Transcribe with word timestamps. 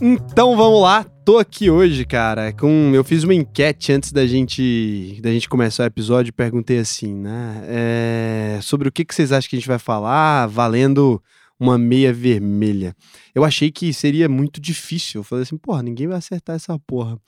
Então 0.00 0.54
vamos 0.56 0.82
lá, 0.82 1.04
tô 1.24 1.38
aqui 1.38 1.70
hoje, 1.70 2.04
cara, 2.04 2.52
com 2.52 2.92
eu 2.94 3.02
fiz 3.02 3.24
uma 3.24 3.34
enquete 3.34 3.92
antes 3.92 4.12
da 4.12 4.26
gente 4.26 5.18
da 5.22 5.30
gente 5.30 5.48
começar 5.48 5.84
o 5.84 5.86
episódio, 5.86 6.34
perguntei 6.34 6.78
assim, 6.78 7.14
né, 7.14 7.62
é, 7.66 8.58
sobre 8.60 8.88
o 8.88 8.92
que, 8.92 9.06
que 9.06 9.14
vocês 9.14 9.32
acham 9.32 9.48
que 9.48 9.56
a 9.56 9.58
gente 9.58 9.68
vai 9.68 9.78
falar, 9.78 10.46
valendo 10.48 11.22
uma 11.58 11.78
meia 11.78 12.12
vermelha. 12.12 12.94
Eu 13.34 13.42
achei 13.42 13.70
que 13.70 13.90
seria 13.94 14.28
muito 14.28 14.60
difícil. 14.60 15.20
Eu 15.20 15.24
falei 15.24 15.42
assim, 15.44 15.56
porra, 15.56 15.82
ninguém 15.82 16.06
vai 16.06 16.18
acertar 16.18 16.54
essa 16.54 16.78
porra 16.86 17.18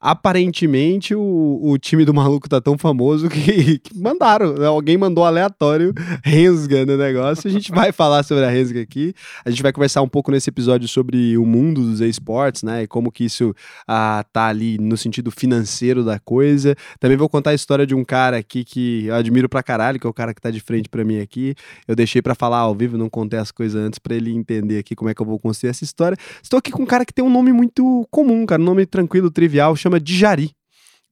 aparentemente 0.00 1.14
o, 1.14 1.60
o 1.62 1.78
time 1.78 2.04
do 2.04 2.12
maluco 2.12 2.48
tá 2.48 2.60
tão 2.60 2.76
famoso 2.76 3.28
que, 3.28 3.78
que 3.80 3.98
mandaram, 3.98 4.54
né? 4.54 4.66
alguém 4.66 4.96
mandou 4.96 5.24
aleatório 5.24 5.92
Rensga 6.22 6.84
no 6.84 6.96
negócio. 6.96 7.48
A 7.48 7.50
gente 7.50 7.70
vai 7.70 7.90
falar 7.92 8.22
sobre 8.22 8.44
a 8.44 8.50
Rensga 8.50 8.80
aqui. 8.80 9.14
A 9.44 9.50
gente 9.50 9.62
vai 9.62 9.72
conversar 9.72 10.02
um 10.02 10.08
pouco 10.08 10.30
nesse 10.30 10.50
episódio 10.50 10.88
sobre 10.88 11.36
o 11.36 11.46
mundo 11.46 11.82
dos 11.82 12.00
esportes, 12.00 12.62
né? 12.62 12.82
E 12.82 12.86
como 12.86 13.10
que 13.10 13.24
isso 13.24 13.54
ah, 13.86 14.24
tá 14.32 14.46
ali 14.46 14.78
no 14.78 14.96
sentido 14.96 15.30
financeiro 15.30 16.04
da 16.04 16.18
coisa. 16.18 16.74
Também 16.98 17.16
vou 17.16 17.28
contar 17.28 17.50
a 17.50 17.54
história 17.54 17.86
de 17.86 17.94
um 17.94 18.04
cara 18.04 18.36
aqui 18.36 18.64
que 18.64 19.06
eu 19.06 19.14
admiro 19.14 19.48
pra 19.48 19.62
caralho, 19.62 19.98
que 19.98 20.06
é 20.06 20.10
o 20.10 20.14
cara 20.14 20.34
que 20.34 20.40
tá 20.40 20.50
de 20.50 20.60
frente 20.60 20.88
para 20.88 21.04
mim 21.04 21.20
aqui. 21.20 21.54
Eu 21.86 21.94
deixei 21.94 22.22
para 22.22 22.34
falar 22.34 22.58
ao 22.58 22.74
vivo, 22.74 22.96
não 22.96 23.08
contei 23.08 23.38
as 23.38 23.50
coisas 23.50 23.80
antes 23.80 23.98
para 23.98 24.14
ele 24.14 24.32
entender 24.32 24.78
aqui 24.78 24.94
como 24.94 25.10
é 25.10 25.14
que 25.14 25.22
eu 25.22 25.26
vou 25.26 25.38
construir 25.38 25.70
essa 25.70 25.84
história. 25.84 26.16
Estou 26.42 26.58
aqui 26.58 26.70
com 26.70 26.82
um 26.82 26.86
cara 26.86 27.04
que 27.04 27.12
tem 27.12 27.24
um 27.24 27.30
nome 27.30 27.52
muito 27.52 28.06
comum, 28.10 28.44
cara, 28.46 28.60
um 28.60 28.64
nome 28.64 28.86
tranquilo, 28.86 29.30
trivial, 29.30 29.76
chama 29.84 30.00
Dijari. 30.00 30.50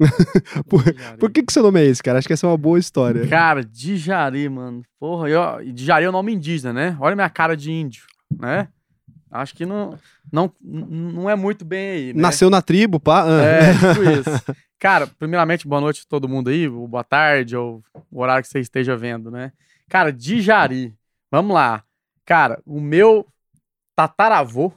por, 0.68 0.82
por 1.18 1.30
que, 1.30 1.42
que 1.42 1.52
seu 1.52 1.62
nome 1.62 1.80
é 1.80 1.84
esse, 1.84 2.02
cara? 2.02 2.18
Acho 2.18 2.26
que 2.26 2.32
essa 2.32 2.46
é 2.46 2.50
uma 2.50 2.56
boa 2.56 2.78
história. 2.78 3.26
Cara, 3.28 3.64
Dijari, 3.64 4.48
mano. 4.48 4.82
Porra, 4.98 5.28
eu, 5.28 5.72
Dijari 5.72 6.04
é 6.04 6.08
o 6.08 6.12
nome 6.12 6.32
indígena, 6.32 6.72
né? 6.72 6.96
Olha 7.00 7.14
minha 7.14 7.30
cara 7.30 7.56
de 7.56 7.70
índio, 7.70 8.04
né? 8.38 8.68
Acho 9.30 9.54
que 9.54 9.64
não, 9.64 9.98
não, 10.30 10.52
não 10.60 11.30
é 11.30 11.34
muito 11.34 11.64
bem 11.64 11.90
aí, 11.90 12.12
né? 12.12 12.20
Nasceu 12.20 12.50
na 12.50 12.60
tribo, 12.60 13.00
pá. 13.00 13.24
Ah. 13.24 13.42
É, 13.42 13.72
tipo 13.94 14.02
isso. 14.02 14.44
Cara, 14.78 15.06
primeiramente, 15.06 15.66
boa 15.66 15.80
noite 15.80 16.02
a 16.04 16.08
todo 16.08 16.28
mundo 16.28 16.50
aí, 16.50 16.68
boa 16.68 17.04
tarde, 17.04 17.56
ou 17.56 17.82
o 18.10 18.20
horário 18.20 18.42
que 18.42 18.48
você 18.48 18.60
esteja 18.60 18.96
vendo, 18.96 19.30
né? 19.30 19.52
Cara, 19.88 20.12
Dijari. 20.12 20.94
Vamos 21.30 21.54
lá. 21.54 21.82
Cara, 22.26 22.60
o 22.66 22.78
meu 22.78 23.26
tataravô, 23.96 24.70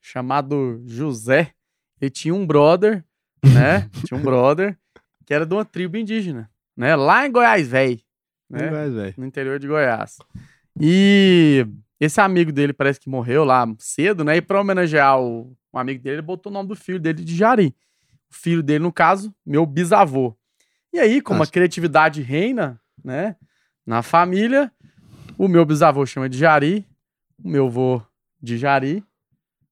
chamado 0.00 0.80
José, 0.86 1.52
ele 2.00 2.10
tinha 2.10 2.34
um 2.34 2.46
brother 2.46 3.04
né? 3.42 3.88
Tinha 4.04 4.18
um 4.18 4.22
brother 4.22 4.76
que 5.26 5.34
era 5.34 5.46
de 5.46 5.54
uma 5.54 5.64
tribo 5.64 5.96
indígena, 5.96 6.50
né? 6.76 6.94
Lá 6.96 7.26
em 7.26 7.32
Goiás, 7.32 7.68
velho. 7.68 8.00
Né? 8.50 8.68
Goiás, 8.68 9.16
no 9.16 9.26
interior 9.26 9.58
de 9.58 9.66
Goiás. 9.66 10.18
E 10.80 11.66
esse 12.00 12.20
amigo 12.20 12.52
dele 12.52 12.72
parece 12.72 13.00
que 13.00 13.08
morreu 13.08 13.44
lá 13.44 13.66
cedo, 13.78 14.24
né? 14.24 14.36
E 14.36 14.42
para 14.42 14.60
homenagear 14.60 15.20
o, 15.20 15.56
um 15.72 15.78
amigo 15.78 16.02
dele, 16.02 16.16
ele 16.16 16.22
botou 16.22 16.50
o 16.50 16.52
nome 16.52 16.68
do 16.68 16.76
filho 16.76 17.00
dele 17.00 17.24
de 17.24 17.34
Jari. 17.34 17.74
O 18.30 18.34
filho 18.34 18.62
dele, 18.62 18.82
no 18.82 18.92
caso, 18.92 19.34
meu 19.44 19.64
bisavô. 19.64 20.36
E 20.92 20.98
aí, 20.98 21.20
como 21.20 21.38
Nossa. 21.38 21.50
a 21.50 21.52
criatividade 21.52 22.20
reina, 22.22 22.80
né? 23.04 23.36
Na 23.86 24.02
família, 24.02 24.70
o 25.38 25.48
meu 25.48 25.64
bisavô 25.64 26.04
chama 26.04 26.28
de 26.28 26.38
Jari, 26.38 26.86
o 27.42 27.48
meu 27.48 27.66
avô 27.66 28.02
de 28.40 28.58
Jari, 28.58 29.04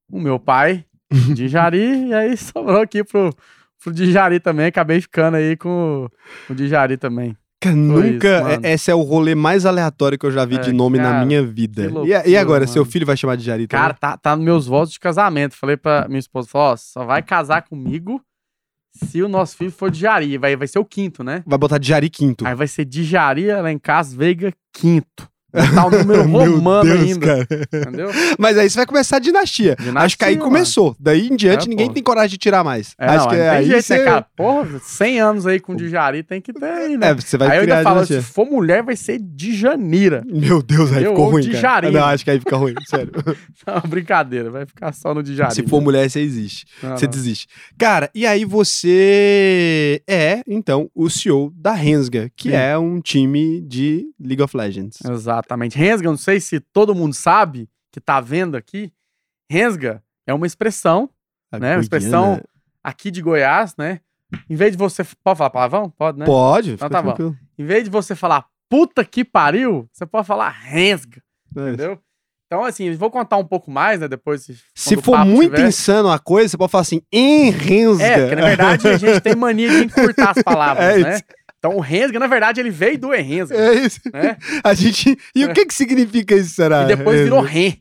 o 0.09 0.21
meu 0.21 0.39
pai 0.39 0.85
de 1.35 1.49
Jari, 1.49 2.09
e 2.09 2.15
aí 2.15 2.37
sobrou 2.37 2.81
aqui 2.81 3.05
pro, 3.05 3.35
pro 3.83 3.93
Dijari 3.93 4.41
também, 4.41 4.67
acabei 4.67 5.01
ficando 5.01 5.37
aí 5.37 5.57
com 5.57 6.09
o 6.49 6.55
Dijari 6.55 6.97
também. 6.97 7.37
Cara, 7.61 7.77
nunca. 7.77 8.55
Isso, 8.55 8.61
esse 8.67 8.91
é 8.91 8.95
o 8.95 9.03
rolê 9.03 9.35
mais 9.35 9.67
aleatório 9.67 10.19
que 10.19 10.25
eu 10.25 10.31
já 10.31 10.47
vi 10.47 10.57
é, 10.57 10.61
de 10.61 10.73
nome 10.73 10.97
cara, 10.97 11.19
na 11.19 11.27
minha 11.27 11.45
vida. 11.45 11.91
Loucura, 11.91 12.27
e, 12.27 12.31
e, 12.31 12.37
agora, 12.37 12.61
mano. 12.61 12.73
seu 12.73 12.87
filho 12.87 13.05
vai 13.05 13.19
chamar 13.19 13.37
de 13.37 13.45
Jari 13.45 13.67
também? 13.67 13.83
Cara, 13.83 13.95
tá, 13.95 14.17
tá 14.17 14.35
nos 14.35 14.45
meus 14.45 14.67
votos 14.67 14.95
de 14.95 14.99
casamento. 14.99 15.55
Falei 15.55 15.77
pra 15.77 16.09
minha 16.09 16.19
esposa: 16.19 16.49
falou, 16.49 16.73
ó, 16.73 16.77
só 16.77 17.05
vai 17.05 17.23
casar 17.23 17.63
comigo 17.63 18.23
se 18.93 19.23
o 19.23 19.29
nosso 19.29 19.59
filho 19.59 19.71
for 19.71 19.91
de 19.91 20.01
Jari. 20.01 20.39
Vai, 20.39 20.57
vai 20.57 20.67
ser 20.67 20.79
o 20.79 20.85
quinto, 20.87 21.23
né? 21.23 21.43
Vai 21.47 21.59
botar 21.59 21.77
de 21.77 21.89
Jari 21.89 22.09
quinto. 22.09 22.47
Aí 22.47 22.55
vai 22.55 22.67
ser 22.67 22.87
de 22.87 23.05
Jari 23.05 23.51
Alencas 23.51 24.15
Veiga 24.15 24.55
quinto. 24.73 25.29
Botar 25.53 25.87
o 25.87 25.91
número 25.91 26.23
romano 26.29 26.85
Deus, 26.85 27.01
ainda. 27.01 27.47
Cara. 27.47 27.69
Entendeu? 27.73 28.11
Mas 28.39 28.59
aí 28.59 28.69
você 28.69 28.77
vai 28.77 28.87
começar 28.87 29.17
a 29.17 29.21
dinastia. 29.21 29.77
dinastia 29.77 30.01
Acho 30.01 30.19
que 30.19 30.25
aí 30.25 30.37
mano. 30.37 30.45
começou. 30.45 30.97
Daí 30.99 31.29
em 31.29 31.37
diante, 31.37 31.67
é, 31.67 31.69
ninguém 31.69 31.89
pô. 31.89 31.95
tem 31.95 32.03
coragem 32.03 32.31
de 32.31 32.39
tirar 32.39 32.65
mais. 32.65 32.95
É, 32.99 33.07
Acho 33.07 33.25
não, 33.25 33.29
que 33.29 33.37
é 33.37 33.51
aí 33.51 33.67
jeito, 33.67 33.83
você... 33.83 33.99
né, 33.99 34.05
cara? 34.05 34.27
Porra, 34.37 34.81
100 34.81 35.21
anos 35.21 35.47
aí 35.47 35.61
com 35.61 35.75
Dijari 35.75 36.23
tem 36.23 36.41
que 36.41 36.53
ter 36.53 36.65
aí, 36.65 36.97
né? 36.97 37.11
É, 37.11 37.15
você 37.15 37.37
vai 37.37 37.49
aí 37.49 37.57
eu 37.59 37.63
ainda 37.63 37.83
falo, 37.83 38.07
se 38.07 38.23
for 38.23 38.47
mulher, 38.47 38.83
vai 38.83 38.97
ser 38.97 39.19
de 39.19 39.55
Janira. 39.55 40.23
Meu 40.27 40.63
Deus, 40.63 40.93
aí 40.93 41.05
ficou 41.05 41.31
ruim, 41.31 41.51
cara. 41.61 41.91
Não, 41.91 42.05
acho 42.05 42.25
que 42.25 42.31
aí 42.31 42.39
fica 42.39 42.57
ruim, 42.57 42.75
sério. 42.87 43.13
não, 43.67 43.81
brincadeira, 43.89 44.51
vai 44.51 44.67
ficar 44.67 44.93
só 44.93 45.15
no 45.15 45.23
Dijari. 45.23 45.55
Se 45.55 45.63
for 45.63 45.81
mulher, 45.81 46.09
você 46.09 46.21
existe. 46.21 46.67
Não, 46.83 46.97
você 46.97 47.07
não. 47.07 47.11
desiste. 47.11 47.47
Cara, 47.79 48.11
e 48.15 48.27
aí 48.27 48.45
você 48.45 50.03
é, 50.09 50.43
então, 50.47 50.91
o 50.95 51.09
CEO 51.09 51.53
da 51.57 51.73
Rensga, 51.73 52.31
que 52.37 52.51
Sim. 52.51 52.57
é 52.57 52.79
um 52.79 53.01
time 53.01 53.61
de 53.61 54.07
League 54.19 54.43
of 54.43 54.57
Legends. 54.57 54.99
Exatamente. 55.41 55.77
Rensga, 55.77 56.17
sei 56.17 56.41
se 56.41 56.61
todo 56.61 56.95
mundo 56.95 57.15
sabe 57.15 57.69
que 57.93 58.01
tá 58.01 58.21
vendo 58.21 58.57
aqui, 58.57 58.93
rensga 59.51 60.03
é 60.27 60.35
uma 60.35 60.47
expressão, 60.47 61.11
a 61.51 61.59
né? 61.59 61.75
Uma 61.75 61.81
expressão 61.81 62.41
aqui 62.83 63.11
de 63.11 63.21
Goiás, 63.21 63.75
né? 63.77 64.01
Em 64.49 64.55
vez 64.55 64.73
de 64.73 64.79
você. 64.79 65.03
Pode 65.25 65.39
falar 65.39 65.51
palavrão? 65.51 65.91
Pode, 65.91 66.19
né? 66.19 66.27
Pode. 66.27 66.73
Então 66.73 66.89
tá 66.89 67.03
tranquilo. 67.03 67.31
bom. 67.33 67.37
Em 67.59 67.65
vez 67.65 67.85
de 67.85 67.91
você 67.91 68.15
falar 68.15 68.47
puta 68.69 69.05
que 69.05 69.25
pariu, 69.25 69.89
você 69.93 70.07
pode 70.07 70.27
falar 70.27 70.51
rensga. 70.51 71.21
É 71.57 71.61
entendeu? 71.61 71.99
Então, 72.47 72.65
assim, 72.65 72.93
vou 72.95 73.13
contar 73.13 73.37
um 73.37 73.45
pouco 73.45 73.71
mais, 73.71 74.01
né? 74.01 74.09
Depois. 74.09 74.51
Se 74.75 74.97
for 74.97 75.25
muito 75.25 75.55
tiver. 75.55 75.69
insano 75.69 76.11
a 76.11 76.19
coisa, 76.19 76.49
você 76.49 76.57
pode 76.57 76.73
falar 76.73 76.83
assim, 76.83 77.01
enrensga. 77.13 78.05
É, 78.05 78.19
porque 78.19 78.35
na 78.35 78.47
verdade 78.49 78.89
a 78.89 78.97
gente 78.97 79.21
tem 79.21 79.37
mania 79.37 79.69
de 79.69 79.85
encurtar 79.85 80.31
as 80.31 80.43
palavras, 80.43 80.85
é 80.85 80.99
né? 80.99 81.15
Isso. 81.15 81.25
Então 81.61 81.77
o 81.77 81.81
Rensga, 81.81 82.19
na 82.19 82.27
verdade, 82.27 82.59
ele 82.59 82.71
veio 82.71 82.99
do 82.99 83.13
Errensga. 83.13 83.55
É 83.55 83.75
isso. 83.75 84.01
Né? 84.13 84.37
A 84.65 84.73
gente... 84.73 85.17
E 85.35 85.45
é. 85.45 85.47
o 85.47 85.53
que 85.53 85.67
que 85.67 85.75
significa 85.75 86.35
isso, 86.35 86.55
será? 86.55 86.85
E 86.85 86.97
depois 86.97 87.21
virou 87.21 87.43
Ren. 87.43 87.75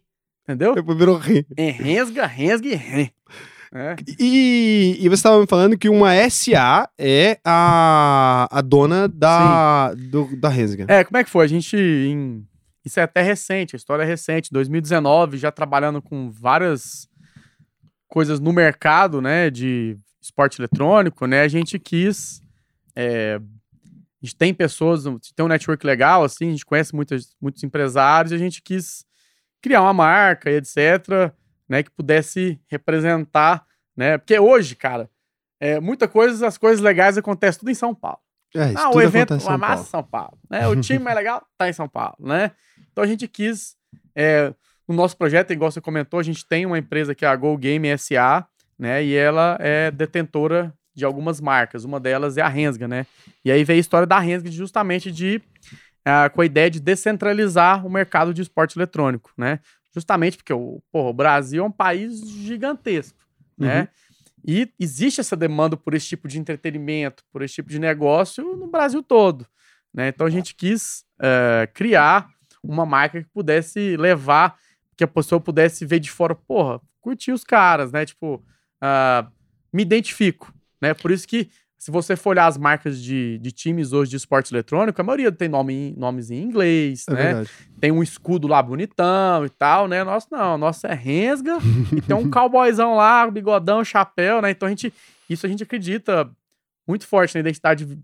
Entendeu? 0.43 0.75
Depois 0.75 0.97
virou 0.97 1.17
Ren. 1.17 1.43
Errensga, 1.57 2.25
Rensga 2.25 2.67
e 2.67 2.75
Ren. 2.75 3.09
É. 3.73 3.95
E, 4.19 4.97
e, 4.99 5.07
você 5.07 5.13
estava 5.13 5.39
me 5.39 5.47
falando 5.47 5.77
que 5.77 5.87
uma 5.87 6.11
SA 6.29 6.89
é 6.97 7.39
a, 7.45 8.47
a 8.51 8.61
dona 8.61 9.07
da, 9.07 9.93
do, 9.93 10.35
da 10.35 10.49
Rensga. 10.49 10.85
É, 10.89 11.03
como 11.03 11.17
é 11.17 11.23
que 11.23 11.29
foi? 11.29 11.45
A 11.45 11.47
gente. 11.47 11.77
Em, 11.77 12.43
isso 12.83 12.99
é 12.99 13.03
até 13.03 13.21
recente, 13.21 13.75
a 13.75 13.77
história 13.77 14.01
é 14.01 14.05
recente. 14.05 14.51
2019, 14.51 15.37
já 15.37 15.51
trabalhando 15.51 16.01
com 16.01 16.31
várias 16.31 17.07
coisas 18.07 18.39
no 18.39 18.51
mercado, 18.51 19.21
né? 19.21 19.51
De 19.51 19.95
esporte 20.19 20.59
eletrônico, 20.59 21.27
né? 21.27 21.41
A 21.41 21.47
gente 21.47 21.77
quis 21.77 22.41
é, 22.95 23.39
a 24.21 24.25
gente 24.25 24.35
tem 24.35 24.53
pessoas, 24.53 25.03
tem 25.35 25.45
um 25.45 25.47
network 25.47 25.85
legal, 25.85 26.23
assim, 26.23 26.49
a 26.49 26.51
gente 26.51 26.65
conhece 26.65 26.93
muitos, 26.93 27.35
muitos 27.41 27.63
empresários 27.63 28.31
e 28.31 28.35
a 28.35 28.37
gente 28.37 28.61
quis 28.61 29.05
criar 29.61 29.81
uma 29.81 29.93
marca 29.93 30.51
e 30.51 30.55
etc., 30.55 31.33
né, 31.67 31.83
que 31.83 31.91
pudesse 31.91 32.59
representar, 32.67 33.65
né, 33.95 34.17
porque 34.17 34.37
hoje, 34.37 34.75
cara, 34.75 35.09
é, 35.59 35.79
muita 35.79 36.07
coisa, 36.07 36.47
as 36.47 36.57
coisas 36.57 36.81
legais 36.81 37.17
acontecem 37.17 37.59
tudo 37.59 37.71
em 37.71 37.75
São 37.75 37.93
Paulo. 37.93 38.19
É, 38.55 38.73
ah, 38.75 38.89
o 38.89 38.99
evento, 39.01 39.35
uma 39.35 39.57
massa 39.57 39.83
São 39.83 40.03
Paulo, 40.03 40.37
né, 40.49 40.67
o 40.67 40.79
time 40.79 40.99
mais 40.99 41.15
legal 41.15 41.45
tá 41.57 41.69
em 41.69 41.73
São 41.73 41.87
Paulo, 41.87 42.17
né, 42.19 42.51
então 42.91 43.03
a 43.03 43.07
gente 43.07 43.27
quis, 43.27 43.77
é, 44.15 44.53
no 44.87 44.95
nosso 44.95 45.15
projeto, 45.15 45.53
igual 45.53 45.71
você 45.71 45.79
comentou, 45.79 46.19
a 46.19 46.23
gente 46.23 46.45
tem 46.45 46.65
uma 46.65 46.77
empresa 46.77 47.15
que 47.15 47.23
é 47.23 47.27
a 47.27 47.35
Go 47.35 47.55
Game 47.57 47.87
SA, 47.97 48.45
né, 48.77 49.03
e 49.03 49.15
ela 49.15 49.55
é 49.61 49.91
detentora 49.91 50.73
de 50.99 51.05
algumas 51.05 51.41
marcas. 51.41 51.83
Uma 51.83 51.99
delas 51.99 52.37
é 52.37 52.41
a 52.41 52.47
Rensga, 52.47 52.87
né? 52.87 53.07
E 53.43 53.51
aí 53.51 53.63
veio 53.63 53.77
a 53.77 53.79
história 53.79 54.05
da 54.05 54.19
Rensga 54.19 54.51
justamente 54.51 55.11
de 55.11 55.41
uh, 56.01 56.29
com 56.33 56.41
a 56.41 56.45
ideia 56.45 56.69
de 56.69 56.79
descentralizar 56.79 57.85
o 57.85 57.89
mercado 57.89 58.33
de 58.33 58.41
esporte 58.41 58.77
eletrônico, 58.77 59.31
né? 59.37 59.59
Justamente 59.93 60.37
porque 60.37 60.53
o, 60.53 60.81
porra, 60.91 61.09
o 61.09 61.13
Brasil 61.13 61.63
é 61.63 61.67
um 61.67 61.71
país 61.71 62.19
gigantesco, 62.29 63.17
né? 63.57 63.81
Uhum. 63.81 63.87
E 64.45 64.71
existe 64.79 65.19
essa 65.19 65.35
demanda 65.35 65.75
por 65.75 65.93
esse 65.93 66.07
tipo 66.07 66.27
de 66.27 66.39
entretenimento, 66.39 67.23
por 67.31 67.41
esse 67.41 67.55
tipo 67.55 67.69
de 67.69 67.79
negócio 67.79 68.55
no 68.55 68.67
Brasil 68.67 69.01
todo, 69.01 69.47
né? 69.93 70.09
Então 70.09 70.27
a 70.27 70.29
gente 70.29 70.53
quis 70.53 71.03
uh, 71.19 71.71
criar 71.73 72.29
uma 72.63 72.85
marca 72.85 73.21
que 73.21 73.29
pudesse 73.29 73.97
levar, 73.97 74.57
que 74.95 75.03
a 75.03 75.07
pessoa 75.07 75.39
pudesse 75.39 75.85
ver 75.85 75.99
de 75.99 76.11
fora, 76.11 76.35
porra, 76.35 76.79
curtir 77.01 77.31
os 77.31 77.43
caras, 77.43 77.91
né? 77.91 78.05
Tipo, 78.05 78.35
uh, 78.35 79.29
me 79.73 79.83
identifico, 79.83 80.53
né? 80.81 80.93
Por 80.93 81.11
isso 81.11 81.27
que, 81.27 81.49
se 81.77 81.91
você 81.91 82.15
for 82.15 82.31
olhar 82.31 82.47
as 82.47 82.57
marcas 82.57 83.01
de, 83.01 83.37
de 83.39 83.51
times 83.51 83.93
hoje 83.93 84.11
de 84.11 84.17
esporte 84.17 84.53
eletrônico, 84.53 84.99
a 84.99 85.03
maioria 85.03 85.31
tem 85.31 85.47
nome, 85.47 85.93
nomes 85.97 86.29
em 86.29 86.41
inglês, 86.41 87.05
é 87.07 87.13
né? 87.13 87.23
Verdade. 87.23 87.49
Tem 87.79 87.91
um 87.91 88.03
escudo 88.03 88.47
lá 88.47 88.61
bonitão 88.61 89.45
e 89.45 89.49
tal, 89.49 89.87
né? 89.87 90.03
Nosso 90.03 90.27
não, 90.31 90.57
nosso 90.57 90.85
é 90.87 90.93
Rensga 90.93 91.57
e 91.95 92.01
tem 92.01 92.15
um 92.15 92.29
cowboyzão 92.29 92.95
lá, 92.95 93.29
bigodão, 93.29 93.83
chapéu, 93.83 94.41
né? 94.41 94.51
Então 94.51 94.67
a 94.67 94.69
gente, 94.69 94.93
isso 95.29 95.45
a 95.45 95.49
gente 95.49 95.63
acredita 95.63 96.29
muito 96.87 97.07
forte 97.07 97.35
na 97.35 97.41
identidade 97.41 97.97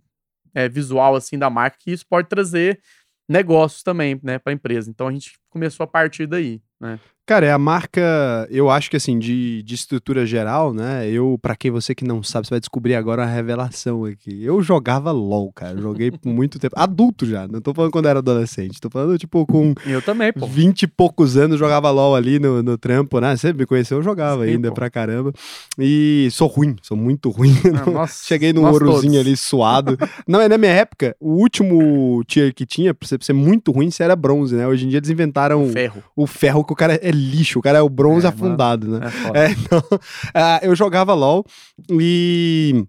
é, 0.54 0.70
visual 0.70 1.16
assim 1.16 1.38
da 1.38 1.50
marca, 1.50 1.78
que 1.80 1.92
isso 1.92 2.06
pode 2.08 2.30
trazer 2.30 2.80
negócios 3.28 3.84
também, 3.84 4.20
né, 4.24 4.38
para 4.40 4.52
a 4.52 4.54
empresa. 4.54 4.90
Então 4.90 5.08
a 5.08 5.12
gente 5.12 5.38
começou 5.50 5.84
a 5.84 5.88
partir 5.88 6.28
daí, 6.28 6.62
né? 6.80 7.00
Cara, 7.28 7.48
é 7.48 7.52
a 7.52 7.58
marca, 7.58 8.48
eu 8.52 8.70
acho 8.70 8.88
que 8.88 8.98
assim, 8.98 9.18
de, 9.18 9.64
de 9.64 9.74
estrutura 9.74 10.28
geral, 10.28 10.72
né? 10.72 11.10
Eu, 11.10 11.40
pra 11.42 11.56
quem 11.56 11.72
você 11.72 11.96
que 11.96 12.06
não 12.06 12.22
sabe, 12.22 12.46
você 12.46 12.52
vai 12.52 12.60
descobrir 12.60 12.94
agora 12.94 13.24
uma 13.24 13.28
revelação 13.28 14.06
aqui. 14.06 14.44
Eu 14.44 14.62
jogava 14.62 15.12
LOL, 15.12 15.52
cara. 15.52 15.76
Joguei 15.82 16.12
por 16.12 16.30
muito 16.30 16.60
tempo. 16.60 16.76
Adulto 16.78 17.26
já, 17.26 17.48
não 17.48 17.60
tô 17.62 17.74
falando 17.74 17.92
quando 17.92 18.08
era 18.08 18.20
adolescente. 18.20 18.80
Tô 18.80 18.92
falando, 18.92 19.18
tipo, 19.18 19.44
com 19.48 19.74
Eu 19.88 20.04
também, 20.04 20.32
pô. 20.32 20.46
20 20.46 20.84
e 20.84 20.88
poucos 20.88 21.36
anos, 21.36 21.58
jogava 21.58 21.90
LOL 21.90 22.16
ali 22.16 22.38
no, 22.38 22.62
no 22.62 22.78
trampo, 22.78 23.20
né? 23.20 23.36
Você 23.36 23.52
me 23.52 23.66
conheceu, 23.66 23.98
eu 23.98 24.04
jogava 24.04 24.46
Sim, 24.46 24.52
ainda 24.52 24.70
pô. 24.70 24.76
pra 24.76 24.90
caramba. 24.92 25.34
E 25.80 26.28
sou 26.32 26.48
ruim, 26.48 26.76
sou 26.84 26.96
muito 26.96 27.32
ruim. 27.32 27.56
Ah, 27.84 27.90
nossa, 27.90 28.24
Cheguei 28.24 28.54
num 28.54 28.66
ourozinho 28.68 29.14
todos. 29.14 29.26
ali 29.28 29.36
suado. 29.36 29.98
não, 30.28 30.42
é 30.42 30.48
na 30.48 30.60
minha 30.60 30.72
época, 30.74 31.16
o 31.20 31.32
último 31.32 32.24
tier 32.28 32.54
que 32.54 32.68
tinha, 32.68 32.94
pra 32.94 33.08
você 33.08 33.18
ser 33.20 33.34
muito 33.34 33.72
ruim, 33.72 33.90
você 33.90 34.04
era 34.04 34.16
bronze, 34.16 34.54
né? 34.56 34.68
Hoje 34.68 34.86
em 34.86 34.90
dia 34.90 35.00
eles 35.00 35.10
inventaram 35.10 35.68
Ferro. 35.70 36.04
o 36.16 36.28
ferro, 36.28 36.64
que 36.64 36.72
o 36.74 36.76
cara 36.76 36.94
é 37.02 37.15
lixo, 37.16 37.60
o 37.60 37.62
cara 37.62 37.78
é 37.80 37.82
o 37.82 37.90
bronze 37.90 38.26
É, 38.26 38.30
afundado, 38.30 38.88
né? 38.88 39.12
É 39.34 39.52
então, 39.52 39.82
ah, 40.34 40.60
eu 40.62 40.76
jogava 40.76 41.14
LOL 41.14 41.46
e. 41.90 42.86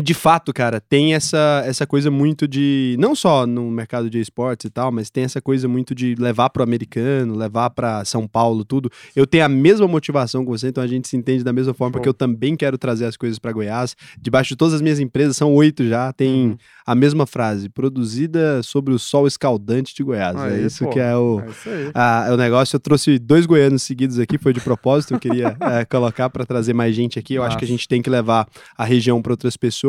De 0.00 0.14
fato, 0.14 0.54
cara, 0.54 0.80
tem 0.80 1.12
essa, 1.14 1.62
essa 1.66 1.86
coisa 1.86 2.10
muito 2.10 2.48
de. 2.48 2.96
Não 2.98 3.14
só 3.14 3.46
no 3.46 3.70
mercado 3.70 4.08
de 4.08 4.18
esportes 4.20 4.64
e 4.64 4.70
tal, 4.70 4.90
mas 4.90 5.10
tem 5.10 5.24
essa 5.24 5.38
coisa 5.38 5.68
muito 5.68 5.94
de 5.94 6.14
levar 6.14 6.48
pro 6.48 6.62
americano, 6.62 7.36
levar 7.36 7.68
pra 7.68 8.02
São 8.06 8.26
Paulo, 8.26 8.64
tudo. 8.64 8.90
Eu 9.14 9.26
tenho 9.26 9.44
a 9.44 9.50
mesma 9.50 9.86
motivação 9.86 10.44
que 10.46 10.50
você, 10.50 10.68
então 10.68 10.82
a 10.82 10.86
gente 10.86 11.06
se 11.08 11.14
entende 11.16 11.44
da 11.44 11.52
mesma 11.52 11.74
forma, 11.74 11.92
porque 11.92 12.08
eu 12.08 12.14
também 12.14 12.56
quero 12.56 12.78
trazer 12.78 13.04
as 13.04 13.18
coisas 13.18 13.38
pra 13.38 13.52
Goiás. 13.52 13.94
Debaixo 14.18 14.48
de 14.50 14.56
todas 14.56 14.72
as 14.72 14.80
minhas 14.80 14.98
empresas, 14.98 15.36
são 15.36 15.52
oito 15.52 15.86
já, 15.86 16.10
tem 16.10 16.32
Uhum. 16.32 16.56
a 16.86 16.94
mesma 16.94 17.26
frase: 17.26 17.68
produzida 17.68 18.62
sobre 18.62 18.94
o 18.94 18.98
sol 18.98 19.26
escaldante 19.26 19.94
de 19.94 20.02
Goiás. 20.02 20.36
é 20.36 20.44
Aí, 20.54 20.66
isso 20.66 20.84
pô. 20.84 20.90
que 20.90 21.00
é 21.00 21.14
o. 21.14 21.40
É 21.66 21.70
aí. 21.70 21.90
Ah, 21.94 22.28
o 22.32 22.36
negócio, 22.38 22.76
eu 22.76 22.80
trouxe 22.80 23.18
dois 23.18 23.44
goianos 23.44 23.82
seguidos 23.82 24.18
aqui, 24.18 24.38
foi 24.38 24.54
de 24.54 24.60
propósito, 24.60 25.12
eu 25.12 25.20
queria 25.20 25.54
eh, 25.60 25.84
colocar 25.84 26.30
para 26.30 26.46
trazer 26.46 26.72
mais 26.72 26.94
gente 26.94 27.18
aqui. 27.18 27.34
Eu 27.34 27.42
acho 27.42 27.58
que 27.58 27.64
a 27.66 27.68
gente 27.68 27.86
tem 27.86 28.00
que 28.00 28.08
levar 28.08 28.48
a 28.74 28.84
região 28.86 29.20
para 29.20 29.34
outras 29.34 29.54
pessoas, 29.54 29.81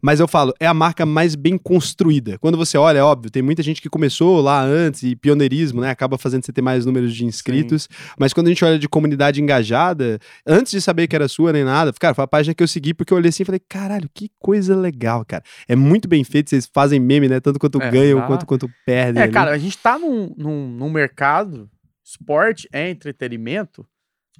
mas 0.00 0.20
eu 0.20 0.28
falo, 0.28 0.52
é 0.60 0.66
a 0.66 0.74
marca 0.74 1.04
mais 1.04 1.34
bem 1.34 1.58
construída. 1.58 2.38
Quando 2.38 2.56
você 2.56 2.78
olha, 2.78 2.98
é 2.98 3.02
óbvio, 3.02 3.30
tem 3.30 3.42
muita 3.42 3.62
gente 3.62 3.82
que 3.82 3.88
começou 3.88 4.40
lá 4.40 4.62
antes 4.62 5.02
e 5.02 5.16
pioneirismo, 5.16 5.80
né, 5.80 5.90
acaba 5.90 6.16
fazendo 6.16 6.44
você 6.44 6.52
ter 6.52 6.62
mais 6.62 6.86
números 6.86 7.14
de 7.14 7.24
inscritos, 7.24 7.88
mas 8.18 8.32
quando 8.32 8.46
a 8.46 8.50
gente 8.50 8.64
olha 8.64 8.78
de 8.78 8.88
comunidade 8.88 9.40
engajada, 9.40 10.18
antes 10.46 10.72
de 10.72 10.80
saber 10.80 11.06
que 11.06 11.16
era 11.16 11.28
sua 11.28 11.52
nem 11.52 11.64
nada, 11.64 11.92
cara, 11.92 12.14
foi 12.14 12.24
a 12.24 12.28
página 12.28 12.54
que 12.54 12.62
eu 12.62 12.68
segui 12.68 12.94
porque 12.94 13.12
eu 13.12 13.18
olhei 13.18 13.28
assim 13.28 13.42
e 13.42 13.46
falei, 13.46 13.60
caralho, 13.68 14.08
que 14.12 14.30
coisa 14.38 14.76
legal, 14.76 15.24
cara. 15.24 15.42
É 15.68 15.76
muito 15.76 16.08
bem 16.08 16.22
feito, 16.24 16.50
vocês 16.50 16.68
fazem 16.72 17.00
meme, 17.00 17.28
né, 17.28 17.40
tanto 17.40 17.58
quanto 17.58 17.80
É, 17.80 17.90
ganham 17.90 18.20
dá. 18.20 18.26
quanto 18.26 18.46
quanto 18.46 18.70
perdem. 18.86 19.20
É, 19.20 19.24
ali. 19.24 19.32
cara, 19.32 19.50
a 19.50 19.58
gente 19.58 19.76
tá 19.78 19.98
num, 19.98 20.34
num, 20.36 20.68
num 20.68 20.90
mercado, 20.90 21.68
esporte 22.04 22.68
é 22.72 22.90
entretenimento, 22.90 23.86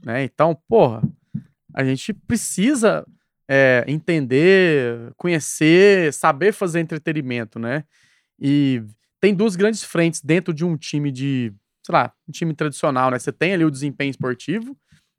né? 0.05 0.23
Então, 0.25 0.57
porra, 0.69 1.03
a 1.73 1.83
gente 1.85 2.13
precisa 2.13 3.07
é, 3.49 3.85
entender, 3.87 5.13
conhecer, 5.17 6.13
saber 6.13 6.53
fazer 6.53 6.81
entretenimento, 6.81 7.59
né? 7.59 7.85
E 8.41 8.83
tem 9.21 9.35
duas 9.35 9.57
grandes 9.57 9.83
frentes 9.83 10.21
dentro 10.21 10.53
de 10.53 10.65
um 10.65 10.77
time 10.77 11.11
de, 11.11 11.53
sei 11.85 11.93
lá, 11.93 12.13
um 12.29 12.33
time 12.33 12.55
tradicional, 12.55 13.11
né? 13.11 13.19
Você 13.19 13.33
tem 13.33 13.53
ali 13.55 13.65
o 13.65 13.71
desempenho 13.71 14.11
esportivo 14.11 14.77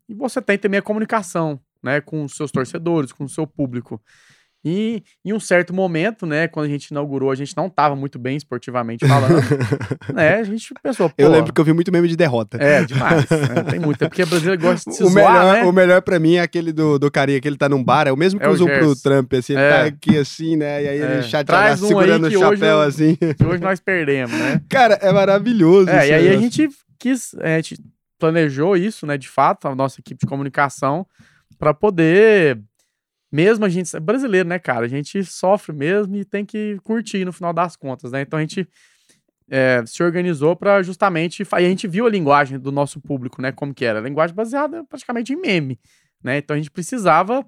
e 0.09 0.13
você 0.13 0.41
tem 0.41 0.57
também 0.57 0.79
a 0.79 0.83
comunicação, 0.83 1.59
né? 1.83 2.01
Com 2.01 2.23
os 2.23 2.35
seus 2.35 2.51
torcedores, 2.51 3.11
com 3.11 3.25
o 3.25 3.29
seu 3.29 3.47
público. 3.47 4.01
E 4.67 5.03
em 5.23 5.31
um 5.31 5.39
certo 5.39 5.71
momento, 5.75 6.25
né, 6.25 6.47
quando 6.47 6.65
a 6.65 6.69
gente 6.69 6.87
inaugurou, 6.87 7.29
a 7.29 7.35
gente 7.35 7.55
não 7.55 7.69
tava 7.69 7.95
muito 7.95 8.17
bem 8.17 8.35
esportivamente 8.35 9.07
falando, 9.07 9.35
né? 10.11 10.35
A 10.37 10.43
gente 10.43 10.73
pensou, 10.81 11.11
Eu 11.15 11.29
lembro 11.29 11.53
que 11.53 11.61
eu 11.61 11.65
vi 11.65 11.71
muito 11.71 11.91
meme 11.91 12.07
de 12.07 12.15
derrota. 12.15 12.57
é 12.59 12.83
demais, 12.83 13.29
né, 13.29 13.63
tem 13.69 13.79
muito, 13.79 14.03
é 14.03 14.09
porque 14.09 14.23
o 14.23 14.27
brasileiro 14.27 14.59
gosta 14.59 14.89
de 14.89 14.95
se 14.97 15.03
o, 15.03 15.07
zoar, 15.09 15.33
melhor, 15.33 15.53
né? 15.53 15.63
o 15.65 15.71
melhor 15.71 16.01
pra 16.01 16.19
mim 16.19 16.33
é 16.35 16.41
aquele 16.41 16.73
do, 16.73 16.97
do 16.97 17.11
carinha 17.11 17.39
que 17.39 17.47
ele 17.47 17.57
tá 17.57 17.69
num 17.69 17.83
bar, 17.83 18.07
é 18.07 18.11
o 18.11 18.17
mesmo 18.17 18.39
que 18.39 18.45
É 18.45 18.49
o 18.49 18.53
usam 18.53 18.65
pro. 18.67 18.95
Trump, 18.95 19.31
assim, 19.35 19.53
ele 19.53 19.61
É. 19.61 19.69
tá 19.69 19.83
aqui 19.85 20.17
assim, 20.17 20.55
né? 20.55 20.83
E 20.83 20.87
aí 20.87 20.99
É. 20.99 21.13
ele 21.13 21.21
chateado, 21.23 21.85
um 21.85 21.87
segurando 21.87 22.25
o 22.25 22.29
que 22.31 22.37
hoje 22.37 22.59
chapéu 22.61 22.77
eu- 22.77 22.81
assim. 22.81 23.15
Que 23.15 23.45
hoje 23.45 23.61
nós 23.61 23.79
perdemos, 23.79 24.31
né? 24.31 24.61
Cara, 24.67 24.95
é 24.95 25.11
maravilhoso. 25.13 25.89
É, 25.91 26.07
e 26.09 26.13
aí 26.13 26.29
a 26.29 26.37
gente 26.37 26.67
quis, 26.97 27.35
é, 27.41 27.53
a 27.53 27.57
gente 27.57 27.77
planejou 28.17 28.75
isso, 28.75 29.05
né, 29.05 29.15
de 29.17 29.27
fato, 29.29 29.67
a 29.67 29.75
nossa 29.75 29.99
equipe 29.99 30.21
de 30.21 30.27
comunicação, 30.27 31.05
para 31.59 31.73
poder, 31.73 32.59
mesmo 33.31 33.65
a 33.65 33.69
gente, 33.69 33.95
é 33.95 33.99
brasileiro, 33.99 34.47
né, 34.47 34.59
cara, 34.59 34.85
a 34.85 34.89
gente 34.89 35.23
sofre 35.25 35.73
mesmo 35.75 36.15
e 36.15 36.23
tem 36.25 36.45
que 36.45 36.77
curtir 36.83 37.25
no 37.25 37.33
final 37.33 37.51
das 37.53 37.75
contas, 37.75 38.11
né, 38.11 38.21
então 38.21 38.37
a 38.39 38.41
gente 38.41 38.67
é, 39.49 39.83
se 39.85 40.01
organizou 40.03 40.55
para 40.55 40.81
justamente, 40.81 41.43
e 41.43 41.55
a 41.55 41.59
gente 41.61 41.87
viu 41.87 42.05
a 42.07 42.09
linguagem 42.09 42.57
do 42.57 42.71
nosso 42.71 42.99
público, 42.99 43.41
né, 43.41 43.51
como 43.51 43.73
que 43.73 43.85
era, 43.85 43.99
linguagem 43.99 44.35
baseada 44.35 44.83
praticamente 44.85 45.33
em 45.33 45.35
meme, 45.35 45.79
né, 46.23 46.37
então 46.37 46.53
a 46.55 46.57
gente 46.57 46.71
precisava, 46.71 47.45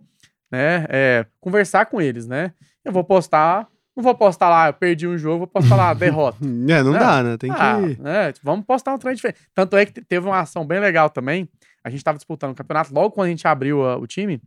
né, 0.52 0.86
é, 0.90 1.26
conversar 1.40 1.86
com 1.88 2.00
eles, 2.02 2.28
né, 2.28 2.54
eu 2.86 2.92
vou 2.92 3.04
postar, 3.04 3.68
não 3.96 4.04
vou 4.04 4.14
postar 4.14 4.48
lá, 4.50 4.68
eu 4.70 4.74
perdi 4.74 5.08
um 5.08 5.18
jogo, 5.18 5.40
vou 5.40 5.48
postar 5.48 5.76
lá, 5.76 5.92
derrota. 5.96 6.38
É, 6.44 6.48
não 6.84 6.92
Não. 6.92 7.00
dá, 7.00 7.24
né? 7.24 7.36
Tem 7.38 7.50
Ah, 7.52 7.80
que. 7.82 8.00
né, 8.00 8.32
vamos 8.44 8.64
postar 8.64 8.94
um 8.94 8.98
trem 9.00 9.16
diferente. 9.16 9.40
Tanto 9.56 9.76
é 9.76 9.88
que 9.88 9.92
te- 9.94 10.02
teve 10.06 10.28
uma 10.28 10.40
ação 10.40 10.64
bem 10.68 10.80
legal 10.80 11.10
também. 11.10 11.50
A 11.84 11.90
gente 11.90 12.04
tava 12.04 12.16
disputando 12.16 12.52
o 12.52 12.56
campeonato 12.56 12.94
logo 12.94 13.10
quando 13.10 13.26
a 13.26 13.30
gente 13.32 13.48
abriu 13.48 13.84
ah, 13.84 13.98
o 13.98 14.06
time. 14.06 14.40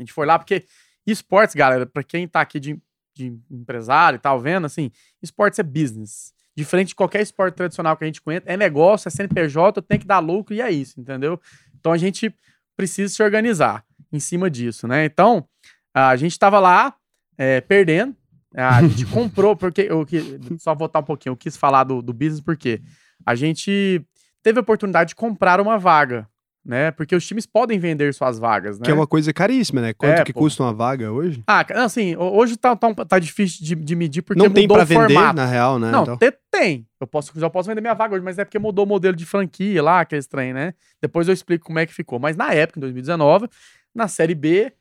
A 0.00 0.02
gente 0.02 0.12
foi 0.12 0.26
lá 0.26 0.38
porque 0.38 0.64
esportes, 1.06 1.54
galera, 1.54 1.86
pra 1.86 2.02
quem 2.02 2.26
tá 2.26 2.40
aqui 2.40 2.58
de, 2.58 2.78
de 3.14 3.38
empresário 3.50 4.16
e 4.16 4.20
tal, 4.20 4.40
vendo, 4.40 4.64
assim, 4.66 4.90
esportes 5.22 5.58
é 5.58 5.62
business. 5.62 6.32
Diferente 6.56 6.88
de 6.88 6.94
qualquer 6.94 7.20
esporte 7.22 7.54
tradicional 7.54 7.96
que 7.96 8.04
a 8.04 8.06
gente 8.06 8.20
conhece, 8.20 8.44
é 8.46 8.56
negócio, 8.56 9.08
é 9.08 9.10
CNPJ, 9.10 9.80
tem 9.82 9.98
que 9.98 10.06
dar 10.06 10.18
lucro 10.18 10.54
e 10.54 10.60
é 10.60 10.70
isso, 10.70 11.00
entendeu? 11.00 11.40
Então 11.78 11.92
a 11.92 11.96
gente 11.98 12.34
precisa 12.76 13.12
se 13.12 13.22
organizar 13.22 13.84
em 14.12 14.18
cima 14.18 14.50
disso, 14.50 14.88
né? 14.88 15.04
Então, 15.04 15.46
a 15.94 16.16
gente 16.16 16.38
tava 16.38 16.58
lá 16.58 16.94
é, 17.38 17.60
perdendo. 17.60 18.16
A 18.54 18.82
gente 18.82 19.06
comprou, 19.12 19.54
porque 19.56 19.82
eu 19.82 20.04
que- 20.04 20.40
só 20.58 20.74
voltar 20.74 20.98
um 21.00 21.04
pouquinho, 21.04 21.32
eu 21.32 21.36
quis 21.36 21.56
falar 21.56 21.84
do, 21.84 22.02
do 22.02 22.12
business 22.12 22.40
porque 22.40 22.80
a 23.24 23.34
gente 23.34 24.04
teve 24.42 24.58
a 24.58 24.62
oportunidade 24.62 25.10
de 25.10 25.14
comprar 25.14 25.60
uma 25.60 25.78
vaga, 25.78 26.28
né? 26.64 26.90
Porque 26.90 27.14
os 27.16 27.26
times 27.26 27.46
podem 27.46 27.78
vender 27.78 28.12
suas 28.14 28.38
vagas, 28.38 28.78
né? 28.78 28.84
Que 28.84 28.90
é 28.90 28.94
uma 28.94 29.06
coisa 29.06 29.32
caríssima, 29.32 29.80
né? 29.80 29.92
Quanto 29.94 30.18
É, 30.20 30.24
que 30.24 30.32
pô. 30.32 30.40
custa 30.40 30.62
uma 30.62 30.72
vaga 30.74 31.10
hoje? 31.10 31.42
Ah, 31.46 31.64
assim, 31.84 32.14
ho- 32.16 32.36
hoje 32.36 32.56
tá, 32.56 32.76
tá, 32.76 32.94
tá 33.04 33.18
difícil 33.18 33.64
de, 33.64 33.74
de 33.74 33.96
medir 33.96 34.22
porque 34.22 34.38
não 34.42 34.50
tem 34.50 34.66
o 34.70 34.84
vender, 34.84 35.32
na 35.34 35.46
real, 35.46 35.78
né? 35.78 35.90
Não, 35.90 36.02
Então- 36.02 36.16
te- 36.18 36.36
tem. 36.50 36.86
Eu 37.00 37.06
posso, 37.06 37.32
já 37.38 37.48
posso 37.48 37.68
vender 37.68 37.80
minha 37.80 37.94
vaga 37.94 38.14
hoje, 38.14 38.24
mas 38.24 38.38
é 38.38 38.44
porque 38.44 38.58
mudou 38.58 38.84
o 38.84 38.88
modelo 38.88 39.16
de 39.16 39.24
franquia 39.24 39.82
lá, 39.82 40.00
aquele 40.00 40.22
trem, 40.24 40.52
né? 40.52 40.74
Depois 41.00 41.26
eu 41.28 41.34
explico 41.34 41.64
como 41.66 41.78
é 41.78 41.86
que 41.86 41.94
ficou. 41.94 42.18
Mas 42.18 42.36
na 42.36 42.52
época, 42.52 42.78
em 42.78 42.82
2019, 42.82 43.48
na 43.94 44.06
Série 44.06 44.34
B, 44.34 44.72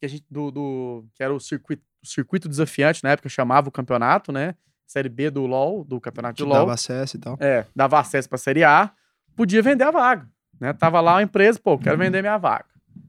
que 0.00 0.06
a 0.06 0.08
gente 0.08 0.24
do, 0.30 0.50
do- 0.50 1.04
que 1.14 1.22
era 1.22 1.32
o 1.32 1.38
circuito, 1.38 1.82
o 2.02 2.06
circuito 2.06 2.48
desafiante, 2.48 3.04
na 3.04 3.10
época 3.10 3.28
chamava 3.28 3.68
o 3.68 3.72
campeonato, 3.72 4.32
né? 4.32 4.54
Série 4.86 5.08
B 5.08 5.30
do 5.30 5.46
LoL, 5.46 5.84
do 5.84 6.00
campeonato 6.00 6.34
de 6.38 6.42
LoL. 6.42 6.54
dava 6.58 6.72
acesso 6.74 7.16
e 7.16 7.20
tal. 7.20 7.36
É, 7.38 7.64
dava 7.76 8.00
acesso 8.00 8.28
pra 8.28 8.36
Série 8.38 8.64
A, 8.64 8.90
podia 9.36 9.62
vender 9.62 9.84
a 9.84 9.90
vaga, 9.92 10.26
né? 10.60 10.72
Tava 10.72 11.00
lá 11.00 11.14
uma 11.14 11.22
empresa, 11.22 11.58
pô, 11.58 11.78
quero 11.78 11.96
vender 11.98 12.20
minha 12.20 12.36
vaga, 12.38 12.66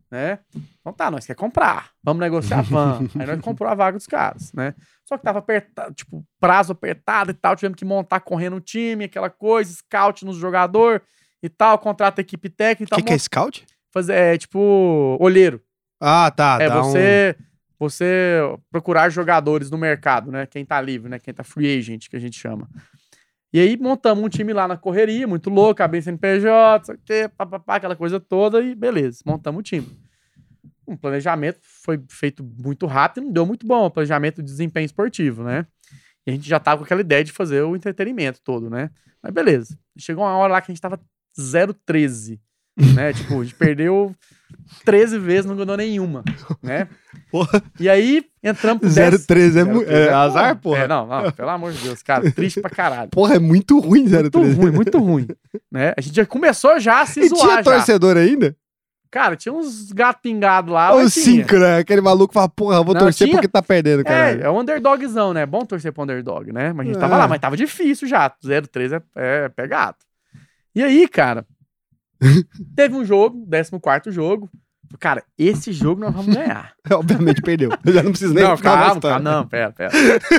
né? 0.10 0.40
Então 0.80 0.94
tá, 0.94 1.12
nós 1.12 1.26
quer 1.26 1.36
comprar, 1.36 1.92
vamos 2.04 2.22
negociar, 2.22 2.62
vamos. 2.64 3.16
Aí 3.20 3.26
nós 3.28 3.40
comprou 3.42 3.70
a 3.70 3.76
vaga 3.76 3.98
dos 3.98 4.08
caras, 4.08 4.52
né? 4.54 4.74
Só 5.06 5.18
que 5.18 5.24
tava 5.24 5.40
apertado, 5.40 5.94
tipo, 5.94 6.26
prazo 6.40 6.72
apertado 6.72 7.32
e 7.32 7.34
tal, 7.34 7.56
tivemos 7.56 7.78
que 7.78 7.86
montar 7.86 8.22
correndo 8.22 8.56
o 8.56 8.62
time, 8.62 9.06
aquela 9.06 9.30
coisa, 9.30 9.74
scout 9.74 10.24
nos 10.26 10.38
jogador 10.38 11.02
e 11.44 11.50
tal, 11.50 11.78
contrata 11.78 12.22
a 12.22 12.24
equipe 12.24 12.50
técnica 12.50 12.96
O 12.96 13.00
e 13.00 13.02
que, 13.02 13.08
que 13.08 13.14
é 13.14 13.18
scout? 13.18 13.66
Fazer, 13.94 14.14
é, 14.14 14.38
tipo, 14.38 15.18
olheiro. 15.20 15.62
Ah, 16.00 16.32
tá. 16.32 16.58
é 16.62 16.68
dá 16.70 16.80
um- 16.80 16.84
você, 16.84 17.36
você 17.78 18.40
procurar 18.72 19.10
jogadores 19.10 19.70
no 19.70 19.78
mercado, 19.78 20.32
né? 20.32 20.46
Quem 20.46 20.66
tá 20.66 20.80
livre, 20.80 21.10
né? 21.10 21.20
Quem 21.20 21.34
tá 21.34 21.44
free 21.44 21.78
agent, 21.78 22.08
que 22.10 22.16
a 22.16 22.20
gente 22.20 22.40
chama. 22.40 22.70
E 23.54 23.60
aí 23.60 23.78
montamos 23.78 24.24
um 24.24 24.30
time 24.30 24.54
lá 24.54 24.68
na 24.68 24.78
correria, 24.78 25.28
muito 25.28 25.50
louco, 25.50 25.84
abri 25.84 26.02
CNPJ, 26.02 26.86
sei 26.86 26.96
o 26.96 27.00
quê, 27.04 27.30
papapá, 27.36 27.76
aquela 27.76 27.96
coisa 27.96 28.20
toda, 28.20 28.62
e 28.62 28.74
beleza, 28.74 29.20
montamos 29.26 29.60
o 29.60 29.64
time. 29.64 29.88
Um 30.88 30.96
planejamento 30.96 31.60
foi 31.62 32.02
feito 32.10 32.44
muito 32.44 32.86
rápido, 32.86 33.26
não 33.26 33.32
deu 33.32 33.46
muito 33.46 33.68
bom, 33.68 33.86
o 33.86 33.92
planejamento 33.92 34.38
de 34.42 34.50
desempenho 34.50 34.86
esportivo, 34.86 35.44
né? 35.44 35.66
E 36.26 36.32
a 36.32 36.34
gente 36.34 36.48
já 36.48 36.60
tava 36.60 36.80
com 36.80 36.86
aquela 36.86 37.02
ideia 37.02 37.24
de 37.24 37.32
fazer 37.32 37.62
o 37.62 37.76
entretenimento 37.76 38.40
todo, 38.42 38.70
né? 38.70 38.90
Mas 39.22 39.34
beleza. 39.34 39.78
Chegou 39.98 40.24
uma 40.24 40.36
hora 40.36 40.54
lá 40.54 40.62
que 40.62 40.72
a 40.72 40.74
gente 40.74 40.82
tava 40.82 41.00
0-13, 41.38 42.40
né? 42.78 43.14
tipo, 43.14 43.40
a 43.40 43.44
gente 43.44 43.56
perdeu 43.56 44.16
13 44.86 45.20
vezes, 45.20 45.46
não 45.46 45.56
ganhou 45.56 45.78
nenhuma, 45.78 46.24
né? 46.62 46.88
Porra. 47.32 47.62
E 47.80 47.90
aí 47.90 48.24
entramos 48.44 48.82
pro 48.82 48.90
10. 48.90 49.26
013 49.26 49.60
é, 49.60 49.64
mu- 49.64 49.82
0,13 49.82 49.88
é 49.88 50.04
é 50.08 50.14
azar, 50.14 50.56
porra. 50.58 50.80
É, 50.84 50.88
não, 50.88 51.06
não, 51.08 51.32
pelo 51.32 51.50
amor 51.50 51.72
de 51.72 51.82
Deus, 51.84 52.02
cara, 52.04 52.30
triste 52.32 52.60
pra 52.62 52.70
caralho. 52.70 53.10
Porra, 53.10 53.36
é 53.36 53.40
muito 53.40 53.80
ruim 53.80 54.06
013. 54.06 54.30
Muito 54.32 54.62
ruim, 54.62 54.72
muito 54.72 55.00
ruim. 55.00 55.28
Né? 55.72 55.94
A 55.98 56.02
gente 56.02 56.16
já 56.16 56.26
começou 56.26 56.80
já 56.80 57.02
a 57.02 57.06
se 57.06 57.22
E 57.22 57.30
zoar. 57.30 57.42
tinha 57.42 57.56
já. 57.58 57.64
torcedor 57.64 58.18
ainda? 58.18 58.56
Cara, 59.10 59.36
tinha 59.36 59.52
uns 59.54 59.92
gatos 59.92 60.22
pingados 60.22 60.72
lá. 60.74 60.94
Ou 60.94 61.10
cinco, 61.10 61.58
né? 61.58 61.80
Aquele 61.80 62.00
maluco 62.00 62.34
fala, 62.34 62.48
porra, 62.48 62.78
eu 62.78 62.84
vou 62.86 62.94
Não, 62.94 63.02
torcer 63.02 63.28
tinha- 63.28 63.36
porque 63.38 63.48
tá 63.50 63.62
perdendo, 63.62 64.02
É, 64.02 64.04
caralho. 64.06 64.44
é 64.44 64.50
um 64.50 64.60
underdogzão, 64.60 65.34
né? 65.34 65.42
É 65.42 65.46
bom 65.46 65.66
torcer 65.66 65.92
pro 65.92 66.04
underdog, 66.04 66.52
né? 66.54 66.72
Mas 66.72 66.88
a 66.88 66.90
gente 66.92 67.00
tava 67.00 67.16
É. 67.16 67.18
lá, 67.18 67.28
mas 67.28 67.40
tava 67.42 67.58
difícil 67.58 68.08
já. 68.08 68.32
0-3 68.42 68.94
é, 68.94 69.02
é 69.18 69.50
pegado. 69.50 69.98
E 70.74 70.82
aí, 70.82 71.10
cara, 71.10 71.46
Teve 72.76 72.96
um 72.96 73.04
jogo, 73.04 73.48
14 73.50 74.12
jogo. 74.12 74.50
Cara, 75.00 75.24
esse 75.38 75.72
jogo 75.72 76.02
nós 76.02 76.14
vamos 76.14 76.36
ganhar. 76.36 76.74
Obviamente 76.92 77.42
perdeu. 77.42 77.72
Eu 77.86 77.94
já 77.94 78.04
não 78.04 78.12
preciso 78.12 78.34
nem 78.34 78.44
não, 78.44 78.58
calma, 78.58 79.00
calma, 79.00 79.20
não, 79.20 79.48
pera, 79.48 79.72
pera. 79.72 79.92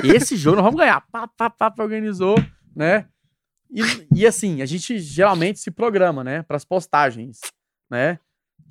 Esse 0.03 0.35
jogo 0.35 0.57
nós 0.57 0.65
vamos 0.65 0.79
ganhar. 0.79 1.01
Pá, 1.11 1.27
pá, 1.27 1.49
pá, 1.49 1.73
organizou, 1.79 2.35
né? 2.75 3.07
E, 3.71 3.81
e 4.13 4.27
assim, 4.27 4.61
a 4.61 4.65
gente 4.65 4.99
geralmente 4.99 5.59
se 5.59 5.71
programa, 5.71 6.23
né? 6.23 6.43
Para 6.43 6.57
as 6.57 6.63
postagens, 6.63 7.39
né? 7.89 8.19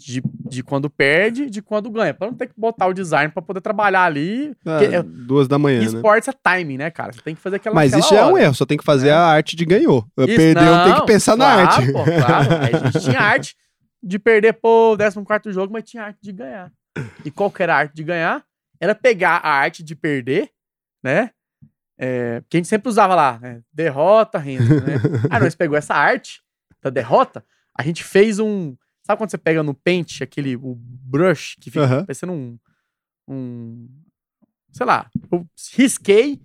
De, 0.04 0.22
de 0.24 0.62
quando 0.62 0.90
perde, 0.90 1.48
de 1.48 1.62
quando 1.62 1.90
ganha. 1.90 2.12
Pra 2.12 2.26
não 2.28 2.34
ter 2.34 2.46
que 2.48 2.54
botar 2.56 2.86
o 2.86 2.92
design 2.92 3.32
pra 3.32 3.40
poder 3.42 3.60
trabalhar 3.60 4.04
ali. 4.04 4.54
Ah, 4.66 4.82
é- 4.82 5.02
duas 5.02 5.46
da 5.48 5.58
manhã, 5.58 5.80
né? 5.80 5.84
Esportes 5.86 6.28
é 6.28 6.32
timing, 6.32 6.76
né, 6.78 6.90
cara? 6.90 7.12
Você 7.12 7.20
tem 7.22 7.34
que 7.34 7.40
fazer 7.40 7.56
aquela 7.56 7.74
Mas 7.74 7.92
aquela 7.92 8.00
isso 8.04 8.14
já 8.14 8.20
é 8.20 8.24
um 8.26 8.32
hora. 8.34 8.42
erro, 8.44 8.54
só 8.54 8.66
tem 8.66 8.76
que 8.78 8.84
fazer 8.84 9.08
É. 9.08 9.12
a 9.12 9.20
arte 9.26 9.54
de 9.56 9.64
ganhou. 9.64 10.06
Isso, 10.18 10.36
Perdeu, 10.36 10.84
tem 10.84 10.94
que 10.94 11.06
pensar 11.06 11.36
na 11.36 11.44
claro, 11.44 11.60
arte. 11.68 11.92
Pô, 11.92 12.04
claro. 12.04 12.54
A 12.54 12.90
gente 12.90 13.04
tinha 13.04 13.20
arte 13.20 13.56
de 14.02 14.18
perder 14.18 14.54
pro 14.54 14.96
14 15.26 15.52
jogo, 15.54 15.72
mas 15.72 15.84
tinha 15.84 16.02
arte 16.04 16.18
de 16.22 16.32
ganhar. 16.32 16.70
E 17.24 17.30
qual 17.30 17.50
que 17.50 17.62
era 17.62 17.74
a 17.74 17.78
arte 17.78 17.94
de 17.94 18.02
ganhar? 18.02 18.42
Era 18.80 18.94
pegar 18.94 19.36
a 19.36 19.50
arte 19.50 19.82
de 19.82 19.94
perder, 19.94 20.50
né? 21.02 21.30
É, 21.96 22.40
porque 22.40 22.56
a 22.56 22.58
gente 22.58 22.68
sempre 22.68 22.88
usava 22.88 23.14
lá, 23.14 23.38
né? 23.40 23.60
Derrota, 23.72 24.38
renda, 24.38 24.64
né? 24.80 24.94
Aí 25.30 25.40
nós 25.40 25.54
pegou 25.54 25.76
essa 25.78 25.94
arte 25.94 26.40
da 26.82 26.90
derrota, 26.90 27.44
a 27.78 27.82
gente 27.84 28.02
fez 28.02 28.40
um. 28.40 28.74
Sabe 29.12 29.18
quando 29.18 29.30
você 29.30 29.38
pega 29.38 29.62
no 29.62 29.74
Paint 29.74 30.22
aquele 30.22 30.56
o 30.56 30.74
brush 30.74 31.54
que 31.60 31.70
fica 31.70 31.84
Aham. 31.84 32.04
parecendo 32.06 32.32
um. 32.32 32.58
um 33.28 33.88
sei 34.72 34.86
lá, 34.86 35.06
eu 35.30 35.46
risquei 35.76 36.40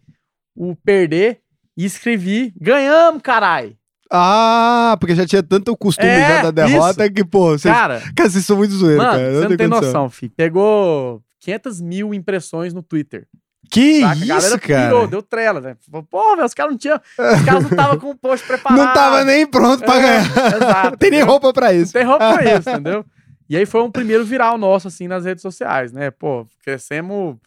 o 0.54 0.76
perder 0.76 1.40
e 1.78 1.86
escrevi: 1.86 2.54
ganhamos, 2.60 3.22
carai! 3.22 3.78
Ah, 4.12 4.98
porque 5.00 5.16
já 5.16 5.26
tinha 5.26 5.42
tanto 5.44 5.76
costume 5.78 6.08
É, 6.10 6.28
já 6.28 6.44
da 6.44 6.52
derrota 6.52 7.10
que, 7.12 7.24
pô, 7.26 7.58
vocês, 7.58 7.74
cara, 7.74 8.02
Cara, 8.16 8.30
vocês 8.30 8.46
são 8.46 8.58
muito 8.58 8.74
zoeiros, 8.74 9.04
cara. 9.06 9.18
você 9.34 9.48
não 9.50 9.58
tem 9.58 9.70
condição. 9.70 9.82
noção, 9.82 10.10
filho. 10.10 10.32
Pegou 10.36 11.22
500 11.40 11.82
mil 11.82 12.14
impressões 12.14 12.74
no 12.74 12.84
Twitter. 12.84 13.28
Que 13.70 14.02
saca? 14.02 14.12
a 14.12 14.16
isso, 14.16 14.26
galera 14.28 14.60
cara? 14.60 14.84
pirou, 14.88 15.08
deu 15.08 15.22
trela, 15.22 15.62
velho. 15.62 15.78
Falou, 15.92 16.08
Pô, 16.10 16.36
velho, 16.36 16.46
os 16.46 16.54
caras 16.54 16.72
não 16.72 16.78
tinham. 16.78 16.98
Os 16.98 17.46
caras 17.46 17.64
não 17.64 17.70
estavam 17.70 18.00
com 18.00 18.10
o 18.12 18.16
post 18.16 18.46
preparado. 18.48 18.78
Não 18.78 18.94
tava 18.94 19.24
nem 19.24 19.46
pronto 19.46 19.84
pra 19.84 19.96
É, 19.98 20.02
ganhar. 20.02 20.56
exato, 20.56 20.90
não 20.92 20.98
tem 20.98 21.12
nem 21.12 21.22
roupa 21.24 21.52
pra 21.54 21.72
Não 21.74 21.80
isso. 21.82 21.94
tem 21.94 22.04
roupa 22.04 22.34
pra 22.34 22.58
isso, 22.58 22.70
entendeu? 22.72 23.06
E 23.50 23.56
aí 23.56 23.66
foi 23.66 23.82
um 23.82 23.92
primeiro 23.92 24.26
viral 24.26 24.58
nosso, 24.58 24.88
assim, 24.88 25.08
nas 25.08 25.24
redes 25.26 25.42
sociais, 25.42 25.92
né? 25.92 26.12
Pô, 26.12 26.46
crescemos 26.64 27.38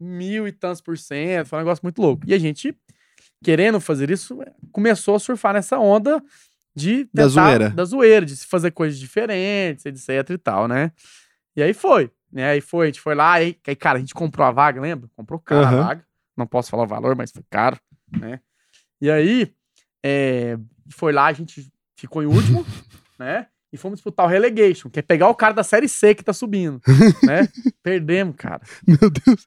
mil 0.00 0.46
e 0.46 0.52
tantos 0.52 0.80
por 0.80 0.98
cento, 0.98 1.46
foi 1.48 1.58
um 1.58 1.62
negócio 1.62 1.80
muito 1.82 2.02
louco. 2.02 2.22
E 2.26 2.34
a 2.34 2.38
gente, 2.38 2.76
querendo 3.42 3.80
fazer 3.80 4.10
isso, 4.10 4.38
começou 4.72 5.14
a 5.14 5.18
surfar 5.18 5.54
nessa 5.54 5.78
onda 5.78 6.22
de 6.74 7.04
Da 7.14 7.22
tentar- 7.24 7.28
zoeira. 7.28 7.70
Da 7.70 7.84
zoeira, 7.84 8.26
de 8.26 8.36
se 8.36 8.46
fazer 8.46 8.70
coisas 8.72 8.98
diferentes, 8.98 9.86
etc 9.86 10.30
e 10.30 10.38
tal, 10.38 10.68
né? 10.68 10.90
E 11.56 11.62
aí 11.62 11.72
foi, 11.72 12.10
né? 12.36 12.50
Aí 12.50 12.60
foi, 12.60 12.86
a 12.86 12.88
gente 12.90 13.00
foi 13.00 13.14
lá, 13.14 13.32
aí, 13.32 13.56
aí 13.66 13.74
cara, 13.74 13.96
a 13.96 14.00
gente 14.00 14.12
comprou 14.14 14.46
a 14.46 14.50
vaga, 14.52 14.80
lembra? 14.80 15.08
Comprou 15.16 15.40
caro 15.40 15.64
Aham. 15.64 15.80
a 15.80 15.84
vaga. 15.86 16.04
Não 16.36 16.46
posso 16.46 16.70
falar 16.70 16.82
o 16.84 16.86
valor, 16.86 17.16
mas 17.16 17.32
foi 17.32 17.42
caro, 17.50 17.78
né? 18.20 18.40
E 19.00 19.10
aí, 19.10 19.52
é, 20.04 20.58
foi 20.90 21.12
lá, 21.12 21.26
a 21.26 21.32
gente 21.32 21.66
ficou 21.96 22.22
em 22.22 22.26
último, 22.26 22.64
né? 23.18 23.46
E 23.72 23.76
fomos 23.78 23.98
disputar 23.98 24.26
o 24.26 24.28
relegation, 24.28 24.88
que 24.90 24.98
é 25.00 25.02
pegar 25.02 25.28
o 25.28 25.34
cara 25.34 25.52
da 25.54 25.64
série 25.64 25.88
C 25.88 26.14
que 26.14 26.22
tá 26.22 26.32
subindo, 26.32 26.80
né? 27.24 27.48
Perdemos, 27.82 28.36
cara. 28.36 28.60
Meu 28.86 29.10
Deus, 29.10 29.46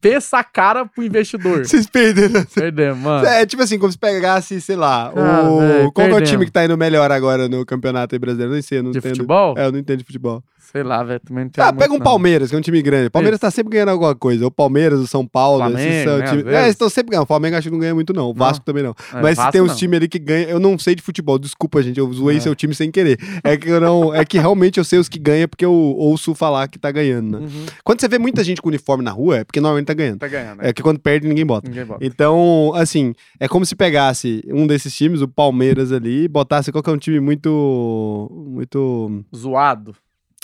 Pensa 0.00 0.38
a 0.38 0.44
cara 0.44 0.86
pro 0.86 1.04
investidor. 1.04 1.66
vocês 1.66 1.86
perderam. 1.86 2.42
Perdemos, 2.46 2.98
mano. 2.98 3.26
É 3.26 3.44
tipo 3.44 3.62
assim, 3.62 3.78
como 3.78 3.92
se 3.92 3.98
pegasse, 3.98 4.60
sei 4.62 4.76
lá, 4.76 5.12
Ah, 5.14 5.42
o... 5.86 5.92
qual 5.92 6.06
é 6.08 6.14
o 6.14 6.22
time 6.24 6.46
que 6.46 6.50
tá 6.50 6.64
indo 6.64 6.76
melhor 6.78 7.10
agora 7.12 7.48
no 7.50 7.66
campeonato 7.66 8.14
aí 8.14 8.18
brasileiro? 8.18 8.52
Nem 8.54 8.62
sei, 8.62 8.78
eu 8.78 8.82
não 8.82 8.90
De 8.92 8.98
entendo. 8.98 9.16
futebol? 9.16 9.54
É, 9.58 9.66
eu 9.66 9.72
não 9.72 9.78
entendo 9.78 9.98
de 9.98 10.04
futebol. 10.04 10.42
Sei 10.70 10.82
lá, 10.82 11.02
velho. 11.02 11.20
Também 11.20 11.44
não 11.44 11.64
Ah, 11.64 11.72
pega 11.72 11.92
um 11.92 11.98
Palmeiras, 11.98 12.48
que 12.48 12.54
é 12.54 12.58
um 12.58 12.62
time 12.62 12.80
grande. 12.80 13.08
O 13.08 13.10
Palmeiras 13.10 13.40
tá 13.40 13.50
sempre 13.50 13.72
ganhando 13.72 13.90
alguma 13.90 14.14
coisa. 14.14 14.46
O 14.46 14.50
Palmeiras, 14.50 15.00
o 15.00 15.06
São 15.06 15.26
Paulo, 15.26 15.62
esses 15.64 15.74
Flamengo, 15.74 16.04
são 16.08 16.18
né, 16.18 16.42
time... 16.42 16.54
É, 16.54 16.68
estão 16.68 16.88
sempre 16.88 17.10
ganhando. 17.10 17.24
O 17.24 17.26
Flamengo 17.26 17.56
acho 17.56 17.68
que 17.68 17.72
não 17.72 17.78
ganha 17.80 17.94
muito, 17.94 18.12
não. 18.12 18.30
O 18.30 18.34
Vasco 18.34 18.64
também 18.64 18.82
não. 18.82 18.94
Mas 19.20 19.38
tem 19.50 19.60
uns 19.60 19.76
times 19.76 19.96
ali 19.96 20.08
que 20.08 20.18
ganham. 20.18 20.48
Eu 20.48 20.60
não 20.60 20.78
sei 20.78 20.94
de 20.94 21.02
futebol, 21.02 21.38
desculpa, 21.38 21.82
gente. 21.82 21.98
Eu 21.98 22.10
zoei 22.12 22.36
É. 22.36 22.40
seu 22.40 22.54
time 22.54 22.74
sem 22.74 22.90
querer. 22.90 23.18
É 23.42 23.56
que 23.56 23.68
eu 23.68 23.80
não. 23.80 24.14
É 24.14 24.24
que 24.24 24.38
realmente 24.38 24.78
eu 24.78 24.84
sei 24.84 24.98
os 24.98 25.08
que 25.08 25.18
ganham 25.18 25.48
porque 25.48 25.64
eu 25.64 25.72
ouço 25.72 26.34
falar 26.34 26.68
que 26.68 26.78
tá 26.78 26.90
ganhando, 26.90 27.38
né? 27.40 27.46
Uhum, 27.46 27.66
Quando 27.84 28.00
você 28.00 28.08
vê 28.08 28.18
muita 28.18 28.42
gente 28.44 28.62
com 28.62 28.68
uniforme 28.68 29.02
na 29.04 29.10
rua, 29.10 29.38
é 29.38 29.44
porque 29.44 29.60
normalmente 29.60 29.86
tá 29.86 29.94
ganhando. 29.94 30.18
tá 30.20 30.28
ganhando, 30.28 30.58
né? 30.62 30.68
É 30.68 30.72
que 30.72 30.82
quando 30.82 30.98
perde, 31.00 31.26
ninguém 31.26 31.44
bota. 31.44 31.68
Ninguém 31.68 31.84
bota. 31.84 32.04
Então, 32.04 32.72
assim, 32.74 33.12
é 33.40 33.48
como 33.48 33.66
se 33.66 33.74
pegasse 33.74 34.42
um 34.48 34.66
desses 34.66 34.94
times, 34.94 35.20
o 35.20 35.28
Palmeiras 35.28 35.92
ali, 35.92 36.24
e 36.24 36.28
botasse 36.28 36.70
qualquer 36.72 36.92
um 36.92 36.98
time 36.98 37.20
muito. 37.20 38.30
Muito. 38.46 39.24
Zoado. 39.34 39.94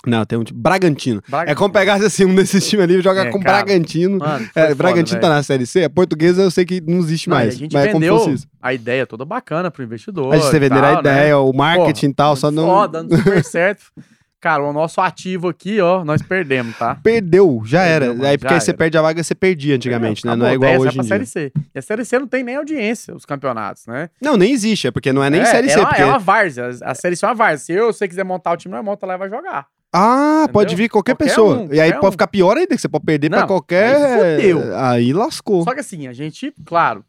Não, 0.06 0.24
tem 0.24 0.38
um 0.38 0.44
time. 0.44 0.60
Bragantino. 0.60 1.22
Braga- 1.28 1.50
É 1.50 1.54
como 1.54 1.72
pegasse 1.72 2.04
assim 2.04 2.24
um 2.24 2.34
desses 2.34 2.66
times 2.68 2.84
ali 2.84 2.96
e 2.98 3.02
jogar 3.02 3.26
É, 3.26 3.30
com 3.30 3.40
cara. 3.40 3.64
Bragantino. 3.64 4.18
Mano, 4.18 4.46
foi 4.52 4.62
É, 4.62 4.66
foda, 4.66 4.74
Bragantino 4.76 5.20
velho. 5.20 5.20
tá 5.20 5.28
na 5.28 5.42
Série 5.42 5.66
C. 5.66 5.84
A 5.84 5.90
portuguesa 5.90 6.42
eu 6.42 6.50
sei 6.50 6.64
que 6.64 6.80
não 6.80 6.98
existe 6.98 7.28
Não, 7.28 7.36
mais. 7.36 7.54
a 7.54 7.58
gente 7.58 7.72
mas 7.72 7.84
é 7.86 7.92
como 7.92 8.04
se 8.04 8.08
vendeu 8.08 8.18
fosse 8.22 8.34
isso. 8.36 8.46
a 8.62 8.72
ideia 8.72 9.06
toda 9.06 9.24
bacana 9.24 9.70
pro 9.70 9.82
investidor. 9.82 10.32
A 10.32 10.38
gente 10.38 10.50
venderam 10.52 10.76
a 10.88 10.92
tal, 10.94 11.02
né? 11.02 11.10
ideia, 11.10 11.38
o 11.38 11.52
marketing 11.52 12.06
e 12.10 12.14
tal, 12.14 12.36
só 12.36 12.50
não. 12.50 12.66
Foda, 12.66 13.02
dando 13.02 13.16
super 13.16 13.44
certo. 13.44 13.86
Cara, 14.40 14.62
o 14.62 14.72
nosso 14.72 15.00
ativo 15.00 15.48
aqui, 15.48 15.80
ó, 15.80 16.04
nós 16.04 16.22
perdemos, 16.22 16.76
tá? 16.78 16.94
Perdeu, 17.02 17.60
já 17.66 17.80
Perdeu, 17.80 17.94
era. 17.96 18.14
mano, 18.14 18.24
aí 18.24 18.38
porque 18.38 18.54
já 18.54 18.60
você 18.60 18.72
perde 18.72 18.96
a 18.96 19.02
vaga, 19.02 19.20
você 19.20 19.34
perdia 19.34 19.74
antigamente, 19.74 20.24
né? 20.24 20.36
Não 20.36 20.46
é 20.46 20.50
acabou, 20.50 20.68
igual 20.68 20.80
hoje 20.82 20.90
em 20.90 20.94
pra 20.94 21.02
dia. 21.02 21.08
Série 21.08 21.26
C. 21.26 21.52
E 21.74 21.78
a 21.80 21.82
Série 21.82 22.04
C 22.04 22.18
não 22.20 22.28
tem 22.28 22.44
nem 22.44 22.54
audiência, 22.54 23.16
os 23.16 23.24
campeonatos, 23.26 23.84
né? 23.88 24.08
Não, 24.22 24.36
nem 24.36 24.52
existe, 24.52 24.86
é 24.86 24.90
porque 24.92 25.12
não 25.12 25.24
é 25.24 25.28
nem 25.28 25.40
é, 25.40 25.44
Série 25.44 25.66
é 25.66 25.70
C. 25.72 25.80
Uma, 25.80 25.88
porque... 25.88 26.02
É 26.02 26.06
uma 26.06 26.20
várzea. 26.20 26.70
A 26.84 26.94
Série 26.94 27.16
C 27.16 27.26
é 27.26 27.28
uma 27.30 27.34
várzea. 27.34 27.58
Se 27.66 27.72
eu, 27.72 27.92
você 27.92 28.06
quiser 28.06 28.22
montar 28.24 28.52
o 28.52 28.56
time, 28.56 28.72
nós 28.76 28.84
monta 28.84 29.04
lá 29.06 29.14
e 29.14 29.18
vai 29.18 29.28
jogar. 29.28 29.66
Ah, 29.92 30.40
Entendeu? 30.44 30.52
pode 30.52 30.76
vir 30.76 30.88
qualquer, 30.88 31.14
Qualquer 31.16 31.24
pessoa. 31.30 31.58
um, 31.60 31.72
e 31.72 31.80
aí 31.80 31.92
pode 31.94 32.08
um. 32.08 32.10
ficar 32.12 32.26
pior 32.26 32.56
ainda, 32.56 32.74
que 32.74 32.80
você 32.80 32.88
pode 32.88 33.04
perder 33.04 33.30
pra 33.30 33.40
Não, 33.40 33.46
qualquer. 33.46 33.94
aí 33.96 34.36
fudeu. 34.36 34.76
Aí 34.76 35.12
lascou. 35.12 35.64
Só 35.64 35.72
que 35.74 35.80
assim, 35.80 36.06
a 36.06 36.12
gente, 36.12 36.52
claro, 36.66 37.04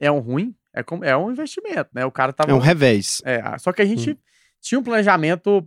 é 0.00 0.10
um 0.10 0.18
ruim, 0.18 0.54
é, 0.74 0.82
como, 0.82 1.04
é 1.04 1.16
um 1.16 1.30
investimento, 1.30 1.90
né? 1.94 2.04
O 2.04 2.10
cara 2.10 2.32
tava. 2.32 2.50
É 2.50 2.54
um 2.54 2.58
revés. 2.58 3.22
É, 3.24 3.40
só 3.58 3.72
que 3.72 3.80
a 3.82 3.84
gente 3.84 4.18
tinha 4.60 4.78
um 4.78 4.82
planejamento 4.82 5.66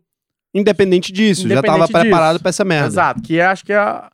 Independente 0.54 1.12
disso, 1.12 1.48
já 1.50 1.62
tava 1.62 1.78
Independente 1.80 1.92
preparado 2.02 2.34
disso. 2.36 2.44
pra 2.44 2.50
essa 2.50 2.64
merda. 2.66 2.88
exato, 2.88 3.22
que 3.22 3.36
eu 3.36 3.46
acho 3.48 3.66
que 3.66 3.74
é, 3.74 4.10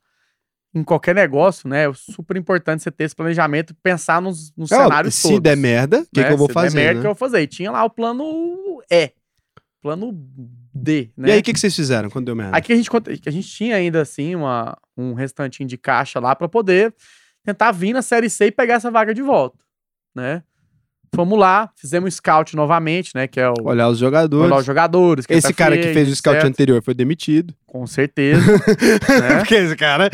em 0.74 0.84
qualquer 0.84 1.14
negócio, 1.14 1.68
né? 1.70 1.88
É 1.88 1.94
super 1.94 2.36
importante 2.38 2.82
você 2.84 2.90
ter 2.92 3.04
esse 3.06 3.16
planejamento 3.16 3.72
e 3.72 3.74
pensar 3.76 4.22
nos, 4.22 4.52
nos 4.56 4.72
É, 4.72 4.76
cenários 4.76 5.14
se 5.16 5.24
todos. 5.24 5.40
der 5.40 5.56
merda, 5.58 6.02
o 6.02 6.06
que, 6.14 6.20
né? 6.22 6.28
que 6.28 6.34
eu 6.34 6.38
vou 6.38 6.48
Se 6.48 6.54
fazer? 6.54 6.76
Der 6.76 6.84
merda, 6.84 6.94
né? 6.94 7.00
o 7.00 7.02
que 7.02 7.08
eu 7.08 7.12
vou 7.14 7.16
fazer. 7.16 7.42
E 7.42 7.48
tinha 7.48 7.72
lá 7.72 7.84
o 7.84 7.90
plano 7.92 8.82
E, 8.92 9.12
plano 9.82 10.12
D, 10.74 11.10
né? 11.18 11.30
E 11.30 11.32
aí, 11.34 11.40
o 11.40 11.44
que, 11.44 11.54
que 11.54 11.60
vocês 11.60 11.76
fizeram 11.76 12.10
quando 12.10 12.28
deu 12.28 12.36
merda? 12.36 12.56
Aqui 12.56 12.72
a 12.72 12.76
gente, 12.76 12.90
a 13.26 13.32
gente 13.32 13.48
tinha 13.48 13.76
ainda 13.76 14.02
assim 14.02 14.36
uma, 14.36 14.78
um 14.96 15.14
restantinho 15.14 15.68
de 15.68 15.78
caixa 15.78 16.20
lá 16.20 16.36
pra 16.36 16.48
poder 16.48 16.94
tentar 17.44 17.72
vir 17.72 17.94
na 17.94 18.02
Série 18.02 18.30
C 18.30 18.46
e 18.46 18.52
pegar 18.52 18.76
essa 18.76 18.92
vaga 18.92 19.14
de 19.14 19.22
volta, 19.22 19.58
né? 20.16 20.44
Fomos 21.14 21.38
lá, 21.38 21.70
fizemos 21.76 22.14
scout 22.16 22.56
novamente, 22.56 23.12
né? 23.14 23.28
Que 23.28 23.40
é 23.42 23.50
o 23.50 23.54
Olhar 23.64 23.90
os 23.90 23.98
jogadores. 23.98 24.46
olhar 24.50 24.60
os 24.60 24.66
jogadores. 24.66 25.26
quem 25.26 25.38
Esse 25.38 25.48
tá 25.50 25.54
cara 25.54 25.78
que 25.78 25.94
fez 25.94 26.08
o 26.10 26.16
scout 26.16 26.36
certo? 26.40 26.48
anterior 26.48 26.82
foi 26.82 26.94
demitido. 26.94 27.54
Com 27.68 27.86
certeza. 27.86 28.40
né? 29.20 29.38
Porque 29.40 29.56
esse 29.56 29.76
cara 29.76 30.10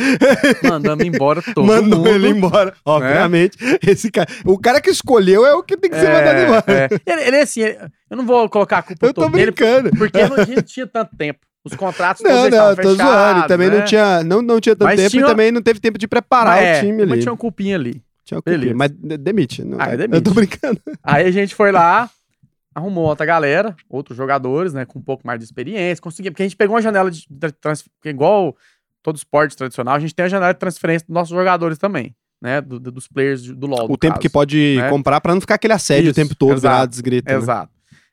Mandamos 0.68 1.06
embora 1.06 1.42
todo 1.54 1.66
mandou 1.68 2.00
mundo. 2.00 2.10
ele 2.10 2.30
embora. 2.30 2.74
Obviamente. 2.84 3.58
Esse 3.86 4.10
cara, 4.10 4.28
o 4.44 4.58
cara 4.58 4.82
que 4.82 4.90
escolheu 4.90 5.46
é 5.46 5.54
o 5.54 5.62
que 5.62 5.78
tem 5.78 5.92
que 5.92 6.00
ser 6.00 6.12
mandado 6.12 6.40
embora. 6.40 6.64
É, 6.68 6.86
é. 6.86 7.14
Ele, 7.14 7.22
ele 7.28 7.36
é 7.38 7.42
assim, 7.44 7.62
ele- 7.62 7.78
eu 8.10 8.18
não 8.18 8.26
vou 8.26 8.50
colocar 8.50 8.80
a 8.80 8.82
culpa 8.82 9.06
Eu 9.06 9.14
tô 9.14 9.22
toda 9.22 9.38
dele, 9.38 9.52
brincando. 9.52 9.92
porque 9.92 10.28
não 10.28 10.44
tinha, 10.46 10.62
tinha 10.64 10.88
tanto 10.88 11.16
tempo. 11.16 11.40
Os 11.64 11.76
contratos 11.76 12.24
Não, 12.24 12.32
todos 12.32 12.50
não, 12.58 12.72
estavam 12.72 12.76
tô 12.76 12.96
zoando. 12.96 12.98
fechados, 13.12 13.44
E 13.44 13.48
também 13.48 13.70
né? 13.70 13.78
não 13.78 13.86
tinha, 13.86 14.24
não, 14.24 14.42
não 14.42 14.60
tinha 14.60 14.76
tanto 14.76 14.88
Mas 14.88 14.98
tempo 15.00 15.12
tinha- 15.12 15.24
e 15.24 15.26
também 15.28 15.52
não 15.52 15.62
teve 15.62 15.80
tempo 15.80 15.98
de 16.00 16.08
preparar 16.08 16.56
Mas 16.56 16.66
é, 16.66 16.78
o 16.78 16.86
time 16.86 17.02
ali. 17.04 17.12
Mas 17.12 17.20
tinha 17.20 17.32
uma 17.32 17.38
culpinha 17.38 17.76
ali. 17.76 18.02
Tinha. 18.28 18.76
Mas 18.76 18.92
de- 18.92 19.18
demite. 19.18 19.64
Não, 19.64 19.78
Ah, 19.80 19.92
Eu 19.94 19.98
demite. 19.98 20.22
tô 20.22 20.34
brincando. 20.34 20.82
Aí 21.04 21.26
a 21.26 21.32
gente 21.32 21.56
foi 21.56 21.72
lá, 21.72 22.10
arrumou 22.76 23.06
outra 23.06 23.26
galera, 23.26 23.76
outros 23.90 24.16
jogadores, 24.18 24.74
né, 24.74 24.86
com 24.86 25.00
um 25.00 25.02
pouco 25.02 25.26
mais 25.26 25.40
de 25.40 25.46
experiência, 25.46 26.02
conseguimos, 26.02 26.34
porque 26.34 26.44
a 26.44 26.46
gente 26.48 26.56
pegou 26.58 26.76
uma 26.76 26.82
janela 26.82 27.10
de 27.10 27.26
transferência, 27.62 27.90
igual 28.06 28.56
todo 29.02 29.16
esporte 29.16 29.56
tradicional, 29.56 29.96
a 29.96 30.00
gente 30.00 30.14
tem 30.14 30.26
a 30.26 30.30
janela 30.30 30.54
de 30.54 30.60
transferência 30.60 31.06
dos 31.08 31.14
nossos 31.14 31.34
jogadores 31.36 31.78
também, 31.78 32.14
né, 32.42 32.60
do- 32.62 32.80
do- 32.80 32.92
dos 32.92 33.08
players 33.08 33.44
do 33.48 33.66
LoL, 33.66 33.86
O 33.90 33.98
tempo 33.98 34.14
caso. 34.16 34.22
que 34.22 34.30
pode 34.30 34.76
né? 34.78 34.90
comprar 34.90 35.22
pra 35.22 35.34
não 35.34 35.42
ficar 35.42 35.56
aquele 35.56 35.74
assédio 35.74 36.10
o 36.10 36.12
Isso, 36.12 36.16
tempo 36.22 36.36
todo, 36.36 36.54
exato, 36.54 36.76
grados, 36.76 37.00
grita. 37.00 37.32
né? 37.32 37.38
Exato. 37.38 37.72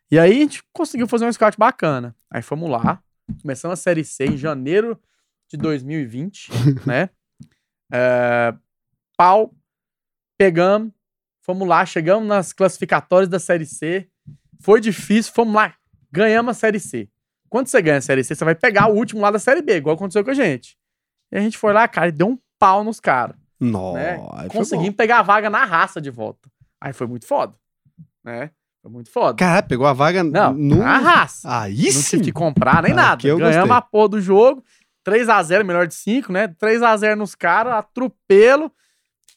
E 0.09 0.17
aí 0.17 0.31
a 0.31 0.35
gente 0.35 0.63
conseguiu 0.71 1.07
fazer 1.07 1.25
um 1.25 1.31
scout 1.33 1.57
bacana. 1.57 2.15
Aí 2.31 2.41
fomos 2.41 2.69
lá, 2.69 2.99
começamos 3.41 3.77
a 3.79 3.81
Série 3.81 4.03
C 4.05 4.25
em 4.25 4.37
janeiro 4.37 4.97
de 5.51 5.57
2020, 5.57 6.47
né? 6.87 7.09
É, 7.91 8.53
pau, 9.17 9.53
pegamos, 10.37 10.91
fomos 11.41 11.67
lá, 11.67 11.85
chegamos 11.85 12.27
nas 12.27 12.53
classificatórias 12.53 13.29
da 13.29 13.39
Série 13.39 13.65
C. 13.65 14.07
Foi 14.61 14.79
difícil, 14.81 15.31
fomos 15.33 15.53
lá, 15.53 15.73
ganhamos 16.11 16.51
a 16.51 16.53
Série 16.59 16.79
C. 16.79 17.09
Quando 17.49 17.67
você 17.67 17.81
ganha 17.81 17.97
a 17.97 18.01
Série 18.01 18.23
C, 18.23 18.35
você 18.35 18.43
vai 18.43 18.55
pegar 18.55 18.87
o 18.89 18.95
último 18.95 19.21
lá 19.21 19.31
da 19.31 19.39
Série 19.39 19.61
B, 19.61 19.77
igual 19.77 19.95
aconteceu 19.95 20.23
com 20.23 20.31
a 20.31 20.35
gente. 20.35 20.77
E 21.31 21.37
a 21.37 21.41
gente 21.41 21.57
foi 21.57 21.73
lá, 21.73 21.87
cara, 21.87 22.07
e 22.09 22.11
deu 22.11 22.27
um 22.27 22.39
pau 22.59 22.83
nos 22.83 22.99
caras 22.99 23.35
Nossa, 23.59 23.97
né? 23.99 24.17
foi 24.17 24.25
bom. 24.43 24.47
Conseguimos 24.49 24.95
pegar 24.95 25.19
a 25.19 25.23
vaga 25.23 25.49
na 25.49 25.63
raça 25.65 26.01
de 26.01 26.09
volta. 26.09 26.49
Aí 26.81 26.93
foi 26.93 27.07
muito 27.07 27.25
foda, 27.25 27.53
né? 28.23 28.51
Foi 28.81 28.91
muito 28.91 29.09
foda. 29.09 29.35
Caralho, 29.35 29.67
pegou 29.67 29.87
a 29.87 29.93
vaga 29.93 30.23
Não, 30.23 30.53
no. 30.53 30.77
na 30.77 30.97
raça. 30.99 31.61
Aí 31.61 31.85
não 31.85 31.91
sim. 31.91 32.09
tive 32.17 32.23
que 32.25 32.31
comprar 32.31 32.83
nem 32.83 32.91
Ah, 32.93 32.95
nada. 32.95 33.21
Ganhamos 33.23 33.43
gostei. 33.55 33.71
a 33.71 33.81
porra 33.81 34.09
do 34.09 34.21
jogo. 34.21 34.63
3x0, 35.07 35.63
melhor 35.63 35.87
de 35.87 35.93
5, 35.95 36.31
né? 36.31 36.47
3x0 36.47 37.15
nos 37.15 37.33
caras, 37.35 37.73
atropelo. 37.73 38.71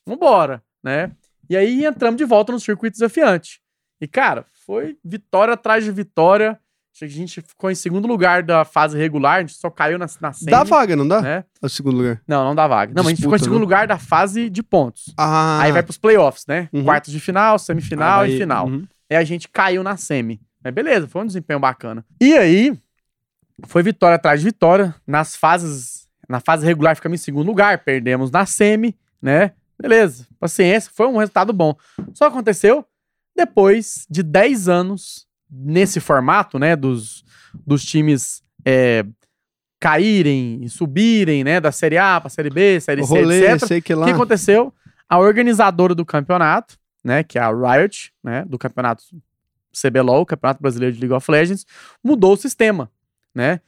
Vambora, 0.07 0.63
né? 0.83 1.11
E 1.49 1.57
aí 1.57 1.85
entramos 1.85 2.19
de 2.19 2.25
volta 2.25 2.53
no 2.53 2.61
circuito 2.61 2.95
desafiante. 2.95 3.61
E, 4.01 4.07
cara, 4.07 4.45
foi 4.67 4.97
vitória 5.05 5.55
atrás 5.55 5.85
de 5.85 5.91
vitória. 5.91 6.59
A 7.01 7.07
gente 7.07 7.41
ficou 7.41 7.71
em 7.71 7.77
segundo 7.77 8.09
lugar 8.09 8.43
da 8.43 8.65
fase 8.65 8.99
regular, 8.99 9.37
a 9.37 9.41
gente 9.41 9.53
só 9.53 9.71
caiu 9.71 9.99
na, 9.99 10.07
na 10.21 10.33
semi, 10.33 10.51
Dá 10.51 10.65
vaga, 10.65 10.97
não 10.97 11.07
dá? 11.07 11.23
né? 11.23 11.45
O 11.63 11.69
segundo 11.69 11.97
lugar. 11.97 12.21
Não, 12.27 12.45
não 12.45 12.57
dá 12.57 12.67
vaga. 12.67 12.93
Não, 12.93 13.05
mas 13.05 13.07
a 13.07 13.11
gente 13.11 13.23
ficou 13.23 13.37
em 13.37 13.39
segundo 13.39 13.59
né? 13.59 13.61
lugar 13.61 13.87
da 13.87 13.99
fase 13.99 14.51
de 14.51 14.65
pontos. 14.65 15.15
Ah. 15.17 15.61
Aí 15.63 15.71
vai 15.71 15.83
pros 15.83 15.97
playoffs, 15.97 16.45
né? 16.49 16.69
Uhum. 16.73 16.83
Quartos 16.83 17.13
de 17.13 17.21
final, 17.21 17.57
semifinal 17.57 18.23
Ah, 18.23 18.29
e 18.29 18.37
final. 18.37 18.67
Uhum. 18.67 18.85
Aí 19.09 19.17
a 19.17 19.23
gente 19.23 19.49
caiu 19.49 19.85
na 19.85 19.97
semi. 19.97 20.41
Mas 20.63 20.75
beleza, 20.75 21.07
foi 21.07 21.23
um 21.23 21.27
desempenho 21.27 21.61
bacana. 21.61 22.05
E 22.21 22.37
aí, 22.37 22.77
foi 23.67 23.83
vitória 23.85 24.17
atrás 24.17 24.41
de 24.41 24.47
vitória. 24.47 24.93
Nas 25.07 25.37
fases. 25.37 26.09
Na 26.29 26.41
fase 26.41 26.67
regular 26.67 26.97
ficamos 26.97 27.21
em 27.21 27.23
segundo 27.25 27.47
lugar, 27.47 27.79
perdemos 27.85 28.31
na 28.31 28.45
semi, 28.45 28.95
né? 29.23 29.53
Beleza, 29.81 30.27
paciência, 30.41 30.91
foi 30.95 31.07
um 31.07 31.17
resultado 31.17 31.53
bom. 31.53 31.75
Só 32.15 32.27
aconteceu 32.27 32.85
depois 33.37 34.07
de 34.11 34.23
10 34.23 34.69
anos 34.69 35.27
nesse 35.51 36.01
formato, 36.01 36.59
né? 36.59 36.75
Dos, 36.75 37.25
dos 37.67 37.85
times 37.85 38.43
é, 38.65 39.05
caírem 39.81 40.61
e 40.63 40.69
subirem, 40.69 41.45
né? 41.45 41.61
Da 41.61 41.71
Série 41.71 41.97
A 41.97 42.21
pra 42.21 42.29
Série 42.29 42.51
B, 42.51 42.81
Série 42.81 43.03
O 43.03 43.07
C, 43.07 43.15
rolê, 43.15 43.53
etc. 43.53 43.69
sei 43.69 43.81
que 43.81 43.95
O 43.95 43.99
lá. 44.01 44.07
que 44.07 44.13
aconteceu? 44.13 44.75
A 45.09 45.19
organizadora 45.19 45.95
do 45.95 46.05
campeonato, 46.05 46.77
né, 47.03 47.23
que 47.23 47.39
é 47.39 47.41
a 47.41 47.49
Riot, 47.51 48.13
né, 48.23 48.45
do 48.45 48.59
campeonato 48.59 49.05
CBLOL, 49.73 50.27
Campeonato 50.27 50.61
Brasileiro 50.61 50.95
de 50.95 51.01
League 51.01 51.15
of 51.15 51.31
Legends, 51.31 51.65
mudou 52.03 52.35
o 52.35 52.37
sistema, 52.37 52.91
né? 53.35 53.61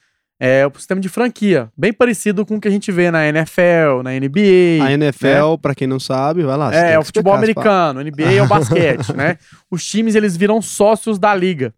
É 0.43 0.67
o 0.67 0.73
sistema 0.75 0.99
de 1.03 1.09
franquia, 1.11 1.71
bem 1.77 1.93
parecido 1.93 2.47
com 2.47 2.57
o 2.57 2.61
que 2.61 2.67
a 2.67 2.71
gente 2.71 2.91
vê 2.91 3.11
na 3.11 3.29
NFL, 3.29 4.03
na 4.03 4.13
NBA. 4.13 4.83
A 4.83 4.91
NFL, 4.91 5.59
pra 5.61 5.75
quem 5.75 5.87
não 5.87 6.01
sabe, 6.01 6.43
vai 6.43 6.57
lá. 6.57 6.71
tem 6.71 6.81
É, 6.81 6.93
que 6.93 6.99
o 6.99 7.05
futebol 7.05 7.35
americano, 7.35 8.03
NBA 8.03 8.33
é 8.33 8.43
o 8.43 8.49
basquete, 8.49 9.15
né? 9.15 9.37
Os 9.71 9.85
times 9.85 10.15
eles 10.15 10.39
viram 10.39 10.63
sócios 10.63 11.19
da 11.19 11.35
liga, 11.35 11.75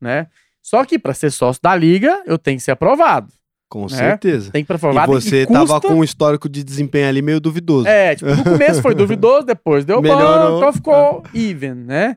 né? 0.00 0.28
Só 0.62 0.84
que 0.84 1.00
para 1.00 1.14
ser 1.14 1.32
sócio 1.32 1.60
da 1.60 1.74
liga, 1.74 2.22
eu 2.26 2.38
tenho 2.38 2.58
que 2.58 2.62
ser 2.62 2.70
aprovado. 2.70 3.32
Com 3.68 3.82
né? 3.82 3.88
certeza. 3.88 4.52
Tem 4.52 4.64
que 4.64 4.68
ser 4.68 4.74
E 4.74 4.76
aprovado 4.76 5.12
você 5.12 5.44
custa... 5.44 5.66
tava 5.66 5.80
com 5.80 5.94
um 5.94 6.04
histórico 6.04 6.48
de 6.48 6.62
desempenho 6.62 7.08
ali 7.08 7.20
meio 7.20 7.40
duvidoso. 7.40 7.88
É, 7.88 8.14
tipo, 8.14 8.30
no 8.32 8.44
começo 8.44 8.80
foi 8.82 8.94
duvidoso, 8.96 9.44
depois 9.44 9.84
deu 9.84 9.96
bom, 9.96 10.02
Melhorou. 10.02 10.58
então 10.58 10.72
ficou 10.72 11.24
even, 11.34 11.74
né? 11.74 12.16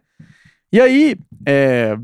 E 0.72 0.80
aí, 0.80 1.18
é, 1.48 1.98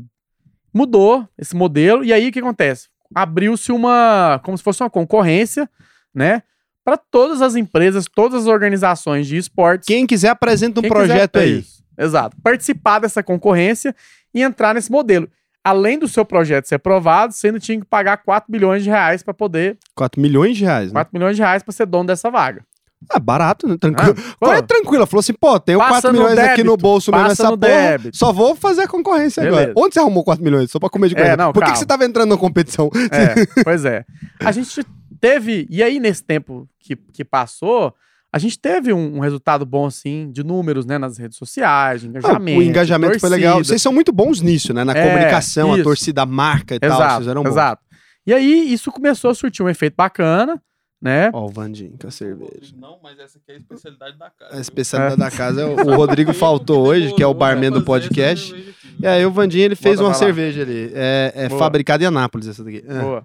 mudou 0.74 1.24
esse 1.38 1.54
modelo, 1.54 2.04
e 2.04 2.12
aí 2.12 2.28
o 2.28 2.32
que 2.32 2.40
acontece? 2.40 2.88
Abriu-se 3.14 3.72
uma, 3.72 4.40
como 4.44 4.56
se 4.56 4.64
fosse 4.64 4.82
uma 4.82 4.90
concorrência, 4.90 5.68
né? 6.14 6.42
Para 6.84 6.96
todas 6.96 7.42
as 7.42 7.56
empresas, 7.56 8.06
todas 8.12 8.42
as 8.42 8.46
organizações 8.46 9.26
de 9.26 9.36
esportes. 9.36 9.86
Quem 9.86 10.06
quiser 10.06 10.28
apresenta 10.28 10.80
um 10.80 10.82
Quem 10.82 10.90
projeto 10.90 11.32
quiser- 11.32 11.44
aí. 11.44 11.58
Isso, 11.60 11.82
exato. 11.98 12.36
Participar 12.42 13.00
dessa 13.00 13.22
concorrência 13.22 13.94
e 14.32 14.42
entrar 14.42 14.74
nesse 14.74 14.90
modelo. 14.90 15.28
Além 15.64 15.98
do 15.98 16.06
seu 16.06 16.24
projeto 16.24 16.66
ser 16.66 16.76
aprovado, 16.76 17.32
você 17.32 17.48
ainda 17.48 17.58
tinha 17.58 17.78
que 17.80 17.84
pagar 17.84 18.18
4 18.18 18.50
bilhões 18.52 18.84
de 18.84 18.88
reais 18.90 19.20
para 19.24 19.34
poder. 19.34 19.76
4 19.96 20.20
milhões 20.20 20.56
de 20.56 20.64
reais, 20.64 20.88
né? 20.88 20.92
4 20.92 21.10
milhões 21.12 21.34
de 21.34 21.42
reais 21.42 21.62
para 21.64 21.72
ser 21.72 21.86
dono 21.86 22.06
dessa 22.06 22.30
vaga. 22.30 22.64
Ah, 23.10 23.18
barato, 23.18 23.68
né? 23.68 23.76
Tranquilo. 23.78 24.14
Ah, 24.18 24.34
Qual 24.38 24.52
é 24.54 24.62
tranquilo? 24.62 25.06
Falou 25.06 25.20
assim, 25.20 25.32
pô, 25.34 25.60
tenho 25.60 25.78
Passa 25.78 25.92
4 26.02 26.12
no 26.12 26.18
milhões 26.18 26.38
aqui 26.38 26.62
no 26.64 26.70
débito, 26.70 26.76
bolso 26.82 27.12
mesmo 27.12 27.28
no 27.28 27.36
porra. 27.36 27.56
débito. 27.58 28.16
Só 28.16 28.32
vou 28.32 28.56
fazer 28.56 28.82
a 28.82 28.88
concorrência 28.88 29.42
Beleza. 29.42 29.62
agora. 29.62 29.74
Onde 29.76 29.94
você 29.94 30.00
arrumou 30.00 30.24
4 30.24 30.42
milhões? 30.42 30.70
Só 30.70 30.78
pra 30.78 30.88
comer 30.88 31.08
de 31.08 31.14
É, 31.14 31.18
coisa. 31.20 31.36
não, 31.36 31.52
Por 31.52 31.62
que, 31.64 31.72
que 31.72 31.78
você 31.78 31.86
tava 31.86 32.04
entrando 32.04 32.30
na 32.30 32.36
competição? 32.36 32.90
É, 33.12 33.62
pois 33.62 33.84
é. 33.84 34.04
A 34.40 34.50
gente 34.50 34.84
teve, 35.20 35.66
e 35.70 35.82
aí 35.82 36.00
nesse 36.00 36.22
tempo 36.24 36.68
que, 36.80 36.96
que 36.96 37.24
passou, 37.24 37.94
a 38.32 38.38
gente 38.38 38.58
teve 38.58 38.92
um, 38.92 39.16
um 39.18 39.20
resultado 39.20 39.64
bom, 39.64 39.86
assim, 39.86 40.30
de 40.32 40.42
números, 40.42 40.84
né, 40.84 40.98
nas 40.98 41.16
redes 41.16 41.38
sociais, 41.38 42.00
de 42.00 42.06
Ah, 42.08 42.10
engajamento. 42.10 42.58
o 42.58 42.62
engajamento 42.62 43.20
foi 43.20 43.28
legal. 43.30 43.58
Vocês 43.58 43.80
são 43.80 43.92
muito 43.92 44.10
bons 44.12 44.40
nisso, 44.40 44.74
né? 44.74 44.82
Na 44.84 44.92
É, 44.94 45.06
comunicação, 45.06 45.72
a 45.72 45.74
isso. 45.76 45.84
torcida, 45.84 46.22
a 46.22 46.26
marca 46.26 46.74
e 46.74 46.80
tal. 46.80 46.90
Vocês 46.90 47.08
Exato, 47.08 47.30
eram 47.30 47.42
bons. 47.44 47.50
exato. 47.50 47.82
E 48.26 48.34
aí 48.34 48.72
isso 48.72 48.90
começou 48.90 49.30
a 49.30 49.34
surtir 49.34 49.64
um 49.64 49.68
efeito 49.68 49.94
bacana, 49.96 50.60
né? 51.00 51.30
Ó, 51.32 51.46
o 51.46 51.48
Vandinho 51.48 51.96
com 51.98 52.06
a 52.06 52.10
cerveja. 52.10 52.74
Não, 52.76 52.98
mas 53.02 53.18
essa 53.18 53.38
aqui 53.38 53.52
é 53.52 53.54
a 53.54 53.58
especialidade 53.58 54.18
da 54.18 54.30
casa. 54.30 54.50
A 54.50 54.54
viu? 54.54 54.60
especialidade 54.60 55.16
da 55.16 55.30
casa 55.30 55.62
é 55.62 55.64
o, 55.64 55.74
o 55.92 55.96
Rodrigo 55.96 56.32
faltou 56.32 56.86
hoje, 56.86 57.14
que 57.14 57.22
é 57.22 57.26
o 57.26 57.34
barman 57.34 57.70
do 57.70 57.84
podcast. 57.84 58.54
E 58.98 59.06
aí 59.06 59.24
o 59.26 59.30
Vandinho 59.30 59.64
ele 59.64 59.76
fez 59.76 59.96
Bota 59.96 60.08
uma 60.08 60.14
cerveja 60.14 60.62
ali. 60.62 60.90
É, 60.94 61.32
é 61.34 61.48
fabricada 61.50 62.02
em 62.02 62.06
Anápolis 62.06 62.48
essa 62.48 62.64
daqui. 62.64 62.84
É. 62.86 63.00
Boa. 63.00 63.24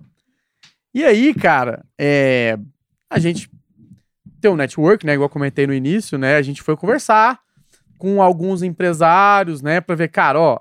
E 0.93 1.03
aí, 1.05 1.33
cara, 1.33 1.85
é, 1.97 2.59
a 3.09 3.17
gente 3.17 3.49
tem 4.41 4.51
um 4.51 4.55
network, 4.55 5.05
né? 5.05 5.13
Igual 5.13 5.25
eu 5.25 5.29
comentei 5.29 5.65
no 5.65 5.73
início, 5.73 6.17
né? 6.17 6.35
A 6.35 6.41
gente 6.41 6.61
foi 6.61 6.75
conversar 6.75 7.39
com 7.97 8.21
alguns 8.21 8.61
empresários, 8.63 9.61
né? 9.61 9.79
Pra 9.79 9.95
ver, 9.95 10.09
cara, 10.09 10.39
ó, 10.39 10.59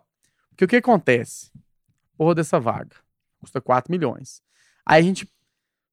porque 0.50 0.64
o 0.64 0.68
que 0.68 0.76
acontece? 0.76 1.50
Porra 2.16 2.34
dessa 2.34 2.60
vaga. 2.60 2.94
Custa 3.40 3.60
4 3.60 3.90
milhões. 3.90 4.42
Aí 4.84 5.00
a 5.00 5.04
gente 5.04 5.26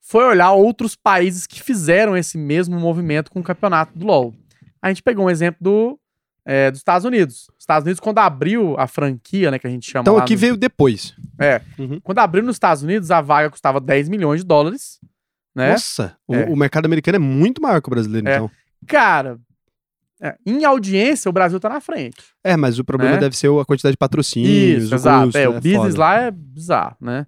foi 0.10 0.24
olhar 0.26 0.52
outros 0.54 0.96
países 0.96 1.46
que 1.46 1.62
fizeram 1.62 2.16
esse 2.16 2.38
mesmo 2.38 2.80
movimento 2.80 3.30
com 3.32 3.40
o 3.40 3.44
campeonato 3.44 3.98
do 3.98 4.06
LoL. 4.06 4.34
A 4.82 4.88
gente 4.90 5.04
pegou 5.04 5.26
um 5.26 5.30
exemplo 5.30 5.58
do, 5.62 6.00
é, 6.46 6.72
dos 6.72 6.80
Estados 6.80 7.04
Unidos. 7.06 7.50
Os 7.58 7.64
Estados 7.64 7.86
Unidos, 7.86 8.00
quando 8.00 8.20
abriu 8.20 8.76
a 8.80 8.88
franquia, 8.88 9.52
né, 9.52 9.60
que 9.60 9.68
a 9.68 9.70
gente 9.70 9.90
chama 9.90 10.04
Então 10.04 10.18
aqui 10.18 10.34
no- 10.34 10.40
veio 10.40 10.56
depois. 10.56 11.14
É. 11.40 11.62
Uhum. 11.78 12.00
Quando 12.02 12.20
abriu 12.20 12.44
nos 12.44 12.56
Estados 12.56 12.84
Unidos, 12.84 13.12
a 13.12 13.20
vaga 13.22 13.50
custava 13.50 13.80
10 13.82 14.08
milhões 14.08 14.42
de 14.42 14.48
dólares, 14.48 15.00
né? 15.54 15.72
Nossa, 15.72 16.16
o, 16.28 16.36
É. 16.36 16.46
o 16.46 16.56
mercado 16.56 16.86
americano 16.86 17.16
é 17.16 17.20
muito 17.20 17.62
maior 17.62 17.82
que 17.82 17.90
o 17.90 17.92
brasileiro, 17.92 18.28
É. 18.30 18.36
então. 18.36 18.52
Cara, 18.88 19.38
é, 20.22 20.36
em 20.46 20.64
audiência, 20.64 21.28
o 21.28 21.34
Brasil 21.34 21.60
tá 21.60 21.68
na 21.68 21.82
frente. 21.82 22.24
É, 22.44 22.56
mas 22.56 22.80
o 22.80 22.84
problema 22.86 23.16
Né? 23.16 23.20
deve 23.20 23.36
ser 23.36 23.48
a 23.52 23.66
quantidade 23.66 23.94
de 23.94 23.98
patrocínios, 23.98 24.84
Isso, 24.86 24.94
o 24.94 24.96
exato. 24.96 25.26
custo, 25.26 25.38
é, 25.38 25.50
o 25.50 25.54
business 25.54 25.76
foda. 25.96 26.00
lá 26.00 26.16
é 26.22 26.32
bizarro, 26.32 26.96
né? 27.02 27.26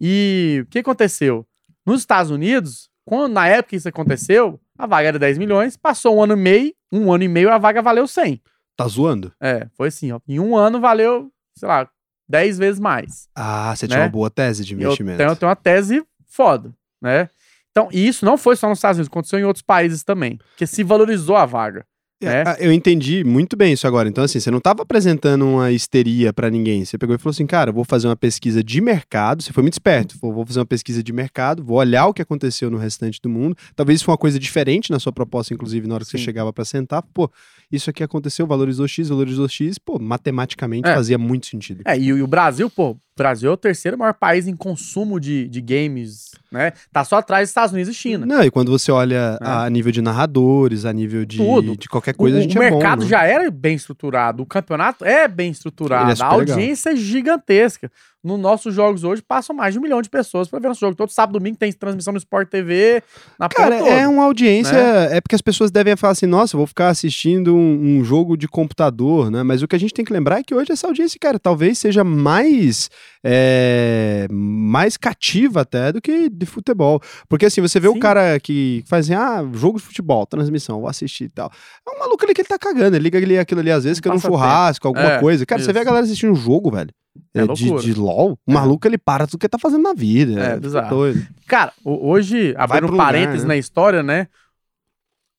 E 0.00 0.62
o 0.64 0.66
que 0.70 0.78
aconteceu? 0.78 1.46
Nos 1.90 2.02
Estados 2.02 2.30
Unidos, 2.30 2.88
quando, 3.04 3.32
na 3.32 3.48
época 3.48 3.70
que 3.70 3.76
isso 3.76 3.88
aconteceu, 3.88 4.60
a 4.78 4.86
vaga 4.86 5.08
era 5.08 5.18
10 5.18 5.38
milhões, 5.38 5.76
passou 5.76 6.16
um 6.18 6.22
ano 6.22 6.34
e 6.34 6.36
meio, 6.36 6.72
um 6.92 7.12
ano 7.12 7.24
e 7.24 7.28
meio 7.28 7.50
a 7.52 7.58
vaga 7.58 7.82
valeu 7.82 8.06
100. 8.06 8.40
Tá 8.76 8.86
zoando? 8.86 9.32
É, 9.40 9.66
foi 9.76 9.88
assim, 9.88 10.12
ó. 10.12 10.20
Em 10.28 10.38
um 10.38 10.56
ano 10.56 10.80
valeu, 10.80 11.32
sei 11.56 11.66
lá, 11.68 11.88
10 12.28 12.58
vezes 12.58 12.78
mais. 12.78 13.28
Ah, 13.34 13.74
você 13.74 13.86
Né? 13.88 13.94
tinha 13.94 14.04
uma 14.04 14.08
boa 14.08 14.30
tese 14.30 14.64
de 14.64 14.74
Eu 14.74 14.80
investimento. 14.80 15.18
tenho, 15.18 15.30
eu 15.30 15.34
tenho 15.36 15.48
uma 15.48 15.56
tese 15.56 16.04
foda, 16.28 16.72
né? 17.02 17.28
Então, 17.72 17.88
e 17.90 18.06
isso 18.06 18.24
não 18.24 18.38
foi 18.38 18.54
só 18.54 18.68
nos 18.68 18.78
Estados 18.78 18.98
Unidos, 18.98 19.10
aconteceu 19.10 19.40
em 19.40 19.44
outros 19.44 19.62
países 19.64 20.04
também, 20.04 20.36
porque 20.36 20.66
se 20.68 20.84
valorizou 20.84 21.34
a 21.36 21.44
vaga. 21.44 21.84
É, 22.22 22.26
né? 22.26 22.44
ah, 22.46 22.56
Eu 22.60 22.72
entendi 22.72 23.24
muito 23.24 23.56
bem 23.56 23.72
isso 23.72 23.86
agora. 23.86 24.08
Então, 24.08 24.22
assim, 24.24 24.38
você 24.38 24.50
não 24.50 24.60
tava 24.60 24.82
apresentando 24.82 25.46
uma 25.46 25.70
histeria 25.72 26.32
pra 26.32 26.50
ninguém. 26.50 26.84
Você 26.84 26.98
pegou 26.98 27.14
e 27.14 27.18
falou 27.18 27.30
assim, 27.30 27.46
cara, 27.46 27.72
vou 27.72 27.84
fazer 27.84 28.08
uma 28.08 28.16
pesquisa 28.16 28.62
de 28.62 28.80
mercado. 28.80 29.42
Você 29.42 29.52
foi 29.52 29.62
muito 29.62 29.74
esperto. 29.74 30.16
Vou 30.20 30.44
fazer 30.44 30.60
uma 30.60 30.66
pesquisa 30.66 31.02
de 31.02 31.12
mercado, 31.12 31.64
vou 31.64 31.78
olhar 31.78 32.06
o 32.06 32.14
que 32.14 32.20
aconteceu 32.22 32.70
no 32.70 32.76
restante 32.78 33.20
do 33.22 33.28
mundo. 33.28 33.56
Talvez 33.74 33.96
isso 33.98 34.04
foi 34.04 34.12
uma 34.12 34.18
coisa 34.18 34.38
diferente 34.38 34.90
na 34.90 34.98
sua 34.98 35.12
proposta, 35.12 35.54
inclusive, 35.54 35.86
na 35.88 35.94
hora 35.94 36.04
que 36.04 36.10
você 36.10 36.18
chegava 36.18 36.52
pra 36.52 36.64
sentar. 36.64 37.02
Pô, 37.14 37.30
isso 37.72 37.88
aqui 37.88 38.02
aconteceu, 38.02 38.46
valorizou 38.46 38.86
X, 38.86 39.08
valorizou 39.08 39.48
X. 39.48 39.78
Pô, 39.78 39.98
matematicamente 39.98 40.88
É. 40.88 40.94
fazia 40.94 41.16
muito 41.18 41.46
sentido. 41.46 41.82
É, 41.86 41.98
e, 41.98 42.12
o- 42.12 42.18
e 42.18 42.22
o 42.22 42.26
Brasil, 42.26 42.68
pô, 42.68 42.96
Brasil 43.20 43.50
é 43.50 43.52
o 43.52 43.56
terceiro 43.56 43.98
maior 43.98 44.14
país 44.14 44.46
em 44.48 44.56
consumo 44.56 45.20
de, 45.20 45.46
de 45.48 45.60
games, 45.60 46.30
né? 46.50 46.72
Tá 46.90 47.04
só 47.04 47.16
atrás 47.16 47.42
dos 47.44 47.50
Estados 47.50 47.72
Unidos 47.72 47.94
e 47.94 47.94
China. 47.94 48.24
Não, 48.24 48.42
e 48.42 48.50
quando 48.50 48.70
você 48.72 48.90
olha 48.90 49.38
É. 49.40 49.46
a 49.46 49.68
nível 49.68 49.92
de 49.92 50.00
narradores, 50.00 50.84
a 50.86 50.92
nível 50.92 51.26
de, 51.26 51.36
Tudo. 51.36 51.76
de 51.76 51.86
qualquer 51.88 52.14
O, 52.14 52.16
coisa, 52.16 52.38
a 52.38 52.40
o 52.40 52.42
gente 52.42 52.56
é 52.56 52.70
bom. 52.70 52.76
mercado 52.78 53.02
né? 53.02 53.08
já 53.08 53.24
era 53.24 53.50
bem 53.50 53.74
estruturado, 53.76 54.42
o 54.42 54.46
campeonato 54.46 55.04
é 55.04 55.28
bem 55.28 55.50
estruturado, 55.50 56.08
é 56.08 56.12
a 56.12 56.16
super 56.16 56.36
legal. 56.36 56.40
audiência 56.56 56.90
é 56.90 56.96
gigantesca. 56.96 57.90
Nos 58.22 58.38
nossos 58.38 58.74
jogos 58.74 59.02
hoje 59.02 59.22
passam 59.22 59.56
mais 59.56 59.72
de 59.72 59.78
um 59.78 59.82
milhão 59.82 60.02
de 60.02 60.10
pessoas 60.10 60.46
pra 60.46 60.58
ver 60.58 60.68
nosso 60.68 60.80
jogo. 60.80 60.94
Todo 60.94 61.08
sábado 61.10 61.38
domingo 61.38 61.56
tem 61.56 61.72
transmissão 61.72 62.12
no 62.12 62.18
Sport 62.18 62.50
TV, 62.50 63.02
na 63.38 63.48
Cara, 63.48 63.78
porra 63.78 63.88
toda. 63.88 64.00
é 64.02 64.06
uma 64.06 64.24
audiência. 64.24 64.72
né? 64.74 65.16
É 65.16 65.20
porque 65.22 65.34
as 65.34 65.40
pessoas 65.40 65.70
devem 65.70 65.96
falar 65.96 66.12
assim: 66.12 66.26
nossa, 66.26 66.54
vou 66.56 66.66
ficar 66.66 66.88
assistindo 66.88 67.54
um, 67.56 67.98
um 67.98 68.04
jogo 68.04 68.36
de 68.36 68.46
computador, 68.46 69.30
né? 69.30 69.42
Mas 69.42 69.62
o 69.62 69.68
que 69.68 69.74
a 69.74 69.78
gente 69.78 69.94
tem 69.94 70.04
que 70.04 70.12
lembrar 70.12 70.40
é 70.40 70.42
que 70.42 70.54
hoje 70.54 70.70
essa 70.70 70.86
audiência, 70.86 71.18
cara, 71.18 71.38
talvez 71.38 71.78
seja 71.78 72.04
mais. 72.04 72.90
é, 73.24 74.26
mais 74.30 74.96
cativa 74.96 75.62
até 75.62 75.92
do 75.92 76.00
que 76.00 76.28
de 76.28 76.44
futebol. 76.46 77.00
Porque 77.28 77.46
assim, 77.46 77.60
você 77.62 77.80
vê 77.80 77.88
o 77.88 77.94
Sim. 77.94 78.00
cara 78.00 78.38
que 78.38 78.84
faz 78.86 79.06
assim: 79.06 79.14
ah, 79.14 79.42
jogo 79.54 79.78
de 79.78 79.84
futebol, 79.84 80.26
transmissão, 80.26 80.80
vou 80.80 80.88
assistir 80.90 81.24
e 81.24 81.28
tal. 81.30 81.50
É 81.88 81.96
um 81.96 81.98
maluco 81.98 82.22
ali 82.24 82.34
que 82.34 82.42
ele 82.42 82.48
tá 82.48 82.58
cagando. 82.58 82.96
Ele 82.96 83.04
liga 83.04 83.16
ali, 83.18 83.38
aquilo 83.38 83.60
ali 83.60 83.70
às 83.70 83.84
vezes, 83.84 83.98
que 83.98 84.08
é 84.08 84.12
um 84.12 84.18
churrasco, 84.20 84.86
alguma 84.86 85.12
É, 85.14 85.20
coisa. 85.20 85.46
Cara, 85.46 85.62
você 85.62 85.72
vê 85.72 85.78
a 85.78 85.82
isso. 85.82 85.86
galera 85.86 86.04
assistindo 86.04 86.32
um 86.32 86.36
jogo, 86.36 86.70
velho. 86.70 86.90
É 87.34 87.40
é, 87.42 87.46
de, 87.46 87.74
de 87.80 87.94
LOL, 87.94 88.38
o 88.46 88.50
É. 88.50 88.54
maluco 88.54 88.86
ele 88.86 88.96
para 88.98 89.26
tudo 89.26 89.38
que 89.40 89.48
tá 89.48 89.58
fazendo 89.58 89.82
na 89.82 89.92
vida. 89.94 90.32
É, 90.40 90.44
fica 90.46 90.60
bizarro. 90.60 90.88
doido. 90.90 91.26
Cara, 91.46 91.72
ho- 91.84 92.08
hoje, 92.08 92.54
abrindo 92.56 92.92
um 92.92 92.96
parênteses 92.96 93.42
né? 93.42 93.48
na 93.48 93.56
história, 93.56 94.02
né? 94.02 94.28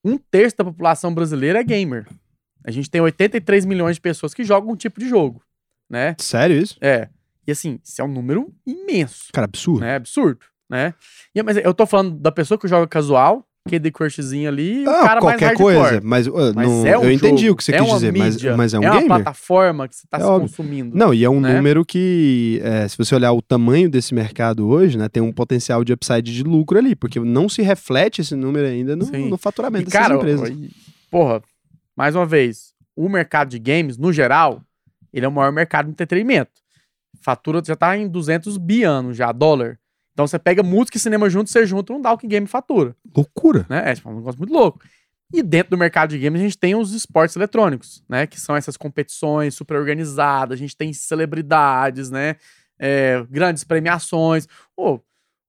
Um 0.04 0.18
terço 0.18 0.56
da 0.56 0.64
população 0.64 1.14
brasileira 1.14 1.60
é 1.60 1.64
gamer. 1.64 2.06
A 2.64 2.70
gente 2.70 2.90
tem 2.90 3.00
83 3.00 3.64
milhões 3.64 3.96
de 3.96 4.00
pessoas 4.00 4.34
que 4.34 4.44
jogam 4.44 4.72
um 4.72 4.76
tipo 4.76 5.00
de 5.00 5.08
jogo, 5.08 5.42
né? 5.88 6.14
Sério 6.18 6.56
isso? 6.60 6.76
É. 6.80 7.08
E 7.46 7.50
assim, 7.52 7.78
isso 7.82 8.00
é 8.00 8.04
um 8.04 8.08
número 8.12 8.52
imenso, 8.66 9.26
Cara, 9.32 9.46
absurdo. 9.46 9.80
né? 9.80 9.96
Absurdo, 9.96 10.40
né? 10.70 10.94
E, 11.34 11.42
mas 11.42 11.56
eu 11.56 11.74
tô 11.74 11.86
falando 11.86 12.16
da 12.18 12.30
pessoa 12.30 12.58
que 12.58 12.68
joga 12.68 12.86
casual, 12.86 13.44
Candy 13.68 13.92
Crushzinho 13.92 14.48
ali, 14.48 14.82
e 14.82 14.86
o 14.86 14.90
Ah, 14.90 14.94
cara 15.02 15.06
mais 15.20 15.20
qualquer 15.20 15.46
hardcore. 15.46 15.74
coisa. 15.76 16.00
Mas, 16.02 16.26
uh, 16.26 16.32
Mas 16.54 16.68
não- 16.68 16.86
é 16.86 16.98
um 16.98 17.04
eu 17.04 17.12
entendi 17.12 17.42
jogo, 17.42 17.52
o 17.54 17.56
que 17.56 17.64
você 17.64 17.72
é 17.72 17.78
quis 17.78 17.86
uma 17.86 17.94
dizer, 17.94 18.12
mas, 18.12 18.34
mídia, 18.34 18.56
mas 18.56 18.74
é 18.74 18.78
um 18.78 18.82
é 18.82 18.90
uma 18.90 19.00
gamer? 19.00 19.08
plataforma 19.08 19.88
que 19.88 19.94
você 19.96 20.06
tá 20.10 20.16
É 20.16 20.20
se 20.20 20.26
óbvio. 20.26 20.48
consumindo. 20.48 20.96
Não, 20.96 21.14
e 21.14 21.24
é 21.24 21.30
um 21.30 21.40
né? 21.40 21.54
número 21.56 21.84
que, 21.84 22.60
é, 22.64 22.88
se 22.88 22.98
você 22.98 23.14
olhar 23.14 23.32
o 23.32 23.40
tamanho 23.40 23.88
desse 23.88 24.12
mercado 24.14 24.66
hoje, 24.68 24.98
né, 24.98 25.08
tem 25.08 25.22
um 25.22 25.32
potencial 25.32 25.84
de 25.84 25.92
upside 25.92 26.32
de 26.34 26.42
lucro 26.42 26.76
ali, 26.76 26.96
porque 26.96 27.20
não 27.20 27.48
se 27.48 27.62
reflete 27.62 28.20
esse 28.20 28.34
número 28.34 28.66
ainda 28.66 28.96
no, 28.96 29.06
no 29.06 29.38
faturamento 29.38 29.82
E, 29.82 29.86
dessas 29.86 30.00
cara, 30.08 30.16
empresas. 30.16 30.52
porra, 31.10 31.40
mais 31.96 32.16
uma 32.16 32.26
vez, 32.26 32.72
o 32.96 33.08
mercado 33.08 33.48
de 33.50 33.60
games, 33.60 33.96
no 33.96 34.12
geral, 34.12 34.60
ele 35.12 35.24
é 35.24 35.28
o 35.28 35.32
maior 35.32 35.52
mercado 35.52 35.86
de 35.86 35.92
entretenimento. 35.92 36.50
Fatura 37.20 37.62
já 37.64 37.76
tá 37.76 37.96
em 37.96 38.08
200 38.08 38.56
bi 38.58 38.82
anos 38.82 39.16
já, 39.16 39.30
dólar. 39.30 39.78
Então 40.12 40.26
você 40.26 40.38
pega 40.38 40.62
música 40.62 40.96
e 40.96 41.00
cinema 41.00 41.28
junto, 41.30 41.50
você 41.50 41.64
junta, 41.66 41.92
não 41.92 42.00
dá 42.00 42.12
o 42.12 42.18
que 42.18 42.26
game 42.26 42.46
fatura, 42.46 42.94
Loucura. 43.16 43.66
né? 43.68 43.90
É 43.90 43.94
tipo, 43.94 44.10
um 44.10 44.16
negócio 44.16 44.38
muito 44.38 44.52
louco. 44.52 44.80
E 45.32 45.42
dentro 45.42 45.70
do 45.70 45.78
mercado 45.78 46.10
de 46.10 46.18
games 46.18 46.40
a 46.40 46.44
gente 46.44 46.58
tem 46.58 46.74
os 46.74 46.92
esportes 46.92 47.34
eletrônicos, 47.36 48.04
né? 48.08 48.26
Que 48.26 48.38
são 48.38 48.54
essas 48.54 48.76
competições 48.76 49.54
super 49.54 49.76
organizadas, 49.78 50.54
a 50.54 50.58
gente 50.58 50.76
tem 50.76 50.92
celebridades, 50.92 52.10
né? 52.10 52.36
É, 52.78 53.24
grandes 53.30 53.64
premiações. 53.64 54.46
Pô, 54.76 55.00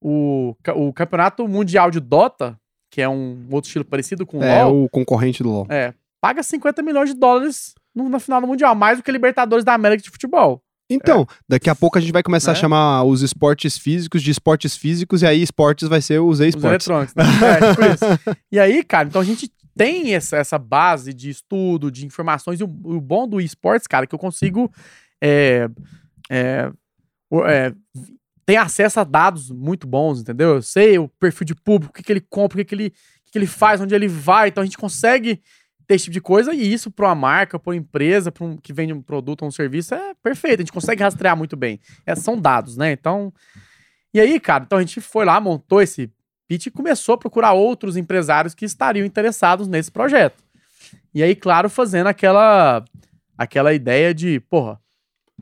o, 0.02 0.56
o 0.76 0.94
campeonato 0.94 1.46
mundial 1.48 1.92
de 1.92 2.00
Dota, 2.00 2.58
que 2.90 3.02
é 3.02 3.10
um 3.10 3.46
outro 3.52 3.68
estilo 3.68 3.84
parecido 3.84 4.26
com 4.26 4.40
o 4.40 4.44
É 4.44 4.64
LoL, 4.64 4.86
o 4.86 4.90
concorrente 4.90 5.44
do 5.44 5.50
LoL. 5.50 5.68
é, 5.70 5.94
paga 6.22 6.42
50 6.42 6.82
milhões 6.82 7.10
de 7.10 7.16
dólares 7.20 7.74
no, 7.94 8.08
na 8.08 8.20
final 8.20 8.40
do 8.40 8.48
Mundial, 8.48 8.74
mais 8.76 8.98
do 8.98 9.04
que 9.04 9.12
Libertadores 9.12 9.66
da 9.66 9.74
América 9.74 10.04
de 10.04 10.10
futebol. 10.10 10.64
Então, 10.94 11.26
daqui 11.48 11.70
a 11.70 11.76
pouco 11.76 11.98
a 11.98 12.02
gente 12.02 12.12
vai 12.12 12.24
começar 12.24 12.52
a 12.52 12.54
Né? 12.54 12.60
chamar 12.60 13.04
os 13.04 13.22
esportes 13.22 13.78
físicos 13.78 14.22
de 14.22 14.32
esportes 14.32 14.76
físicos, 14.78 15.22
e 15.22 15.26
aí 15.26 15.42
esportes 15.42 15.88
vai 15.88 16.02
ser 16.02 16.20
os 16.20 16.40
Os 16.40 16.46
esportes. 16.46 16.88
eletrônicos. 16.88 17.16
Né? 17.16 17.24
É, 17.50 18.08
tipo. 18.16 18.38
E 18.52 18.60
aí, 18.60 18.84
cara, 18.84 19.08
então 19.08 19.22
a 19.22 19.26
gente 19.26 19.52
tem 19.76 20.14
essa, 20.14 20.38
essa 20.38 20.58
base 20.60 21.14
de 21.14 21.30
estudo, 21.30 21.92
de 21.92 22.06
informações, 22.06 22.60
e 22.60 22.64
o, 22.64 22.68
o 22.68 23.02
bom 23.02 23.28
do 23.28 23.42
esportes, 23.42 23.88
cara, 23.88 24.04
é 24.04 24.08
que 24.08 24.14
eu 24.14 24.20
consigo 24.20 24.72
é, 25.22 25.68
é, 26.30 26.72
é, 27.48 27.74
tem 28.46 28.58
acesso 28.58 29.00
a 29.00 29.04
dados 29.04 29.50
muito 29.50 29.88
bons, 29.88 30.20
entendeu? 30.22 30.56
Eu 30.56 30.62
sei 30.62 31.00
o 31.00 31.08
perfil 31.08 31.46
de 31.46 31.56
público, 31.56 31.92
o 31.92 31.94
que, 31.96 32.04
que 32.04 32.12
ele 32.12 32.22
compra, 32.22 32.56
o 32.56 32.60
que, 32.60 32.66
que, 32.66 32.76
ele, 32.76 32.88
o 32.88 32.92
que, 33.26 33.32
que 33.32 33.38
ele 33.38 33.48
faz, 33.48 33.80
onde 33.82 33.96
ele 33.96 34.08
vai. 34.08 34.50
Então 34.50 34.62
a 34.62 34.66
gente 34.66 34.78
consegue 34.78 35.42
ter 35.88 35.96
esse 35.96 36.06
tipo 36.06 36.14
de 36.14 36.22
coisa 36.22 36.54
e 36.54 36.74
isso 36.74 36.90
para 36.92 37.08
uma 37.08 37.16
marca, 37.16 37.60
para 37.60 37.72
uma 37.72 37.76
empresa, 37.76 38.32
para 38.32 38.44
um 38.46 38.58
que 38.58 38.72
vende 38.74 38.94
um 38.94 39.02
produto 39.02 39.42
ou 39.44 39.48
um 39.48 39.52
serviço 39.52 39.94
é 39.94 40.14
perfeito. 40.22 40.60
A 40.60 40.64
gente 40.64 40.72
consegue 40.72 41.04
rastrear 41.04 41.36
muito 41.38 41.56
bem. 41.56 41.80
É, 42.06 42.16
são 42.16 42.40
dados, 42.40 42.78
né? 42.78 42.92
Então. 42.92 43.34
E 44.14 44.20
aí, 44.20 44.40
cara, 44.40 44.64
então 44.66 44.78
a 44.78 44.82
gente 44.82 45.02
foi 45.02 45.26
lá, 45.26 45.40
montou 45.40 45.82
esse 45.82 46.10
pitch 46.48 46.68
e 46.68 46.72
começou 46.72 47.16
a 47.16 47.18
procurar 47.18 47.54
outros 47.54 47.98
empresários 47.98 48.54
que 48.54 48.66
estariam 48.66 49.06
interessados 49.06 49.68
nesse 49.68 49.92
projeto. 49.92 50.44
E 51.14 51.24
aí, 51.24 51.36
claro, 51.36 51.70
fazendo 51.70 52.08
aquela 52.08 52.84
aquela 53.38 53.74
ideia 53.74 54.14
de, 54.14 54.40
porra, 54.42 54.80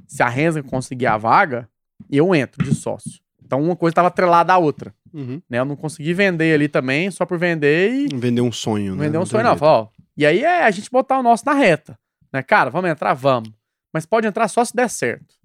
se 0.08 0.24
a 0.24 0.30
Renza 0.30 0.64
conseguir 0.64 1.08
a 1.08 1.18
vaga, 1.18 1.68
eu 2.10 2.34
entro 2.34 2.64
de 2.64 2.74
sócio. 2.74 3.20
Então 3.46 3.62
uma 3.62 3.76
coisa 3.76 3.92
estava 3.92 4.08
atrelada 4.08 4.54
à 4.54 4.58
outra, 4.58 4.94
Uhum. 5.14 5.42
né? 5.50 5.60
Eu 5.60 5.66
não 5.66 5.76
consegui 5.76 6.14
vender 6.14 6.54
ali 6.54 6.70
também 6.70 7.12
só 7.12 7.26
por 7.26 7.38
vender 7.38 7.92
e 7.94 8.08
Vender 8.16 8.40
um 8.40 8.52
sonho, 8.52 8.96
né? 8.96 9.04
vender 9.06 9.18
um 9.18 9.22
Não 9.22 9.26
sonho 9.26 9.44
não. 9.44 9.58
Falou, 9.58 9.92
ó, 9.94 10.01
e 10.18 10.26
aí 10.26 10.44
é 10.44 10.64
a 10.64 10.72
gente 10.72 10.90
botar 10.90 11.20
o 11.20 11.24
nosso 11.24 11.46
na 11.46 11.54
reta, 11.54 11.98
né? 12.32 12.42
Cara, 12.44 12.70
vamos 12.70 12.90
entrar? 12.90 13.14
Vamos. 13.14 13.52
Mas 13.94 14.06
pode 14.06 14.28
entrar 14.28 14.48
só 14.48 14.64
se 14.64 14.76
der 14.76 14.90
certo, 14.90 15.36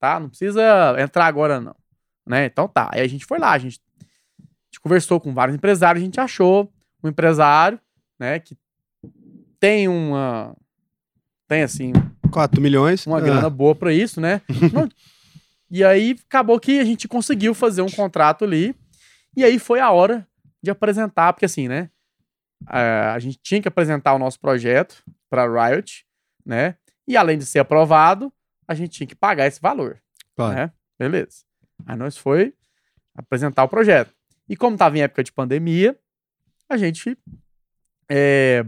tá? 0.00 0.18
Não 0.18 0.28
precisa 0.28 0.62
entrar 0.98 1.26
agora 1.26 1.60
não, 1.60 1.76
né? 2.26 2.46
Então 2.46 2.66
tá. 2.66 2.90
Aí 2.92 3.00
a 3.00 3.06
gente 3.06 3.24
foi 3.24 3.38
lá, 3.38 3.52
a 3.52 3.58
gente, 3.58 3.80
a 4.40 4.44
gente 4.66 4.80
conversou 4.80 5.20
com 5.20 5.34
vários 5.34 5.54
empresários, 5.54 6.02
a 6.02 6.04
gente 6.04 6.20
achou 6.20 6.72
um 7.02 7.08
empresário, 7.08 7.78
né? 8.18 8.38
Que 8.38 8.56
tem 9.60 9.88
uma... 9.88 10.56
Tem, 11.46 11.62
assim, 11.62 11.92
4 12.32 12.60
milhões. 12.60 13.06
uma 13.06 13.18
ah, 13.18 13.20
grana 13.20 13.50
boa 13.50 13.74
pra 13.74 13.92
isso, 13.92 14.20
né? 14.20 14.40
Não- 14.72 14.88
e 15.70 15.84
aí 15.84 16.16
acabou 16.26 16.58
que 16.58 16.80
a 16.80 16.84
gente 16.84 17.06
conseguiu 17.06 17.54
fazer 17.54 17.82
um 17.82 17.90
contrato 17.90 18.44
ali. 18.44 18.74
E 19.36 19.44
aí 19.44 19.58
foi 19.58 19.80
a 19.80 19.90
hora 19.90 20.26
de 20.62 20.70
apresentar, 20.70 21.32
porque 21.32 21.46
assim, 21.46 21.68
né? 21.68 21.90
A, 22.66 23.14
a 23.14 23.18
gente 23.18 23.38
tinha 23.42 23.60
que 23.60 23.68
apresentar 23.68 24.14
o 24.14 24.18
nosso 24.18 24.38
projeto 24.38 25.02
pra 25.28 25.46
Riot, 25.46 26.04
né? 26.44 26.76
E 27.06 27.16
além 27.16 27.38
de 27.38 27.46
ser 27.46 27.58
aprovado, 27.58 28.32
a 28.66 28.74
gente 28.74 28.90
tinha 28.90 29.06
que 29.06 29.14
pagar 29.14 29.46
esse 29.46 29.60
valor. 29.60 29.98
Claro. 30.36 30.54
Né? 30.54 30.72
Beleza. 30.98 31.44
Aí 31.86 31.96
nós 31.96 32.16
foi 32.16 32.54
apresentar 33.14 33.64
o 33.64 33.68
projeto. 33.68 34.14
E 34.48 34.56
como 34.56 34.76
tava 34.76 34.96
em 34.96 35.02
época 35.02 35.22
de 35.22 35.32
pandemia, 35.32 35.96
a 36.68 36.76
gente 36.76 37.16
é, 38.08 38.64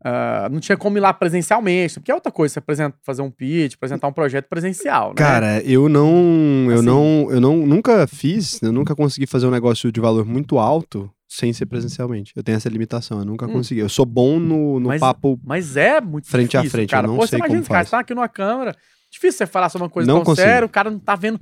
ah, 0.00 0.48
não 0.50 0.60
tinha 0.60 0.76
como 0.76 0.96
ir 0.96 1.00
lá 1.00 1.12
presencialmente, 1.12 1.94
porque 1.94 2.10
é 2.10 2.14
outra 2.14 2.30
coisa 2.30 2.54
você 2.54 2.58
apresenta, 2.60 2.96
fazer 3.02 3.22
um 3.22 3.30
pitch, 3.30 3.74
apresentar 3.74 4.06
um 4.06 4.12
projeto 4.12 4.46
presencial, 4.48 5.08
né? 5.08 5.14
Cara, 5.16 5.60
eu 5.62 5.88
não, 5.88 6.66
eu 6.68 6.76
Assim. 6.76 6.86
não, 6.86 7.28
eu 7.30 7.40
não, 7.40 7.56
nunca 7.66 8.06
fiz, 8.06 8.62
eu 8.62 8.72
nunca 8.72 8.94
consegui 8.94 9.26
fazer 9.26 9.46
um 9.46 9.50
negócio 9.50 9.90
de 9.90 10.00
valor 10.00 10.24
muito 10.24 10.58
alto 10.58 11.12
sem 11.28 11.52
ser 11.52 11.66
presencialmente. 11.66 12.32
Eu 12.34 12.42
tenho 12.42 12.56
essa 12.56 12.68
limitação, 12.68 13.18
eu 13.18 13.24
nunca 13.24 13.46
Hum. 13.46 13.52
consegui. 13.52 13.80
Eu 13.80 13.88
sou 13.88 14.06
bom 14.06 14.38
no, 14.40 14.80
no 14.80 14.88
Mas- 14.88 15.00
papo. 15.00 15.38
Mas 15.44 15.76
é 15.76 16.00
muito 16.00 16.26
Frente 16.26 16.56
a 16.56 16.60
difícil, 16.60 16.78
frente, 16.78 16.90
eu 16.92 16.96
cara. 16.96 17.06
não 17.06 17.16
Pô, 17.16 17.22
sei 17.26 17.28
você 17.30 17.36
imagina, 17.36 17.58
como 17.60 17.68
cara, 17.68 17.78
faz. 17.80 17.88
você 17.88 17.90
tá 17.90 17.98
aqui 18.00 18.14
numa 18.14 18.28
câmera, 18.28 18.74
difícil 19.10 19.38
você 19.38 19.46
falar 19.46 19.68
sobre 19.68 19.84
uma 19.84 19.90
coisa 19.90 20.06
Não 20.06 20.16
tão 20.16 20.24
consigo. 20.24 20.46
séria, 20.48 20.64
o 20.66 20.68
cara 20.70 20.90
não 20.90 20.98
tá 20.98 21.14
vendo 21.14 21.38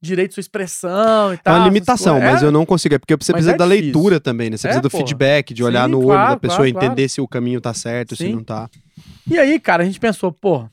direito 0.00 0.34
sua 0.34 0.40
expressão 0.40 1.32
e 1.32 1.34
É 1.34 1.36
tal. 1.38 1.54
uma 1.54 1.60
essas 1.60 1.64
limitação, 1.72 2.14
coisas. 2.14 2.32
mas 2.32 2.42
É, 2.42 2.46
eu 2.46 2.52
não 2.52 2.66
consigo. 2.66 2.94
É 2.94 2.98
porque 2.98 3.16
você 3.16 3.32
precisa 3.32 3.52
é 3.54 3.56
da 3.56 3.64
difícil. 3.64 3.84
leitura 3.84 4.20
também, 4.20 4.50
né? 4.50 4.56
Você 4.56 4.66
É, 4.66 4.70
precisa 4.70 4.82
do 4.82 4.90
porra. 4.90 5.02
feedback, 5.04 5.54
de 5.54 5.62
olhar 5.64 5.84
Sim, 5.86 5.90
no 5.92 5.98
olho 5.98 6.06
claro, 6.08 6.30
da 6.30 6.36
pessoa, 6.36 6.56
claro, 6.58 6.68
entender 6.70 7.02
claro. 7.02 7.08
se 7.08 7.20
o 7.20 7.28
caminho 7.28 7.60
tá 7.60 7.72
certo, 7.74 8.16
se 8.16 8.24
Sim. 8.26 8.34
não 8.34 8.44
tá. 8.44 8.68
E 9.30 9.38
aí, 9.38 9.58
cara, 9.60 9.82
a 9.82 9.86
gente 9.86 9.98
pensou, 10.00 10.32
pô, 10.32 10.68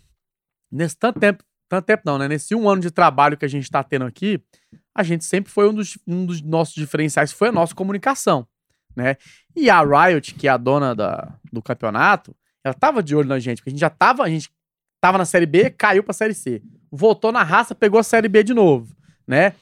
nesse 0.72 0.96
tanto 0.98 1.20
tempo, 1.20 1.44
tanto 1.70 1.86
tempo 1.86 2.04
não, 2.06 2.18
né? 2.18 2.28
Nesse 2.28 2.54
um 2.56 2.68
ano 2.70 2.82
de 2.82 2.90
trabalho 2.92 3.38
que 3.38 3.46
a 3.46 3.48
gente 3.48 3.70
tá 3.70 3.84
tendo 3.84 4.06
aqui, 4.06 4.40
a 4.94 5.04
gente 5.04 5.26
sempre 5.26 5.52
foi 5.52 5.68
um 5.70 5.74
dos, 5.74 5.98
um 6.08 6.26
dos 6.26 6.42
nossos 6.42 6.76
diferenciais, 6.76 7.32
foi 7.32 7.50
a 7.50 7.52
nossa 7.52 7.74
comunicação, 7.76 8.48
né? 8.96 9.18
E 9.56 9.70
a 9.70 9.82
Riot, 9.82 10.34
que 10.36 10.48
é 10.48 10.52
a 10.52 10.58
dona 10.58 10.94
da, 10.96 11.34
do 11.52 11.62
campeonato, 11.62 12.36
ela 12.64 12.74
tava 12.74 13.02
de 13.04 13.16
olho 13.16 13.28
na 13.28 13.40
gente, 13.40 13.58
porque 13.58 13.70
a 13.70 13.72
gente 13.72 13.80
já 13.80 13.90
tava, 13.90 14.24
a 14.24 14.30
gente 14.30 14.50
tava 15.00 15.18
na 15.18 15.26
Série 15.26 15.46
B, 15.46 15.70
caiu 15.70 16.04
pra 16.04 16.14
Série 16.14 16.34
C. 16.34 16.62
Voltou 16.92 17.32
na 17.32 17.44
raça, 17.44 17.76
pegou 17.76 18.00
a 18.00 18.04
Série 18.04 18.28
B 18.28 18.44
de 18.44 18.54
novo, 18.54 18.96
né? 19.28 19.54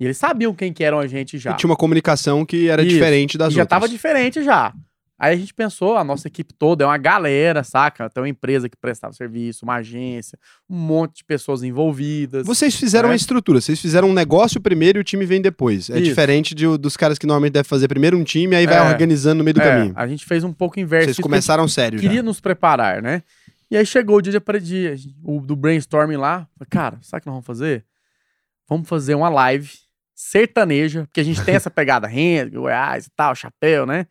E 0.00 0.04
eles 0.04 0.16
sabiam 0.16 0.54
quem 0.54 0.72
que 0.72 0.84
eram 0.84 0.98
a 0.98 1.06
gente 1.06 1.38
já. 1.38 1.52
E 1.52 1.56
tinha 1.56 1.68
uma 1.70 1.76
comunicação 1.76 2.44
que 2.46 2.68
era 2.68 2.82
Isso. 2.82 2.90
diferente 2.92 3.36
das 3.36 3.52
E 3.52 3.56
já 3.56 3.62
outras. 3.62 3.80
tava 3.80 3.88
diferente 3.88 4.42
já. 4.42 4.72
Aí 5.20 5.34
a 5.34 5.36
gente 5.36 5.52
pensou, 5.52 5.96
a 5.96 6.04
nossa 6.04 6.28
equipe 6.28 6.54
toda 6.54 6.84
é 6.84 6.86
uma 6.86 6.96
galera, 6.96 7.64
saca? 7.64 8.08
Tem 8.08 8.22
uma 8.22 8.28
empresa 8.28 8.68
que 8.68 8.76
prestava 8.76 9.12
serviço, 9.12 9.64
uma 9.64 9.74
agência, 9.74 10.38
um 10.70 10.76
monte 10.76 11.16
de 11.18 11.24
pessoas 11.24 11.64
envolvidas. 11.64 12.46
Vocês 12.46 12.76
fizeram 12.76 13.08
É. 13.08 13.12
a 13.12 13.16
estrutura, 13.16 13.60
vocês 13.60 13.80
fizeram 13.80 14.10
um 14.10 14.12
negócio 14.12 14.60
primeiro 14.60 14.98
e 14.98 15.00
o 15.00 15.04
time 15.04 15.26
vem 15.26 15.42
depois. 15.42 15.90
É 15.90 15.94
Isso. 15.94 16.04
diferente 16.04 16.54
de- 16.54 16.78
dos 16.78 16.96
caras 16.96 17.18
que 17.18 17.26
normalmente 17.26 17.54
devem 17.54 17.68
fazer 17.68 17.88
primeiro 17.88 18.16
um 18.16 18.22
time, 18.22 18.54
aí 18.54 18.64
vai 18.66 18.76
É. 18.78 18.82
organizando 18.82 19.38
no 19.38 19.44
meio 19.44 19.54
do 19.54 19.60
É, 19.60 19.64
caminho. 19.64 19.92
a 19.96 20.06
gente 20.06 20.24
fez 20.24 20.44
um 20.44 20.52
pouco 20.52 20.78
inverso. 20.78 21.06
Vocês 21.06 21.18
começaram 21.18 21.66
sério 21.66 21.96
porque 21.96 22.06
a 22.06 22.08
gente 22.10 22.14
já. 22.16 22.20
queria 22.20 22.22
nos 22.22 22.40
preparar, 22.40 23.02
né? 23.02 23.24
E 23.70 23.76
aí 23.76 23.84
chegou 23.84 24.18
o 24.18 24.22
dia 24.22 24.40
dia, 24.62 24.94
o 25.24 25.40
do 25.40 25.56
brainstorming 25.56 26.16
lá. 26.16 26.46
Cara, 26.70 26.98
sabe 27.02 27.18
o 27.18 27.22
que 27.22 27.26
nós 27.26 27.34
vamos 27.34 27.46
fazer? 27.46 27.84
Vamos 28.68 28.88
fazer 28.88 29.14
uma 29.16 29.28
live 29.28 29.68
sertaneja, 30.14 31.04
porque 31.06 31.20
a 31.20 31.24
gente 31.24 31.42
tem 31.44 31.54
essa 31.54 31.70
pegada 31.70 32.06
renda, 32.08 32.50
Goiás 32.58 33.06
e 33.06 33.10
tal, 33.16 33.34
chapéu, 33.34 33.84
né? 33.86 34.06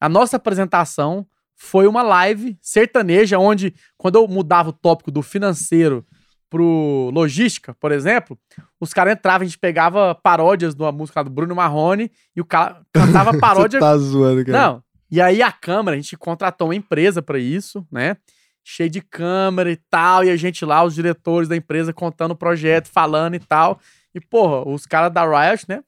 A 0.00 0.08
nossa 0.08 0.36
apresentação 0.36 1.26
foi 1.56 1.86
uma 1.86 2.02
live 2.02 2.56
sertaneja, 2.60 3.38
onde, 3.38 3.74
quando 3.96 4.16
eu 4.16 4.28
mudava 4.28 4.70
o 4.70 4.72
tópico 4.72 5.10
do 5.10 5.22
financeiro 5.22 6.06
pro 6.48 7.10
logística, 7.12 7.74
por 7.74 7.92
exemplo, 7.92 8.38
os 8.80 8.94
caras 8.94 9.14
entravam, 9.14 9.42
a 9.42 9.46
gente 9.46 9.58
pegava 9.58 10.14
paródias 10.14 10.74
de 10.74 10.82
uma 10.82 10.92
música 10.92 11.20
lá 11.20 11.24
do 11.24 11.30
Bruno 11.30 11.54
Marrone 11.54 12.10
e 12.34 12.40
o 12.40 12.44
cara 12.44 12.80
cantava 12.94 13.36
paródia 13.38 13.78
Você 13.78 13.84
tá 13.84 13.98
zoando, 13.98 14.44
cara. 14.46 14.58
não. 14.58 14.82
E 15.10 15.20
aí 15.20 15.42
a 15.42 15.50
câmera, 15.50 15.96
a 15.96 16.00
gente 16.00 16.16
contratou 16.16 16.68
uma 16.68 16.74
empresa 16.74 17.20
pra 17.22 17.38
isso, 17.38 17.86
né? 17.90 18.16
Cheio 18.62 18.90
de 18.90 19.00
câmera 19.00 19.70
e 19.70 19.76
tal, 19.90 20.22
e 20.24 20.30
a 20.30 20.36
gente 20.36 20.64
lá, 20.64 20.84
os 20.84 20.94
diretores 20.94 21.48
da 21.48 21.56
empresa 21.56 21.92
contando 21.92 22.32
o 22.32 22.36
projeto, 22.36 22.88
falando 22.88 23.34
e 23.34 23.38
tal. 23.38 23.80
E, 24.14 24.20
porra, 24.20 24.68
os 24.68 24.84
caras 24.84 25.10
da 25.12 25.24
Riot, 25.24 25.64
né? 25.68 25.82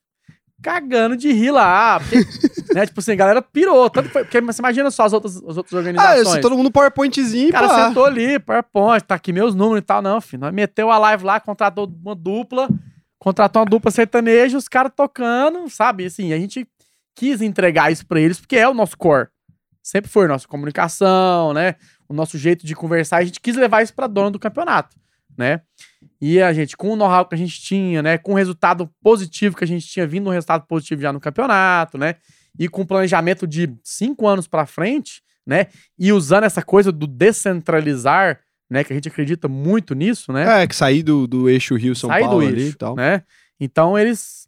Cagando 0.62 1.16
de 1.16 1.32
rir 1.32 1.50
lá. 1.50 2.00
Porque, 2.00 2.16
né? 2.74 2.86
Tipo 2.86 3.00
assim, 3.00 3.12
a 3.12 3.16
galera 3.16 3.40
pirou. 3.42 3.88
Tanto 3.88 4.06
que 4.06 4.12
foi, 4.12 4.24
porque 4.24 4.40
você 4.40 4.60
imagina 4.60 4.90
só 4.90 5.04
as 5.04 5.12
outras, 5.12 5.36
as 5.36 5.56
outras 5.56 5.72
Ah, 5.72 5.76
organizações. 5.78 6.28
isso, 6.28 6.40
todo 6.40 6.56
mundo 6.56 6.70
PowerPointzinho, 6.70 7.48
O 7.48 7.52
cara 7.52 7.68
pá. 7.68 7.88
sentou 7.88 8.04
ali, 8.04 8.38
PowerPoint, 8.38 9.02
tá 9.04 9.14
aqui 9.14 9.32
meus 9.32 9.54
números 9.54 9.78
e 9.82 9.86
tal. 9.86 10.02
Não, 10.02 10.20
filho. 10.20 10.40
Nós 10.40 10.52
meteu 10.52 10.90
a 10.90 10.98
live 10.98 11.24
lá, 11.24 11.40
contratou 11.40 11.90
uma 12.04 12.14
dupla, 12.14 12.68
contratou 13.18 13.62
uma 13.62 13.66
dupla 13.68 13.90
sertaneja, 13.90 14.58
os 14.58 14.68
caras 14.68 14.92
tocando, 14.94 15.68
sabe? 15.70 16.04
Assim, 16.06 16.32
a 16.32 16.38
gente 16.38 16.66
quis 17.14 17.40
entregar 17.42 17.90
isso 17.90 18.06
pra 18.06 18.20
eles, 18.20 18.38
porque 18.40 18.56
é 18.56 18.68
o 18.68 18.74
nosso 18.74 18.96
core. 18.96 19.28
Sempre 19.82 20.10
foi 20.10 20.26
nossa 20.28 20.46
comunicação, 20.46 21.52
né? 21.54 21.74
O 22.08 22.12
nosso 22.14 22.36
jeito 22.36 22.66
de 22.66 22.74
conversar. 22.74 23.16
A 23.18 23.24
gente 23.24 23.40
quis 23.40 23.56
levar 23.56 23.82
isso 23.82 23.94
pra 23.94 24.06
dona 24.06 24.30
do 24.30 24.38
campeonato. 24.38 24.94
né? 25.38 25.62
E 26.20 26.40
a 26.40 26.52
gente, 26.52 26.76
com 26.76 26.90
o 26.90 26.96
know-how 26.96 27.26
que 27.26 27.34
a 27.34 27.38
gente 27.38 27.60
tinha, 27.60 28.02
né? 28.02 28.18
Com 28.18 28.32
o 28.32 28.36
resultado 28.36 28.90
positivo 29.02 29.56
que 29.56 29.64
a 29.64 29.66
gente 29.66 29.86
tinha 29.86 30.06
vindo 30.06 30.28
um 30.28 30.32
resultado 30.32 30.66
positivo 30.66 31.00
já 31.00 31.12
no 31.12 31.20
campeonato, 31.20 31.96
né? 31.96 32.16
E 32.58 32.68
com 32.68 32.84
planejamento 32.84 33.46
de 33.46 33.74
cinco 33.82 34.26
anos 34.26 34.46
para 34.46 34.66
frente, 34.66 35.22
né? 35.46 35.66
E 35.98 36.12
usando 36.12 36.44
essa 36.44 36.62
coisa 36.62 36.92
do 36.92 37.06
descentralizar, 37.06 38.40
né? 38.68 38.84
Que 38.84 38.92
a 38.92 38.96
gente 38.96 39.08
acredita 39.08 39.48
muito 39.48 39.94
nisso, 39.94 40.32
né? 40.32 40.62
É, 40.62 40.66
que 40.66 40.76
sair 40.76 41.02
do, 41.02 41.26
do 41.26 41.48
eixo 41.48 41.74
Rio-São 41.74 42.10
Paulo 42.10 42.40
do 42.40 42.46
ali 42.46 42.62
eixo, 42.62 42.74
e 42.74 42.78
tal. 42.78 42.96
né? 42.96 43.22
Então 43.58 43.98
eles 43.98 44.46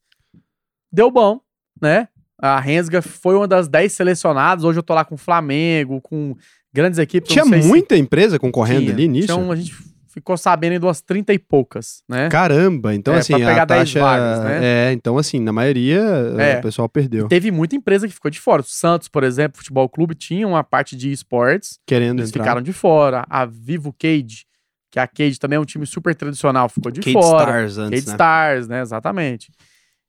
deu 0.92 1.10
bom, 1.10 1.40
né? 1.80 2.08
A 2.38 2.58
Rensga 2.58 3.00
foi 3.00 3.36
uma 3.36 3.46
das 3.46 3.68
10 3.68 3.92
selecionadas. 3.92 4.64
Hoje 4.64 4.78
eu 4.78 4.82
tô 4.82 4.94
lá 4.94 5.04
com 5.04 5.14
o 5.14 5.18
Flamengo, 5.18 6.00
com 6.00 6.34
grandes 6.72 6.98
equipes. 6.98 7.32
Tinha 7.32 7.44
sei 7.44 7.62
se 7.62 7.68
muita 7.68 7.96
empresa 7.96 8.38
concorrendo 8.38 8.80
tinha. 8.80 8.92
ali 8.92 9.06
nisso? 9.06 9.32
Então 9.32 9.52
a 9.52 9.56
gente 9.56 9.72
ficou 10.12 10.36
sabendo 10.36 10.78
de 10.78 10.84
umas 10.86 11.00
30 11.00 11.32
e 11.32 11.38
poucas, 11.38 12.02
né? 12.08 12.28
Caramba, 12.28 12.94
então 12.94 13.14
É, 13.14 13.18
assim, 13.18 13.34
pra 13.36 13.46
pegar 13.46 13.62
a 13.62 13.64
10 13.64 13.80
taxa... 13.80 14.00
vagas, 14.00 14.44
né? 14.44 14.60
É, 14.62 14.92
então 14.92 15.16
assim, 15.18 15.40
na 15.40 15.52
maioria 15.52 16.00
É. 16.38 16.58
o 16.58 16.62
pessoal 16.62 16.88
perdeu. 16.88 17.28
Teve 17.28 17.50
muita 17.50 17.74
empresa 17.74 18.06
que 18.06 18.12
ficou 18.14 18.30
de 18.30 18.38
fora. 18.40 18.62
O 18.62 18.64
Santos, 18.64 19.08
por 19.08 19.24
exemplo, 19.24 19.58
Futebol 19.58 19.88
Clube, 19.88 20.14
tinha 20.14 20.46
uma 20.46 20.62
parte 20.62 20.94
de 20.96 21.10
esportes. 21.10 21.78
Querendo 21.86 22.18
Eles 22.20 22.30
entrar. 22.30 22.42
ficaram 22.44 22.62
de 22.62 22.72
fora. 22.72 23.24
A 23.28 23.44
Vivo 23.46 23.92
Cage, 23.98 24.44
que 24.90 24.98
a 24.98 25.06
Cage 25.06 25.38
também 25.38 25.56
é 25.56 25.60
um 25.60 25.64
time 25.64 25.86
super 25.86 26.14
tradicional, 26.14 26.68
ficou 26.68 26.92
de 26.92 27.00
Cade 27.00 27.12
fora. 27.14 27.64
Stars 27.66 27.78
antes, 27.78 27.90
Cade 28.00 28.06
né? 28.06 28.12
Stars, 28.12 28.68
né? 28.68 28.80
Exatamente. 28.82 29.50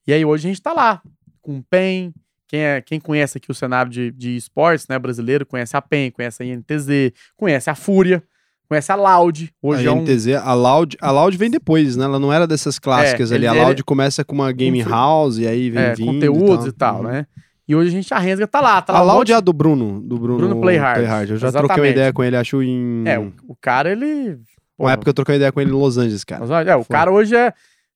E 0.06 0.12
aí 0.14 0.26
hoje 0.26 0.48
a 0.48 0.50
gente 0.50 0.62
tá 0.62 0.74
lá 0.74 1.02
com 1.42 1.58
o 1.60 1.64
PEN. 1.64 2.14
Quem, 2.48 2.60
é, 2.60 2.82
quem 2.82 3.00
conhece 3.00 3.38
aqui 3.40 3.50
o 3.50 3.54
cenário 3.56 3.92
de, 3.92 4.12
de 4.12 4.36
esportes 4.36 4.88
né, 4.88 5.00
brasileiro, 5.00 5.44
conhece 5.46 5.76
a 5.76 5.82
PEN, 5.82 6.12
conhece 6.12 6.44
a 6.44 6.46
INTZ, 6.46 7.12
conhece 7.36 7.68
a 7.70 7.74
Fúria, 7.74 8.22
conhece 8.74 8.92
a 8.92 8.96
Loud. 8.96 9.54
Hoje 9.62 9.88
a 9.88 9.92
é 9.92 9.94
um. 9.94 10.02
NTZ, 10.04 10.28
a 10.44 10.54
Loud, 10.54 10.98
a 11.02 11.12
Loud 11.12 11.38
vem 11.38 11.50
depois, 11.50 11.96
né? 11.96 12.06
Ela 12.06 12.20
não 12.20 12.32
era 12.34 12.46
dessas 12.46 12.78
clássicas 12.80 13.32
É, 13.32 13.36
ali. 13.36 13.48
A 13.48 13.54
Loud 13.54 13.84
começa 13.84 14.24
com 14.26 14.36
uma 14.36 14.52
game 14.52 14.82
house 14.82 15.38
e 15.38 15.48
aí 15.48 15.70
vem 15.70 15.84
é, 15.84 15.94
vindo 15.96 16.14
conteúdos 16.14 16.66
e 16.68 16.72
tal, 16.72 16.98
Uhum. 16.98 17.04
né? 17.04 17.26
E 17.68 17.76
hoje 17.76 17.90
a 17.90 17.92
gente, 17.92 18.14
a 18.14 18.20
Rensga 18.20 18.46
tá 18.46 18.60
lá, 18.60 18.82
tá 18.82 18.92
lá. 18.94 19.00
A 19.00 19.04
um 19.04 19.06
Loud 19.06 19.32
é 19.32 19.36
a 19.36 19.40
do 19.40 19.54
Bruno, 19.54 20.02
do 20.02 20.18
Bruno, 20.18 20.38
Bruno 20.38 20.62
Playhard. 20.62 21.32
Eu 21.32 21.38
já 21.38 21.50
troquei 21.50 21.62
uma 21.62 21.66
Exatamente. 21.76 21.92
ideia 21.94 22.12
com 22.14 22.24
ele, 22.24 22.36
acho 22.36 22.62
em 22.62 23.04
É, 23.08 23.18
o, 23.18 23.32
o 23.48 23.56
cara, 23.56 23.90
ele. 23.92 24.38
uma 24.78 24.92
época 24.92 25.10
eu 25.10 25.14
troquei 25.14 25.34
uma 25.36 25.38
ideia 25.38 25.52
com 25.52 25.62
ele 25.62 25.70
em 25.70 25.74
Los 25.74 25.98
Angeles, 25.98 26.24
cara. 26.26 26.44
É, 26.70 26.76
o 26.76 26.84
Foi. 26.84 26.94
cara 26.94 27.10
hoje 27.12 27.36
é, 27.36 27.54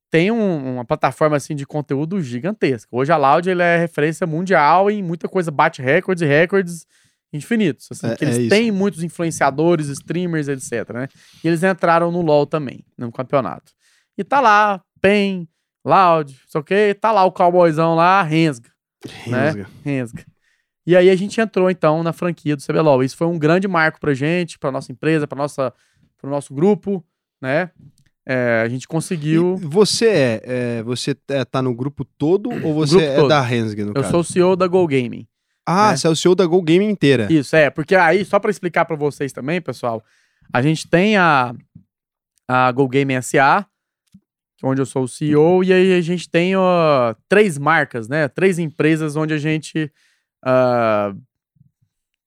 tem 0.10 0.32
um- 0.32 0.76
uma 0.76 0.86
plataforma 0.86 1.36
assim 1.36 1.54
de 1.54 1.66
conteúdo 1.66 2.22
gigantesca. 2.22 2.88
Hoje 2.94 3.12
a 3.12 3.18
Loud 3.18 3.50
ele 3.50 3.62
é 3.62 3.78
referência 3.78 4.26
mundial 4.26 4.90
em 4.90 5.04
muita 5.04 5.28
coisa, 5.28 5.52
bate 5.52 5.82
recordes 5.82 6.22
e 6.22 6.26
recordes 6.26 6.86
infinitos. 7.34 7.88
Assim, 7.92 8.08
É- 8.08 8.16
que 8.16 8.24
eles 8.26 8.38
é 8.46 8.50
têm 8.50 8.72
muitos 8.72 9.04
influenciadores, 9.04 9.88
streamers, 9.90 10.48
etc. 10.48 10.90
Né? 10.94 11.08
E 11.44 11.48
eles 11.48 11.64
entraram 11.64 12.12
no 12.12 12.22
LoL 12.22 12.46
também, 12.46 12.84
no 12.98 13.12
campeonato. 13.12 13.72
E 14.18 14.24
tá 14.24 14.40
lá, 14.40 14.82
PEN, 15.02 15.48
Loud, 15.86 16.38
sei 16.48 16.62
o 16.62 16.64
que, 16.64 16.94
tá 16.96 17.12
lá 17.12 17.24
o 17.24 17.32
cowboyzão 17.32 17.96
lá, 17.96 18.22
Rensga. 18.24 18.70
né? 19.28 19.46
Rensga. 19.52 19.68
Rensga. 19.86 20.26
E 20.86 20.96
aí 20.96 21.10
a 21.10 21.16
gente 21.16 21.40
entrou 21.40 21.70
então 21.70 22.02
na 22.02 22.14
franquia 22.14 22.56
do 22.56 22.62
CBLOL. 22.64 23.04
Isso 23.04 23.18
foi 23.18 23.28
um 23.28 23.38
grande 23.38 23.68
marco 23.68 24.00
pra 24.00 24.14
gente, 24.14 24.58
pra 24.58 24.72
nossa 24.72 24.92
empresa, 24.92 25.28
pra 25.28 25.38
nossa, 25.38 25.74
pro 26.18 26.30
nosso 26.30 26.54
grupo, 26.54 27.06
né? 27.42 27.70
É, 28.26 28.62
a 28.66 28.68
gente 28.70 28.88
conseguiu. 28.88 29.58
E 29.62 29.66
você 29.66 30.08
é, 30.08 30.42
é, 30.80 30.84
você 30.84 31.16
é, 31.30 31.46
tá 31.46 31.62
no 31.62 31.74
grupo 31.74 32.04
todo 32.04 32.50
ou 32.66 32.74
você 32.74 32.96
grupo 32.96 33.06
é 33.06 33.16
todo. 33.16 33.28
da 33.30 33.42
Rensga, 33.42 33.84
no 33.86 33.92
Eu 33.92 33.96
caso? 33.96 34.10
sou 34.12 34.20
o 34.20 34.24
CEO 34.24 34.56
da 34.56 34.68
Go 34.68 34.86
Gaming. 34.88 35.26
Ah, 35.68 35.92
né? 35.92 35.98
você 35.98 36.08
é 36.08 36.10
o 36.10 36.16
CEO 36.16 36.34
da 36.34 36.46
Go 36.46 36.62
Game 36.62 36.86
inteira. 36.86 37.28
Isso, 37.30 37.56
é, 37.56 37.70
porque 37.70 37.94
aí, 37.94 38.24
só 38.24 38.40
pra 38.40 38.50
explicar 38.50 38.86
pra 38.86 38.96
vocês 38.96 39.34
também, 39.34 39.62
pessoal, 39.62 40.02
a 40.54 40.62
gente 40.62 40.88
tem 40.88 41.18
a, 41.18 41.54
a 42.48 42.72
Go 42.72 42.88
Gaming 42.88 43.22
SA, 43.22 43.66
onde 44.64 44.82
eu 44.82 44.86
sou 44.86 45.04
o 45.04 45.08
CEO, 45.08 45.64
e 45.66 45.74
aí 45.74 45.94
a 45.94 46.02
gente 46.02 46.30
tem 46.30 46.56
ó, 46.56 47.14
três 47.28 47.58
marcas, 47.58 48.08
né? 48.08 48.30
Três 48.30 48.58
empresas 48.58 49.18
onde 49.18 49.34
a 49.34 49.38
gente 49.38 49.92
ah, 50.44 51.14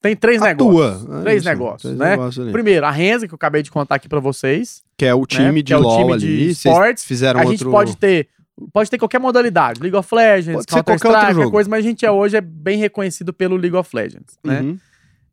tem 0.03 0.17
três 0.17 0.43
Atua. 0.43 0.67
negócios. 0.67 1.11
É 1.11 1.23
três 1.23 1.37
isso, 1.39 1.49
negócios, 1.49 1.83
três 1.83 1.99
né? 1.99 2.11
negócios. 2.11 2.53
Primeiro, 2.53 2.87
a 2.87 2.91
Renza, 2.91 3.27
que 3.27 3.35
eu 3.35 3.37
acabei 3.37 3.63
de 3.63 3.71
contar 3.71 3.97
aqui 3.97 4.09
pra 4.09 4.21
vocês. 4.21 4.83
Que 4.97 5.07
é 5.07 5.15
o 5.15 5.27
time 5.27 5.45
né? 5.47 5.53
de 5.57 5.65
Que 5.65 5.73
é 5.73 5.77
o 5.77 5.97
time 5.97 6.19
de 6.19 6.27
ali. 6.27 6.51
Esportes. 6.51 7.05
fizeram 7.05 7.41
a 7.41 7.43
outro... 7.45 7.57
gente 7.57 7.71
pode 7.71 7.97
ter 7.97 8.29
pode 8.73 8.91
ter 8.91 8.99
qualquer 8.99 9.19
modalidade, 9.19 9.81
League 9.81 9.97
of 9.97 10.15
Legends, 10.15 10.65
Counter-Strike, 10.67 11.51
coisa, 11.51 11.69
mas 11.71 11.85
a 11.85 11.89
gente 11.89 12.05
é, 12.07 12.11
hoje 12.11 12.37
é 12.37 12.41
bem 12.41 12.79
reconhecido 12.79 13.33
pelo 13.33 13.57
League 13.57 13.77
of 13.77 13.95
Legends, 13.95 14.39
né? 14.45 14.61
Uhum. 14.61 14.79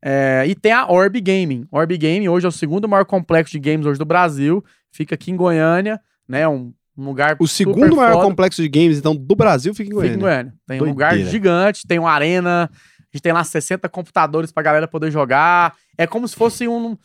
É, 0.02 0.44
e 0.48 0.54
tem 0.56 0.72
a 0.72 0.86
Orb 0.88 1.20
Gaming. 1.20 1.66
Orb 1.72 1.98
Gaming 1.98 2.28
hoje 2.28 2.46
é 2.46 2.50
o 2.50 2.52
segundo 2.52 2.88
maior 2.88 3.04
complexo 3.06 3.52
de 3.52 3.60
games 3.60 3.86
hoje 3.86 3.98
do 4.00 4.06
Brasil. 4.06 4.64
Fica 4.92 5.16
aqui 5.16 5.32
em 5.32 5.36
Goiânia, 5.36 6.00
né? 6.28 6.48
Um, 6.48 6.72
um 6.98 7.06
lugar 7.06 7.36
O 7.40 7.48
segundo 7.48 7.96
maior 7.96 8.14
foda. 8.14 8.26
complexo 8.26 8.62
de 8.62 8.70
games, 8.70 8.98
então, 8.98 9.16
do 9.16 9.36
Brasil 9.36 9.74
fica 9.74 9.84
em 9.90 9.92
Fica 9.92 9.96
Goiânia. 10.02 10.16
em 10.16 10.20
Goiânia. 10.20 10.54
Tem 10.68 10.82
um 10.82 10.86
lugar 10.86 11.10
Doideira. 11.10 11.32
gigante, 11.32 11.88
tem 11.88 12.00
uma 12.00 12.12
arena. 12.12 12.70
A 12.72 13.10
gente 13.18 13.22
tem 13.24 13.34
lá 13.34 13.44
60 13.44 13.90
computadores 13.90 14.52
pra 14.52 14.62
galera 14.64 14.88
poder 14.88 15.10
jogar. 15.12 15.76
É 15.98 16.06
como 16.06 16.28
se 16.28 16.36
fosse 16.36 16.68
um. 16.68 16.96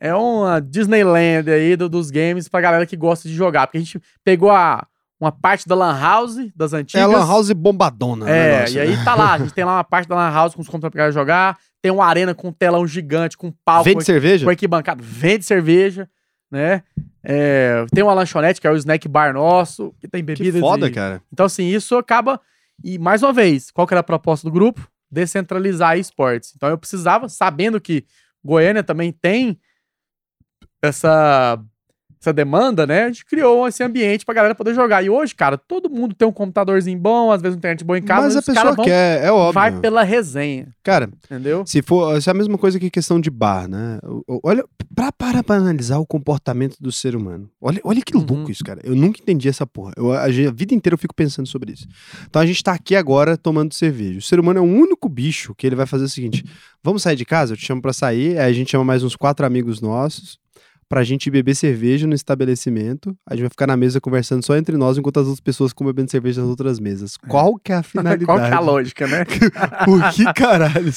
É 0.00 0.14
uma 0.14 0.60
Disneyland 0.60 1.50
aí 1.50 1.76
do- 1.76 1.88
dos 1.88 2.10
games 2.10 2.48
pra 2.48 2.60
galera 2.60 2.84
que 2.86 2.96
gosta 2.96 3.28
de 3.28 3.34
jogar. 3.34 3.66
Porque 3.66 3.78
a 3.78 3.80
gente 3.80 4.00
pegou 4.24 4.50
a, 4.50 4.86
uma 5.24 5.32
parte 5.32 5.66
da 5.66 5.74
Lan 5.74 5.98
House 5.98 6.36
das 6.54 6.72
É 6.72 6.76
antigas. 6.78 7.02
a 7.04 7.06
Lan 7.06 7.26
House 7.26 7.50
bombadona. 7.52 8.28
É, 8.28 8.54
negócio, 8.56 8.76
e 8.76 8.80
aí 8.80 8.96
né? 8.96 9.04
tá 9.04 9.14
lá. 9.14 9.32
A 9.34 9.38
gente 9.38 9.52
tem 9.54 9.64
lá 9.64 9.76
uma 9.76 9.84
parte 9.84 10.08
da 10.08 10.14
Lan 10.16 10.30
House 10.32 10.54
com 10.54 10.60
os 10.62 10.68
computadores 10.68 10.92
pra 10.92 11.10
jogar. 11.10 11.58
Tem 11.82 11.90
uma 11.92 12.06
arena 12.06 12.34
com 12.34 12.48
um 12.48 12.52
telão 12.52 12.86
gigante, 12.86 13.36
com 13.36 13.52
palco, 13.64 13.84
Vende 13.84 14.04
cerveja? 14.04 14.44
com 14.44 14.50
arquibancada. 14.50 15.02
Vende 15.02 15.44
cerveja, 15.44 16.08
né? 16.50 16.82
É, 17.22 17.84
tem 17.94 18.02
uma 18.04 18.12
lanchonete, 18.14 18.60
que 18.60 18.66
é 18.66 18.70
o 18.70 18.76
snack 18.76 19.06
bar 19.08 19.32
nosso, 19.34 19.94
que 20.00 20.06
tem 20.08 20.20
Que 20.20 20.26
bebidas. 20.26 20.60
foda, 20.60 20.88
e- 20.88 20.90
cara. 20.92 21.22
Então, 21.32 21.46
assim, 21.46 21.64
isso 21.66 21.96
acaba. 21.96 22.40
E 22.82 22.98
mais 22.98 23.22
uma 23.22 23.32
vez, 23.32 23.70
qual 23.70 23.86
que 23.86 23.94
era 23.94 24.00
a 24.00 24.04
proposta 24.04 24.46
do 24.48 24.52
grupo? 24.52 24.86
Descentralizar 25.10 25.98
esportes. 25.98 26.52
Então 26.56 26.68
eu 26.68 26.76
precisava, 26.78 27.28
sabendo 27.28 27.80
que 27.80 28.04
Goiânia 28.44 28.82
também 28.82 29.12
tem 29.12 29.58
essa, 30.82 31.58
essa 32.24 32.32
demanda, 32.32 32.86
né? 32.86 33.04
A 33.04 33.06
gente 33.08 33.24
criou 33.24 33.68
esse 33.68 33.82
ambiente 33.82 34.24
pra 34.24 34.34
galera 34.34 34.54
poder 34.54 34.74
jogar. 34.74 35.02
E 35.04 35.10
hoje, 35.10 35.34
cara, 35.34 35.56
todo 35.58 35.90
mundo 35.90 36.14
tem 36.14 36.26
um 36.26 36.32
computadorzinho 36.32 36.98
bom, 36.98 37.30
às 37.30 37.40
vezes 37.42 37.56
internet 37.56 37.84
boa 37.84 37.98
em 37.98 38.02
casa, 38.02 38.22
Mas 38.26 38.36
a 38.36 38.38
os 38.40 38.44
caras 38.46 38.60
pessoa 38.62 38.74
vão- 38.76 38.84
quer, 38.84 39.24
é 39.24 39.30
óbvio. 39.30 39.52
vai 39.52 39.78
pela 39.80 40.02
resenha, 40.02 40.68
Cara, 40.82 41.08
entendeu? 41.24 41.64
se 41.66 41.82
for. 41.82 42.16
Isso 42.18 42.28
é 42.28 42.32
a 42.32 42.34
mesma 42.34 42.56
coisa 42.58 42.78
que 42.80 42.90
questão 42.90 43.20
de 43.20 43.30
bar, 43.30 43.68
né? 43.68 43.98
Olha, 44.42 44.64
pra, 44.94 45.12
para 45.12 45.42
pra 45.42 45.56
analisar 45.56 45.98
o 45.98 46.06
comportamento 46.06 46.76
do 46.80 46.90
ser 46.90 47.14
humano. 47.14 47.48
Olha, 47.60 47.80
olha 47.84 48.00
que 48.02 48.14
louco 48.16 48.34
Uhum. 48.34 48.48
isso, 48.50 48.64
cara. 48.64 48.80
Eu 48.84 48.94
nunca 48.96 49.20
entendi 49.20 49.48
essa 49.48 49.66
porra. 49.66 49.92
Eu, 49.96 50.12
a, 50.12 50.24
a 50.24 50.28
vida 50.28 50.74
inteira 50.74 50.94
eu 50.94 50.98
fico 50.98 51.14
pensando 51.14 51.46
sobre 51.46 51.72
isso. 51.72 51.86
Então 52.28 52.40
a 52.40 52.46
gente 52.46 52.62
tá 52.62 52.72
aqui 52.72 52.96
agora 52.96 53.36
tomando 53.36 53.74
cerveja. 53.74 54.18
O 54.18 54.22
ser 54.22 54.40
humano 54.40 54.58
é 54.58 54.62
o 54.62 54.64
único 54.64 55.08
bicho 55.08 55.54
que 55.54 55.66
ele 55.66 55.76
vai 55.76 55.86
fazer 55.86 56.04
o 56.04 56.08
seguinte: 56.08 56.44
vamos 56.82 57.02
sair 57.02 57.16
de 57.16 57.24
casa? 57.24 57.52
Eu 57.52 57.56
te 57.56 57.64
chamo 57.66 57.82
pra 57.82 57.92
sair. 57.92 58.38
Aí 58.38 58.50
a 58.50 58.52
gente 58.52 58.70
chama 58.70 58.84
mais 58.84 59.02
uns 59.02 59.16
quatro 59.16 59.44
amigos 59.44 59.80
nossos. 59.80 60.38
Pra 60.88 61.02
gente 61.02 61.30
beber 61.30 61.54
cerveja 61.54 62.06
no 62.06 62.14
estabelecimento. 62.14 63.16
A 63.26 63.34
gente 63.34 63.42
vai 63.42 63.50
ficar 63.50 63.66
na 63.66 63.76
mesa 63.76 64.00
conversando 64.00 64.44
só 64.44 64.56
entre 64.56 64.76
nós, 64.76 64.96
enquanto 64.98 65.18
as 65.20 65.26
outras 65.26 65.40
pessoas 65.40 65.70
ficam 65.70 65.86
bebendo 65.86 66.10
cerveja 66.10 66.40
nas 66.40 66.50
outras 66.50 66.78
mesas. 66.78 67.16
Qual 67.28 67.58
que 67.58 67.72
é 67.72 67.76
a 67.76 67.82
finalidade? 67.82 68.24
Qual 68.26 68.38
que 68.38 68.44
é 68.44 68.52
a 68.52 68.60
lógica, 68.60 69.06
né? 69.06 69.24
Por 69.84 70.10
que 70.12 70.24
caralho? 70.34 70.92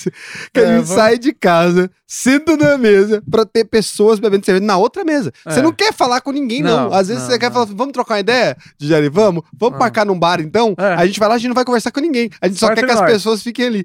Que 0.54 0.60
a 0.60 0.64
É, 0.64 0.66
gente 0.68 0.74
vamos- 0.86 0.90
sai 0.90 1.18
de 1.18 1.34
casa, 1.34 1.90
senta 2.06 2.56
na 2.58 2.78
mesa 2.78 3.24
pra 3.30 3.46
ter 3.46 3.66
pessoas 3.66 4.20
bebendo 4.20 4.46
cerveja 4.46 4.66
na 4.66 4.78
outra 4.78 5.04
mesa. 5.04 5.32
Você 5.46 5.60
É. 5.60 5.64
não 5.64 5.72
quer 5.72 5.94
falar 5.94 6.22
com 6.22 6.32
ninguém, 6.32 6.62
não. 6.62 6.90
Não, 6.90 6.94
Às 6.94 7.08
vezes 7.08 7.24
não, 7.24 7.30
você 7.30 7.40
quer 7.40 7.48
não. 7.48 7.54
falar, 7.54 7.66
vamos 7.68 7.94
trocar 7.94 8.16
uma 8.16 8.20
ideia, 8.20 8.56
Dijari? 8.78 9.10
Vamos? 9.10 9.44
Vamos 9.58 9.76
Ah. 9.78 9.80
marcar 9.80 10.06
num 10.06 10.18
bar 10.20 10.40
então? 10.42 10.76
É. 10.78 10.94
A 10.94 11.06
gente 11.06 11.20
vai 11.20 11.30
lá, 11.30 11.36
a 11.36 11.38
gente 11.38 11.48
não 11.48 11.56
vai 11.56 11.66
conversar 11.66 11.92
com 11.92 12.00
ninguém. 12.00 12.30
A 12.42 12.48
gente 12.48 12.60
só, 12.60 12.68
Só 12.68 12.76
quer 12.76 12.86
que 12.86 12.92
as 12.92 13.00
nós. 13.00 13.12
pessoas 13.12 13.42
fiquem 13.44 13.66
ali. 13.66 13.84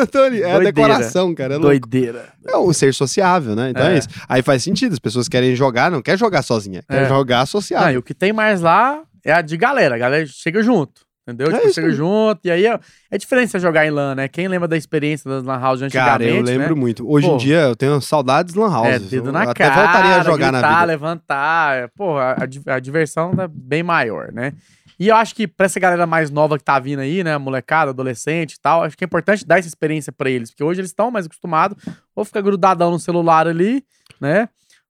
Então, 0.00 0.24
ali. 0.24 0.42
É 0.42 0.50
a 0.50 0.54
Doideira. 0.58 0.72
decoração, 0.72 1.34
cara. 1.34 1.54
É. 1.54 1.58
Doideira. 1.58 2.28
é 2.46 2.56
o 2.56 2.72
ser 2.72 2.94
sociável, 2.94 3.54
né? 3.54 3.70
Então 3.70 3.82
é. 3.86 3.94
É. 3.94 3.98
isso. 3.98 4.08
Aí 4.28 4.40
faz 4.42 4.62
sentido. 4.62 4.92
As 4.94 4.98
pessoas 4.98 5.27
querem 5.28 5.54
jogar, 5.54 5.90
não 5.90 6.02
quer 6.02 6.18
jogar 6.18 6.42
sozinha. 6.42 6.82
Quer 6.88 7.02
É. 7.02 7.08
jogar 7.08 7.40
associado. 7.42 7.90
e 7.92 7.96
o 7.98 8.02
que 8.02 8.14
tem 8.14 8.32
mais 8.32 8.60
lá 8.60 9.02
é 9.24 9.32
a 9.32 9.42
de 9.42 9.56
galera. 9.56 9.94
A 9.94 9.98
galera 9.98 10.26
chega 10.26 10.62
junto. 10.62 11.06
Entendeu? 11.26 11.48
É 11.48 11.52
tipo, 11.56 11.66
isso 11.66 11.74
chega 11.74 11.90
junto. 11.90 12.40
E 12.44 12.50
aí 12.50 12.64
é, 12.64 12.80
é 13.10 13.18
diferente 13.18 13.50
você 13.50 13.58
jogar 13.58 13.84
em 13.86 13.90
LAN, 13.90 14.14
né? 14.14 14.28
Quem 14.28 14.48
lembra 14.48 14.66
da 14.66 14.78
experiência 14.78 15.28
das 15.30 15.44
LAN 15.44 15.58
House 15.60 15.82
antigamente? 15.82 16.10
Cara, 16.10 16.24
eu 16.24 16.42
lembro 16.42 16.74
né? 16.74 16.80
muito. 16.80 17.06
Hoje 17.06 17.26
em 17.26 17.30
Pô. 17.32 17.36
dia 17.36 17.60
eu 17.60 17.76
tenho 17.76 18.00
saudades 18.00 18.54
lan 18.54 18.72
É, 18.86 18.94
houses. 18.94 19.10
dedo 19.10 19.28
Eu 19.28 19.32
na 19.32 19.42
até 19.42 19.52
cara, 19.68 19.74
voltaria 19.74 20.16
a 20.16 20.24
jogar 20.24 20.50
gritar, 20.52 20.62
na 20.62 20.74
vida. 20.80 20.84
levantar. 20.86 21.76
é, 21.76 21.86
Porra, 21.88 22.34
a, 22.66 22.74
a 22.76 22.80
diversão 22.80 23.32
é 23.38 23.46
bem 23.46 23.82
maior, 23.82 24.32
né? 24.32 24.54
E 24.98 25.08
eu 25.08 25.16
acho 25.16 25.34
que 25.34 25.46
pra 25.46 25.66
essa 25.66 25.78
galera 25.78 26.06
mais 26.06 26.30
nova 26.30 26.56
que 26.58 26.64
tá 26.64 26.78
vindo 26.78 27.00
aí, 27.00 27.22
né? 27.22 27.36
Molecada, 27.36 27.90
adolescente 27.90 28.54
e 28.54 28.60
tal, 28.60 28.82
acho 28.82 28.96
que 28.96 29.04
é 29.04 29.06
importante 29.06 29.46
dar 29.46 29.58
essa 29.58 29.68
experiência 29.68 30.10
pra 30.10 30.30
eles. 30.30 30.50
Porque 30.50 30.64
hoje 30.64 30.80
eles 30.80 30.90
estão 30.90 31.10
mais 31.10 31.26
acostumados 31.26 31.76
ou 32.16 32.24
ficar 32.24 32.40
grudadão 32.40 32.90
no 32.90 32.98
celular 32.98 33.46
ali, 33.46 33.84
né? 34.18 34.48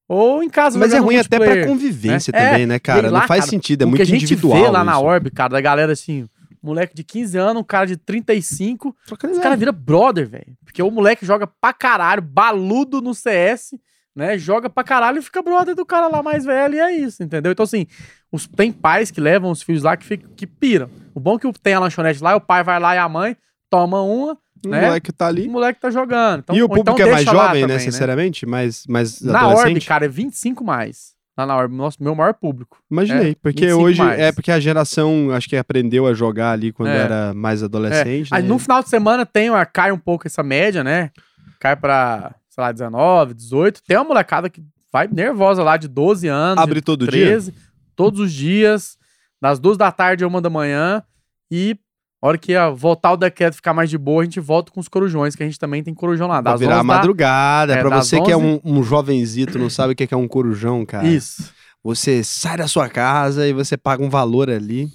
Ou 0.09 0.43
em 0.43 0.49
casa 0.49 0.79
Mas 0.79 0.95
é 0.95 0.99
ruim 0.99 1.19
até 1.19 1.39
pra 1.39 1.67
convivência 1.67 2.33
né? 2.33 2.51
também, 2.51 2.67
né, 2.67 2.79
cara? 2.79 3.11
lá, 3.11 3.21
não 3.21 3.27
faz 3.27 3.41
cara, 3.41 3.51
sentido, 3.51 3.83
é 3.83 3.85
muito 3.85 3.97
que 3.97 4.03
a 4.03 4.07
gente 4.07 4.25
individual. 4.25 4.63
vê 4.63 4.69
lá 4.71 4.83
na 4.83 4.93
isso. 4.93 5.03
Orb, 5.03 5.31
cara, 5.31 5.51
da 5.51 5.61
galera 5.61 5.93
assim, 5.93 6.27
moleque 6.63 6.95
de 6.95 7.05
15 7.05 7.37
anos, 7.37 7.61
um 7.61 7.65
cara 7.65 7.87
de 7.87 7.97
35, 7.99 8.97
Trocando 9.07 9.35
os 9.35 9.39
caras 9.39 9.59
viram 9.59 9.73
brother, 9.73 10.27
velho. 10.27 10.57
Porque 10.65 10.83
o 10.83 10.91
moleque 10.91 11.27
joga 11.27 11.47
pra 11.47 11.75
caralho, 11.75 12.23
baludo 12.23 13.03
no 13.03 13.15
CS, 13.15 13.75
né? 14.17 14.39
Joga 14.39 14.71
pra 14.71 14.83
caralho 14.83 15.19
e 15.19 15.23
fica 15.23 15.43
brother 15.43 15.75
do 15.75 15.85
cara 15.85 16.09
lá 16.09 16.23
mais 16.23 16.47
velho 16.47 16.77
e 16.77 16.81
é 16.81 16.91
isso, 16.91 17.23
entendeu? 17.23 17.53
Então, 17.53 17.65
assim, 17.65 17.87
os, 18.33 18.47
tem 18.47 18.73
pais 18.73 19.11
que 19.11 19.21
levam 19.21 19.51
os 19.51 19.63
filhos 19.63 19.83
lá 19.83 19.95
que, 19.95 20.07
ficam, 20.07 20.31
que 20.35 20.47
piram. 20.47 20.89
O 21.15 21.21
bom 21.21 21.37
é 21.37 21.39
que 21.39 21.53
tem 21.61 21.75
a 21.75 21.81
lanchonete 21.81 22.23
lá, 22.23 22.35
o 22.35 22.41
pai 22.41 22.65
vai 22.65 22.81
lá 22.81 22.95
e 22.95 22.99
a 22.99 23.09
mãe 23.09 23.37
toma 23.71 24.01
uma, 24.01 24.39
O 24.65 24.69
né? 24.69 24.83
moleque 24.87 25.13
tá 25.13 25.27
ali. 25.27 25.47
o 25.47 25.51
moleque 25.51 25.81
tá 25.81 25.91
jogando. 25.91 26.41
Então, 26.41 26.57
e 26.57 26.61
o 26.63 26.65
ou 26.65 26.69
público 26.69 26.93
então 26.99 27.07
é 27.09 27.11
mais 27.13 27.25
jovem, 27.25 27.47
também, 27.63 27.67
né? 27.67 27.75
necessariamente? 27.75 28.47
Mais, 28.47 28.87
mais 28.87 29.21
Na 29.21 29.49
Orb, 29.49 29.81
cara, 29.83 30.05
é 30.07 30.09
25 30.09 30.65
mais. 30.65 31.17
Lá 31.37 31.47
na 31.47 31.57
Orb, 31.57 31.73
nosso, 31.75 32.03
meu 32.03 32.15
maior 32.17 32.35
público. 32.35 32.79
Imaginei, 32.91 33.31
É, 33.31 33.35
porque 33.41 33.67
25 33.67 33.83
hoje 33.83 33.99
mais. 34.03 34.19
é 34.21 34.33
porque 34.33 34.51
a 34.51 34.59
geração 34.59 35.31
acho 35.33 35.49
que 35.49 35.57
aprendeu 35.57 36.07
a 36.07 36.13
jogar 36.13 36.51
ali 36.53 36.73
quando 36.73 36.89
É. 36.89 36.97
era 36.97 37.33
mais 37.35 37.63
adolescente. 37.63 38.35
Aí 38.35 38.43
né? 38.43 38.49
no 38.49 38.59
final 38.59 38.83
de 38.83 38.89
semana 38.89 39.25
tem 39.25 39.49
uma, 39.51 39.65
cai 39.65 39.93
um 39.93 39.99
pouco 39.99 40.27
essa 40.27 40.43
média, 40.43 40.83
né? 40.83 41.11
Cai 41.61 41.77
pra, 41.77 42.35
sei 42.51 42.63
lá, 42.65 42.73
19, 42.73 43.35
18. 43.35 43.83
Tem 43.87 43.97
uma 43.97 44.05
molecada 44.05 44.51
que 44.51 44.63
vai 44.93 45.07
nervosa 45.07 45.63
lá 45.63 45.77
de 45.77 45.87
12 45.87 46.27
anos, 46.27 46.63
Abre 46.63 46.81
todo 46.81 47.07
dia? 47.07 47.27
13, 47.27 47.55
todos 47.95 48.19
os 48.21 48.33
dias, 48.33 48.97
das 49.41 49.61
duas 49.61 49.77
da 49.77 49.93
tarde 49.93 50.25
a 50.25 50.27
uma 50.27 50.41
da 50.41 50.51
manhã. 50.51 51.03
E 51.51 51.77
a 52.21 52.27
hora 52.27 52.39
que 52.39 52.57
ó, 52.57 52.75
voltar 52.75 53.13
o 53.13 53.17
decreto 53.17 53.55
ficar 53.55 53.73
mais 53.75 53.89
de 53.91 53.97
boa, 53.99 54.23
a 54.23 54.25
gente 54.25 54.41
volta 54.41 54.73
com 54.73 54.81
os 54.81 54.89
corujões, 54.89 55.37
que 55.37 55.43
a 55.43 55.47
gente 55.47 55.59
também 55.59 55.83
tem 55.83 55.95
corujão 55.95 56.27
lá. 56.29 56.41
Vai 56.41 56.57
virar 56.59 56.75
11 56.75 56.79
da- 56.79 56.85
madrugada. 56.85 57.75
é, 57.75 57.81
pra 57.81 58.01
você 58.03 58.21
que 58.21 58.31
é 58.33 58.37
11 58.37 58.61
um, 58.65 58.79
um 58.79 58.83
jovenzito, 58.83 59.59
não 59.59 59.71
sabe 59.71 59.93
o 59.93 59.97
que 59.97 60.03
é 60.05 60.07
que 60.07 60.15
é 60.15 60.17
um 60.17 60.29
corujão, 60.29 60.85
cara. 60.85 61.07
Isso. 61.07 61.53
Você 61.85 62.25
sai 62.25 62.57
da 62.57 62.67
sua 62.67 62.89
casa 62.89 63.47
e 63.47 63.53
você 63.53 63.77
paga 63.77 64.03
um 64.03 64.11
valor 64.11 64.51
ali. 64.51 64.89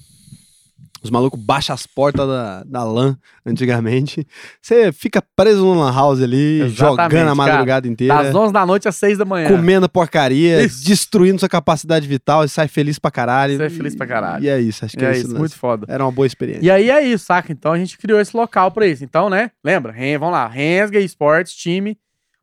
Os 1.03 1.09
malucos 1.11 1.39
baixam 1.39 1.73
as 1.73 1.85
portas 1.85 2.25
da, 2.27 2.63
da 2.63 2.83
LAN 2.83 3.17
antigamente. 3.45 4.25
Você 4.61 4.91
fica 4.91 5.21
preso 5.35 5.61
no 5.65 5.73
LAN 5.79 5.91
house 5.93 6.21
ali, 6.21 6.61
Exatamente, 6.61 6.77
jogando 6.77 7.11
a 7.11 7.35
cara. 7.35 7.35
madrugada 7.35 7.87
inteira. 7.87 8.23
Das 8.23 8.33
11 8.33 8.53
da 8.53 8.65
noite 8.65 8.87
às 8.87 8.95
6 8.95 9.17
da 9.17 9.25
manhã. 9.25 9.49
Comendo 9.49 9.89
porcaria, 9.89 10.63
Isso. 10.63 10.85
destruindo 10.85 11.39
sua 11.39 11.49
capacidade 11.49 12.07
vital 12.07 12.45
e 12.45 12.49
sai 12.49 12.67
feliz 12.67 12.97
pra 12.97 13.11
caralho. 13.11 13.57
Sai 13.57 13.69
feliz 13.69 13.95
pra 13.95 14.07
caralho. 14.07 14.43
E 14.43 14.49
é 14.49 14.59
isso, 14.61 14.85
acho 14.85 14.95
que 14.97 15.03
é, 15.03 15.09
é 15.09 15.17
isso, 15.17 15.27
lance. 15.27 15.39
muito 15.39 15.55
foda. 15.55 15.85
Era 15.89 16.03
uma 16.05 16.11
boa 16.11 16.25
experiência. 16.25 16.63
E 16.65 16.71
aí 16.71 16.89
é 16.89 17.01
isso, 17.03 17.25
saca? 17.25 17.51
Então 17.51 17.73
a 17.73 17.77
gente 17.77 17.97
criou 17.97 18.19
esse 18.19 18.35
local 18.35 18.71
pra 18.71 18.87
isso. 18.87 19.03
Então, 19.03 19.29
né? 19.29 19.51
Lembra? 19.63 19.93
Vamos 20.19 20.31
lá. 20.33 20.47
Rensga 20.47 20.99
Esportes, 20.99 21.53
time, 21.53 21.97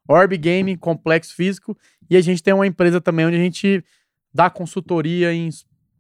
Orb 0.09 0.37
Game, 0.37 0.77
Complexo 0.77 1.35
Físico. 1.35 1.77
E 2.11 2.17
a 2.17 2.21
gente 2.21 2.43
tem 2.43 2.53
uma 2.53 2.67
empresa 2.67 3.01
também 3.01 3.25
onde 3.27 3.37
a 3.37 3.41
gente 3.41 3.83
dá 4.35 4.51
consultoria 4.51 5.33
em, 5.33 5.49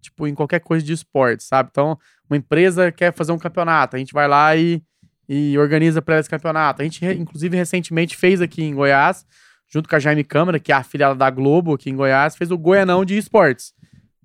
tipo, 0.00 0.26
em 0.26 0.34
qualquer 0.34 0.60
coisa 0.60 0.84
de 0.84 0.92
esporte, 0.92 1.42
sabe? 1.44 1.68
Então, 1.70 1.96
uma 2.30 2.36
empresa 2.36 2.92
quer 2.92 3.12
fazer 3.12 3.32
um 3.32 3.38
campeonato, 3.38 3.96
a 3.96 3.98
gente 3.98 4.12
vai 4.12 4.28
lá 4.28 4.56
e, 4.56 4.82
e 5.28 5.58
organiza 5.58 6.00
para 6.00 6.18
esse 6.18 6.30
campeonato. 6.30 6.80
A 6.80 6.84
gente, 6.84 7.04
inclusive, 7.04 7.56
recentemente 7.56 8.16
fez 8.16 8.40
aqui 8.40 8.62
em 8.62 8.74
Goiás, 8.74 9.26
junto 9.68 9.88
com 9.88 9.96
a 9.96 9.98
Jaime 9.98 10.24
Câmara, 10.24 10.58
que 10.60 10.72
é 10.72 10.74
a 10.74 10.82
filiada 10.82 11.14
da 11.14 11.28
Globo 11.30 11.74
aqui 11.74 11.90
em 11.90 11.96
Goiás, 11.96 12.36
fez 12.36 12.50
o 12.50 12.58
Goianão 12.58 13.04
de 13.04 13.16
esportes. 13.18 13.72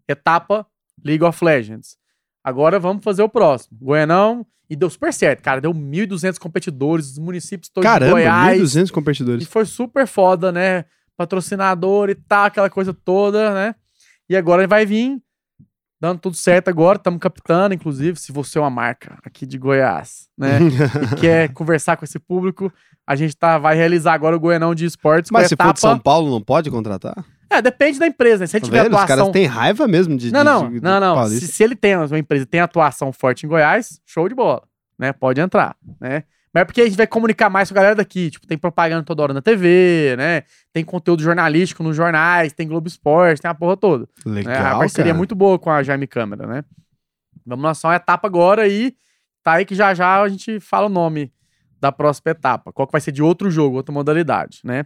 Etapa 0.07 0.65
League 1.03 1.23
of 1.23 1.43
Legends. 1.43 1.97
Agora 2.43 2.79
vamos 2.79 3.03
fazer 3.03 3.23
o 3.23 3.29
próximo. 3.29 3.77
Goianão. 3.81 4.45
E 4.67 4.75
deu 4.75 4.89
super 4.89 5.13
certo, 5.13 5.43
cara. 5.43 5.61
Deu 5.61 5.71
1.200 5.71 6.39
competidores, 6.39 7.11
os 7.11 7.19
municípios 7.19 7.69
todos 7.69 7.87
de 7.87 7.93
Caramba, 7.93 8.11
Goiás. 8.13 8.59
1.200 8.61 8.89
E 8.89 8.91
competidores. 8.91 9.47
foi 9.47 9.63
super 9.65 10.07
foda, 10.07 10.51
né? 10.51 10.85
Patrocinador 11.15 12.09
e 12.09 12.15
tal, 12.15 12.45
aquela 12.45 12.69
coisa 12.69 12.91
toda, 12.91 13.53
né? 13.53 13.75
E 14.27 14.35
agora 14.35 14.67
vai 14.67 14.83
vir 14.85 15.21
dando 15.99 16.19
tudo 16.19 16.35
certo 16.35 16.69
agora. 16.69 16.97
Estamos 16.97 17.19
captando, 17.19 17.73
inclusive, 17.75 18.19
se 18.19 18.31
você 18.31 18.57
é 18.57 18.61
uma 18.61 18.69
marca 18.69 19.17
aqui 19.23 19.45
de 19.45 19.57
Goiás, 19.57 20.27
né? 20.37 20.59
e 20.61 21.15
quer 21.19 21.53
conversar 21.53 21.97
com 21.97 22.05
esse 22.05 22.19
público, 22.19 22.71
a 23.07 23.15
gente 23.15 23.35
tá, 23.35 23.57
vai 23.57 23.75
realizar 23.75 24.13
agora 24.13 24.35
o 24.35 24.39
Goianão 24.39 24.73
de 24.75 24.85
Esportes 24.85 25.31
Mas 25.31 25.47
se 25.47 25.53
etapa... 25.53 25.69
for 25.69 25.73
de 25.73 25.79
São 25.81 25.99
Paulo, 25.99 26.29
não 26.31 26.41
pode 26.41 26.69
contratar? 26.71 27.15
É, 27.49 27.61
depende 27.61 27.99
da 27.99 28.07
empresa, 28.07 28.39
né? 28.39 28.47
Se 28.47 28.57
ele 28.57 28.61
Tá 28.61 28.65
tiver 28.65 28.83
vendo? 28.83 28.93
Os 28.93 28.99
atuação... 28.99 29.17
caras 29.17 29.31
têm 29.31 29.45
raiva 29.45 29.87
mesmo 29.87 30.17
de. 30.17 30.31
Não, 30.31 30.39
de- 30.39 30.45
não, 30.45 30.71
de- 30.71 30.81
não, 30.81 30.99
não. 30.99 31.15
paulista. 31.15 31.45
Se, 31.45 31.51
se 31.53 31.63
ele 31.63 31.75
tem 31.75 31.95
uma 31.95 32.17
empresa 32.19 32.45
tem 32.45 32.59
atuação 32.59 33.13
forte 33.13 33.45
em 33.45 33.49
Goiás, 33.49 33.99
show 34.05 34.27
de 34.27 34.33
bola, 34.35 34.63
né? 34.97 35.13
Pode 35.13 35.39
entrar, 35.39 35.75
né? 36.01 36.23
Mas 36.55 36.61
é 36.61 36.65
porque 36.65 36.79
a 36.79 36.85
gente 36.85 36.95
vai 36.95 37.05
comunicar 37.05 37.49
mais 37.49 37.69
com 37.69 37.73
a 37.73 37.75
galera 37.75 37.95
daqui. 37.95 38.31
Tipo, 38.31 38.47
tem 38.47 38.57
propaganda 38.57 39.03
toda 39.03 39.21
hora 39.21 39.33
na 39.33 39.41
TV, 39.41 40.15
né? 40.17 40.43
Tem 40.71 40.85
conteúdo 40.85 41.21
jornalístico 41.21 41.83
nos 41.83 41.97
jornais, 41.97 42.53
tem 42.53 42.65
Globo 42.65 42.87
Esporte, 42.87 43.41
tem 43.41 43.51
a 43.51 43.53
porra 43.53 43.75
toda. 43.75 44.07
né? 44.25 44.35
Legal. 44.35 44.77
A 44.77 44.79
parceria 44.79 45.09
é 45.09 45.11
cara. 45.11 45.17
muito 45.17 45.35
boa 45.35 45.59
com 45.59 45.69
a 45.69 45.83
Jaime 45.83 46.07
Câmara, 46.07 46.47
né? 46.47 46.63
Vamos 47.45 47.61
lançar 47.61 47.89
uma 47.89 47.97
etapa 47.97 48.25
agora 48.25 48.69
e 48.69 48.95
tá 49.43 49.55
aí 49.55 49.65
que 49.65 49.75
já 49.75 49.93
já 49.93 50.21
a 50.21 50.29
gente 50.29 50.61
fala 50.61 50.85
o 50.85 50.89
nome 50.89 51.29
da 51.81 51.91
próxima 51.91 52.31
etapa. 52.31 52.71
Qual 52.71 52.87
que 52.87 52.93
vai 52.93 53.01
ser 53.01 53.11
de 53.11 53.21
outro 53.21 53.51
jogo, 53.51 53.75
outra 53.75 53.93
modalidade, 53.93 54.61
né? 54.63 54.85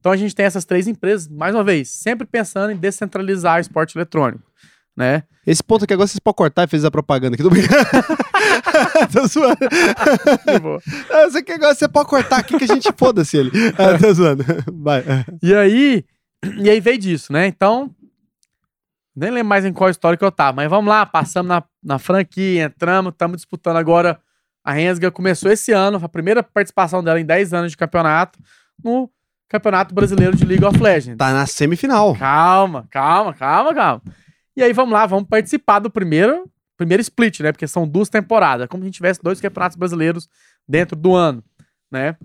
Então 0.00 0.12
a 0.12 0.16
gente 0.16 0.34
tem 0.34 0.46
essas 0.46 0.64
três 0.64 0.88
empresas, 0.88 1.28
mais 1.28 1.54
uma 1.54 1.62
vez, 1.62 1.90
sempre 1.90 2.26
pensando 2.26 2.72
em 2.72 2.76
descentralizar 2.76 3.58
o 3.58 3.60
esporte 3.60 3.98
eletrônico, 3.98 4.50
né? 4.96 5.22
Esse 5.46 5.62
ponto 5.62 5.84
aqui 5.84 5.92
agora 5.92 6.06
vocês 6.06 6.20
podem 6.20 6.36
cortar 6.36 6.64
e 6.64 6.66
fez 6.68 6.84
a 6.84 6.90
propaganda 6.90 7.34
aqui. 7.34 7.48
Brincando. 7.48 7.84
tô 9.12 9.26
zoando. 9.26 9.58
Você 11.30 11.42
quer 11.42 11.54
agora 11.54 11.74
você 11.74 11.88
pode 11.88 12.08
cortar 12.08 12.38
aqui 12.38 12.56
que 12.56 12.64
a 12.64 12.74
gente 12.74 12.88
foda-se 12.96 13.36
ele. 13.36 13.50
Ah, 13.76 13.98
tô 14.00 14.12
zoando. 14.12 14.44
Vai. 14.72 15.02
E 15.42 15.54
aí, 15.54 16.04
e 16.58 16.70
aí 16.70 16.80
veio 16.80 16.98
disso, 16.98 17.32
né? 17.32 17.46
Então, 17.46 17.90
nem 19.16 19.30
lembro 19.30 19.48
mais 19.48 19.64
em 19.64 19.72
qual 19.72 19.90
história 19.90 20.16
que 20.16 20.24
eu 20.24 20.32
tava, 20.32 20.56
mas 20.56 20.70
vamos 20.70 20.88
lá, 20.88 21.04
passamos 21.04 21.48
na, 21.48 21.62
na 21.82 21.98
franquia, 21.98 22.64
entramos, 22.64 23.12
estamos 23.12 23.36
disputando 23.36 23.76
agora. 23.76 24.20
A 24.64 24.72
Rensga 24.72 25.10
começou 25.10 25.50
esse 25.50 25.72
ano, 25.72 26.00
a 26.00 26.08
primeira 26.08 26.40
participação 26.40 27.02
dela 27.02 27.20
em 27.20 27.24
10 27.24 27.52
anos 27.52 27.72
de 27.72 27.76
campeonato, 27.76 28.38
no 28.82 29.10
Campeonato 29.48 29.94
Brasileiro 29.94 30.34
de 30.34 30.46
League 30.46 30.64
of 30.64 30.78
Legends. 30.78 31.18
Tá 31.18 31.30
na 31.32 31.46
semifinal. 31.46 32.16
Calma, 32.16 32.86
calma, 32.88 33.34
calma, 33.34 33.74
calma. 33.74 34.02
E 34.56 34.62
aí 34.62 34.72
vamos 34.72 34.92
lá, 34.92 35.06
vamos 35.06 35.28
participar 35.28 35.78
do 35.78 35.90
primeiro, 35.90 36.50
primeiro 36.76 37.00
split, 37.00 37.40
né? 37.40 37.52
Porque 37.52 37.66
são 37.66 37.86
duas 37.86 38.08
temporadas, 38.08 38.66
como 38.68 38.82
se 38.82 38.84
a 38.84 38.88
gente 38.88 38.96
tivesse 38.96 39.22
dois 39.22 39.40
campeonatos 39.40 39.76
brasileiros 39.76 40.28
dentro 40.68 40.96
do 40.96 41.14
ano, 41.14 41.42
né? 41.90 42.16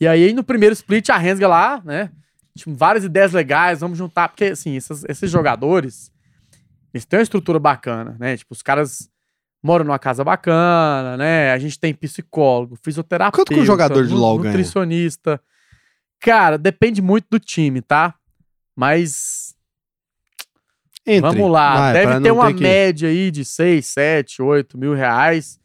E 0.00 0.06
aí 0.06 0.32
no 0.32 0.42
primeiro 0.42 0.72
split 0.72 1.08
a 1.10 1.16
Rensga 1.16 1.46
lá, 1.46 1.80
né? 1.84 2.10
Tinha 2.56 2.74
várias 2.74 3.04
ideias 3.04 3.32
legais, 3.32 3.80
vamos 3.80 3.96
juntar, 3.96 4.28
porque 4.28 4.46
assim, 4.46 4.76
esses, 4.76 5.04
esses 5.08 5.30
jogadores, 5.30 6.12
eles 6.92 7.04
têm 7.04 7.18
uma 7.18 7.22
estrutura 7.22 7.58
bacana, 7.58 8.16
né? 8.18 8.36
Tipo, 8.36 8.52
os 8.52 8.62
caras 8.62 9.08
moram 9.62 9.84
numa 9.84 9.98
casa 9.98 10.24
bacana, 10.24 11.16
né? 11.16 11.52
A 11.52 11.58
gente 11.58 11.78
tem 11.78 11.94
psicólogo, 11.94 12.76
fisioterapeuta, 12.82 13.38
Quanto 13.38 13.54
que 13.54 13.60
um 13.60 13.64
jogador 13.64 14.04
de 14.04 14.12
LoL 14.12 14.38
ganha? 14.38 14.50
nutricionista. 14.50 15.40
Cara, 16.18 16.58
depende 16.58 17.00
muito 17.00 17.26
do 17.30 17.38
time, 17.38 17.80
tá? 17.80 18.14
Mas 18.76 19.54
Entre. 21.06 21.20
Vamos 21.20 21.50
lá, 21.50 21.76
Vai, 21.78 21.92
deve 21.94 22.06
pra 22.06 22.20
ter 22.20 22.28
não 22.28 22.36
uma 22.36 22.52
que- 22.54 22.62
média 22.62 23.08
aí 23.08 23.30
de 23.30 23.44
6, 23.44 23.86
7, 23.86 24.40
8 24.42 24.78
mil 24.78 24.94
reais, 24.94 25.58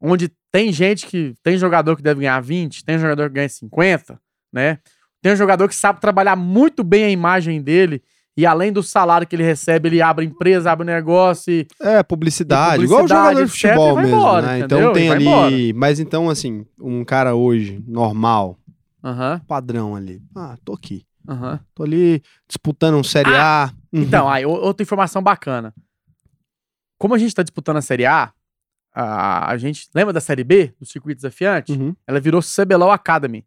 onde 0.00 0.30
tem 0.50 0.72
gente 0.72 1.06
que, 1.06 1.34
tem 1.42 1.56
jogador 1.56 1.96
que 1.96 2.02
deve 2.02 2.20
ganhar 2.20 2.40
20, 2.40 2.84
tem 2.84 2.98
jogador 2.98 3.28
que 3.28 3.34
ganha 3.34 3.48
50, 3.48 4.18
né? 4.52 4.78
Tem 5.22 5.32
um 5.32 5.36
jogador 5.36 5.68
que 5.68 5.74
sabe 5.74 6.00
trabalhar 6.00 6.36
muito 6.36 6.82
bem 6.84 7.04
a 7.04 7.10
imagem 7.10 7.62
dele, 7.62 8.02
e 8.36 8.44
além 8.44 8.72
do 8.72 8.82
salário 8.82 9.26
que 9.26 9.36
ele 9.36 9.44
recebe, 9.44 9.88
ele 9.88 10.02
abre 10.02 10.24
empresa, 10.26 10.70
abre 10.72 10.84
negócio 10.84 11.52
e... 11.52 11.66
É, 11.80 12.02
publicidade, 12.02 12.82
E 12.82 12.84
igual 12.84 13.04
o 13.04 13.08
publicidade, 13.08 13.28
jogador 13.36 13.46
de 13.46 13.52
futebol 13.52 13.96
mesmo, 13.96 14.16
embora, 14.16 14.46
né? 14.46 14.58
Então 14.58 14.92
tem 14.92 15.10
ali. 15.10 15.72
Mas 15.72 16.00
então, 16.00 16.28
assim, 16.28 16.66
um 16.80 17.04
cara 17.04 17.34
hoje, 17.36 17.80
normal, 17.86 18.58
Aham, 19.04 19.40
padrão 19.46 19.94
ali. 19.94 20.20
Ah, 20.34 20.56
tô 20.64 20.72
aqui. 20.72 21.04
aham. 21.28 21.60
Tô 21.74 21.84
ali 21.84 22.20
disputando 22.48 22.96
um 22.96 23.04
Série 23.04 23.34
A. 23.34 23.70
Uhum. 23.94 24.02
Então, 24.02 24.28
aí, 24.28 24.44
outra 24.44 24.82
informação 24.82 25.22
bacana. 25.22 25.72
Como 26.98 27.14
a 27.14 27.18
gente 27.18 27.34
tá 27.34 27.42
disputando 27.42 27.76
a 27.76 27.82
Série 27.82 28.06
A, 28.06 28.32
a, 28.94 29.50
a 29.50 29.56
gente... 29.56 29.88
Lembra 29.94 30.12
da 30.12 30.20
Série 30.20 30.44
B, 30.44 30.74
do 30.80 30.86
Circuito 30.86 31.16
Desafiante? 31.16 31.72
Uhum. 31.72 31.94
Ela 32.06 32.18
virou 32.20 32.40
CBLOL 32.40 32.90
Academy, 32.90 33.44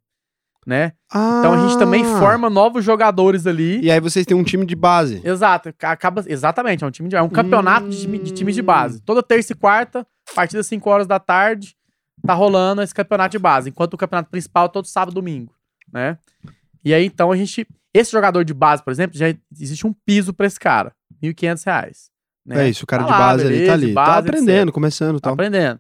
né? 0.65 0.93
Então 1.09 1.53
a 1.53 1.67
gente 1.67 1.79
também 1.79 2.03
Ah. 2.05 2.19
forma 2.19 2.49
novos 2.49 2.83
jogadores 2.83 3.47
ali. 3.47 3.79
E 3.81 3.89
aí 3.91 3.99
vocês 3.99 4.25
têm 4.25 4.35
um 4.37 4.43
time 4.43 4.65
de 4.65 4.75
base. 4.75 5.21
Exato, 5.25 5.73
ca- 5.77 5.91
acaba 5.91 6.23
exatamente, 6.27 6.83
é 6.83 6.87
um 6.87 6.91
time 6.91 7.09
de, 7.09 7.15
é 7.15 7.21
um 7.21 7.29
campeonato 7.29 7.89
de, 7.89 8.01
time- 8.01 8.19
de 8.19 8.31
times 8.31 8.55
de 8.55 8.61
base. 8.61 9.01
Toda 9.01 9.23
terça 9.23 9.53
e 9.53 9.55
quarta, 9.55 10.05
a 10.31 10.33
partir 10.35 10.57
das 10.57 10.67
5 10.67 10.89
horas 10.89 11.07
da 11.07 11.19
tarde, 11.19 11.75
tá 12.25 12.33
rolando 12.33 12.81
esse 12.81 12.93
campeonato 12.93 13.31
de 13.31 13.39
base, 13.39 13.69
enquanto 13.69 13.93
o 13.93 13.97
campeonato 13.97 14.29
principal 14.29 14.65
é 14.65 14.69
todo 14.69 14.85
sábado 14.85 15.11
e 15.13 15.15
domingo, 15.15 15.53
né? 15.91 16.17
E 16.83 16.93
aí 16.93 17.05
então 17.05 17.31
a 17.31 17.35
gente, 17.37 17.65
esse 17.93 18.11
jogador 18.11 18.43
de 18.43 18.53
base, 18.53 18.83
por 18.83 18.91
exemplo, 18.91 19.17
já 19.17 19.33
existe 19.59 19.85
um 19.87 19.93
piso 20.05 20.33
pra 20.33 20.45
esse 20.47 20.59
cara, 20.59 20.93
1.500 21.23 21.63
reais. 21.65 22.09
Né? 22.45 22.65
É 22.65 22.69
isso, 22.69 22.83
o 22.83 22.87
cara 22.87 23.03
Tá 23.03 23.07
de 23.07 23.11
lá, 23.11 23.17
base 23.19 23.41
ali 23.45 23.49
beleza, 23.53 23.67
tá 23.67 23.73
ali. 23.73 23.93
tá 23.93 24.05
base, 24.05 24.27
aprendendo, 24.29 24.71
começando 24.71 25.17
e 25.17 25.19
Tá 25.19 25.23
tal. 25.25 25.33
aprendendo. 25.33 25.79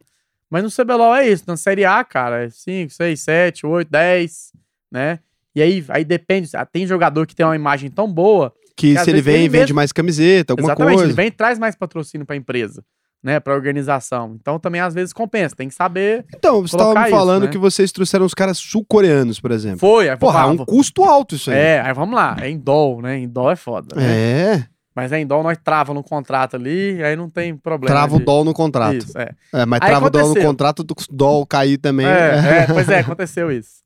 Mas 0.49 0.63
no 0.63 0.71
CBLOL 0.71 1.15
é 1.15 1.27
isso. 1.29 1.43
Na 1.47 1.57
Série 1.57 1.83
A, 1.85 2.03
cara, 2.03 2.43
é 2.45 2.49
5, 2.49 2.91
6, 2.93 3.19
7, 3.21 3.65
8, 3.65 3.89
10, 3.89 4.51
né? 4.91 5.19
E 5.55 5.61
aí, 5.61 5.83
aí 5.89 6.05
depende. 6.05 6.49
ah, 6.55 6.65
Tem 6.65 6.85
jogador 6.87 7.25
que 7.27 7.35
tem 7.35 7.45
uma 7.45 7.55
imagem 7.55 7.89
tão 7.89 8.11
boa. 8.11 8.53
Que 8.75 8.95
às 8.97 9.03
se 9.05 9.09
ele 9.09 9.21
vem, 9.21 9.35
ele 9.35 9.49
vende 9.49 9.63
mesmo- 9.65 9.75
mais 9.75 9.91
camiseta, 9.91 10.53
alguma 10.53 10.67
exatamente, 10.69 10.93
coisa. 10.95 11.09
ele 11.09 11.15
vem 11.15 11.27
e 11.27 11.31
traz 11.31 11.57
mais 11.57 11.75
patrocínio 11.75 12.25
pra 12.27 12.35
empresa. 12.35 12.83
Né, 13.27 13.41
pra 13.41 13.53
organização. 13.53 14.37
Então 14.39 14.57
também 14.57 14.79
às 14.79 14.93
vezes 14.93 15.11
compensa, 15.11 15.53
tem 15.53 15.67
que 15.67 15.75
saber. 15.75 16.25
Então, 16.33 16.61
você 16.61 16.77
estava 16.77 16.93
me 16.93 17.01
isso, 17.07 17.09
falando 17.11 17.43
né? 17.43 17.49
que 17.49 17.57
vocês 17.57 17.91
trouxeram 17.91 18.25
os 18.25 18.33
caras 18.33 18.57
sul-coreanos, 18.57 19.37
por 19.37 19.51
exemplo. 19.51 19.79
Foi, 19.79 20.07
aí 20.09 20.15
Porra, 20.15 20.43
é 20.43 20.45
um 20.45 20.57
custo 20.57 21.03
alto 21.03 21.35
isso 21.35 21.51
aí. 21.51 21.57
É, 21.57 21.81
aí 21.81 21.93
vamos 21.93 22.15
lá, 22.15 22.37
é 22.39 22.49
em 22.49 22.57
dólar, 22.57 23.01
né? 23.03 23.17
Em 23.19 23.27
dólar 23.27 23.51
é 23.51 23.55
foda. 23.57 23.93
né? 23.97 24.03
É, 24.55 24.63
Mas 24.95 25.11
é 25.11 25.19
em 25.19 25.27
dólar 25.27 25.43
nós 25.43 25.57
trava 25.61 25.93
no 25.93 26.01
contrato 26.01 26.55
ali, 26.55 27.03
aí 27.03 27.17
não 27.17 27.29
tem 27.29 27.53
problema. 27.57 27.93
trava 27.93 28.15
o 28.15 28.19
de- 28.19 28.23
dólar 28.25 28.45
no 28.45 28.53
contrato. 28.53 28.95
Isso, 28.95 29.17
é. 29.17 29.29
É, 29.53 29.65
mas 29.65 29.81
Aí 29.81 29.89
trava 29.89 30.07
o 30.07 30.09
dólar 30.09 30.33
no 30.33 30.41
contrato, 30.41 30.83
do 30.85 30.95
dólar 31.11 31.45
cair 31.47 31.77
também. 31.77 32.07
É, 32.07 32.63
é, 32.63 32.67
pois 32.67 32.87
é, 32.87 32.99
aconteceu 32.99 33.51
isso. 33.51 33.83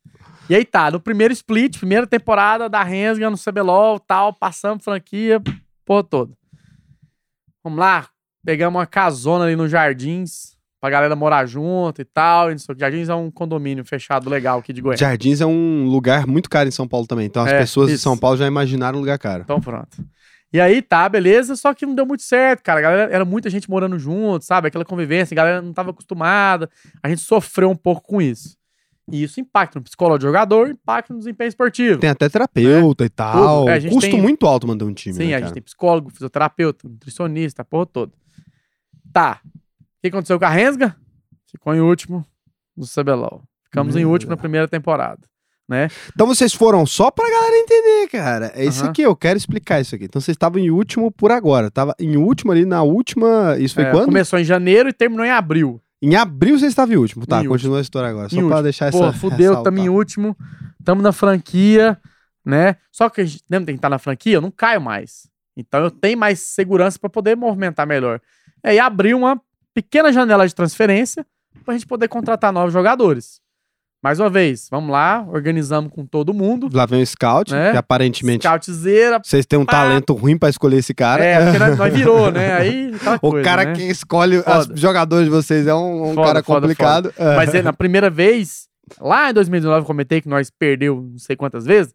E 0.47 0.53
aí 0.55 0.63
tá, 0.63 0.91
no 0.91 0.99
primeiro 0.99 1.33
split, 1.33 1.79
primeira 1.79 2.05
temporada 2.05 2.69
da 2.69 2.83
Rensga 2.83 3.27
no 3.29 3.37
CBLOL, 3.37 3.99
tal, 3.99 4.33
passamos 4.33 4.83
franquia, 4.83 5.41
porra 5.83 6.03
toda. 6.03 6.33
Vamos 7.63 7.79
lá, 7.79 8.07
pegamos 8.45 8.79
uma 8.79 8.85
casona 8.85 9.45
ali 9.45 9.55
nos 9.55 9.69
Jardins, 9.71 10.55
pra 10.79 10.89
galera 10.89 11.15
morar 11.15 11.45
junto 11.45 12.01
e 12.01 12.05
tal. 12.05 12.51
E. 12.51 12.55
Jardins 12.77 13.09
é 13.09 13.15
um 13.15 13.29
condomínio 13.29 13.85
fechado 13.85 14.29
legal 14.29 14.59
aqui 14.59 14.73
de 14.73 14.81
Goiânia. 14.81 14.97
Jardins 14.97 15.41
é 15.41 15.45
um 15.45 15.85
lugar 15.87 16.25
muito 16.25 16.49
caro 16.49 16.67
em 16.67 16.71
São 16.71 16.87
Paulo 16.87 17.05
também. 17.07 17.25
Então 17.27 17.43
as 17.43 17.51
É, 17.51 17.59
pessoas 17.59 17.89
de 17.89 17.95
isso. 17.95 18.03
São 18.03 18.17
Paulo 18.17 18.37
já 18.37 18.47
imaginaram 18.47 18.97
um 18.97 19.01
lugar 19.01 19.17
caro. 19.19 19.43
Então 19.43 19.59
pronto. 19.61 20.03
E 20.53 20.59
aí 20.59 20.81
tá, 20.81 21.07
beleza, 21.07 21.55
só 21.55 21.73
que 21.73 21.85
não 21.85 21.95
deu 21.95 22.05
muito 22.05 22.23
certo, 22.23 22.61
cara. 22.61 22.79
A 22.79 22.81
galera, 22.81 23.13
era 23.13 23.23
muita 23.23 23.49
gente 23.49 23.69
morando 23.69 23.97
junto, 23.97 24.43
sabe? 24.43 24.67
Aquela 24.67 24.83
convivência, 24.83 25.33
a 25.33 25.37
galera 25.37 25.61
não 25.61 25.71
tava 25.71 25.91
acostumada. 25.91 26.69
A 27.01 27.07
gente 27.07 27.21
sofreu 27.21 27.69
um 27.69 27.75
pouco 27.75 28.01
com 28.01 28.21
isso. 28.21 28.57
E 29.09 29.23
isso 29.23 29.39
impacta 29.39 29.79
no 29.79 29.83
psicológico 29.83 30.19
do 30.19 30.27
jogador, 30.27 30.69
impacta 30.69 31.13
no 31.13 31.19
desempenho 31.19 31.47
esportivo. 31.47 31.99
Tem 31.99 32.09
até 32.09 32.27
terapeuta 32.27 33.05
e 33.05 33.09
tal. 33.09 33.67
É, 33.69 33.79
Custo 33.81 34.11
tem- 34.11 34.21
muito 34.21 34.45
alto 34.45 34.67
manter 34.67 34.83
um 34.83 34.93
time. 34.93 35.15
Sim, 35.15 35.27
né, 35.27 35.35
a 35.35 35.39
gente 35.39 35.53
tem 35.53 35.61
psicólogo, 35.63 36.09
fisioterapeuta, 36.09 36.87
nutricionista, 36.87 37.61
a 37.61 37.65
porra 37.65 37.85
toda. 37.85 38.11
Tá. 39.13 39.39
O 39.43 40.01
que 40.01 40.07
aconteceu 40.07 40.39
com 40.39 40.45
a 40.45 40.49
Rensga? 40.49 40.95
Ficou 41.49 41.73
em 41.75 41.79
último 41.81 42.25
no 42.75 42.85
CBLOL. 42.87 43.43
Ficamos 43.65 43.95
em 43.95 43.99
Meu 43.99 44.09
último 44.09 44.31
na 44.31 44.37
primeira 44.37 44.67
temporada. 44.67 45.19
Né? 45.69 45.87
Então 46.13 46.27
vocês 46.27 46.53
foram 46.53 46.85
só 46.85 47.09
pra 47.09 47.29
galera 47.29 47.55
entender, 47.57 48.09
cara. 48.09 48.51
É 48.55 48.65
isso 48.65 48.81
Aham. 48.81 48.89
aqui, 48.89 49.01
eu 49.03 49.15
quero 49.15 49.37
explicar 49.37 49.79
isso 49.79 49.95
aqui. 49.95 50.03
Então 50.05 50.19
vocês 50.21 50.35
estavam 50.35 50.59
em 50.59 50.69
último 50.69 51.09
por 51.11 51.31
agora. 51.31 51.71
Tava 51.71 51.95
em 51.97 52.17
último 52.17 52.51
ali 52.51 52.65
na 52.65 52.83
última. 52.83 53.55
Isso 53.57 53.75
foi 53.75 53.85
É, 53.85 53.91
quando? 53.91 54.05
Começou 54.05 54.37
em 54.37 54.43
janeiro 54.43 54.89
e 54.89 54.93
terminou 54.93 55.25
em 55.25 55.29
abril. 55.31 55.81
Em 56.01 56.15
abril 56.15 56.57
vocês 56.59 56.71
estavam 56.71 56.93
em 56.95 56.97
último. 56.97 57.25
Tá, 57.25 57.41
Em 57.43 57.47
continua 57.47 57.77
a 57.77 57.81
história 57.81 58.09
agora. 58.09 58.27
Só 58.27 58.35
Em 58.35 58.39
pra 58.39 58.47
último. 58.47 58.63
deixar 58.63 58.87
essa. 58.87 58.97
Pô, 58.97 59.13
fudeu, 59.13 59.37
ressaltar. 59.51 59.63
tamo 59.63 59.77
em 59.79 59.87
último. 59.87 60.35
Tamo 60.83 61.01
na 61.01 61.11
franquia, 61.13 61.97
né? 62.43 62.75
Só 62.91 63.07
que 63.09 63.21
a 63.21 63.25
gente 63.25 63.43
lembra 63.49 63.67
que 63.67 63.71
gente 63.73 63.81
tá 63.81 63.89
na 63.89 63.99
franquia, 63.99 64.33
eu 64.33 64.41
não 64.41 64.51
caio 64.51 64.81
mais. 64.81 65.29
Então 65.55 65.81
eu 65.83 65.91
tenho 65.91 66.17
mais 66.17 66.39
segurança 66.39 66.97
pra 66.99 67.09
poder 67.09 67.37
movimentar 67.37 67.85
melhor. 67.87 68.19
É, 68.63 68.75
e 68.75 68.79
abrir 68.79 69.13
uma 69.13 69.41
pequena 69.73 70.11
janela 70.11 70.47
de 70.47 70.53
transferência 70.55 71.25
pra 71.65 71.73
gente 71.73 71.85
poder 71.87 72.07
contratar 72.07 72.51
novos 72.51 72.73
jogadores. 72.73 73.39
Mais 74.03 74.19
uma 74.19 74.31
vez, 74.31 74.67
vamos 74.71 74.89
lá, 74.89 75.23
organizamos 75.29 75.91
com 75.93 76.03
todo 76.03 76.33
mundo. 76.33 76.67
Lá 76.73 76.87
vem 76.87 77.03
o 77.03 77.05
scout, 77.05 77.51
Né? 77.53 77.69
que 77.71 77.77
aparentemente 77.77 78.47
Scoutzeira. 78.47 79.21
vocês 79.23 79.45
têm 79.45 79.59
um 79.59 79.65
Pá. 79.65 79.73
talento 79.73 80.13
ruim 80.15 80.39
pra 80.39 80.49
escolher 80.49 80.77
esse 80.77 80.91
cara. 80.91 81.23
É, 81.23 81.43
porque 81.43 81.59
nós, 81.59 81.77
nós 81.77 81.93
virou, 81.93 82.31
né? 82.31 82.53
Aí 82.57 82.91
O 83.21 83.29
coisa, 83.31 83.45
cara 83.47 83.65
né? 83.65 83.73
que 83.75 83.83
escolhe 83.83 84.37
os 84.39 84.79
jogadores 84.79 85.25
de 85.25 85.29
vocês 85.29 85.67
é 85.67 85.75
um, 85.75 86.09
um 86.09 86.13
Foda, 86.15 86.27
cara 86.27 86.43
foda, 86.43 86.61
complicado. 86.61 87.13
É. 87.15 87.35
Mas 87.35 87.53
é, 87.53 87.61
na 87.61 87.73
primeira 87.73 88.09
vez, 88.09 88.67
lá 88.99 89.29
em 89.29 89.33
2019, 89.35 89.81
eu 89.83 89.85
comentei 89.85 90.19
que 90.19 90.27
nós 90.27 90.49
perdeu 90.49 90.99
não 91.11 91.19
sei 91.19 91.35
quantas 91.35 91.63
vezes, 91.65 91.93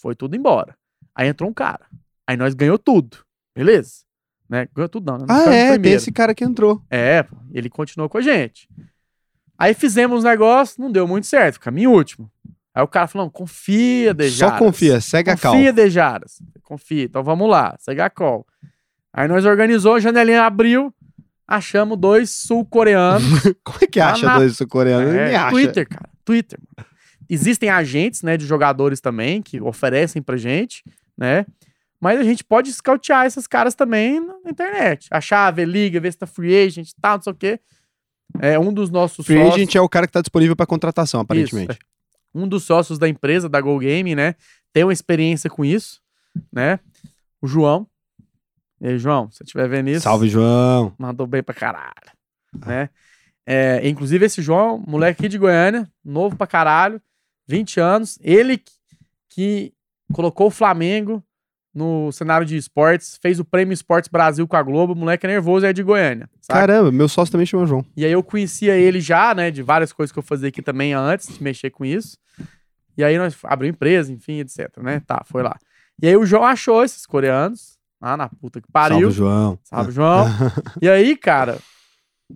foi 0.00 0.14
tudo 0.14 0.36
embora. 0.36 0.76
Aí 1.12 1.26
entrou 1.26 1.50
um 1.50 1.54
cara. 1.54 1.86
Aí 2.24 2.36
nós 2.36 2.54
ganhou 2.54 2.78
tudo. 2.78 3.16
Beleza? 3.56 4.04
Né? 4.48 4.66
Ganhou 4.74 4.88
tudo 4.88 5.10
não, 5.10 5.18
né? 5.18 5.26
Ah, 5.28 5.42
é, 5.42 5.62
tem 5.64 5.72
primeiro. 5.74 5.96
esse 5.96 6.10
cara 6.10 6.34
que 6.34 6.42
entrou. 6.44 6.82
É, 6.88 7.22
pô, 7.22 7.36
ele 7.52 7.68
continuou 7.68 8.08
com 8.08 8.18
a 8.18 8.22
gente. 8.22 8.68
Aí 9.58 9.74
fizemos 9.74 10.18
os 10.18 10.24
negócios, 10.24 10.78
não 10.78 10.90
deu 10.90 11.06
muito 11.06 11.26
certo, 11.26 11.54
ficamos 11.54 11.80
em 11.82 11.86
último. 11.86 12.30
Aí 12.74 12.82
o 12.82 12.88
cara 12.88 13.06
falou, 13.08 13.28
confia, 13.30 14.14
Dejaras. 14.14 14.58
Só 14.58 14.64
confia, 14.64 15.00
segue 15.00 15.30
a 15.30 15.36
calma. 15.36 15.58
Confia, 15.58 15.72
Dejaras. 15.72 16.42
Confia, 16.62 17.04
então 17.04 17.22
vamos 17.24 17.50
lá, 17.50 17.74
segue 17.78 18.00
a 18.00 18.08
call. 18.08 18.46
Aí 19.12 19.26
nós 19.26 19.44
organizou, 19.44 19.94
a 19.96 20.00
janelinha 20.00 20.44
abriu, 20.44 20.94
achamos 21.46 21.98
dois 21.98 22.30
sul-coreanos. 22.30 23.22
Como 23.64 23.78
é 23.82 23.86
que 23.86 24.00
acha 24.00 24.24
na- 24.24 24.38
dois 24.38 24.56
sul-coreanos? 24.56 25.12
É. 25.12 25.50
Twitter, 25.50 25.88
cara. 25.88 26.08
Twitter. 26.24 26.58
mano. 26.76 26.88
Existem 27.28 27.68
agentes, 27.68 28.22
né, 28.22 28.36
de 28.38 28.46
jogadores 28.46 29.00
também 29.00 29.42
que 29.42 29.60
oferecem 29.60 30.22
pra 30.22 30.36
gente, 30.38 30.82
né? 31.16 31.44
Mas 32.00 32.20
a 32.20 32.22
gente 32.22 32.44
pode 32.44 32.72
scoutear 32.72 33.26
esses 33.26 33.46
caras 33.46 33.74
também 33.74 34.20
na 34.20 34.50
internet. 34.50 35.08
Achar, 35.10 35.50
ver 35.50 35.66
liga, 35.66 36.00
ver 36.00 36.12
se 36.12 36.18
tá 36.18 36.26
free 36.26 36.54
agent 36.66 36.90
e 36.90 36.94
tal, 37.00 37.16
não 37.16 37.22
sei 37.22 37.32
o 37.32 37.36
quê. 37.36 37.60
É 38.40 38.58
um 38.58 38.72
dos 38.72 38.90
nossos 38.90 39.26
Free 39.26 39.38
sócios. 39.38 39.54
agent 39.54 39.74
é 39.74 39.80
o 39.80 39.88
cara 39.88 40.06
que 40.06 40.12
tá 40.12 40.20
disponível 40.20 40.54
pra 40.54 40.66
contratação, 40.66 41.20
aparentemente. 41.20 41.72
Isso, 41.72 41.80
é. 41.82 42.38
Um 42.38 42.46
dos 42.46 42.62
sócios 42.64 42.98
da 42.98 43.08
empresa, 43.08 43.48
da 43.48 43.60
Go 43.60 43.78
Game, 43.78 44.14
né? 44.14 44.34
Tem 44.72 44.84
uma 44.84 44.92
experiência 44.92 45.48
com 45.48 45.64
isso, 45.64 46.00
né? 46.52 46.78
O 47.40 47.48
João. 47.48 47.86
E 48.80 48.88
aí, 48.88 48.98
João, 48.98 49.30
se 49.30 49.38
você 49.38 49.44
estiver 49.44 49.68
vendo 49.68 49.88
isso. 49.88 50.02
Salve, 50.02 50.28
João. 50.28 50.94
Mandou 50.98 51.26
bem 51.26 51.42
pra 51.42 51.54
caralho. 51.54 52.12
Né? 52.64 52.90
É, 53.46 53.88
inclusive, 53.88 54.26
esse 54.26 54.40
João, 54.42 54.78
moleque 54.86 55.22
aqui 55.22 55.28
de 55.28 55.38
Goiânia, 55.38 55.90
novo 56.04 56.36
pra 56.36 56.46
caralho, 56.46 57.00
20 57.48 57.80
anos. 57.80 58.18
Ele 58.20 58.62
que 59.30 59.72
colocou 60.12 60.46
o 60.48 60.50
Flamengo 60.50 61.24
no 61.74 62.10
cenário 62.12 62.46
de 62.46 62.56
esportes, 62.56 63.18
fez 63.20 63.38
o 63.38 63.44
Prêmio 63.44 63.72
Esportes 63.72 64.08
Brasil 64.08 64.46
com 64.48 64.56
a 64.56 64.62
Globo. 64.62 64.92
O 64.94 64.96
moleque 64.96 65.26
é 65.26 65.28
nervoso 65.28 65.66
e 65.66 65.68
é 65.68 65.72
de 65.72 65.82
Goiânia. 65.82 66.28
saca? 66.40 66.60
Caramba, 66.60 66.90
meu 66.90 67.08
sócio 67.08 67.32
também 67.32 67.46
chama 67.46 67.66
João. 67.66 67.84
E 67.96 68.04
aí 68.04 68.12
eu 68.12 68.22
conhecia 68.22 68.74
ele 68.76 69.00
já, 69.00 69.34
né, 69.34 69.50
de 69.50 69.62
várias 69.62 69.92
coisas 69.92 70.12
que 70.12 70.18
eu 70.18 70.22
fazia 70.22 70.48
aqui 70.48 70.62
também 70.62 70.92
antes 70.92 71.28
de 71.36 71.42
mexer 71.42 71.70
com 71.70 71.84
isso. 71.84 72.16
E 72.96 73.04
aí 73.04 73.16
nós 73.16 73.36
abrimos 73.44 73.76
empresa, 73.76 74.12
enfim, 74.12 74.40
etc, 74.40 74.76
né? 74.78 75.00
Tá, 75.06 75.22
foi 75.24 75.42
lá. 75.42 75.56
E 76.02 76.08
aí 76.08 76.16
o 76.16 76.26
João 76.26 76.44
achou 76.44 76.82
esses 76.82 77.06
coreanos, 77.06 77.78
lá 78.00 78.16
na 78.16 78.28
puta 78.28 78.60
que 78.60 78.70
pariu. 78.72 79.02
Salve, 79.02 79.16
João. 79.16 79.58
Salve, 79.62 79.92
João. 79.92 80.26
e 80.82 80.88
aí, 80.88 81.16
cara, 81.16 81.58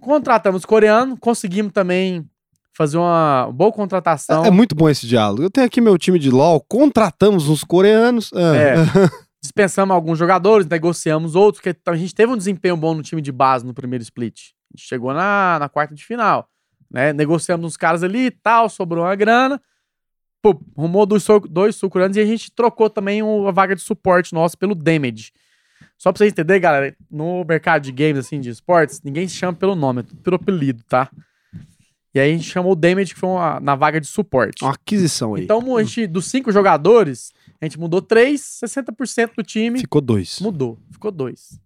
contratamos 0.00 0.60
os 0.60 0.66
coreanos, 0.66 1.18
conseguimos 1.20 1.72
também 1.72 2.28
fazer 2.76 2.96
uma 2.98 3.50
boa 3.52 3.72
contratação. 3.72 4.44
É, 4.44 4.48
é 4.48 4.50
muito 4.50 4.74
bom 4.74 4.88
esse 4.88 5.06
diálogo. 5.06 5.42
Eu 5.42 5.50
tenho 5.50 5.66
aqui 5.66 5.80
meu 5.80 5.98
time 5.98 6.18
de 6.18 6.30
LOL, 6.30 6.60
contratamos 6.68 7.48
uns 7.48 7.62
coreanos. 7.64 8.30
ah, 8.34 8.56
É. 8.56 8.74
Dispensamos 9.42 9.92
alguns 9.92 10.18
jogadores, 10.18 10.66
negociamos 10.68 11.34
outros, 11.34 11.60
porque 11.60 11.76
a 11.90 11.96
gente 11.96 12.14
teve 12.14 12.32
um 12.32 12.36
desempenho 12.36 12.76
bom 12.76 12.94
no 12.94 13.02
time 13.02 13.20
de 13.20 13.32
base 13.32 13.66
no 13.66 13.74
primeiro 13.74 14.00
split. 14.02 14.38
A 14.72 14.76
gente 14.78 14.86
chegou 14.88 15.12
na, 15.12 15.58
na 15.58 15.68
quarta 15.68 15.92
de 15.96 16.04
final. 16.04 16.46
Né? 16.88 17.12
Negociamos 17.12 17.66
uns 17.66 17.76
caras 17.76 18.04
ali 18.04 18.26
e 18.26 18.30
tal, 18.30 18.68
sobrou 18.68 19.04
uma 19.04 19.16
grana. 19.16 19.60
Pô, 20.40 20.60
arrumou 20.78 21.04
dois, 21.06 21.26
dois 21.50 21.74
sul-coreanos 21.74 22.16
e 22.16 22.20
a 22.20 22.24
gente 22.24 22.52
trocou 22.52 22.88
também 22.88 23.20
o- 23.22 23.48
a 23.48 23.50
vaga 23.50 23.74
de 23.74 23.82
suporte 23.82 24.32
nosso 24.32 24.56
pelo 24.56 24.74
Damage. 24.76 25.32
Só 25.98 26.12
pra 26.12 26.18
vocês 26.18 26.32
entenderem, 26.32 26.60
galera, 26.62 26.96
no 27.10 27.44
mercado 27.44 27.82
de 27.82 27.90
games, 27.90 28.18
assim, 28.18 28.40
de 28.40 28.48
esportes, 28.50 29.00
ninguém 29.02 29.26
se 29.26 29.34
chama 29.34 29.54
pelo 29.54 29.74
nome, 29.74 30.00
é 30.00 30.02
tudo 30.04 30.20
pelo 30.22 30.36
apelido, 30.36 30.82
tá? 30.88 31.10
E 32.14 32.20
aí 32.20 32.30
a 32.32 32.36
gente 32.36 32.48
chamou 32.50 32.72
o 32.72 32.76
Damage, 32.76 33.14
que 33.14 33.20
foi 33.20 33.28
uma- 33.30 33.58
na 33.60 33.74
vaga 33.74 34.00
de 34.00 34.06
suporte. 34.06 34.62
Uma 34.62 34.74
aquisição 34.74 35.34
aí. 35.34 35.44
Então, 35.44 35.76
a 35.76 35.82
gente, 35.82 36.06
dos 36.06 36.26
cinco 36.26 36.52
jogadores, 36.52 37.32
a 37.60 37.64
gente 37.64 37.78
mudou 37.78 38.02
três, 38.02 38.40
60% 38.42 39.34
do 39.36 39.42
time 39.42 39.78
Ficou 39.80 40.00
dois. 40.00 40.38
mudou. 40.40 40.78
Ficou 40.90 41.10
dois. 41.10 41.58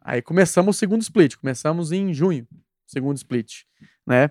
Aí 0.00 0.20
começamos 0.20 0.74
o 0.76 0.78
segundo 0.78 1.00
split. 1.02 1.36
Começamos 1.36 1.92
em 1.92 2.12
junho, 2.12 2.46
segundo 2.86 3.16
split, 3.16 3.62
né? 4.04 4.30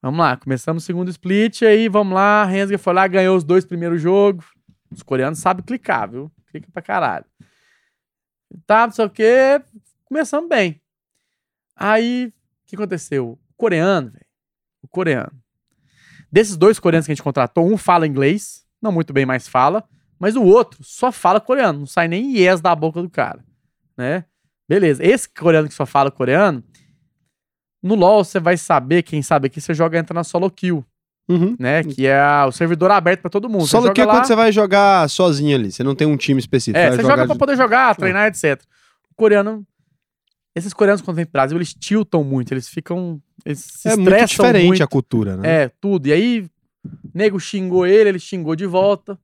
Vamos 0.00 0.20
lá, 0.20 0.36
começamos 0.36 0.82
o 0.82 0.86
segundo 0.86 1.10
split, 1.10 1.62
aí 1.62 1.88
vamos 1.88 2.14
lá, 2.14 2.42
a 2.42 2.44
Rensga 2.46 2.78
foi 2.78 2.94
lá, 2.94 3.06
ganhou 3.08 3.36
os 3.36 3.42
dois 3.44 3.64
primeiros 3.66 4.00
jogos. 4.00 4.46
Os 4.90 5.02
coreanos 5.02 5.40
sabem 5.40 5.62
clicar, 5.64 6.08
viu? 6.10 6.30
Clica 6.46 6.68
pra 6.72 6.80
caralho. 6.80 7.24
Tá, 8.66 8.86
não 8.86 8.94
sei 8.94 9.04
o 9.04 9.10
quê. 9.10 9.60
Começamos 10.04 10.48
bem. 10.48 10.80
Aí, 11.76 12.28
o 12.28 12.32
que 12.66 12.76
aconteceu? 12.76 13.32
O 13.32 13.38
coreano, 13.56 14.10
velho. 14.10 14.24
Coreano. 14.90 15.32
Desses 16.30 16.56
dois 16.56 16.78
coreanos 16.78 17.06
que 17.06 17.12
a 17.12 17.14
gente 17.14 17.22
contratou, 17.22 17.66
um 17.66 17.76
fala 17.76 18.06
inglês, 18.06 18.64
não 18.82 18.92
muito 18.92 19.12
bem, 19.12 19.24
mas 19.26 19.48
fala. 19.48 19.84
Mas 20.18 20.36
o 20.36 20.42
outro 20.42 20.80
só 20.82 21.10
fala 21.12 21.40
coreano, 21.40 21.80
não 21.80 21.86
sai 21.86 22.08
nem 22.08 22.36
yes 22.36 22.60
da 22.60 22.74
boca 22.74 23.00
do 23.00 23.08
cara, 23.08 23.44
né? 23.96 24.24
Beleza. 24.68 25.04
Esse 25.04 25.28
coreano 25.28 25.68
que 25.68 25.74
só 25.74 25.86
fala 25.86 26.10
coreano, 26.10 26.62
no 27.82 27.94
LoL 27.94 28.24
você 28.24 28.40
vai 28.40 28.56
saber, 28.56 29.02
quem 29.02 29.22
sabe 29.22 29.46
aqui, 29.46 29.60
você 29.60 29.72
joga 29.72 29.98
entra 29.98 30.12
na 30.12 30.24
solo 30.24 30.50
kill, 30.50 30.84
Uhum. 31.28 31.54
né? 31.58 31.84
Que 31.84 32.06
é 32.06 32.20
o 32.44 32.50
servidor 32.52 32.90
aberto 32.90 33.20
pra 33.20 33.30
todo 33.30 33.48
mundo. 33.48 33.66
Solo 33.66 33.92
que 33.92 34.00
é 34.00 34.04
lá, 34.04 34.14
quando 34.14 34.26
você 34.26 34.34
vai 34.34 34.50
jogar 34.50 35.08
sozinho 35.08 35.56
ali. 35.56 35.70
Você 35.70 35.82
não 35.84 35.94
tem 35.94 36.06
um 36.06 36.16
time 36.16 36.40
específico. 36.40 36.76
É, 36.78 36.90
você 36.90 37.02
joga 37.02 37.24
pra 37.24 37.34
de- 37.34 37.38
poder 37.38 37.56
jogar, 37.56 37.94
treinar, 37.94 38.26
etc. 38.26 38.60
O 39.10 39.14
coreano. 39.14 39.64
Esses 40.54 40.72
coreanos, 40.72 41.02
quando 41.02 41.16
vem 41.16 41.24
pro 41.24 41.32
Brasil, 41.32 41.56
eles 41.56 41.72
tiltam 41.74 42.24
muito, 42.24 42.52
eles 42.52 42.68
ficam. 42.68 43.20
Eles 43.44 43.60
se 43.60 43.88
É 43.88 43.96
muito 43.96 44.26
diferente 44.26 44.66
muito. 44.66 44.82
a 44.82 44.86
cultura, 44.86 45.36
né? 45.36 45.64
É, 45.64 45.70
tudo. 45.80 46.06
E 46.08 46.12
aí, 46.12 46.46
nego 47.14 47.38
xingou 47.38 47.86
ele, 47.86 48.08
ele 48.10 48.18
xingou 48.18 48.56
de 48.56 48.66
volta. 48.66 49.18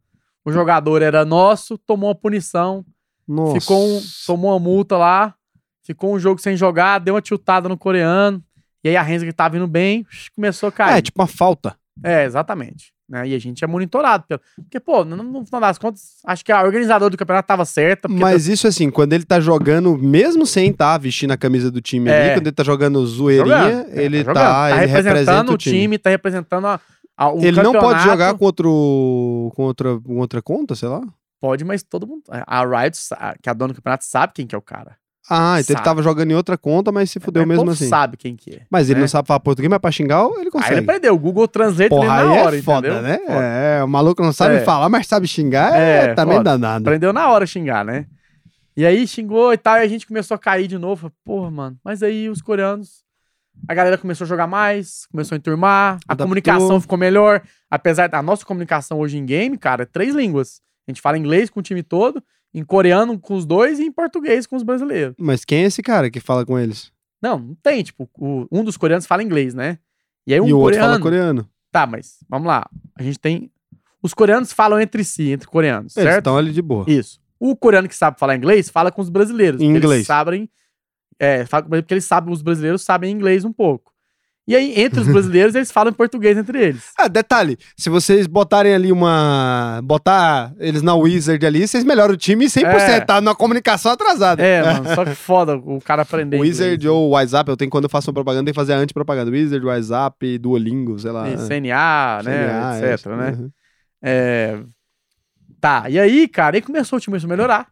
O 0.44 0.52
jogador 0.52 1.02
era 1.02 1.24
nosso, 1.24 1.78
tomou 1.78 2.10
uma 2.10 2.14
punição, 2.14 2.84
Nossa. 3.26 3.58
ficou 3.60 3.82
um, 3.82 4.02
tomou 4.26 4.52
uma 4.52 4.58
multa 4.58 4.96
lá, 4.98 5.34
ficou 5.82 6.14
um 6.14 6.18
jogo 6.18 6.38
sem 6.40 6.54
jogar, 6.54 6.98
deu 6.98 7.14
uma 7.14 7.22
tiltada 7.22 7.68
no 7.68 7.78
coreano. 7.78 8.44
E 8.84 8.90
aí 8.90 8.96
a 8.96 9.02
Rensga 9.02 9.26
que 9.30 9.32
tava 9.34 9.56
indo 9.56 9.66
bem, 9.66 10.06
começou 10.36 10.68
a 10.68 10.72
cair. 10.72 10.98
É, 10.98 11.02
tipo 11.02 11.20
uma 11.20 11.26
falta. 11.26 11.74
É, 12.02 12.24
exatamente. 12.24 12.93
Né? 13.08 13.28
E 13.28 13.34
a 13.34 13.38
gente 13.38 13.62
é 13.62 13.66
monitorado. 13.66 14.24
Pelo... 14.26 14.40
Porque, 14.56 14.80
pô, 14.80 15.04
no, 15.04 15.16
no 15.16 15.44
final 15.44 15.60
das 15.60 15.76
contas, 15.78 16.16
acho 16.24 16.44
que 16.44 16.50
a 16.50 16.62
organizadora 16.62 17.10
do 17.10 17.16
campeonato 17.18 17.46
tava 17.46 17.64
certa. 17.64 18.08
Mas 18.08 18.48
isso 18.48 18.66
assim, 18.66 18.90
quando 18.90 19.12
ele 19.12 19.24
tá 19.24 19.38
jogando, 19.40 19.96
mesmo 19.98 20.46
sem 20.46 20.70
estar 20.70 20.96
vestindo 20.98 21.32
a 21.32 21.36
camisa 21.36 21.70
do 21.70 21.80
time 21.82 22.10
ali, 22.10 22.30
É. 22.30 22.34
quando 22.34 22.46
ele 22.46 22.54
tá 22.56 22.64
jogando 22.64 23.06
zoeirinha, 23.06 23.56
jogando, 23.56 23.90
é, 23.98 24.02
ele 24.04 24.24
tá 24.24 24.32
tá, 24.32 24.40
jogando. 24.40 24.82
ele 24.82 24.86
representando 24.86 25.16
representa 25.26 25.52
o 25.52 25.56
time, 25.58 25.98
tá 25.98 26.10
representando 26.10 26.66
a, 26.66 26.80
a- 27.16 27.28
o 27.30 27.38
Ele 27.44 27.52
não 27.62 27.72
pode 27.72 27.74
campeonato. 27.84 28.04
jogar 28.08 28.34
contra, 28.38 28.66
o, 28.68 29.52
contra 29.54 30.00
com 30.00 30.16
outra 30.18 30.40
conta, 30.40 30.74
sei 30.74 30.88
lá? 30.88 31.02
Pode, 31.40 31.62
mas 31.62 31.82
todo 31.82 32.06
mundo. 32.06 32.22
A 32.30 32.64
Riot, 32.64 32.98
que 33.42 33.48
é 33.48 33.50
a 33.50 33.54
dona 33.54 33.74
do 33.74 33.76
campeonato, 33.76 34.04
sabe 34.06 34.32
quem 34.34 34.46
que 34.46 34.54
é 34.54 34.58
o 34.58 34.62
cara. 34.62 34.96
Ah, 35.28 35.56
então 35.58 35.72
ele 35.72 35.78
Sabe. 35.78 35.84
tava 35.84 36.02
jogando 36.02 36.30
em 36.30 36.34
outra 36.34 36.58
conta, 36.58 36.92
mas 36.92 37.10
se 37.10 37.18
fudeu 37.18 37.46
Mas 37.46 37.56
mesmo 37.56 37.70
assim. 37.70 37.88
sabe 37.88 38.16
quem 38.16 38.36
que 38.36 38.56
é. 38.56 38.60
Mas 38.70 38.88
ele 38.90 38.96
né? 38.96 39.00
não 39.02 39.08
sabe 39.08 39.26
falar 39.26 39.40
português, 39.40 39.70
mas 39.70 39.78
pra 39.78 39.90
xingar 39.90 40.22
ele 40.32 40.40
Aí 40.40 40.50
consegue. 40.50 40.74
ele 40.74 40.80
aprendeu. 40.80 41.14
O 41.14 41.18
Google 41.18 41.48
Translate 41.48 41.88
Porra, 41.88 42.12
ali 42.12 42.28
na 42.28 42.34
aí 42.34 42.42
hora, 42.42 42.56
é 42.58 42.62
foda, 42.62 42.88
entendeu? 42.88 43.02
né? 43.02 43.18
Foda. 43.26 43.42
É, 43.44 43.82
o 43.84 43.88
maluco 43.88 44.22
não 44.22 44.32
sabe 44.32 44.56
É. 44.56 44.60
falar, 44.60 44.88
mas 44.90 45.06
sabe 45.06 45.26
xingar, 45.26 45.74
é, 45.74 46.04
É, 46.10 46.14
também 46.14 46.36
foda. 46.36 46.50
danado. 46.50 46.84
Aprendeu 46.86 47.12
na 47.12 47.28
hora 47.30 47.44
a 47.44 47.46
xingar, 47.46 47.84
né? 47.84 48.04
E 48.76 48.84
aí 48.84 49.06
xingou 49.06 49.52
e 49.52 49.56
tal, 49.56 49.76
e 49.78 49.80
a 49.80 49.88
gente 49.88 50.06
começou 50.06 50.34
a 50.34 50.38
cair 50.38 50.66
de 50.66 50.76
novo. 50.76 51.10
Porra, 51.24 51.50
mano. 51.50 51.76
Mas 51.82 52.02
aí 52.02 52.28
os 52.28 52.42
coreanos. 52.42 53.02
A 53.68 53.72
galera 53.72 53.96
começou 53.96 54.24
a 54.24 54.28
jogar 54.28 54.48
mais, 54.48 55.06
começou 55.06 55.36
a 55.36 55.38
enturmar, 55.38 55.92
a 55.94 55.94
Adaptou. 56.08 56.26
comunicação 56.26 56.80
ficou 56.80 56.98
melhor. 56.98 57.40
Apesar 57.70 58.08
da 58.08 58.20
nossa 58.20 58.44
comunicação 58.44 58.98
hoje 58.98 59.16
em 59.16 59.24
game, 59.24 59.56
cara, 59.56 59.84
é 59.84 59.86
três 59.86 60.12
línguas. 60.14 60.60
A 60.86 60.90
gente 60.90 61.00
fala 61.00 61.16
inglês 61.16 61.48
com 61.48 61.60
o 61.60 61.62
time 61.62 61.82
todo, 61.82 62.20
em 62.54 62.64
coreano 62.64 63.18
com 63.18 63.34
os 63.34 63.44
dois 63.44 63.78
e 63.80 63.84
em 63.84 63.90
português 63.92 64.46
com 64.46 64.54
os 64.56 64.62
brasileiros. 64.62 65.14
Mas 65.18 65.44
quem 65.44 65.64
é 65.64 65.66
esse 65.66 65.82
cara 65.82 66.08
que 66.10 66.20
fala 66.20 66.46
com 66.46 66.58
eles? 66.58 66.92
Não, 67.20 67.38
não 67.38 67.54
tem. 67.62 67.82
Tipo, 67.82 68.08
o- 68.18 68.46
um 68.52 68.62
dos 68.62 68.76
coreanos 68.76 69.06
fala 69.06 69.22
inglês, 69.22 69.54
né? 69.54 69.78
E 70.26 70.32
aí 70.34 70.40
um 70.40 70.46
e 70.48 70.52
o 70.52 70.58
outro 70.58 70.74
coreano. 70.78 70.88
fala 70.92 71.00
coreano. 71.02 71.48
Tá, 71.72 71.86
mas 71.86 72.18
vamos 72.28 72.46
lá. 72.46 72.64
A 72.96 73.02
gente 73.02 73.18
tem. 73.18 73.50
Os 74.02 74.14
coreanos 74.14 74.52
falam 74.52 74.78
entre 74.80 75.02
si, 75.02 75.30
entre 75.30 75.48
coreanos, 75.48 75.96
Eles 75.96 76.06
certo? 76.08 76.18
estão 76.18 76.36
ali 76.36 76.52
de 76.52 76.62
boa. 76.62 76.84
Isso. 76.88 77.18
O 77.40 77.56
coreano 77.56 77.88
que 77.88 77.96
sabe 77.96 78.18
falar 78.18 78.36
inglês 78.36 78.68
fala 78.68 78.92
com 78.92 79.00
os 79.02 79.08
brasileiros. 79.08 79.60
Em 79.60 79.66
inglês. 79.70 79.92
Eles 79.92 80.06
sabem. 80.06 80.48
É, 81.18 81.46
fala- 81.46 81.64
porque 81.64 81.94
eles 81.94 82.04
sabem, 82.04 82.32
os 82.32 82.42
brasileiros 82.42 82.82
sabem 82.82 83.10
inglês 83.10 83.44
um 83.44 83.52
pouco. 83.52 83.92
E 84.46 84.54
aí, 84.54 84.78
entre 84.78 85.00
os 85.00 85.06
brasileiros, 85.12 85.54
eles 85.54 85.72
falam 85.72 85.92
português 85.92 86.36
entre 86.36 86.62
eles. 86.62 86.92
Ah, 86.98 87.08
detalhe, 87.08 87.56
se 87.76 87.88
vocês 87.88 88.26
botarem 88.26 88.74
ali 88.74 88.92
uma... 88.92 89.80
Botar 89.84 90.52
eles 90.58 90.82
na 90.82 90.94
Wizard 90.94 91.44
ali, 91.46 91.66
vocês 91.66 91.82
melhoram 91.84 92.14
o 92.14 92.16
time 92.16 92.44
100%, 92.46 92.62
É. 92.64 93.00
tá 93.00 93.20
na 93.20 93.34
comunicação 93.34 93.92
atrasada. 93.92 94.42
É, 94.42 94.62
mano, 94.80 94.94
só 94.94 95.04
que 95.04 95.14
foda 95.14 95.56
o 95.56 95.80
cara 95.80 96.02
aprender 96.02 96.38
Wizard 96.38 96.74
inglês. 96.74 96.90
ou 96.92 97.10
WhatsApp, 97.10 97.48
eu 97.50 97.56
tenho 97.56 97.70
quando 97.70 97.84
eu 97.84 97.90
faço 97.90 98.10
uma 98.10 98.14
propaganda, 98.14 98.44
tem 98.44 98.52
que 98.52 98.60
fazer 98.60 98.74
a 98.74 98.76
antipropaganda. 98.78 99.30
Wizard, 99.30 99.64
WhatsApp, 99.64 100.38
Duolingo, 100.38 100.98
sei 100.98 101.10
lá. 101.10 101.28
Isso, 101.30 101.48
CNA, 101.48 102.22
né, 102.22 102.46
CNA, 102.46 102.76
é, 102.86 102.94
etc, 102.94 103.06
né? 103.06 103.30
uhum. 103.38 103.50
É, 104.02 104.58
Tá, 105.60 105.88
e 105.88 105.98
aí, 105.98 106.28
cara, 106.28 106.58
aí 106.58 106.60
começou 106.60 106.98
o 106.98 107.00
time 107.00 107.16
a 107.16 107.26
melhorar. 107.26 107.68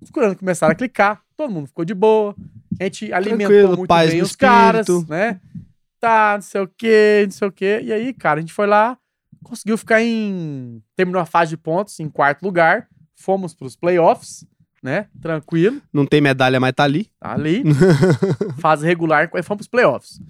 Os 0.00 0.10
coreanos 0.10 0.38
começaram 0.38 0.70
a 0.70 0.74
clicar, 0.76 1.20
todo 1.36 1.52
mundo 1.52 1.66
ficou 1.66 1.84
de 1.84 1.92
boa. 1.92 2.36
A 2.80 2.84
gente 2.84 3.12
alimentou 3.12 3.48
Tranquilo, 3.48 3.76
muito 3.78 3.92
bem 3.92 4.22
os 4.22 4.36
caras, 4.36 4.88
espírito. 4.88 5.10
né? 5.10 5.40
Tá, 6.00 6.34
não 6.34 6.42
sei 6.42 6.60
o 6.60 6.68
quê, 6.68 7.22
não 7.24 7.30
sei 7.30 7.48
o 7.48 7.52
quê. 7.52 7.80
E 7.82 7.92
aí, 7.92 8.12
cara, 8.12 8.38
a 8.38 8.40
gente 8.40 8.52
foi 8.52 8.66
lá, 8.66 8.98
conseguiu 9.42 9.76
ficar 9.78 10.02
em. 10.02 10.82
Terminou 10.94 11.20
a 11.20 11.26
fase 11.26 11.50
de 11.50 11.56
pontos 11.56 11.98
em 12.00 12.08
quarto 12.08 12.42
lugar. 12.42 12.88
Fomos 13.14 13.54
pros 13.54 13.74
playoffs, 13.76 14.44
né? 14.82 15.08
Tranquilo, 15.20 15.80
Não 15.92 16.04
tem 16.06 16.20
medalha, 16.20 16.60
mas 16.60 16.72
tá 16.74 16.84
ali. 16.84 17.10
tá 17.18 17.32
ali. 17.32 17.62
fase 18.60 18.84
regular, 18.84 19.30
aí 19.32 19.42
fomos 19.42 19.66
pros 19.66 19.68
playoffs. 19.68 20.20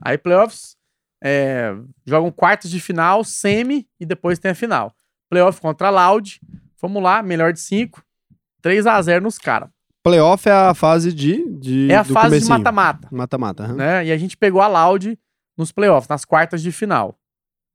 Aí, 0.00 0.18
playoffs, 0.18 0.76
é, 1.22 1.74
jogam 2.04 2.30
quartos 2.30 2.70
de 2.70 2.80
final, 2.80 3.22
semi 3.24 3.88
e 4.00 4.04
depois 4.04 4.38
tem 4.38 4.50
a 4.50 4.54
final. 4.54 4.92
Playoff 5.30 5.60
contra 5.60 5.88
a 5.88 5.90
Loud. 5.90 6.40
Vamos 6.82 7.02
lá, 7.02 7.22
melhor 7.22 7.52
de 7.52 7.60
cinco. 7.60 8.04
3 8.60 8.86
a 8.86 9.00
0 9.00 9.22
nos 9.22 9.38
caras. 9.38 9.68
Playoff 10.04 10.46
é 10.48 10.52
a 10.52 10.74
fase 10.74 11.12
de. 11.12 11.42
de 11.58 11.90
É 11.90 11.96
a 11.96 12.02
do 12.02 12.12
fase 12.12 12.26
de 12.26 12.30
comecinho. 12.46 12.58
mata-mata, 12.58 13.08
Mata-mata. 13.10 13.64
aham. 13.64 13.74
né? 13.74 14.06
E 14.06 14.12
a 14.12 14.18
gente 14.18 14.36
pegou 14.36 14.60
a 14.60 14.68
Loud 14.68 15.18
nos 15.56 15.72
playoffs, 15.72 16.06
nas 16.08 16.24
quartas 16.26 16.62
de 16.62 16.70
final. 16.70 17.18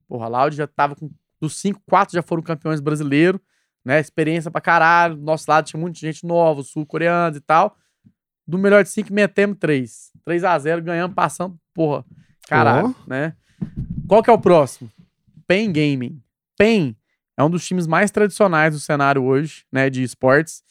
Porra, 0.08 0.26
a 0.26 0.28
Loud 0.28 0.56
já 0.56 0.66
tava 0.66 0.94
com. 0.94 1.10
Dos 1.40 1.56
cinco, 1.58 1.80
quatro 1.88 2.14
já 2.14 2.22
foram 2.22 2.42
campeões 2.42 2.80
brasileiros, 2.80 3.40
né? 3.84 3.98
Experiência 3.98 4.50
pra 4.50 4.60
caralho. 4.60 5.16
Do 5.16 5.22
nosso 5.22 5.50
lado 5.50 5.64
tinha 5.66 5.80
muita 5.80 5.98
gente 5.98 6.24
nova, 6.24 6.62
sul-coreanos 6.62 7.36
e 7.38 7.40
tal. 7.40 7.76
Do 8.46 8.58
melhor 8.58 8.82
de 8.84 8.90
cinco, 8.90 9.12
metemos 9.12 9.56
três. 9.58 10.10
3 10.24 10.44
a 10.44 10.58
0 10.58 10.82
ganhamos, 10.82 11.14
passando. 11.14 11.58
Porra, 11.74 12.04
caralho, 12.46 12.94
né? 13.06 13.34
Qual 14.06 14.22
que 14.22 14.28
é 14.30 14.32
o 14.32 14.38
próximo? 14.38 14.90
PEN 15.48 15.72
Gaming. 15.72 16.22
PEN 16.58 16.94
é 17.36 17.42
um 17.42 17.48
dos 17.50 17.66
times 17.66 17.86
mais 17.86 18.10
tradicionais 18.10 18.74
do 18.74 18.80
cenário 18.80 19.24
hoje, 19.24 19.64
né? 19.72 19.88
De 19.88 20.02
esportes. 20.02 20.62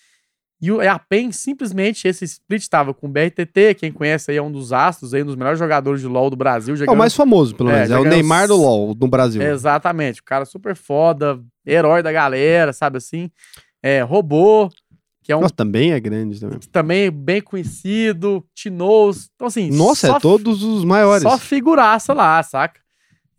E 0.62 0.72
o- 0.72 0.82
a 0.82 0.99
PEN, 0.99 1.32
simplesmente, 1.32 2.05
esse 2.07 2.26
split 2.26 2.68
tava 2.68 2.93
com 2.93 3.07
o 3.07 3.10
BRTT, 3.10 3.76
quem 3.76 3.91
conhece 3.93 4.30
aí 4.32 4.38
é 4.38 4.41
um 4.41 4.51
dos 4.51 4.74
astros, 4.74 5.14
aí, 5.14 5.24
um 5.24 5.28
dos 5.28 5.36
melhores 5.38 5.57
jogadores 5.57 6.01
de 6.01 6.07
LoL 6.07 6.30
do 6.30 6.36
Brasil. 6.36 6.76
já 6.76 6.84
É 6.84 6.86
o 6.86 6.88
ganhou- 6.88 6.97
mais 6.97 7.14
famoso, 7.16 7.55
pelo 7.55 7.70
É, 7.70 7.74
menos. 7.74 7.89
já 7.89 7.95
É, 7.95 7.97
o 7.99 8.03
ganhou 8.03 8.14
Neymar 8.18 8.47
do 8.49 8.57
LoL, 8.57 8.93
no 8.99 9.07
Brasil. 9.07 9.41
Exatamente, 9.41 10.20
o 10.20 10.24
cara 10.24 10.43
super 10.43 10.76
foda, 10.76 11.39
herói 11.66 12.03
da 12.03 12.12
galera, 12.12 12.74
sabe 12.74 12.97
assim? 12.97 13.32
É, 13.82 14.01
robô, 14.01 14.70
que 15.24 15.32
é 15.32 15.38
um 15.38 15.41
Nossa, 15.41 15.53
também 15.53 15.93
é 15.93 15.99
grande 15.99 16.39
também. 16.41 16.60
também 16.72 17.10
bem 17.12 17.39
conhecido, 17.41 18.43
Tinoz. 18.53 19.30
Então, 19.36 19.47
assim, 19.47 19.72
Nossa, 19.72 20.10
é 20.12 20.20
todos 20.20 20.62
os 20.62 20.84
maiores. 20.84 21.24
Só 21.24 21.38
figuraça 21.38 22.14
lá, 22.14 22.43
saca? 22.43 22.82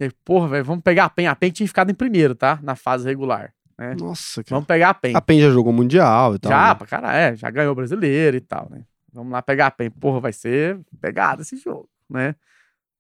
E, 0.01 0.09
porra, 0.25 0.49
velho, 0.49 0.65
vamos 0.65 0.83
pegar 0.83 1.05
a 1.05 1.11
PEN. 1.11 1.27
A 1.27 1.37
PEN 1.37 1.51
tinha 1.51 1.67
ficado 1.67 1.91
em 1.91 1.95
primeiro, 1.95 2.35
tá? 2.35 2.59
Na 2.63 2.75
fase 2.75 3.05
regular. 3.07 3.53
Né? 3.81 3.97
Nossa, 3.99 4.45
cara. 4.45 4.57
Vamos 4.57 4.67
pegar 4.67 4.91
a 4.91 4.95
PEN. 4.95 5.17
A 5.17 5.23
PEN 5.23 5.41
já 5.41 5.51
jogou 5.51 5.73
Mundial 5.73 6.35
e 6.35 6.39
tal. 6.39 6.53
já, 6.53 6.69
né? 6.69 6.75
pra 6.75 6.87
caralho, 6.87 7.17
é, 7.17 7.35
já 7.35 7.49
ganhou 7.49 7.75
brasileiro 7.75 8.37
e 8.37 8.41
tal, 8.41 8.69
né? 8.69 8.85
Vamos 9.11 9.33
lá 9.33 9.41
pegar 9.41 9.69
a 9.69 9.71
PEN. 9.71 9.91
Porra, 9.91 10.21
vai 10.21 10.35
ser 10.35 10.79
pegado 11.01 11.41
esse 11.41 11.57
jogo, 11.57 11.89
né? 12.09 12.35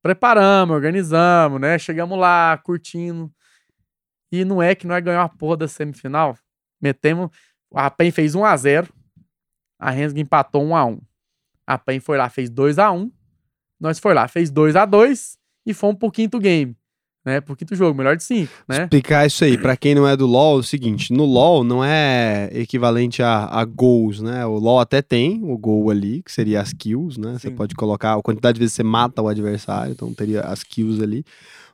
Preparamos, 0.02 0.74
organizamos, 0.74 1.60
né? 1.60 1.78
Chegamos 1.78 2.18
lá, 2.18 2.56
curtindo. 2.64 3.30
E 4.32 4.42
não 4.42 4.62
é 4.62 4.74
que 4.74 4.86
nós 4.86 5.04
ganhamos 5.04 5.26
a 5.26 5.36
porra 5.36 5.58
da 5.58 5.68
semifinal. 5.68 6.34
Metemos. 6.80 7.30
A 7.74 7.90
PEN 7.90 8.10
fez 8.10 8.34
1x0. 8.34 8.88
A 9.78 9.90
Rensga 9.90 10.18
empatou 10.18 10.64
1x1. 10.64 10.98
A 11.66 11.76
PEN 11.76 12.00
foi 12.00 12.16
lá, 12.16 12.30
fez 12.30 12.50
2x1. 12.50 13.12
Nós 13.78 13.98
foi 13.98 14.14
lá, 14.14 14.26
fez 14.26 14.50
2x2 14.50 15.36
e 15.66 15.74
fomos 15.74 15.98
pro 15.98 16.10
quinto 16.10 16.38
game. 16.38 16.74
Né? 17.24 17.40
Pro 17.40 17.54
quinto 17.54 17.74
jogo, 17.74 17.96
melhor 17.96 18.16
de 18.16 18.24
cinco, 18.24 18.50
né? 18.66 18.84
Explicar 18.84 19.26
isso 19.26 19.44
aí, 19.44 19.58
pra 19.58 19.76
quem 19.76 19.94
não 19.94 20.08
é 20.08 20.16
do 20.16 20.26
LoL, 20.26 20.56
é 20.56 20.60
o 20.60 20.62
seguinte, 20.62 21.12
no 21.12 21.24
LoL 21.26 21.62
não 21.62 21.84
é 21.84 22.48
equivalente 22.52 23.22
a, 23.22 23.44
a 23.44 23.64
gols, 23.64 24.22
né? 24.22 24.46
O 24.46 24.58
LoL 24.58 24.80
até 24.80 25.02
tem 25.02 25.40
o 25.44 25.58
gol 25.58 25.90
ali, 25.90 26.22
que 26.22 26.32
seria 26.32 26.62
as 26.62 26.72
kills, 26.72 27.20
né? 27.20 27.36
Você 27.38 27.50
pode 27.50 27.74
colocar 27.74 28.14
a 28.14 28.22
quantidade 28.22 28.54
de 28.54 28.60
vezes 28.60 28.72
que 28.72 28.76
você 28.76 28.82
mata 28.82 29.20
o 29.20 29.28
adversário, 29.28 29.92
então 29.92 30.14
teria 30.14 30.40
as 30.40 30.62
kills 30.62 31.02
ali. 31.02 31.22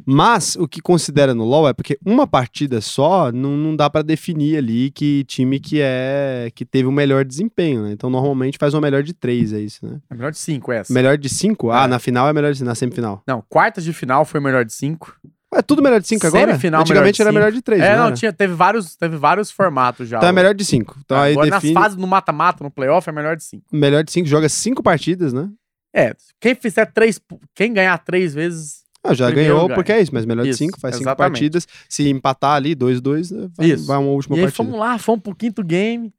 Mas 0.05 0.57
o 0.57 0.67
que 0.69 0.81
considera 0.81 1.35
no 1.35 1.45
LoL 1.45 1.69
é 1.69 1.73
porque 1.73 1.99
uma 2.05 2.27
partida 2.27 2.81
só 2.81 3.31
não, 3.33 3.57
não 3.57 3.75
dá 3.75 3.89
pra 3.89 4.03
definir 4.03 4.59
ali 4.59 4.91
que 4.91 5.25
time 5.25 5.61
que 5.61 5.81
é 5.81 6.51
que 6.55 6.65
teve 6.65 6.89
o 6.89 6.93
melhor 6.93 7.25
desempenho, 7.25 7.83
né? 7.85 7.93
Então 7.93 8.11
normalmente 8.11 8.59
faz 8.59 8.75
uma 8.75 8.81
melhor 8.81 9.03
de 9.03 9.15
três, 9.15 9.53
é 9.53 9.61
isso, 9.61 9.87
né? 9.87 10.01
É 10.11 10.15
melhor 10.15 10.33
de 10.33 10.39
cinco 10.39 10.73
essa. 10.73 10.93
Melhor 10.93 11.17
de 11.17 11.29
cinco? 11.29 11.73
É. 11.73 11.77
Ah, 11.77 11.89
na 11.89 11.99
final 11.99 12.29
é 12.29 12.33
melhor 12.33 12.53
de 12.53 12.65
na 12.65 12.75
semifinal. 12.75 13.23
Não, 13.27 13.43
quartas 13.49 13.85
de 13.85 13.93
final 13.93 14.25
foi 14.25 14.41
melhor 14.41 14.65
de 14.65 14.73
cinco. 14.73 15.17
É 15.55 15.63
tudo 15.63 15.81
melhor 15.83 16.01
de 16.01 16.09
cinco 16.09 16.27
agora? 16.27 16.49
Semifinal, 16.49 16.81
Antigamente 16.83 17.19
melhor 17.21 17.29
era 17.31 17.39
melhor 17.39 17.53
de 17.53 17.63
três, 17.63 17.81
é, 17.81 17.91
não, 17.93 17.97
não, 17.99 18.07
era? 18.09 18.17
tinha, 18.17 18.33
teve 18.33 18.53
vários, 18.55 18.97
teve 18.97 19.17
vários 19.17 19.51
formatos 19.51 20.09
já. 20.09 20.19
Então 20.19 20.29
é 20.29 20.33
melhor 20.33 20.55
de 20.55 20.65
cinco. 20.65 20.97
Então 21.05 21.19
aí 21.19 21.33
Agora, 21.33 21.51
define. 21.51 21.73
nas 21.73 21.83
fases 21.85 21.97
no 21.99 22.07
mata-mata, 22.07 22.63
no 22.65 22.71
playoff, 22.71 23.09
é 23.09 23.13
melhor 23.13 23.37
de 23.37 23.45
cinco. 23.45 23.65
Melhor 23.73 24.03
de 24.05 24.11
cinco, 24.13 24.29
joga 24.29 24.49
cinco 24.49 24.83
partidas, 24.83 25.33
né? 25.33 25.49
É, 25.95 26.15
quem 26.41 26.55
fizer 26.55 26.87
três, 26.87 27.19
quem 27.55 27.73
ganhar 27.73 27.97
três 27.99 28.35
vezes, 28.35 28.85
Ah, 29.03 29.15
já 29.15 29.27
Primeiro 29.27 29.51
ganhou 29.55 29.67
ganha. 29.69 29.75
porque 29.77 29.93
é 29.93 30.01
isso, 30.03 30.13
mas 30.13 30.27
melhor 30.27 30.43
de 30.43 30.51
Isso, 30.51 30.59
cinco, 30.59 30.79
faz 30.81 30.97
cinco 30.97 31.05
exatamente. 31.09 31.33
partidas. 31.33 31.67
Se 31.89 32.07
empatar 32.11 32.57
ali, 32.57 32.75
dois, 32.75 33.01
dois, 33.01 33.31
né, 33.31 33.49
vai, 33.57 33.67
Isso. 33.69 33.87
vai 33.87 33.97
uma 33.99 34.11
última 34.11 34.37
e 34.37 34.41
aí 34.41 34.45
partida. 34.47 34.65
fomos 34.65 34.79
lá, 34.79 34.99
fomos 34.99 35.23
pro 35.23 35.35
quinto 35.35 35.63
game, 35.65 36.13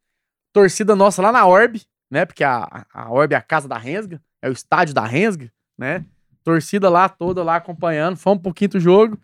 torcida 0.53 0.95
nossa 0.95 1.21
lá 1.21 1.31
na 1.31 1.45
Orb, 1.45 1.79
né, 2.09 2.25
porque 2.25 2.43
a, 2.43 2.85
a 2.91 3.11
Orb 3.11 3.33
é 3.33 3.35
a 3.37 3.41
casa 3.41 3.67
da 3.67 3.77
Rensga, 3.77 4.19
é 4.41 4.49
o 4.49 4.53
estádio 4.53 4.95
da 4.95 5.05
Rensga, 5.05 5.51
né, 5.77 6.03
torcida 6.51 6.87
lá 6.89 7.09
toda 7.09 7.43
lá 7.43 7.57
acompanhando, 7.57 8.15
fomos 8.15 8.41
pro 8.41 8.53
quinto 8.53 8.79
jogo, 8.79 9.17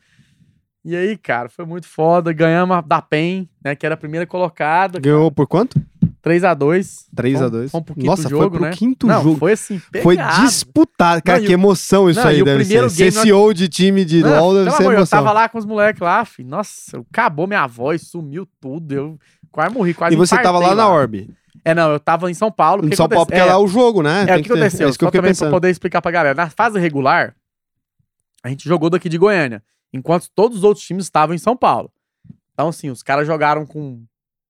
e 0.84 0.94
aí, 0.94 1.16
cara, 1.18 1.48
foi 1.48 1.66
muito 1.66 1.88
foda, 1.88 2.34
ganhamos 2.34 2.84
da 2.86 3.02
PEN, 3.02 3.48
né, 3.64 3.74
que 3.76 3.86
era 3.86 3.96
a 3.96 3.98
primeira 3.98 4.28
colocada, 4.28 5.00
Ganhou 5.00 5.32
por 5.32 5.48
quanto? 5.48 5.82
3x2. 6.22 7.06
3 7.16 7.36
a 7.36 7.38
Fomos- 7.40 7.52
2 7.52 7.72
Fomos 7.72 7.86
pro 7.86 7.96
quinto 7.96 8.06
Nossa, 8.08 8.30
jogo, 8.30 8.42
foi 8.44 8.50
pro 8.52 8.62
né? 8.62 8.72
quinto 8.72 9.08
Não, 9.08 9.24
jogo. 9.24 9.38
foi 9.40 9.52
assim, 9.54 9.80
Foi 9.80 10.16
pegado. 10.18 10.42
disputado. 10.46 11.22
Cara, 11.24 11.40
Não, 11.40 11.46
que 11.48 11.54
emoção 11.54 12.10
isso 12.10 12.20
Não, 12.20 12.28
aí 12.28 12.44
deve 12.44 12.60
primeiro 12.66 12.90
ser. 12.90 12.98
game 12.98 13.12
Ser 13.12 13.18
nós- 13.18 13.24
CEO 13.24 13.54
de 13.54 13.68
time 13.70 14.04
de 14.06 14.22
Não, 14.22 14.30
LoL 14.40 14.54
deve 14.56 14.72
ser 14.72 14.82
amor, 14.84 14.92
eu 14.94 14.98
emoção. 15.00 15.20
tava 15.20 15.32
lá 15.34 15.48
com 15.50 15.58
os 15.58 15.66
moleques 15.66 16.02
lá, 16.02 16.24
filho. 16.26 16.50
Nossa, 16.50 17.00
acabou 17.12 17.48
minha 17.48 17.66
voz, 17.68 18.02
sumiu 18.08 18.46
tudo. 18.60 18.92
Eu 18.94 19.20
quase 19.52 19.74
morri, 19.74 19.94
quase 19.94 20.16
E 20.16 20.18
você 20.18 20.36
tava 20.38 20.60
lá 20.60 20.66
infartei 20.74 20.78
na 20.84 20.90
Orb. 20.90 21.30
É, 21.64 21.74
não, 21.74 21.92
eu 21.92 22.00
tava 22.00 22.30
em 22.32 22.34
São 22.34 22.52
Paulo. 22.52 22.86
Em 22.88 22.96
São 22.96 23.08
Paulo, 23.08 23.26
porque 23.26 23.40
acontece- 23.40 23.56
lá 23.58 23.62
é 23.62 23.64
o 23.64 23.68
jogo, 23.68 24.02
né? 24.02 24.22
É, 24.22 24.36
o 24.36 24.42
que 24.42 24.50
ter- 24.50 24.54
aconteceu? 24.54 24.88
É 24.88 24.90
isso 24.90 24.98
que 25.00 25.06
eu 25.06 25.08
Só 25.08 25.12
também 25.12 25.22
pra 25.22 25.30
pensando. 25.30 25.52
poder 25.52 25.70
explicar 25.70 26.02
pra 26.02 26.12
galera. 26.12 26.36
Na 26.36 26.50
fase 26.50 26.80
regular, 26.80 27.36
a 28.44 28.50
gente 28.50 28.68
jogou 28.68 28.90
daqui 28.90 29.08
de 29.10 29.18
Goiânia, 29.18 29.64
enquanto 29.94 30.30
todos 30.34 30.60
os 30.60 30.64
outros 30.64 30.86
times 30.86 31.06
estavam 31.06 31.36
em 31.36 31.40
São 31.40 31.56
Paulo. 31.56 31.92
Então, 32.54 32.68
assim, 32.70 32.90
os 32.90 33.02
caras 33.04 33.26
jogaram 33.28 33.66
com 33.66 34.04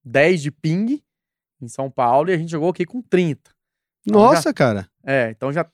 10 0.03 0.41
de 0.41 0.51
ping 0.51 1.01
em 1.61 1.67
São 1.67 1.89
Paulo 1.89 2.29
e 2.29 2.33
a 2.33 2.37
gente 2.37 2.49
jogou 2.51 2.69
aqui 2.69 2.85
com 2.85 3.01
30. 3.01 3.51
Nossa, 4.05 4.53
cara. 4.53 4.87
É, 5.05 5.29
então 5.29 5.51
já. 5.51 5.65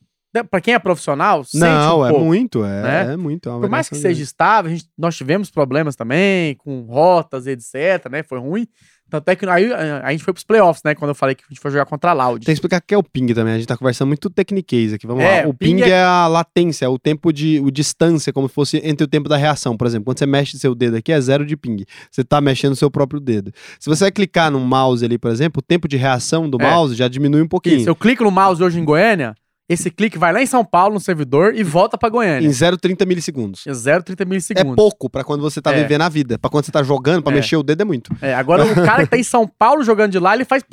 Pra 0.51 0.61
quem 0.61 0.75
é 0.75 0.79
profissional, 0.79 1.43
sente 1.43 1.57
Não, 1.63 2.01
um 2.01 2.05
é 2.05 2.09
pouco. 2.11 2.23
muito, 2.25 2.63
é, 2.63 2.83
né? 2.83 3.13
é 3.13 3.17
muito. 3.17 3.49
é 3.49 3.51
Por 3.59 3.67
mais 3.67 3.89
que 3.89 3.95
seja 3.95 4.21
estável, 4.21 4.69
gente- 4.69 4.87
nós 4.95 5.15
tivemos 5.17 5.49
problemas 5.49 5.95
também 5.95 6.53
com 6.57 6.81
rotas, 6.81 7.47
etc, 7.47 8.07
né? 8.11 8.21
Foi 8.21 8.37
ruim. 8.37 8.67
Tanto 9.09 9.27
é 9.29 9.35
que 9.35 9.45
aí 9.49 9.71
a, 9.73 10.05
a 10.05 10.11
gente 10.11 10.23
foi 10.23 10.33
pros 10.33 10.43
playoffs, 10.43 10.81
né? 10.83 10.93
Quando 10.95 11.09
eu 11.09 11.15
falei 11.15 11.33
que 11.35 11.43
a 11.43 11.49
gente 11.49 11.59
foi 11.59 11.71
jogar 11.71 11.85
contra 11.85 12.11
a 12.11 12.13
Loud. 12.13 12.45
Tem 12.45 12.53
que 12.53 12.57
explicar 12.57 12.77
o 12.77 12.83
que 12.85 12.93
é 12.93 12.97
o 12.97 13.03
ping 13.03 13.33
também. 13.33 13.53
A 13.53 13.57
gente 13.57 13.67
tá 13.67 13.75
conversando 13.77 14.07
muito 14.09 14.29
tecniquez 14.29 14.93
aqui. 14.93 15.07
Vamos 15.07 15.23
É, 15.23 15.41
lá. 15.43 15.47
O 15.49 15.53
ping 15.53 15.77
ping 15.77 15.81
é- 15.83 15.89
é... 15.89 16.03
a 16.03 16.27
latência, 16.27 16.85
é 16.85 16.89
o 16.89 16.99
tempo 16.99 17.31
de 17.33 17.59
o 17.59 17.71
distância, 17.71 18.31
como 18.31 18.47
se 18.47 18.53
fosse 18.53 18.77
entre 18.83 19.03
o 19.03 19.07
tempo 19.07 19.27
da 19.27 19.37
reação. 19.37 19.75
Por 19.75 19.87
exemplo, 19.87 20.05
quando 20.05 20.19
você 20.19 20.25
mexe 20.25 20.57
seu 20.59 20.75
dedo 20.75 20.97
aqui, 20.97 21.11
é 21.11 21.19
zero 21.19 21.45
de 21.45 21.57
ping. 21.57 21.83
Você 22.11 22.23
tá 22.23 22.39
mexendo 22.39 22.75
seu 22.75 22.91
próprio 22.91 23.19
dedo. 23.19 23.51
Se 23.79 23.89
você 23.89 24.05
vai 24.05 24.11
clicar 24.11 24.51
no 24.51 24.59
mouse 24.59 25.03
ali, 25.03 25.17
por 25.17 25.31
exemplo, 25.31 25.59
o 25.59 25.61
tempo 25.63 25.87
de 25.87 25.97
reação 25.97 26.49
do 26.49 26.61
É. 26.61 26.69
mouse 26.69 26.95
já 26.95 27.07
diminui 27.07 27.41
um 27.41 27.47
pouquinho. 27.47 27.77
Isso, 27.77 27.89
eu 27.89 27.95
clico 27.95 28.23
no 28.23 28.31
mouse 28.31 28.61
hoje 28.63 28.79
em 28.79 28.83
Goiânia, 28.85 29.33
esse 29.69 29.91
clique 29.91 30.17
vai 30.17 30.33
lá 30.33 30.41
em 30.41 30.45
São 30.47 30.65
Paulo 30.65 30.95
no 30.95 30.99
servidor 30.99 31.53
e 31.55 31.63
volta 31.63 31.97
pra 31.97 32.09
Goiânia. 32.09 32.45
Em 32.45 32.49
0,30 32.51 33.05
milissegundos. 33.05 33.65
Em 33.67 33.71
0,30 33.71 34.21
É 34.21 34.25
milissegundos. 34.25 34.75
pouco 34.75 35.09
pra 35.09 35.23
quando 35.23 35.41
você 35.41 35.61
tá 35.61 35.71
É. 35.71 35.81
vivendo 35.83 36.01
a 36.01 36.09
vida. 36.09 36.39
Pra 36.39 36.49
quando 36.49 36.65
você 36.65 36.71
tá 36.71 36.81
jogando, 36.81 37.21
pra 37.21 37.31
É. 37.31 37.35
mexer 37.35 37.55
o 37.55 37.63
dedo 37.63 37.81
é 37.81 37.85
muito. 37.85 38.11
É, 38.21 38.33
agora 38.33 38.65
o 38.65 38.75
cara 38.75 39.03
que 39.03 39.09
tá 39.11 39.17
em 39.17 39.23
São 39.23 39.47
Paulo 39.47 39.83
jogando 39.83 40.11
de 40.11 40.19
lá, 40.19 40.33
ele 40.33 40.43
faz 40.43 40.63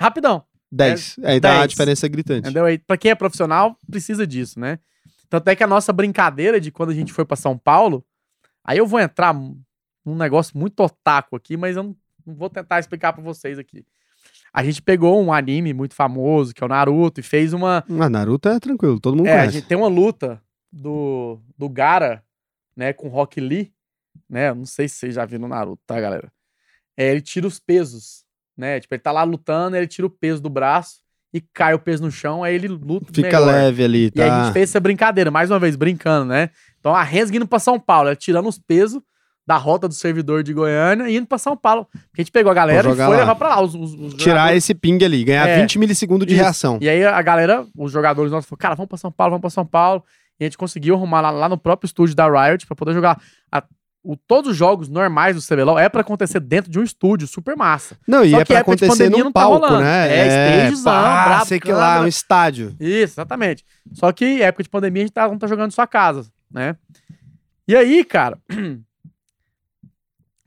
rapidão. 0.00 0.44
10. 0.70 1.16
Aí 1.24 1.40
dá 1.40 1.58
10. 1.60 1.70
diferença 1.70 2.06
gritante. 2.08 2.40
Entendeu? 2.40 2.64
Aí, 2.64 2.78
pra 2.78 2.96
quem 2.96 3.10
é 3.10 3.14
profissional, 3.14 3.76
precisa 3.90 4.26
disso, 4.26 4.60
né? 4.60 4.78
Tanto 5.28 5.48
é 5.48 5.56
que 5.56 5.64
a 5.64 5.66
nossa 5.66 5.92
brincadeira 5.92 6.60
de 6.60 6.70
quando 6.70 6.90
a 6.90 6.94
gente 6.94 7.12
foi 7.12 7.24
pra 7.24 7.36
São 7.36 7.56
Paulo, 7.58 8.04
aí 8.64 8.78
eu 8.78 8.86
vou 8.86 9.00
entrar 9.00 9.32
num 9.34 10.16
negócio 10.16 10.56
muito 10.56 10.80
otaku 10.82 11.36
aqui, 11.36 11.56
mas 11.56 11.76
eu 11.76 11.82
não, 11.84 11.96
não 12.26 12.34
vou 12.34 12.48
tentar 12.50 12.78
explicar 12.78 13.12
pra 13.12 13.22
vocês 13.22 13.58
aqui. 13.58 13.84
A 14.52 14.64
gente 14.64 14.82
pegou 14.82 15.22
um 15.22 15.32
anime 15.32 15.72
muito 15.72 15.94
famoso, 15.94 16.52
que 16.54 16.62
é 16.62 16.66
o 16.66 16.68
Naruto, 16.68 17.20
e 17.20 17.22
fez 17.22 17.52
uma. 17.52 17.84
Ah, 18.00 18.08
Naruto 18.08 18.48
é 18.48 18.58
tranquilo, 18.58 18.98
todo 19.00 19.16
mundo 19.16 19.26
É, 19.28 19.32
a 19.34 19.36
conhece. 19.38 19.52
gente 19.58 19.66
tem 19.66 19.78
uma 19.78 19.88
luta 19.88 20.42
do, 20.72 21.38
do 21.56 21.68
Gara, 21.68 22.22
né, 22.76 22.92
com 22.92 23.08
Rock 23.08 23.40
Lee, 23.40 23.72
né? 24.28 24.52
Não 24.52 24.64
sei 24.66 24.88
se 24.88 24.96
vocês 24.96 25.14
já 25.14 25.24
viram 25.24 25.48
Naruto, 25.48 25.82
tá, 25.86 26.00
galera? 26.00 26.30
É, 26.96 27.10
ele 27.12 27.20
tira 27.20 27.46
os 27.46 27.58
pesos, 27.60 28.24
né? 28.56 28.80
Tipo, 28.80 28.94
ele 28.94 29.02
tá 29.02 29.12
lá 29.12 29.22
lutando, 29.22 29.76
ele 29.76 29.86
tira 29.86 30.06
o 30.06 30.10
peso 30.10 30.42
do 30.42 30.50
braço 30.50 31.00
e 31.32 31.40
cai 31.40 31.72
o 31.74 31.78
peso 31.78 32.02
no 32.02 32.10
chão, 32.10 32.42
aí 32.42 32.54
ele 32.54 32.66
luta 32.68 33.06
Fica 33.12 33.38
melhor. 33.40 33.46
leve 33.46 33.84
ali, 33.84 34.04
E 34.06 34.10
tá? 34.10 34.24
aí 34.24 34.30
a 34.30 34.44
gente 34.44 34.52
fez 34.52 34.68
essa 34.70 34.80
brincadeira, 34.80 35.30
mais 35.30 35.48
uma 35.50 35.60
vez, 35.60 35.76
brincando, 35.76 36.26
né? 36.26 36.50
Então 36.80 36.94
a 36.94 37.02
Rensga 37.04 37.36
indo 37.36 37.46
pra 37.46 37.60
São 37.60 37.78
Paulo, 37.78 38.08
ela 38.08 38.16
tirando 38.16 38.48
os 38.48 38.58
pesos 38.58 39.00
da 39.46 39.56
rota 39.56 39.88
do 39.88 39.94
servidor 39.94 40.42
de 40.42 40.52
Goiânia 40.52 41.08
e 41.08 41.16
indo 41.16 41.26
pra 41.26 41.38
São 41.38 41.56
Paulo. 41.56 41.86
Porque 41.90 42.20
a 42.20 42.22
gente 42.22 42.30
pegou 42.32 42.50
a 42.52 42.54
galera 42.54 42.88
e 42.90 42.94
foi 42.94 43.04
lá. 43.04 43.08
levar 43.16 43.34
pra 43.34 43.48
lá. 43.48 43.60
Os, 43.62 43.74
os- 43.74 43.94
os 43.94 44.14
Tirar 44.14 44.54
esse 44.54 44.74
ping 44.74 45.02
ali, 45.04 45.24
ganhar 45.24 45.48
É. 45.48 45.60
20 45.60 45.78
milissegundos 45.78 46.26
de 46.26 46.34
Isso. 46.34 46.42
reação. 46.42 46.78
E 46.80 46.88
aí 46.88 47.04
a 47.04 47.20
galera, 47.22 47.66
os 47.76 47.90
jogadores 47.90 48.30
nossos 48.30 48.48
falaram, 48.48 48.60
cara, 48.60 48.74
vamos 48.76 48.88
pra 48.88 48.98
São 48.98 49.10
Paulo, 49.10 49.30
vamos 49.32 49.40
pra 49.40 49.50
São 49.50 49.66
Paulo. 49.66 50.04
E 50.38 50.44
a 50.44 50.46
gente 50.46 50.56
conseguiu 50.56 50.94
arrumar 50.94 51.20
lá, 51.20 51.30
lá 51.30 51.48
no 51.48 51.58
próprio 51.58 51.86
estúdio 51.86 52.14
da 52.14 52.28
Riot 52.28 52.64
pra 52.66 52.76
poder 52.76 52.94
jogar. 52.94 53.20
A- 53.50 53.62
o, 54.02 54.16
todos 54.16 54.52
os 54.52 54.56
jogos 54.56 54.88
normais 54.88 55.36
do 55.36 55.42
CBLOL 55.42 55.78
é 55.78 55.86
pra 55.86 56.00
acontecer 56.00 56.40
dentro 56.40 56.70
de 56.70 56.78
um 56.78 56.82
estúdio 56.82 57.26
super 57.28 57.54
massa. 57.54 57.98
Não, 58.08 58.24
e 58.24 58.30
Só 58.30 58.40
é 58.40 58.44
de 58.44 58.56
acontecer 58.56 58.88
pandemia 58.90 59.18
num 59.18 59.24
não 59.24 59.32
tá 59.32 59.40
palco, 59.40 59.58
rolando. 59.66 59.82
né? 59.82 60.16
É, 60.16 60.26
stagezão, 60.62 60.92
pá, 60.94 61.24
brabo, 61.26 61.46
sei 61.46 61.60
que 61.60 61.70
lá, 61.70 62.00
um 62.00 62.06
estádio. 62.06 62.74
Isso, 62.80 63.12
exatamente. 63.14 63.62
Só 63.92 64.10
que 64.12 64.40
época 64.42 64.62
de 64.62 64.70
pandemia 64.70 65.02
a 65.02 65.04
gente 65.06 65.12
tá, 65.12 65.28
não 65.28 65.36
tá 65.36 65.46
jogando 65.46 65.68
em 65.70 65.74
sua 65.74 65.86
casa, 65.86 66.30
né? 66.50 66.76
E 67.68 67.76
aí, 67.76 68.02
cara, 68.02 68.38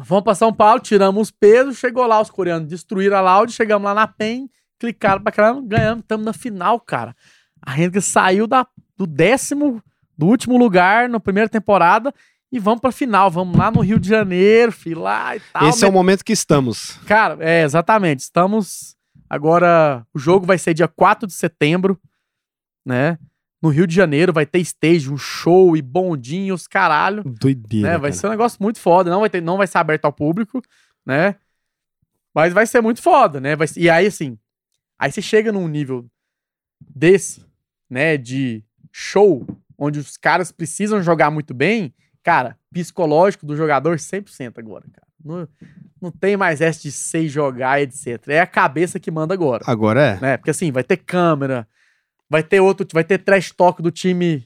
vamos 0.04 0.24
pra 0.24 0.36
São 0.36 0.54
Paulo, 0.54 0.80
tiramos 0.80 1.22
os 1.24 1.32
pesos, 1.32 1.78
chegou 1.78 2.06
lá, 2.06 2.22
os 2.22 2.30
coreanos 2.30 2.68
destruíram 2.68 3.18
a 3.18 3.22
Loud, 3.22 3.52
chegamos 3.52 3.86
lá 3.86 3.94
na 3.94 4.08
PEN, 4.08 4.50
clicaram 4.80 5.22
pra 5.22 5.32
caramba, 5.32 5.62
ganhamos, 5.66 6.02
estamos 6.02 6.26
na 6.26 6.34
final, 6.34 6.80
cara. 6.80 7.16
A 7.62 7.72
Renga 7.72 8.02
saiu 8.02 8.46
da, 8.46 8.68
do 8.98 9.08
décimo, 9.08 9.82
do 10.18 10.26
último 10.26 10.58
lugar 10.58 11.10
na 11.10 11.20
primeira 11.20 11.50
temporada 11.50 12.14
e 12.52 12.60
vamos 12.60 12.82
pra 12.82 12.92
final, 12.92 13.32
vamos 13.32 13.58
lá 13.58 13.72
no 13.72 13.82
Rio 13.82 14.00
de 14.00 14.08
Janeiro, 14.08 14.72
filho, 14.72 15.02
lá 15.02 15.36
e 15.36 15.40
tal. 15.52 15.68
Esse 15.68 15.84
é 15.84 15.88
o 15.88 15.92
momento 15.92 16.24
que 16.24 16.34
estamos. 16.34 17.00
Cara, 17.08 17.38
é, 17.40 17.64
exatamente. 17.64 18.20
Estamos. 18.20 18.96
Agora, 19.28 20.06
o 20.14 20.20
jogo 20.20 20.46
vai 20.46 20.60
ser 20.60 20.76
dia 20.76 20.88
4 20.88 21.26
de 21.26 21.34
setembro, 21.34 22.00
né? 22.86 23.18
No 23.64 23.70
Rio 23.70 23.88
de 23.88 23.96
Janeiro 23.96 24.34
vai 24.34 24.46
ter 24.46 24.60
stage, 24.60 25.10
um 25.10 25.18
show 25.18 25.78
e 25.78 25.82
bondinho, 25.82 26.54
os 26.54 26.68
caralho. 26.68 27.24
Doideira. 27.24 27.92
Né? 27.92 27.98
Vai 27.98 28.12
cara. 28.12 28.20
ser 28.20 28.28
um 28.28 28.32
negócio 28.32 28.62
muito 28.62 28.78
foda. 28.78 29.10
Não 29.10 29.22
vai, 29.22 29.30
ter, 29.30 29.42
não 29.42 29.56
vai 29.56 29.66
ser 29.66 29.78
aberto 29.78 30.04
ao 30.04 30.12
público, 30.12 30.62
né? 31.06 31.38
Mas 32.36 32.52
vai 32.52 32.68
ser 32.68 32.82
muito 32.82 33.02
foda, 33.02 33.40
né? 33.40 33.56
Vai, 33.56 33.66
e 33.78 33.90
aí, 33.90 34.06
assim, 34.06 34.38
aí 35.00 35.10
você 35.10 35.22
chega 35.22 35.50
num 35.50 35.70
nível 35.70 36.06
desse, 36.94 37.46
né? 37.90 38.18
De 38.18 38.62
show, 38.92 39.48
onde 39.78 39.98
os 39.98 40.18
caras 40.18 40.52
precisam 40.52 41.02
jogar 41.02 41.32
muito 41.32 41.54
bem, 41.54 41.94
cara, 42.22 42.58
psicológico 42.70 43.46
do 43.46 43.56
jogador 43.56 43.96
100% 43.96 44.58
agora, 44.58 44.84
cara. 44.92 45.08
Não, 45.24 45.48
não 46.02 46.12
tem 46.12 46.36
mais 46.36 46.60
essa 46.60 46.82
de 46.82 46.92
sei 46.92 47.30
jogar, 47.30 47.82
etc. 47.82 48.28
É 48.28 48.42
a 48.42 48.48
cabeça 48.48 49.00
que 49.00 49.10
manda 49.10 49.34
agora, 49.34 49.64
Agora 49.66 50.02
é. 50.02 50.20
né? 50.20 50.36
Porque 50.36 50.52
assim, 50.52 50.70
vai 50.70 50.84
ter 50.84 50.98
câmera, 50.98 51.66
vai 52.30 52.44
ter 52.44 52.60
outro, 52.60 52.86
vai 52.94 53.04
ter 53.04 53.18
trash 53.20 53.52
talk 53.52 53.82
do 53.82 53.92
time 53.92 54.46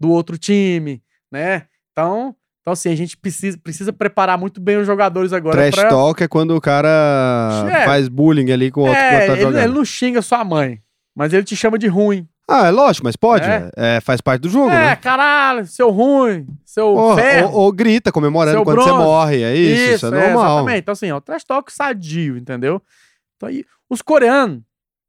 do 0.00 0.10
outro 0.10 0.38
time, 0.38 1.02
né? 1.32 1.66
Então, 1.92 2.34
então 2.62 2.72
assim, 2.72 2.90
a 2.90 2.96
gente 2.96 3.16
precisa, 3.16 3.58
precisa 3.58 3.92
preparar 3.92 4.38
muito 4.38 4.60
bem 4.60 4.76
os 4.76 4.86
jogadores 4.86 5.32
agora 5.32 5.56
Trash 5.56 5.74
pra... 5.74 5.88
talk 5.88 6.22
é 6.22 6.28
quando 6.28 6.54
o 6.54 6.60
cara 6.60 7.66
É. 7.70 7.84
faz 7.84 8.08
bullying 8.08 8.52
ali 8.52 8.70
com 8.70 8.82
o 8.82 8.84
outro 8.84 8.98
que 8.98 9.04
É, 9.04 9.26
tá 9.26 9.32
ele, 9.32 9.42
jogando. 9.42 9.62
ele 9.64 9.72
não 9.74 9.84
xinga 9.84 10.22
sua 10.22 10.44
mãe, 10.44 10.80
mas 11.16 11.32
ele 11.32 11.44
te 11.44 11.56
chama 11.56 11.78
de 11.78 11.86
ruim. 11.88 12.28
Ah, 12.50 12.68
é 12.68 12.70
lógico, 12.70 13.04
mas 13.04 13.14
pode. 13.16 13.44
É. 13.46 13.70
É, 13.76 14.00
faz 14.00 14.20
parte 14.22 14.40
do 14.42 14.48
jogo, 14.48 14.70
é, 14.70 14.72
né? 14.90 14.96
caralho, 14.96 15.66
seu 15.66 15.90
ruim, 15.90 16.46
seu 16.64 16.94
Porra, 16.94 17.20
ferro. 17.20 17.48
ou, 17.52 17.54
ou 17.64 17.72
grita 17.72 18.10
comemorando 18.10 18.56
Seu 18.56 18.64
quando 18.64 18.78
você 18.80 18.88
bronze. 18.88 19.04
morre. 19.04 19.42
É 19.42 19.54
isso, 19.54 19.94
isso, 19.96 20.06
é 20.06 20.10
normal. 20.10 20.30
exatamente. 20.54 20.78
Então, 20.78 20.92
assim, 20.92 21.06
é 21.08 21.14
o 21.14 21.20
trash 21.20 21.44
talk 21.44 21.70
sadio, 21.70 22.38
entendeu? 22.38 22.80
Então, 23.36 23.50
aí, 23.50 23.64
os 23.90 24.00
coreanos, 24.00 24.62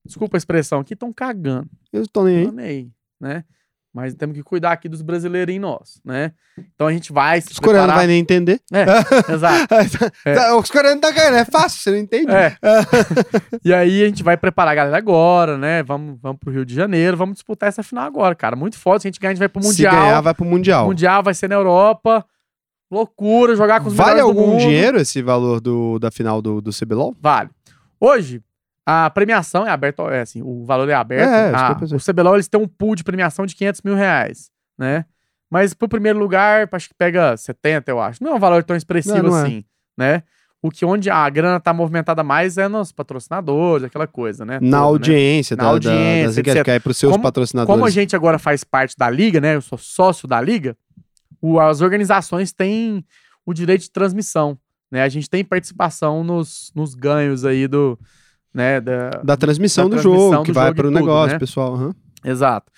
desculpa 0.10 0.36
a 0.36 0.39
expressão 0.39 0.80
aqui, 0.80 0.93
estão 0.93 1.14
cagando. 1.14 1.70
Eu 1.93 2.05
tô 2.07 2.24
nem 2.24 2.38
aí. 2.38 2.45
Tão 2.45 2.53
nem 2.53 2.66
aí, 2.66 2.91
né? 3.20 3.43
Mas 3.91 4.14
temos 4.14 4.36
que 4.36 4.43
cuidar 4.43 4.72
aqui 4.72 4.88
dos 4.88 5.01
brasileirinhos 5.01 5.62
nossos, 5.62 6.01
né? 6.05 6.32
Então 6.76 6.86
a 6.86 6.93
gente 6.93 7.12
vai 7.12 7.41
se 7.41 7.51
Os 7.51 7.60
coreanos 7.60 7.89
não 7.89 7.95
vai 7.95 8.05
nem 8.05 8.20
entender. 8.20 8.62
É, 8.72 8.86
exato. 9.34 9.74
É. 10.24 10.53
Os 10.53 10.70
coreanos 10.70 11.01
tá 11.01 11.12
caindo, 11.12 11.38
é 11.38 11.45
fácil, 11.45 11.82
você 11.82 11.91
não 11.91 11.97
entende? 11.97 12.32
É. 12.32 12.55
e 13.64 13.74
aí 13.74 14.03
a 14.03 14.05
gente 14.05 14.22
vai 14.22 14.38
preparar 14.38 14.74
a 14.74 14.76
galera 14.76 14.97
agora, 14.97 15.57
né? 15.57 15.82
Vamos, 15.82 16.20
vamos 16.22 16.39
pro 16.39 16.51
Rio 16.51 16.66
de 16.66 16.74
Janeiro, 16.74 17.18
vamos 17.18 17.36
disputar 17.36 17.70
essa 17.70 17.82
final 17.82 18.05
agora, 18.05 18.36
cara. 18.36 18.55
Muito 18.55 18.78
foda. 18.78 18.99
Se 18.99 19.07
a 19.07 19.10
gente 19.10 19.20
ganhar, 19.20 19.32
a 19.32 19.34
gente 19.34 19.39
vai 19.39 19.49
pro 19.49 19.64
Mundial. 19.64 19.93
Se 19.93 19.99
ganhar, 19.99 20.22
vai 20.22 20.34
pro 20.34 20.45
Mundial. 20.45 20.86
Mundial 20.86 21.24
vai 21.24 21.34
ser 21.34 21.47
na 21.47 21.55
Europa. 21.55 22.24
Loucura, 22.91 23.55
jogar 23.55 23.82
com 23.82 23.88
os 23.88 23.93
Vale 23.93 24.20
algum 24.20 24.57
dinheiro 24.57 24.99
esse 24.99 25.22
valor 25.22 25.60
do, 25.60 25.99
da 25.99 26.12
final 26.12 26.41
do, 26.41 26.62
do 26.62 26.72
CBLOL? 26.72 27.16
Vale. 27.20 27.49
Hoje, 27.99 28.41
a 28.86 29.10
premiação 29.10 29.66
é 29.68 29.70
aberta, 29.70 30.02
é 30.04 30.22
assim, 30.22 30.42
o 30.42 30.66
valor 30.66 30.90
é 30.90 30.94
aberto. 30.94 31.30
É, 31.30 31.52
é, 31.72 31.76
pensei. 31.76 31.98
o 31.98 32.02
CBLOL, 32.02 32.36
eles 32.36 32.48
têm 32.48 32.60
um 32.60 32.68
pool 32.68 32.96
de 32.96 33.04
premiação 33.04 33.46
de 33.46 33.56
500 33.56 33.82
mil 33.84 33.96
reais, 33.96 34.50
né? 34.78 35.06
Mas 35.52 35.74
pro 35.74 35.88
primeiro 35.90 36.20
lugar, 36.20 36.68
acho 36.72 36.88
que 36.90 36.94
pega 36.98 37.36
70, 37.36 37.90
eu 37.92 38.00
acho. 38.00 38.24
Não 38.24 38.32
é 38.32 38.36
um 38.36 38.40
valor 38.40 38.64
tão 38.64 38.76
expressivo 38.76 39.18
Não, 39.18 39.30
não 39.32 39.38
é. 39.38 39.42
assim, 39.44 39.64
né? 39.98 40.24
O 40.62 40.70
que 40.70 40.84
onde 40.86 41.10
a 41.10 41.28
grana 41.30 41.60
tá 41.60 41.74
movimentada 41.74 42.22
mais 42.24 42.58
é 42.58 42.68
nos 42.68 42.92
patrocinadores, 42.92 43.86
aquela 43.86 44.06
coisa, 44.06 44.44
né? 44.46 44.56
Na 44.56 44.60
toda, 44.60 44.70
né? 44.70 44.78
audiência, 44.78 45.56
Na 45.56 45.64
da, 45.64 45.68
da- 45.70 45.74
audiência, 45.74 46.42
enquetes, 46.42 46.56
etc. 46.56 46.64
que 46.66 46.72
é 46.72 46.80
pros 46.80 46.98
seus 46.98 47.12
Como- 47.14 47.24
patrocinadores. 47.24 47.74
Como 47.74 47.86
a 47.86 47.90
gente 47.90 48.16
agora 48.16 48.38
faz 48.38 48.64
parte 48.64 48.96
da 48.98 49.10
liga, 49.10 49.40
né? 49.40 49.56
Eu 49.56 49.62
sou 49.62 49.78
sócio 49.78 50.28
da 50.28 50.42
liga, 50.42 50.76
o- 51.42 51.60
as 51.60 51.80
organizações 51.82 52.52
têm 52.52 53.06
o 53.46 53.54
direito 53.54 53.82
de 53.84 53.92
transmissão, 53.92 54.58
né? 54.92 55.02
A 55.04 55.10
gente 55.10 55.30
tem 55.30 55.44
participação 55.46 56.24
nos, 56.24 56.72
nos 56.76 56.94
ganhos 56.94 57.46
aí 57.46 57.66
do, 57.68 57.98
né? 58.54 58.80
Da, 58.82 59.10
Da 59.24 59.38
transmissão 59.38 59.89
da 59.89 59.95
do 59.97 60.02
transmissão 60.02 60.32
jogo, 60.32 60.43
que 60.45 60.52
do 60.52 60.56
vai 60.56 60.68
jogo 60.68 60.76
e 60.76 60.82
pro 60.82 60.88
tudo, 60.89 61.00
negócio, 61.00 61.34
né? 61.34 61.39
pessoal. 61.39 61.76
aham. 61.76 61.95
Exato. 62.24 62.72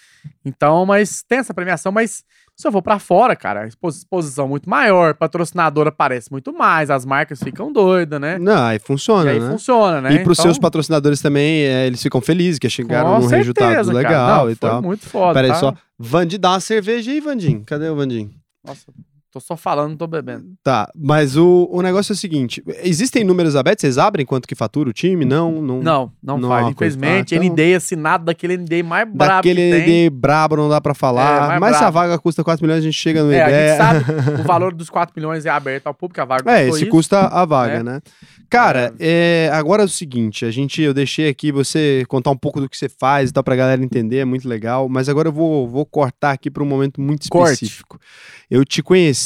Então, 0.45 0.85
mas 0.85 1.23
tem 1.27 1.39
essa 1.39 1.53
premiação, 1.53 1.91
mas 1.91 2.23
se 2.55 2.67
eu 2.67 2.71
for 2.71 2.81
pra 2.83 2.99
fora, 2.99 3.35
cara, 3.35 3.67
exposição 3.67 4.47
muito 4.47 4.69
maior, 4.69 5.15
patrocinador 5.15 5.87
aparece 5.87 6.31
muito 6.31 6.53
mais, 6.53 6.91
as 6.91 7.05
marcas 7.05 7.41
ficam 7.41 7.73
doidas, 7.73 8.21
né? 8.21 8.37
Não, 8.37 8.61
aí 8.65 8.75
E 8.75 8.79
funciona, 8.79 9.31
aí 9.31 9.39
né? 9.39 9.49
funciona, 9.49 9.99
né? 10.01 10.13
E 10.13 10.19
pros 10.23 10.37
Então, 10.37 10.51
seus 10.51 10.59
patrocinadores 10.59 11.21
também, 11.21 11.61
é, 11.63 11.87
eles 11.87 12.03
ficam 12.03 12.21
felizes 12.21 12.59
que 12.59 12.69
chegaram 12.69 13.15
com 13.15 13.21
num 13.21 13.27
resultado 13.27 13.91
legal. 13.91 14.43
Não, 14.45 14.51
e 14.51 14.55
tal. 14.55 14.81
muito 14.83 15.09
foda. 15.09 15.33
Pera 15.33 15.47
aí 15.47 15.53
tá? 15.53 15.59
só. 15.59 15.73
Vandi, 15.97 16.37
dá 16.37 16.51
uma 16.51 16.59
cerveja 16.59 17.09
aí, 17.09 17.19
Vandim. 17.19 17.63
Cadê 17.63 17.89
o 17.89 17.95
Vandim? 17.95 18.29
Nossa, 18.63 18.91
Tô 19.31 19.39
só 19.39 19.55
falando, 19.55 19.91
não 19.91 19.95
tô 19.97 20.07
bebendo. 20.07 20.43
Tá, 20.61 20.91
mas 20.93 21.37
o, 21.37 21.65
o 21.71 21.81
negócio 21.81 22.11
é 22.11 22.15
o 22.15 22.17
seguinte: 22.17 22.61
existem 22.83 23.23
números 23.23 23.55
abertos? 23.55 23.81
Vocês 23.81 23.97
abrem 23.97 24.25
quanto 24.25 24.45
que 24.45 24.53
fatura 24.55 24.89
o 24.89 24.93
time? 24.93 25.23
Não, 25.23 25.61
não. 25.61 25.81
Não, 25.81 26.11
não, 26.21 26.37
Não 26.37 26.49
é 26.49 26.51
faz. 26.55 26.65
uma 26.67 26.73
coisa- 26.75 26.97
Infelizmente, 26.97 27.33
ah, 27.33 27.37
então- 27.37 27.53
ND 27.53 27.75
assinado 27.75 28.25
daquele 28.25 28.57
ND 28.57 28.83
mais 28.83 29.07
brabo 29.09 29.35
Daquele 29.35 29.61
que 29.61 29.85
tem. 29.85 30.05
ND 30.07 30.09
brabo 30.09 30.57
não 30.57 30.67
dá 30.67 30.81
pra 30.81 30.93
falar. 30.93 31.55
É, 31.55 31.59
mas 31.59 31.77
se 31.77 31.83
a 31.83 31.89
vaga 31.89 32.19
custa 32.19 32.43
4 32.43 32.61
milhões, 32.65 32.79
a 32.79 32.85
gente 32.85 32.97
chega 32.97 33.23
no 33.23 33.31
É, 33.31 33.41
a 33.41 33.47
ideia. 33.47 33.69
gente 33.69 33.77
sabe 33.77 34.41
o 34.41 34.43
valor 34.43 34.73
dos 34.73 34.89
4 34.89 35.13
milhões 35.15 35.45
é 35.45 35.49
aberto 35.49 35.87
ao 35.87 35.93
público, 35.93 36.19
a 36.19 36.25
vaga 36.25 36.51
É, 36.51 36.67
isso. 36.67 36.85
custa 36.87 37.19
a 37.27 37.45
vaga, 37.45 37.81
né? 37.81 37.93
né? 37.93 38.01
Cara, 38.49 38.93
é, 38.99 39.49
agora 39.53 39.81
é 39.83 39.85
o 39.85 39.87
seguinte, 39.89 40.43
a 40.43 40.51
gente, 40.51 40.81
eu 40.81 40.93
deixei 40.93 41.29
aqui 41.29 41.53
você 41.53 42.03
contar 42.09 42.31
um 42.31 42.35
pouco 42.37 42.59
do 42.59 42.67
que 42.67 42.77
você 42.77 42.89
faz 42.89 43.29
e 43.29 43.33
tal 43.33 43.41
pra 43.45 43.55
galera 43.55 43.81
entender, 43.81 44.17
é 44.17 44.25
muito 44.25 44.45
legal, 44.45 44.89
mas 44.89 45.07
agora 45.07 45.29
eu 45.29 45.31
vou, 45.31 45.69
vou 45.69 45.85
cortar 45.85 46.31
aqui 46.31 46.51
pra 46.51 46.61
um 46.61 46.65
momento 46.65 46.99
muito 46.99 47.29
Corte. 47.29 47.53
específico. 47.63 47.97
Eu 48.49 48.65
te 48.65 48.83
conheci 48.83 49.20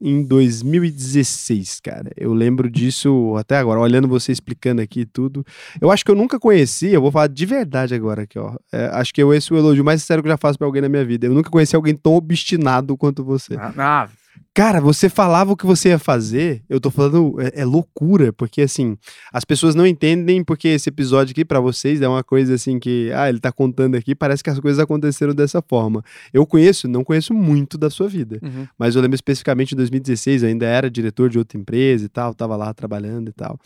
em 0.00 0.22
2016, 0.22 1.80
cara. 1.80 2.10
Eu 2.16 2.32
lembro 2.32 2.70
disso 2.70 3.34
até 3.38 3.56
agora, 3.56 3.80
olhando 3.80 4.08
você 4.08 4.32
explicando 4.32 4.80
aqui 4.80 5.04
tudo. 5.04 5.44
Eu 5.80 5.90
acho 5.90 6.04
que 6.04 6.10
eu 6.10 6.14
nunca 6.14 6.38
conheci, 6.38 6.88
eu 6.88 7.00
vou 7.00 7.10
falar 7.10 7.28
de 7.28 7.46
verdade 7.46 7.94
agora 7.94 8.22
aqui, 8.22 8.38
ó. 8.38 8.54
É, 8.72 8.86
acho 8.92 9.12
que 9.12 9.22
eu 9.22 9.32
esse 9.32 9.52
é 9.52 9.56
o 9.56 9.58
elogio 9.58 9.84
mais 9.84 10.00
sincero 10.00 10.22
que 10.22 10.28
eu 10.28 10.32
já 10.32 10.36
faço 10.36 10.58
pra 10.58 10.66
alguém 10.66 10.82
na 10.82 10.88
minha 10.88 11.04
vida. 11.04 11.26
Eu 11.26 11.34
nunca 11.34 11.50
conheci 11.50 11.74
alguém 11.74 11.94
tão 11.94 12.14
obstinado 12.14 12.96
quanto 12.96 13.24
você. 13.24 13.56
Ah, 13.56 13.72
ah, 13.76 14.08
Cara, 14.54 14.80
você 14.80 15.08
falava 15.08 15.52
o 15.52 15.56
que 15.56 15.66
você 15.66 15.88
ia 15.88 15.98
fazer, 15.98 16.62
eu 16.68 16.80
tô 16.80 16.88
falando, 16.88 17.40
é, 17.40 17.62
é 17.62 17.64
loucura, 17.64 18.32
porque 18.32 18.62
assim, 18.62 18.96
as 19.32 19.44
pessoas 19.44 19.74
não 19.74 19.84
entendem 19.84 20.44
porque 20.44 20.68
esse 20.68 20.88
episódio 20.88 21.32
aqui 21.32 21.44
pra 21.44 21.58
vocês 21.58 22.00
é 22.00 22.06
uma 22.06 22.22
coisa 22.22 22.54
assim 22.54 22.78
que, 22.78 23.10
ah, 23.12 23.28
ele 23.28 23.40
tá 23.40 23.50
contando 23.50 23.96
aqui, 23.96 24.14
parece 24.14 24.44
que 24.44 24.50
as 24.50 24.60
coisas 24.60 24.78
aconteceram 24.78 25.34
dessa 25.34 25.60
forma. 25.60 26.04
Eu 26.32 26.46
conheço, 26.46 26.86
não 26.86 27.02
conheço 27.02 27.34
muito 27.34 27.76
da 27.76 27.90
sua 27.90 28.06
vida, 28.06 28.38
uhum. 28.40 28.64
mas 28.78 28.94
eu 28.94 29.02
lembro 29.02 29.16
especificamente 29.16 29.72
em 29.72 29.76
2016, 29.76 30.44
eu 30.44 30.48
ainda 30.48 30.66
era 30.66 30.88
diretor 30.88 31.28
de 31.28 31.36
outra 31.36 31.58
empresa 31.58 32.04
e 32.04 32.08
tal, 32.08 32.32
tava 32.32 32.54
lá 32.54 32.72
trabalhando 32.72 33.30
e 33.30 33.32
tal. 33.32 33.58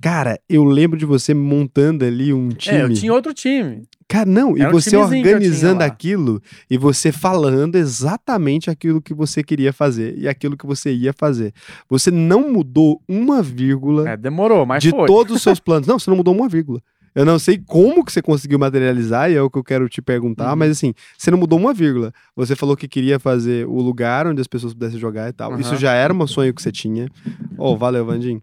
Cara, 0.00 0.38
eu 0.48 0.62
lembro 0.62 0.96
de 0.96 1.04
você 1.04 1.34
montando 1.34 2.04
ali 2.04 2.32
um 2.32 2.50
time. 2.50 2.76
É, 2.76 2.82
eu 2.84 2.94
tinha 2.94 3.12
outro 3.12 3.34
time. 3.34 3.82
Cara, 4.10 4.26
não, 4.28 4.56
e 4.58 4.60
Era 4.60 4.70
um 4.70 4.72
você 4.72 4.90
tinha 4.90 5.02
organizando 5.02 5.84
aquilo 5.84 6.42
e 6.68 6.76
você 6.76 7.12
falando 7.12 7.76
exatamente 7.76 8.68
aquilo 8.68 9.00
que 9.00 9.14
você 9.14 9.40
queria 9.40 9.72
fazer 9.72 10.18
e 10.18 10.26
aquilo 10.26 10.56
que 10.56 10.66
você 10.66 10.92
ia 10.92 11.12
fazer. 11.16 11.52
Você 11.88 12.10
não 12.10 12.52
mudou 12.52 13.00
uma 13.08 13.40
vírgula 13.40 14.10
É, 14.10 14.16
demorou, 14.16 14.66
mas 14.66 14.82
de 14.82 14.90
foi. 14.90 15.06
todos 15.06 15.36
os 15.36 15.42
seus 15.42 15.60
planos. 15.62 15.86
Não, 15.86 15.96
você 15.96 16.10
não 16.10 16.16
mudou 16.16 16.34
uma 16.34 16.48
vírgula. 16.48 16.82
Eu 17.14 17.24
não 17.24 17.38
sei 17.38 17.56
como 17.56 18.04
que 18.04 18.12
você 18.12 18.20
conseguiu 18.20 18.58
materializar, 18.58 19.30
e 19.30 19.34
é 19.36 19.42
o 19.42 19.48
que 19.48 19.58
eu 19.58 19.64
quero 19.64 19.88
te 19.88 20.02
perguntar, 20.02 20.50
Uhum. 20.50 20.56
mas 20.56 20.70
assim, 20.72 20.92
você 21.16 21.30
não 21.30 21.38
mudou 21.38 21.56
uma 21.58 21.72
vírgula. 21.72 22.12
Você 22.34 22.56
falou 22.56 22.76
que 22.76 22.88
queria 22.88 23.18
fazer 23.20 23.64
o 23.68 23.80
lugar 23.80 24.26
onde 24.26 24.40
as 24.40 24.46
pessoas 24.48 24.72
pudessem 24.74 24.98
jogar 24.98 25.28
e 25.28 25.32
tal. 25.32 25.58
Isso 25.60 25.70
Aham. 25.70 25.78
já 25.78 25.92
era 25.92 26.12
um 26.12 26.26
sonho 26.26 26.52
que 26.52 26.60
você 26.62 26.72
tinha. 26.72 27.08
Oh, 27.56 27.76
valeu, 27.76 28.04
Vandim. 28.04 28.40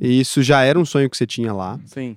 E 0.00 0.20
Isso 0.20 0.42
já 0.42 0.62
era 0.62 0.78
um 0.78 0.84
sonho 0.84 1.08
que 1.10 1.16
você 1.16 1.26
tinha 1.26 1.52
lá. 1.52 1.78
Sim. 1.86 2.16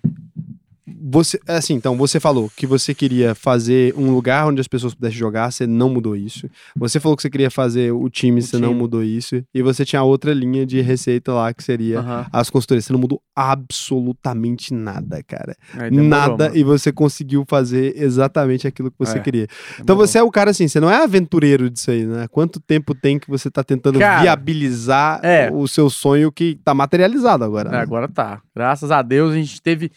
Você, 1.09 1.39
assim, 1.47 1.73
então, 1.75 1.95
você 1.95 2.19
falou 2.19 2.51
que 2.55 2.67
você 2.67 2.93
queria 2.93 3.33
fazer 3.33 3.93
um 3.97 4.11
lugar 4.11 4.45
onde 4.47 4.59
as 4.59 4.67
pessoas 4.67 4.93
pudessem 4.93 5.17
jogar, 5.17 5.51
você 5.51 5.65
não 5.65 5.89
mudou 5.89 6.15
isso. 6.15 6.49
Você 6.75 6.99
falou 6.99 7.15
que 7.15 7.21
você 7.21 7.29
queria 7.29 7.49
fazer 7.49 7.91
o 7.93 8.09
time, 8.09 8.39
O 8.39 8.43
você 8.43 8.57
não 8.57 8.69
time. 8.69 8.79
mudou 8.81 9.03
isso. 9.03 9.41
E 9.53 9.61
você 9.61 9.85
tinha 9.85 10.03
outra 10.03 10.33
linha 10.33 10.65
de 10.65 10.81
receita 10.81 11.31
lá, 11.33 11.53
que 11.53 11.63
seria 11.63 11.99
Aham. 11.99 12.25
as 12.33 12.49
consultorias. 12.49 12.85
Você 12.85 12.93
não 12.93 12.99
mudou 12.99 13.21
absolutamente 13.35 14.73
nada, 14.73 15.21
cara. 15.23 15.55
É, 15.75 15.89
demorou, 15.89 16.09
nada. 16.09 16.43
mano. 16.45 16.57
E 16.57 16.63
você 16.63 16.91
conseguiu 16.91 17.45
fazer 17.47 17.93
exatamente 17.95 18.67
aquilo 18.67 18.91
que 18.91 18.97
você 18.99 19.17
É, 19.17 19.21
queria. 19.21 19.43
Então 19.75 19.85
Demorou. 19.95 20.07
você 20.07 20.17
é 20.17 20.23
o 20.23 20.31
cara 20.31 20.51
assim, 20.51 20.67
você 20.67 20.79
não 20.79 20.89
é 20.89 21.03
aventureiro 21.03 21.69
disso 21.69 21.91
aí, 21.91 22.05
né? 22.05 22.27
Quanto 22.29 22.59
tempo 22.59 22.93
tem 22.93 23.17
que 23.19 23.29
você 23.29 23.49
tá 23.49 23.63
tentando 23.63 23.99
Cara, 23.99 24.21
viabilizar 24.21 25.19
é. 25.23 25.49
o 25.51 25.67
seu 25.67 25.89
sonho 25.89 26.31
que 26.31 26.59
tá 26.63 26.73
materializado 26.73 27.43
agora? 27.43 27.69
É, 27.69 27.71
né? 27.73 27.79
agora 27.79 28.07
tá. 28.07 28.41
Graças 28.55 28.91
a 28.91 29.01
Deus 29.01 29.31
a 29.31 29.35
gente 29.35 29.61
teve. 29.61 29.91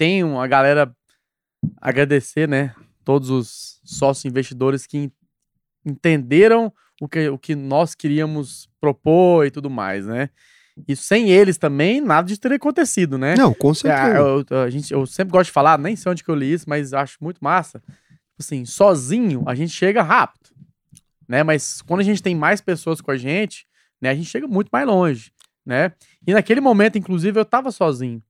Tem 0.00 0.24
uma 0.24 0.46
galera 0.48 0.90
agradecer, 1.78 2.48
né? 2.48 2.74
Todos 3.04 3.28
os 3.28 3.80
sócios 3.84 4.24
investidores 4.24 4.86
que 4.86 4.96
en- 4.96 5.12
entenderam 5.84 6.72
o 7.02 7.06
que, 7.06 7.28
o 7.28 7.38
que 7.38 7.54
nós 7.54 7.94
queríamos 7.94 8.66
propor 8.80 9.44
e 9.44 9.50
tudo 9.50 9.68
mais, 9.68 10.06
né? 10.06 10.30
E 10.88 10.96
sem 10.96 11.28
eles 11.30 11.58
também, 11.58 12.00
nada 12.00 12.26
disso 12.26 12.40
teria 12.40 12.56
acontecido, 12.56 13.18
né? 13.18 13.34
Não, 13.36 13.52
com 13.52 13.74
É, 13.74 13.74
certeza. 13.74 14.16
eu, 14.50 14.62
a 14.62 14.70
gente, 14.70 14.90
eu 14.90 15.04
sempre 15.04 15.32
gosto 15.32 15.48
de 15.48 15.52
falar, 15.52 15.78
nem 15.78 15.94
sei 15.94 16.10
onde 16.10 16.24
que 16.24 16.30
eu 16.30 16.34
li 16.34 16.50
isso, 16.50 16.64
mas 16.66 16.94
acho 16.94 17.18
muito 17.20 17.36
massa. 17.44 17.82
Assim, 18.38 18.64
sozinho 18.64 19.42
a 19.46 19.54
gente 19.54 19.72
chega 19.74 20.02
rápido, 20.02 20.48
né? 21.28 21.42
Mas 21.42 21.82
quando 21.82 22.00
a 22.00 22.04
gente 22.04 22.22
tem 22.22 22.34
mais 22.34 22.62
pessoas 22.62 23.02
com 23.02 23.10
a 23.10 23.18
gente, 23.18 23.66
né? 24.00 24.08
A 24.08 24.14
gente 24.14 24.30
chega 24.30 24.46
muito 24.48 24.70
mais 24.72 24.86
longe, 24.86 25.30
né? 25.66 25.92
E 26.26 26.32
naquele 26.32 26.62
momento, 26.62 26.96
inclusive, 26.96 27.38
eu 27.38 27.44
tava 27.44 27.70
sozinho, 27.70 28.22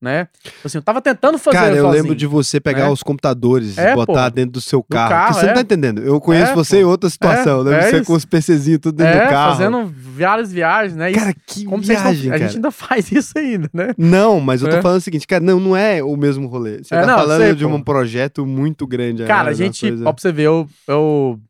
né? 0.00 0.28
Assim, 0.64 0.76
eu 0.78 0.82
tava 0.82 1.00
tentando 1.00 1.38
fazer 1.38 1.56
Cara, 1.56 1.70
eu 1.74 1.84
sozinho. 1.84 2.02
lembro 2.02 2.14
de 2.14 2.26
você 2.26 2.60
pegar 2.60 2.84
né? 2.84 2.90
os 2.90 3.02
computadores 3.02 3.76
e 3.76 3.80
É, 3.80 3.94
botar 3.94 4.30
pô. 4.30 4.34
dentro 4.34 4.52
do 4.52 4.60
seu 4.60 4.82
carro. 4.82 5.08
carro, 5.10 5.34
você 5.34 5.44
é. 5.44 5.48
não 5.48 5.54
tá 5.54 5.60
entendendo. 5.62 6.02
Eu 6.02 6.20
conheço 6.20 6.52
É, 6.52 6.54
você 6.54 6.76
pô. 6.76 6.82
em 6.82 6.84
outra 6.84 7.08
situação. 7.08 7.52
É, 7.56 7.60
eu 7.60 7.62
lembro 7.62 7.78
é 7.80 7.90
você 7.90 8.04
com 8.04 8.12
os 8.12 8.24
PCzinhos 8.26 8.80
tudo 8.80 8.96
dentro 8.98 9.18
é, 9.18 9.24
do 9.26 9.30
carro. 9.30 9.52
fazendo 9.56 9.94
várias 9.96 10.52
viagens, 10.52 10.94
né? 10.96 11.10
Isso- 11.10 11.20
Cara, 11.20 11.34
que 11.46 11.64
como 11.64 11.82
viagem, 11.82 12.28
A 12.30 12.32
cara. 12.34 12.46
gente 12.46 12.56
ainda 12.56 12.70
faz 12.70 13.10
isso 13.10 13.32
ainda, 13.38 13.70
né? 13.72 13.94
Não, 13.96 14.38
mas 14.38 14.60
eu 14.62 14.68
tô 14.68 14.76
É. 14.76 14.82
falando 14.82 14.98
o 14.98 15.02
seguinte, 15.02 15.26
cara, 15.26 15.42
não, 15.42 15.58
não 15.58 15.76
é 15.76 16.02
o 16.02 16.16
mesmo 16.16 16.46
rolê. 16.46 16.78
Você 16.84 16.90
tá 16.94 17.06
não, 17.06 17.14
falando 17.18 17.40
sei, 17.40 17.54
de 17.54 17.64
pô. 17.64 17.70
um 17.74 17.82
projeto 17.82 18.44
muito 18.46 18.86
grande. 18.86 19.24
Cara, 19.24 19.48
a 19.48 19.50
né, 19.50 19.54
gente, 19.54 19.90
ó, 20.04 20.12
pra 20.12 20.20
você 20.20 20.30
ver, 20.30 20.42
eu, 20.44 20.68
eu, 20.86 21.40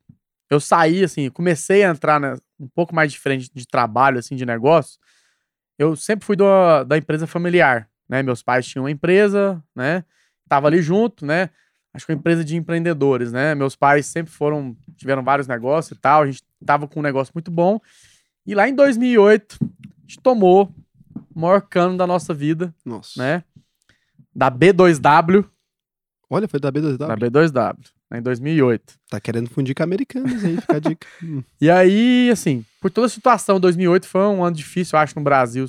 eu 0.50 0.60
saí, 0.60 1.02
assim, 1.02 1.28
comecei 1.30 1.82
a 1.82 1.90
entrar 1.90 2.20
né, 2.20 2.34
um 2.60 2.68
pouco 2.74 2.94
mais 2.94 3.10
diferente 3.10 3.50
de 3.52 3.66
trabalho, 3.66 4.18
assim, 4.20 4.36
de 4.36 4.46
negócio. 4.46 4.98
Eu 5.78 5.94
sempre 5.96 6.24
fui 6.24 6.36
do- 6.36 6.84
da 6.84 6.96
empresa 6.96 7.26
familiar, 7.26 7.86
né? 8.08 8.22
Meus 8.22 8.42
pais 8.42 8.66
tinham 8.66 8.84
uma 8.84 8.90
empresa, 8.90 9.62
né? 9.74 10.04
Tava 10.48 10.66
ali 10.68 10.80
junto, 10.80 11.24
né? 11.26 11.50
Acho 11.92 12.04
que 12.04 12.12
uma 12.12 12.18
empresa 12.18 12.44
de 12.44 12.56
empreendedores, 12.56 13.32
né? 13.32 13.54
Meus 13.54 13.74
pais 13.74 14.06
sempre 14.06 14.30
foram, 14.30 14.76
tiveram 14.96 15.22
vários 15.22 15.48
negócios 15.48 15.96
e 15.96 16.00
tal. 16.00 16.22
A 16.22 16.26
gente 16.26 16.42
tava 16.64 16.86
com 16.86 17.00
um 17.00 17.02
negócio 17.02 17.32
muito 17.34 17.50
bom. 17.50 17.80
E 18.46 18.54
lá 18.54 18.68
em 18.68 18.74
2008, 18.74 19.58
a 19.62 20.00
gente 20.02 20.20
tomou 20.20 20.72
o 21.34 21.40
maior 21.40 21.62
cano 21.62 21.96
da 21.96 22.06
nossa 22.06 22.32
vida, 22.32 22.74
Nossa. 22.84 23.20
né? 23.20 23.44
Da 24.34 24.50
B2W. 24.50 25.44
Olha, 26.28 26.46
foi 26.46 26.60
da 26.60 26.70
B2W. 26.70 26.98
Da 26.98 27.16
B2W, 27.16 27.78
né, 28.10 28.18
em 28.18 28.22
2008. 28.22 28.94
Tá 29.08 29.18
querendo 29.18 29.48
fundir 29.48 29.74
com 29.74 29.82
americanos 29.82 30.44
aí, 30.44 30.60
fica 30.60 30.76
a 30.76 30.80
dica. 30.80 31.06
Hum. 31.22 31.42
E 31.60 31.70
aí, 31.70 32.30
assim, 32.30 32.64
por 32.80 32.90
toda 32.90 33.06
a 33.06 33.10
situação, 33.10 33.58
2008 33.58 34.06
foi 34.06 34.20
um 34.20 34.44
ano 34.44 34.54
difícil, 34.54 34.96
eu 34.96 35.02
acho, 35.02 35.18
no 35.18 35.24
Brasil, 35.24 35.64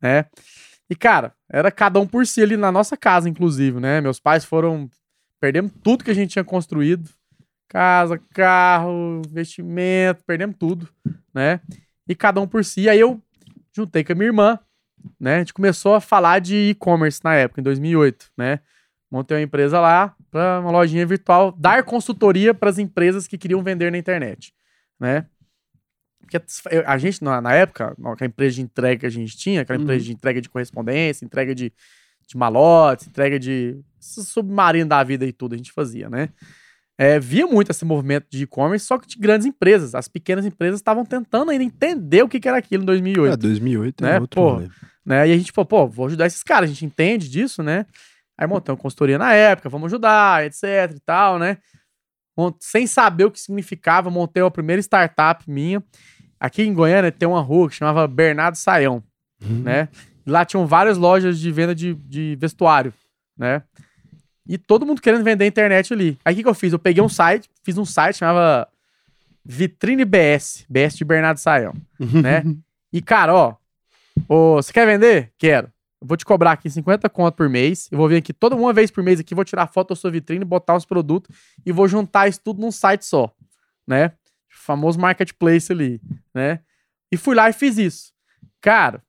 né? 0.00 0.26
E, 0.90 0.96
cara, 0.96 1.34
era 1.48 1.70
cada 1.70 2.00
um 2.00 2.06
por 2.06 2.26
si 2.26 2.42
ali 2.42 2.56
na 2.56 2.72
nossa 2.72 2.96
casa, 2.96 3.28
inclusive, 3.28 3.78
né? 3.78 4.00
Meus 4.00 4.18
pais 4.18 4.44
foram. 4.44 4.90
Perdemos 5.40 5.72
tudo 5.82 6.02
que 6.02 6.10
a 6.10 6.14
gente 6.14 6.30
tinha 6.30 6.44
construído: 6.44 7.08
casa, 7.68 8.18
carro, 8.34 9.22
investimento, 9.26 10.24
perdemos 10.24 10.56
tudo, 10.58 10.88
né? 11.32 11.60
E 12.08 12.14
cada 12.14 12.40
um 12.40 12.46
por 12.46 12.64
si. 12.64 12.88
Aí 12.88 12.98
eu 12.98 13.20
juntei 13.72 14.02
com 14.02 14.12
a 14.12 14.14
minha 14.14 14.28
irmã, 14.28 14.58
né? 15.20 15.36
A 15.36 15.38
gente 15.38 15.54
começou 15.54 15.94
a 15.94 16.00
falar 16.00 16.40
de 16.40 16.70
e-commerce 16.70 17.20
na 17.22 17.34
época, 17.34 17.60
em 17.60 17.64
2008, 17.64 18.30
né? 18.36 18.60
Montei 19.10 19.36
uma 19.36 19.42
empresa 19.42 19.80
lá 19.80 20.14
para 20.30 20.60
uma 20.60 20.70
lojinha 20.70 21.06
virtual, 21.06 21.52
dar 21.52 21.82
consultoria 21.82 22.52
para 22.52 22.68
as 22.68 22.78
empresas 22.78 23.26
que 23.26 23.38
queriam 23.38 23.62
vender 23.62 23.90
na 23.90 23.98
internet, 23.98 24.52
né? 25.00 25.26
Porque 26.30 26.82
a 26.86 26.98
gente, 26.98 27.22
na, 27.24 27.52
época, 27.54 27.96
a 28.20 28.24
empresa 28.24 28.56
de 28.56 28.62
entrega 28.62 29.00
que 29.00 29.06
a 29.06 29.10
gente 29.10 29.36
tinha, 29.36 29.62
aquela 29.62 29.78
Uhum. 29.78 29.84
empresa 29.84 30.04
de 30.04 30.12
entrega 30.12 30.40
de 30.40 30.48
correspondência, 30.48 31.24
entrega 31.24 31.54
de, 31.54 31.72
de 32.26 32.36
malotes, 32.36 33.06
entrega 33.06 33.38
de 33.38 33.80
submarino 34.00 34.88
da 34.88 35.02
vida 35.02 35.24
e 35.24 35.32
tudo, 35.32 35.54
a 35.54 35.56
gente 35.56 35.72
fazia, 35.72 36.08
né? 36.10 36.28
É, 37.00 37.18
via 37.20 37.46
muito 37.46 37.70
esse 37.70 37.84
movimento 37.84 38.26
de 38.28 38.42
e-commerce, 38.42 38.84
só 38.84 38.98
que 38.98 39.06
de 39.06 39.16
grandes 39.18 39.46
empresas. 39.46 39.94
As 39.94 40.08
pequenas 40.08 40.44
empresas 40.44 40.80
estavam 40.80 41.04
tentando 41.04 41.50
ainda 41.50 41.62
entender 41.62 42.22
o 42.22 42.28
que, 42.28 42.40
que 42.40 42.48
era 42.48 42.58
aquilo 42.58 42.82
em 42.82 42.86
2008 42.86 43.32
Ah, 43.32 43.36
2008 43.36 44.04
é 44.04 44.10
né, 44.14 44.20
outro 44.20 44.40
pô. 44.40 44.60
né? 45.06 45.28
E 45.28 45.32
a 45.32 45.36
gente 45.36 45.52
falou, 45.52 45.66
pô, 45.66 45.86
vou 45.86 46.06
ajudar 46.06 46.26
esses 46.26 46.42
caras, 46.42 46.68
a 46.68 46.72
gente 46.72 46.84
entende 46.84 47.28
disso, 47.30 47.62
né? 47.62 47.86
Aí 48.36 48.46
montamos 48.48 48.82
consultoria 48.82 49.16
na 49.16 49.32
época, 49.32 49.68
vamos 49.68 49.86
ajudar, 49.86 50.44
etc 50.44 50.92
e 50.96 51.00
tal, 51.00 51.38
né? 51.38 51.58
Sem 52.60 52.86
saber 52.86 53.24
o 53.24 53.30
que 53.30 53.40
significava, 53.40 54.10
montei 54.10 54.42
a 54.42 54.50
primeira 54.50 54.80
startup 54.80 55.48
minha. 55.48 55.82
Aqui 56.40 56.62
em 56.62 56.72
Goiânia 56.72 57.10
tem 57.12 57.28
uma 57.28 57.40
rua 57.40 57.68
que 57.68 57.74
chamava 57.74 58.06
Bernardo 58.06 58.56
Saião, 58.56 59.02
Hum. 59.42 59.62
né? 59.62 59.88
E 60.26 60.30
lá 60.30 60.44
tinham 60.44 60.66
várias 60.66 60.98
lojas 60.98 61.38
de 61.38 61.50
venda 61.50 61.74
de, 61.74 61.94
de 61.94 62.36
vestuário, 62.40 62.92
né? 63.36 63.62
E 64.46 64.56
todo 64.58 64.84
mundo 64.86 65.00
querendo 65.00 65.22
vender 65.22 65.46
internet 65.46 65.92
ali. 65.92 66.18
Aí 66.24 66.32
o 66.32 66.36
que, 66.36 66.42
que 66.42 66.48
eu 66.48 66.54
fiz? 66.54 66.72
Eu 66.72 66.78
peguei 66.78 67.02
um 67.02 67.08
site, 67.08 67.48
fiz 67.62 67.76
um 67.78 67.84
site 67.84 68.16
chamava 68.18 68.66
Vitrine 69.44 70.04
BS, 70.04 70.64
BS 70.68 70.96
de 70.96 71.04
Bernardo 71.04 71.38
Saião 71.38 71.74
né? 71.98 72.42
E, 72.92 73.00
cara, 73.02 73.34
ó, 73.34 73.54
ô, 74.28 74.56
você 74.56 74.72
quer 74.72 74.86
vender? 74.86 75.32
Quero. 75.38 75.70
Eu 76.00 76.06
vou 76.06 76.16
te 76.16 76.24
cobrar 76.24 76.52
aqui 76.52 76.70
50 76.70 77.08
conto 77.10 77.34
por 77.34 77.48
mês. 77.48 77.88
Eu 77.90 77.98
vou 77.98 78.08
vir 78.08 78.16
aqui 78.16 78.32
toda 78.32 78.54
uma 78.56 78.72
vez 78.72 78.90
por 78.90 79.02
mês 79.02 79.20
aqui, 79.20 79.34
vou 79.34 79.44
tirar 79.44 79.66
foto 79.66 79.90
da 79.90 79.96
sua 79.96 80.10
vitrine, 80.10 80.44
botar 80.44 80.76
os 80.76 80.84
produtos 80.84 81.34
e 81.66 81.72
vou 81.72 81.86
juntar 81.88 82.28
isso 82.28 82.40
tudo 82.42 82.60
num 82.60 82.70
site 82.70 83.04
só, 83.04 83.32
né? 83.86 84.12
O 84.68 84.76
famoso 84.76 85.00
marketplace 85.00 85.72
ali, 85.72 85.98
né? 86.34 86.60
E 87.10 87.16
fui 87.16 87.34
lá 87.34 87.48
e 87.48 87.54
fiz 87.54 87.78
isso. 87.78 88.12
Cara, 88.60 89.02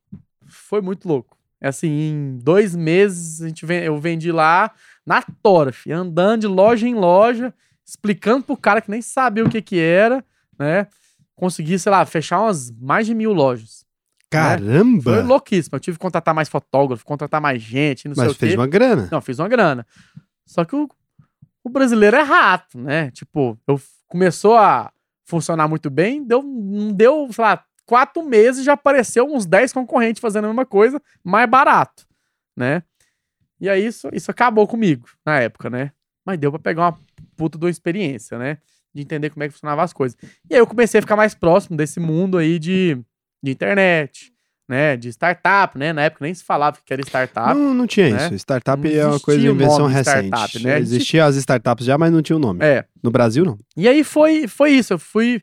foi 0.48 0.80
muito 0.82 1.06
louco. 1.06 1.38
É 1.60 1.68
assim, 1.68 1.90
em 1.90 2.38
dois 2.38 2.74
meses 2.74 3.42
a 3.42 3.48
gente 3.50 3.66
ven- 3.66 3.84
eu 3.84 4.00
vendi 4.00 4.32
lá 4.32 4.72
na 5.06 5.22
tora, 5.22 5.74
fi, 5.74 5.92
andando 5.92 6.42
de 6.42 6.48
loja 6.48 6.88
em 6.88 6.96
loja, 6.96 7.54
explicando 7.86 8.46
pro 8.46 8.56
cara 8.56 8.80
que 8.80 8.90
nem 8.90 9.02
sabia 9.02 9.44
o 9.44 9.50
que 9.50 9.62
que 9.62 9.78
era, 9.78 10.24
né? 10.58 10.88
Consegui, 11.36 11.78
sei 11.78 11.92
lá, 11.92 12.06
fechar 12.06 12.40
umas 12.40 12.72
mais 12.72 13.06
de 13.06 13.14
mil 13.14 13.34
lojas. 13.34 13.80
Foi 14.32 14.40
Caramba! 14.40 15.22
louquíssimo. 15.22 15.76
Eu 15.76 15.80
tive 15.82 15.98
que 15.98 16.02
contratar 16.02 16.34
mais 16.34 16.48
fotógrafo, 16.48 17.04
contratar 17.04 17.42
mais 17.42 17.62
gente, 17.62 18.08
não 18.08 18.16
sei 18.16 18.24
Mas 18.26 18.32
o 18.34 18.36
fez 18.36 18.54
quê. 18.54 18.58
uma 18.58 18.68
grana. 18.68 19.10
Não, 19.12 19.20
fiz 19.20 19.40
uma 19.40 19.50
grana. 19.50 19.86
Só 20.46 20.64
que 20.64 20.76
o, 20.76 20.88
o 21.64 21.70
brasileiro 21.70 22.16
é 22.16 22.22
rato, 22.22 22.78
né? 22.80 23.12
Tipo, 23.12 23.60
eu 23.68 23.82
começou 24.08 24.56
a 24.56 24.92
funcionar 25.30 25.68
muito 25.68 25.90
bem, 25.90 26.24
deu, 26.24 26.42
não 26.42 26.92
deu, 26.92 27.32
sei 27.32 27.44
lá, 27.44 27.64
quatro 27.86 28.24
meses 28.24 28.66
já 28.66 28.74
apareceu 28.74 29.26
uns 29.26 29.46
10 29.46 29.72
concorrentes 29.72 30.20
fazendo 30.20 30.46
a 30.46 30.48
mesma 30.48 30.66
coisa, 30.66 31.02
mais 31.24 31.48
barato, 31.50 32.08
né? 32.58 32.84
E 33.62 33.70
aí 33.70 33.86
isso, 33.86 34.10
isso 34.12 34.32
acabou 34.32 34.68
comigo 34.68 35.08
na 35.26 35.40
época, 35.40 35.70
né? 35.70 35.92
Mas 36.26 36.38
deu 36.40 36.52
pra 36.52 36.60
pegar 36.60 36.84
uma 36.84 37.00
puta 37.36 37.58
de 37.58 37.66
uma 37.66 37.70
experiência, 37.70 38.38
né? 38.38 38.58
De 38.94 39.02
entender 39.02 39.30
como 39.30 39.44
é 39.44 39.48
que 39.48 39.54
funcionavam 39.54 39.84
as 39.84 39.94
coisas. 39.94 40.18
E 40.50 40.56
aí 40.56 40.60
eu 40.60 40.68
comecei 40.68 40.98
a 40.98 41.02
ficar 41.02 41.16
mais 41.16 41.36
próximo 41.36 41.78
desse 41.78 42.00
mundo 42.00 42.38
aí 42.38 42.58
de, 42.58 42.96
de 43.44 43.52
internet, 43.52 44.34
né? 44.70 44.96
De 44.96 45.10
startup, 45.10 45.76
né? 45.76 45.92
Na 45.92 46.04
época 46.04 46.24
nem 46.24 46.34
se 46.34 46.44
falava 46.44 46.78
que 46.86 46.94
era 46.94 47.02
startup. 47.02 47.56
Não, 47.58 47.74
não 47.74 47.88
tinha 47.88 48.12
né? 48.12 48.26
isso. 48.28 48.36
Startup 48.36 48.82
Não 48.82 48.96
é 49.02 49.06
uma 49.08 49.20
coisa 49.20 49.42
de 49.42 49.48
invenção 49.48 49.88
recente. 49.88 50.28
startup, 50.28 50.64
né? 50.64 50.80
Existiam 50.80 51.26
as 51.26 51.36
startups 51.36 51.86
já, 51.86 51.98
mas 51.98 52.12
não 52.14 52.22
tinha 52.22 52.36
o 52.36 52.40
nome. 52.40 52.64
É. 52.64 52.86
No 53.02 53.10
Brasil, 53.10 53.44
não. 53.44 53.58
E 53.76 53.88
aí 53.88 54.04
foi, 54.04 54.48
foi 54.48 54.72
isso. 54.72 54.94
Eu 54.94 55.00
fui 55.00 55.42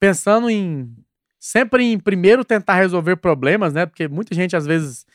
pensando 0.00 0.50
em. 0.50 0.92
Sempre 1.38 1.84
em 1.84 1.98
primeiro 1.98 2.44
tentar 2.44 2.74
resolver 2.74 3.16
problemas, 3.16 3.72
né? 3.72 3.86
Porque 3.86 4.08
muita 4.08 4.34
gente 4.34 4.56
às 4.56 4.66
vezes 4.66 5.06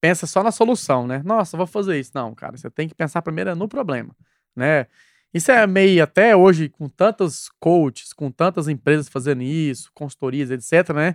pensa 0.00 0.26
só 0.26 0.42
na 0.42 0.50
solução, 0.50 1.06
né? 1.06 1.22
Nossa, 1.24 1.56
vou 1.56 1.66
fazer 1.66 1.98
isso. 1.98 2.10
Não, 2.14 2.34
cara, 2.34 2.56
você 2.56 2.68
tem 2.68 2.88
que 2.88 2.94
pensar 2.94 3.22
primeiro 3.22 3.54
no 3.54 3.68
problema, 3.68 4.14
né? 4.54 4.86
Isso 5.32 5.50
é 5.50 5.66
meio 5.66 6.02
até 6.02 6.34
hoje, 6.34 6.68
com 6.68 6.88
tantos 6.88 7.48
coaches, 7.60 8.12
com 8.12 8.30
tantas 8.30 8.66
empresas 8.66 9.08
fazendo 9.08 9.42
isso, 9.42 9.90
consultorias, 9.94 10.50
etc, 10.50 10.94
né? 10.94 11.14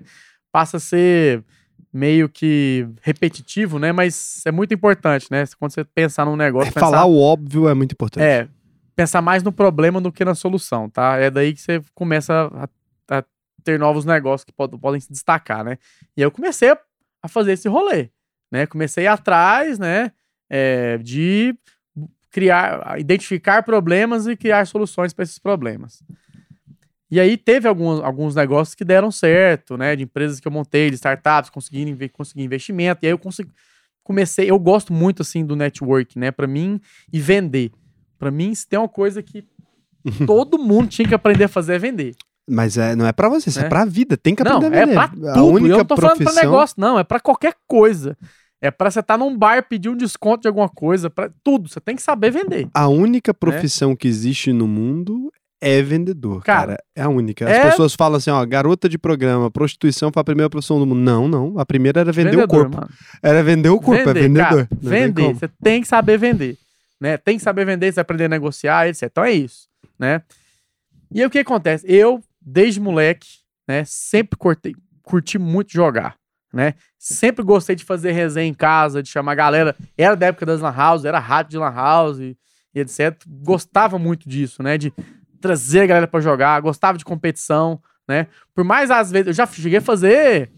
Passa 0.52 0.78
a 0.78 0.80
ser 0.80 1.44
meio 1.94 2.28
que 2.28 2.88
repetitivo, 3.02 3.78
né? 3.78 3.92
Mas 3.92 4.42
é 4.46 4.52
muito 4.52 4.74
importante, 4.74 5.28
né? 5.30 5.44
Quando 5.60 5.72
você 5.74 5.84
pensar 5.84 6.26
num 6.26 6.36
negócio, 6.36 6.70
É, 6.70 6.72
pensar 6.72 6.80
falar 6.90 7.06
o 7.06 7.20
óbvio 7.22 7.68
é 7.70 7.74
muito 7.74 7.92
importante. 7.94 8.24
é, 8.24 8.48
pensar 8.96 9.22
mais 9.22 9.44
no 9.44 9.52
problema 9.52 10.02
do 10.02 10.12
que 10.12 10.26
na 10.26 10.34
solução, 10.36 10.90
tá? 10.90 11.18
É 11.18 11.30
daí 11.30 11.54
que 11.54 11.62
você 11.62 11.82
começa 11.94 12.34
a, 13.10 13.18
a 13.20 13.24
ter 13.64 13.78
novos 13.80 14.06
negócios 14.06 14.44
que 14.44 14.52
pod- 14.52 14.78
podem 14.80 15.00
se 15.00 15.12
destacar, 15.12 15.64
né? 15.64 15.78
E 16.18 16.22
aí 16.22 16.26
eu 16.26 16.32
comecei 16.32 16.72
a, 16.72 16.78
a 17.22 17.28
fazer 17.28 17.54
esse 17.54 17.68
rolê, 17.70 18.10
né? 18.52 18.66
Comecei 18.66 19.06
atrás, 19.08 19.78
né? 19.78 20.12
é, 20.50 20.98
de 21.00 21.56
criar, 22.30 23.00
identificar 23.00 23.64
problemas 23.64 24.28
e 24.28 24.36
criar 24.36 24.66
soluções 24.68 25.14
para 25.14 25.24
esses 25.24 25.40
problemas. 25.40 26.04
E 27.14 27.20
aí 27.20 27.38
teve 27.38 27.68
alguns, 27.68 28.00
alguns 28.02 28.34
negócios 28.34 28.74
que 28.74 28.84
deram 28.84 29.12
certo, 29.12 29.78
né? 29.78 29.96
De 29.96 30.04
empresas 30.04 30.40
que 30.40 30.48
eu 30.48 30.52
montei, 30.52 30.90
de 30.90 30.96
startups, 30.96 31.50
consegui, 31.52 31.84
inve- 31.84 32.10
consegui 32.10 32.44
investimento. 32.44 33.04
E 33.04 33.06
aí 33.06 33.12
eu 33.14 33.20
consegui, 33.20 33.52
comecei, 34.04 34.50
eu 34.50 34.58
gosto 34.58 34.92
muito 34.92 35.22
assim 35.22 35.46
do 35.46 35.56
network, 35.56 36.18
né? 36.18 36.32
Para 36.32 36.48
mim 36.48 36.80
e 37.12 37.20
vender. 37.20 37.72
Para 38.18 38.32
mim, 38.32 38.56
se 38.56 38.68
tem 38.68 38.80
uma 38.80 38.90
coisa 38.90 39.22
que 39.22 39.46
todo 40.26 40.58
mundo 40.58 40.88
tinha 40.88 41.08
que 41.08 41.14
aprender 41.14 41.44
a 41.44 41.48
fazer 41.48 41.76
é 41.76 41.78
vender. 41.80 42.16
Mas 42.50 42.78
é, 42.78 42.96
não 42.96 43.06
é 43.06 43.12
pra 43.14 43.30
você, 43.30 43.50
isso 43.50 43.60
é, 43.60 43.66
É. 43.66 43.70
pra 43.70 43.86
vida. 43.86 44.18
Tem 44.18 44.34
que 44.34 44.44
Não, 44.44 44.58
aprender 44.58 44.78
a 44.78 44.82
é 44.82 44.86
vender. 44.86 44.96
pra 44.96 45.04
a 45.32 45.34
tudo. 45.36 45.46
única 45.54 45.74
eu 45.74 45.78
não 45.78 45.86
tô 45.86 45.96
falando 45.96 46.18
profissão... 46.18 46.34
pra 46.34 46.44
negócio, 46.44 46.76
não. 46.80 46.98
É 47.00 47.04
pra 47.04 47.20
qualquer 47.20 47.54
coisa. 47.68 48.18
É 48.60 48.72
pra 48.72 48.90
você 48.90 49.02
estar 49.02 49.18
num 49.18 49.38
bar 49.38 49.68
pedir 49.70 49.90
um 49.90 49.96
desconto 49.96 50.42
de 50.42 50.48
alguma 50.48 50.68
coisa, 50.70 51.10
para 51.10 51.30
tudo. 51.44 51.70
Você 51.70 51.80
tem 51.80 51.96
que 51.96 52.02
saber 52.02 52.32
vender. 52.32 52.68
A 52.74 52.88
única 52.88 53.34
profissão 53.34 53.96
que 53.96 54.08
existe 54.08 54.52
no 54.52 54.68
mundo 54.68 55.32
é 55.64 55.82
vendedor, 55.82 56.44
cara. 56.44 56.68
Cara, 56.68 56.84
É 56.96 57.02
a 57.02 57.10
única. 57.10 57.46
As 57.46 57.52
é- 57.58 57.70
pessoas 57.70 57.94
falam 57.94 58.18
assim, 58.18 58.30
ó, 58.30 58.46
garota 58.46 58.90
de 58.90 58.98
programa, 58.98 59.50
prostituição 59.50 60.12
foi 60.14 60.22
a 60.22 60.24
primeira 60.24 60.50
profissão 60.50 60.80
do 60.80 60.86
mundo. 60.86 61.00
Não, 61.00 61.28
não. 61.28 61.58
A 61.60 61.66
primeira 61.66 62.02
era 62.02 62.12
vender 62.12 62.32
vendedor, 62.32 62.46
o 62.46 62.48
corpo. 62.48 62.76
mano. 62.78 62.90
Era 63.22 63.44
vender 63.44 63.70
o 63.70 63.80
corpo, 63.80 64.10
é 64.10 64.14
vendedor. 64.14 64.50
cara, 64.50 64.68
Não 64.82 64.92
tem 64.92 65.02
vender. 65.08 65.34
Você 65.34 65.48
tem 65.64 65.82
que 65.82 65.88
saber 65.88 66.18
vender. 66.18 66.58
Né? 67.00 67.18
Tem 67.18 67.38
que 67.38 67.44
saber 67.44 67.66
vender, 67.66 67.92
você 67.92 68.00
aprender 68.00 68.26
a 68.26 68.30
negociar, 68.30 68.88
etc. 68.88 69.04
Então 69.04 69.24
é 69.24 69.32
isso. 69.32 69.68
Né? 70.00 70.22
E 71.12 71.20
aí 71.22 71.26
o 71.28 71.30
que 71.30 71.40
acontece? 71.40 71.86
Eu, 71.88 72.22
desde 72.42 72.80
moleque, 72.80 73.28
né, 73.68 73.84
sempre 73.86 74.38
cortei, 74.38 74.76
curti 75.04 75.38
muito 75.38 75.72
jogar. 75.72 76.16
Né? 76.54 76.76
Sempre 77.00 77.44
gostei 77.44 77.76
de 77.76 77.84
fazer 77.84 78.12
resenha 78.12 78.48
em 78.48 78.54
casa, 78.54 79.02
de 79.04 79.10
chamar 79.10 79.32
a 79.34 79.36
galera. 79.36 79.76
Era 79.98 80.16
da 80.16 80.28
época 80.28 80.46
das 80.46 80.62
Lan 80.62 80.72
House, 80.76 81.04
era 81.04 81.20
rádio 81.20 81.52
de 81.52 81.58
Lan 81.58 81.74
House 81.74 82.20
e, 82.20 82.38
e 82.74 82.80
etc. 82.80 83.16
Gostava 83.28 83.98
muito 84.00 84.30
disso, 84.30 84.62
né? 84.64 84.78
De 84.78 84.94
trazer 85.44 85.82
a 85.82 85.86
galera 85.86 86.08
pra 86.08 86.22
jogar, 86.22 86.62
gostava 86.62 86.98
de 86.98 87.04
competição, 87.04 87.80
né? 88.08 88.28
Por 88.56 88.64
mais 88.64 88.90
às 88.90 89.12
vezes, 89.12 89.28
eu 89.28 89.34
já 89.34 89.46
cheguei 89.46 89.80
a 89.80 89.82
fazer. 89.82 90.50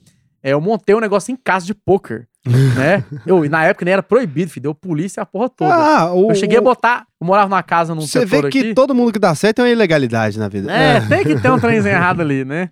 é, 0.44 0.52
eu 0.54 0.62
montei 0.62 0.94
um 0.96 1.00
negócio 1.00 1.32
em 1.32 1.36
casa 1.36 1.66
de 1.66 1.74
poker, 1.74 2.28
né? 2.78 3.04
Eu, 3.26 3.44
e 3.44 3.50
na 3.50 3.66
época 3.66 3.84
nem 3.84 3.94
era 3.94 4.04
proibido, 4.04 4.52
filho, 4.52 4.62
deu 4.64 4.76
polícia 4.76 5.24
a 5.24 5.26
porra 5.26 5.50
toda. 5.50 5.74
Ah, 5.74 6.14
o, 6.14 6.30
eu 6.30 6.36
cheguei 6.36 6.60
a 6.60 6.62
botar. 6.62 7.08
Eu 7.20 7.26
morava 7.26 7.50
numa 7.50 7.64
casa 7.64 7.96
num 7.96 8.02
Você 8.02 8.24
vê 8.26 8.44
que 8.50 8.60
aqui. 8.60 8.74
todo 8.76 8.94
mundo 8.94 9.12
que 9.12 9.18
dá 9.18 9.34
certo 9.34 9.56
tem 9.56 9.66
uma 9.66 9.72
ilegalidade 9.72 10.38
na 10.38 10.48
vida. 10.48 10.72
É, 10.72 11.02
tem 11.02 11.24
que 11.24 11.40
ter 11.42 11.50
um 11.50 11.60
trenzinho 11.60 11.94
errado 11.96 12.22
ali, 12.22 12.46
né? 12.46 12.70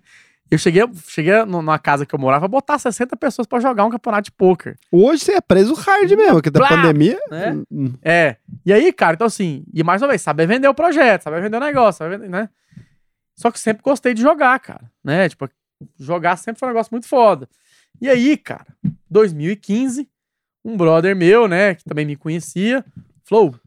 Eu 0.50 0.58
cheguei, 0.58 0.82
cheguei 1.08 1.32
nu- 1.44 1.46
numa 1.62 1.78
casa 1.78 2.04
que 2.06 2.14
eu 2.14 2.18
morava 2.18 2.44
a 2.44 2.48
botar 2.48 2.78
60 2.78 3.16
pessoas 3.16 3.46
pra 3.46 3.58
jogar 3.60 3.84
um 3.84 3.90
campeonato 3.90 4.24
de 4.26 4.32
poker. 4.32 4.78
Hoje 4.92 5.24
você 5.24 5.32
é 5.32 5.40
preso 5.40 5.74
hard 5.74 6.10
mesmo, 6.12 6.42
que 6.42 6.50
da 6.50 6.60
Blá, 6.60 6.68
pandemia. 6.68 7.18
né? 7.30 7.52
hum, 7.70 7.94
É. 8.02 8.36
E 8.64 8.72
aí, 8.72 8.92
cara, 8.92 9.14
então 9.14 9.26
assim, 9.26 9.64
e 9.72 9.82
mais 9.82 10.00
uma 10.02 10.08
vez, 10.08 10.22
saber 10.22 10.46
vender 10.46 10.68
o 10.68 10.74
projeto, 10.74 11.22
saber 11.22 11.40
vender 11.42 11.56
o 11.56 11.60
negócio, 11.60 11.98
saber 11.98 12.18
vender, 12.18 12.30
né? 12.30 12.48
Só 13.36 13.50
que 13.50 13.58
sempre 13.58 13.82
gostei 13.82 14.14
de 14.14 14.22
jogar, 14.22 14.60
cara, 14.60 14.88
né? 15.02 15.28
Tipo, 15.28 15.48
jogar 15.98 16.36
sempre 16.36 16.60
foi 16.60 16.68
um 16.68 16.72
negócio 16.72 16.90
muito 16.92 17.08
foda. 17.08 17.48
E 18.00 18.08
aí, 18.08 18.36
cara, 18.36 18.66
2015, 19.10 20.08
um 20.64 20.76
brother 20.76 21.16
meu, 21.16 21.48
né, 21.48 21.74
que 21.74 21.84
também 21.84 22.04
me 22.06 22.16
conhecia, 22.16 22.84
falou: 23.24 23.48
o 23.50 23.60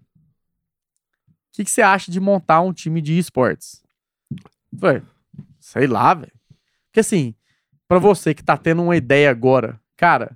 que, 1.52 1.64
que 1.66 1.72
você 1.72 1.82
acha 1.82 2.12
de 2.12 2.20
montar 2.20 2.62
um 2.62 2.72
time 2.72 3.02
de 3.02 3.18
esportes? 3.18 3.82
Falei, 4.80 5.02
sei 5.60 5.88
lá, 5.88 6.14
velho. 6.14 6.32
Porque 6.98 7.02
assim, 7.02 7.36
pra 7.88 8.00
você 8.00 8.34
que 8.34 8.44
tá 8.44 8.58
tendo 8.58 8.82
uma 8.82 8.98
ideia 8.98 9.30
agora, 9.30 9.80
cara, 9.96 10.36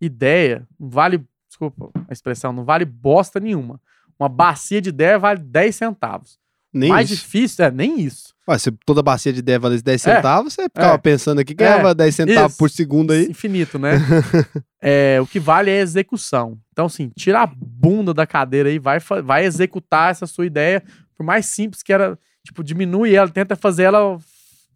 ideia 0.00 0.64
não 0.78 0.88
vale, 0.88 1.24
desculpa 1.48 1.90
a 2.08 2.12
expressão, 2.12 2.52
não 2.52 2.64
vale 2.64 2.84
bosta 2.84 3.40
nenhuma. 3.40 3.80
Uma 4.16 4.28
bacia 4.28 4.80
de 4.80 4.90
ideia 4.90 5.18
vale 5.18 5.40
10 5.42 5.74
centavos. 5.74 6.38
nem 6.72 6.90
Mais 6.90 7.10
isso. 7.10 7.22
difícil 7.22 7.64
é 7.64 7.70
nem 7.72 7.98
isso. 8.00 8.32
Ué, 8.48 8.56
se 8.58 8.70
toda 8.86 9.02
bacia 9.02 9.32
de 9.32 9.40
ideia 9.40 9.58
valesse 9.58 9.82
10 9.82 10.06
É. 10.06 10.14
centavos, 10.16 10.52
você 10.52 10.62
ficava 10.64 10.94
É. 10.94 10.98
pensando 10.98 11.40
aqui 11.40 11.52
que 11.52 11.64
ganhava 11.64 11.92
10 11.94 12.14
centavos 12.14 12.52
Isso. 12.52 12.58
por 12.58 12.70
segundo 12.70 13.12
aí. 13.12 13.26
Infinito, 13.28 13.76
né? 13.76 13.92
É, 14.80 15.18
o 15.20 15.26
que 15.26 15.40
vale 15.40 15.72
é 15.72 15.80
a 15.80 15.82
execução. 15.82 16.56
Então, 16.72 16.86
assim, 16.86 17.10
tira 17.16 17.42
a 17.42 17.46
bunda 17.46 18.14
da 18.14 18.24
cadeira 18.24 18.68
aí, 18.68 18.78
vai, 18.78 19.00
vai 19.24 19.44
executar 19.44 20.12
essa 20.12 20.24
sua 20.28 20.46
ideia, 20.46 20.80
por 21.16 21.24
mais 21.26 21.46
simples 21.46 21.82
que 21.82 21.92
era, 21.92 22.16
tipo, 22.44 22.62
diminui 22.62 23.16
ela, 23.16 23.28
tenta 23.28 23.56
fazer 23.56 23.82
ela 23.82 24.16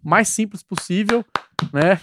mais 0.03 0.28
simples 0.28 0.62
possível, 0.62 1.24
né? 1.72 2.00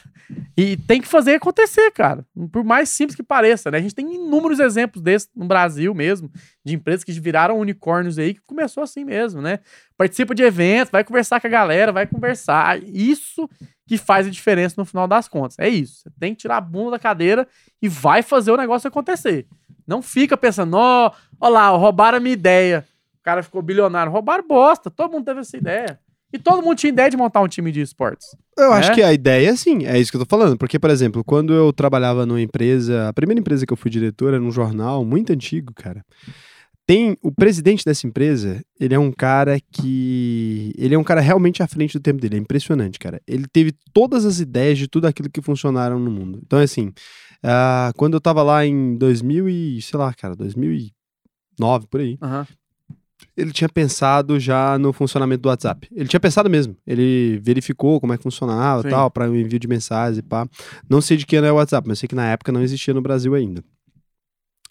E 0.55 0.77
tem 0.77 1.01
que 1.01 1.07
fazer 1.07 1.35
acontecer, 1.35 1.91
cara. 1.91 2.25
Por 2.51 2.63
mais 2.63 2.89
simples 2.89 3.15
que 3.15 3.23
pareça, 3.23 3.71
né? 3.71 3.79
A 3.79 3.81
gente 3.81 3.95
tem 3.95 4.13
inúmeros 4.13 4.59
exemplos 4.59 5.01
desses 5.01 5.29
no 5.35 5.45
Brasil 5.45 5.93
mesmo, 5.93 6.31
de 6.63 6.75
empresas 6.75 7.03
que 7.03 7.11
viraram 7.11 7.59
unicórnios 7.59 8.19
aí, 8.19 8.35
que 8.35 8.41
começou 8.41 8.83
assim 8.83 9.03
mesmo, 9.03 9.41
né? 9.41 9.59
Participa 9.97 10.35
de 10.35 10.43
evento, 10.43 10.91
vai 10.91 11.03
conversar 11.03 11.41
com 11.41 11.47
a 11.47 11.49
galera, 11.49 11.91
vai 11.91 12.05
conversar. 12.05 12.81
Isso 12.83 13.49
que 13.87 13.97
faz 13.97 14.27
a 14.27 14.29
diferença 14.29 14.75
no 14.77 14.85
final 14.85 15.07
das 15.07 15.27
contas. 15.27 15.57
É 15.57 15.67
isso. 15.67 16.03
Você 16.03 16.11
tem 16.19 16.35
que 16.35 16.41
tirar 16.41 16.57
a 16.57 16.61
bunda 16.61 16.91
da 16.91 16.99
cadeira 16.99 17.47
e 17.81 17.89
vai 17.89 18.21
fazer 18.21 18.51
o 18.51 18.57
negócio 18.57 18.87
acontecer. 18.87 19.47
Não 19.87 20.03
fica 20.03 20.37
pensando, 20.37 20.75
ó, 20.75 21.11
ó 21.39 21.49
lá, 21.49 21.69
roubaram 21.69 22.19
a 22.19 22.21
minha 22.21 22.33
ideia. 22.33 22.85
O 23.19 23.23
cara 23.23 23.41
ficou 23.41 23.63
bilionário. 23.63 24.11
Roubaram 24.11 24.47
bosta. 24.47 24.91
Todo 24.91 25.11
mundo 25.11 25.25
teve 25.25 25.39
essa 25.39 25.57
ideia. 25.57 25.99
E 26.31 26.37
todo 26.37 26.61
mundo 26.61 26.77
tinha 26.77 26.91
ideia 26.91 27.09
de 27.09 27.17
montar 27.17 27.41
um 27.41 27.47
time 27.47 27.71
de 27.71 27.81
esportes. 27.81 28.27
Eu 28.57 28.71
acho 28.71 28.89
né? 28.89 28.95
que 28.95 29.01
a 29.01 29.11
ideia, 29.11 29.55
sim, 29.55 29.85
é 29.85 29.97
isso 29.97 30.11
que 30.11 30.17
eu 30.17 30.25
tô 30.25 30.29
falando. 30.29 30.57
Porque, 30.57 30.77
por 30.77 30.89
exemplo, 30.89 31.23
quando 31.23 31.53
eu 31.53 31.73
trabalhava 31.73 32.25
numa 32.25 32.41
empresa, 32.41 33.07
a 33.07 33.13
primeira 33.13 33.39
empresa 33.39 33.65
que 33.65 33.73
eu 33.73 33.77
fui 33.77 33.89
diretor 33.89 34.29
era 34.29 34.39
num 34.39 34.51
jornal 34.51 35.03
muito 35.03 35.33
antigo, 35.33 35.73
cara. 35.73 36.03
Tem 36.85 37.15
o 37.21 37.31
presidente 37.31 37.85
dessa 37.85 38.07
empresa, 38.07 38.63
ele 38.79 38.95
é 38.95 38.99
um 38.99 39.11
cara 39.11 39.59
que. 39.71 40.73
Ele 40.75 40.95
é 40.95 40.97
um 40.97 41.03
cara 41.03 41.21
realmente 41.21 41.61
à 41.61 41.67
frente 41.67 41.93
do 41.93 42.01
tempo 42.01 42.19
dele. 42.19 42.35
É 42.35 42.39
impressionante, 42.39 42.97
cara. 42.97 43.21
Ele 43.27 43.45
teve 43.47 43.73
todas 43.93 44.25
as 44.25 44.39
ideias 44.39 44.77
de 44.77 44.87
tudo 44.87 45.05
aquilo 45.05 45.29
que 45.29 45.41
funcionaram 45.41 45.99
no 45.99 46.09
mundo. 46.09 46.39
Então, 46.43 46.57
assim, 46.57 46.91
ah, 47.43 47.91
quando 47.95 48.15
eu 48.15 48.21
tava 48.21 48.41
lá 48.41 48.65
em 48.65 48.97
2000 48.97 49.47
e. 49.49 49.81
sei 49.81 49.99
lá, 49.99 50.11
cara, 50.13 50.35
2009, 50.35 51.87
por 51.87 52.01
aí. 52.01 52.17
Aham. 52.21 52.47
Ele 53.35 53.51
tinha 53.51 53.69
pensado 53.69 54.39
já 54.39 54.77
no 54.77 54.91
funcionamento 54.91 55.41
do 55.41 55.49
WhatsApp. 55.49 55.87
Ele 55.91 56.07
tinha 56.07 56.19
pensado 56.19 56.49
mesmo. 56.49 56.75
Ele 56.85 57.39
verificou 57.41 57.99
como 57.99 58.13
é 58.13 58.17
que 58.17 58.23
funcionava 58.23 58.81
Sim. 58.81 58.87
e 58.87 58.91
tal, 58.91 59.09
para 59.09 59.29
o 59.29 59.35
envio 59.35 59.59
de 59.59 59.67
mensagens 59.67 60.17
e 60.17 60.21
pá. 60.21 60.47
Não 60.89 61.01
sei 61.01 61.17
de 61.17 61.25
que 61.25 61.35
ano 61.35 61.47
é 61.47 61.51
o 61.51 61.55
WhatsApp, 61.55 61.87
mas 61.87 61.99
sei 61.99 62.07
que 62.07 62.15
na 62.15 62.27
época 62.27 62.51
não 62.51 62.61
existia 62.61 62.93
no 62.93 63.01
Brasil 63.01 63.33
ainda. 63.33 63.63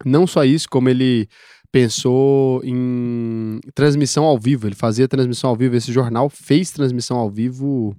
Não 0.05 0.27
só 0.27 0.45
isso, 0.45 0.69
como 0.69 0.89
ele 0.89 1.29
pensou 1.73 2.63
em 2.65 3.61
transmissão 3.75 4.25
ao 4.25 4.39
vivo. 4.39 4.67
Ele 4.67 4.75
fazia 4.75 5.09
transmissão 5.09 5.51
ao 5.51 5.57
vivo. 5.57 5.77
Esse 5.77 5.93
jornal 5.93 6.29
fez 6.29 6.71
transmissão 6.71 7.17
ao 7.17 7.31
vivo, 7.31 7.97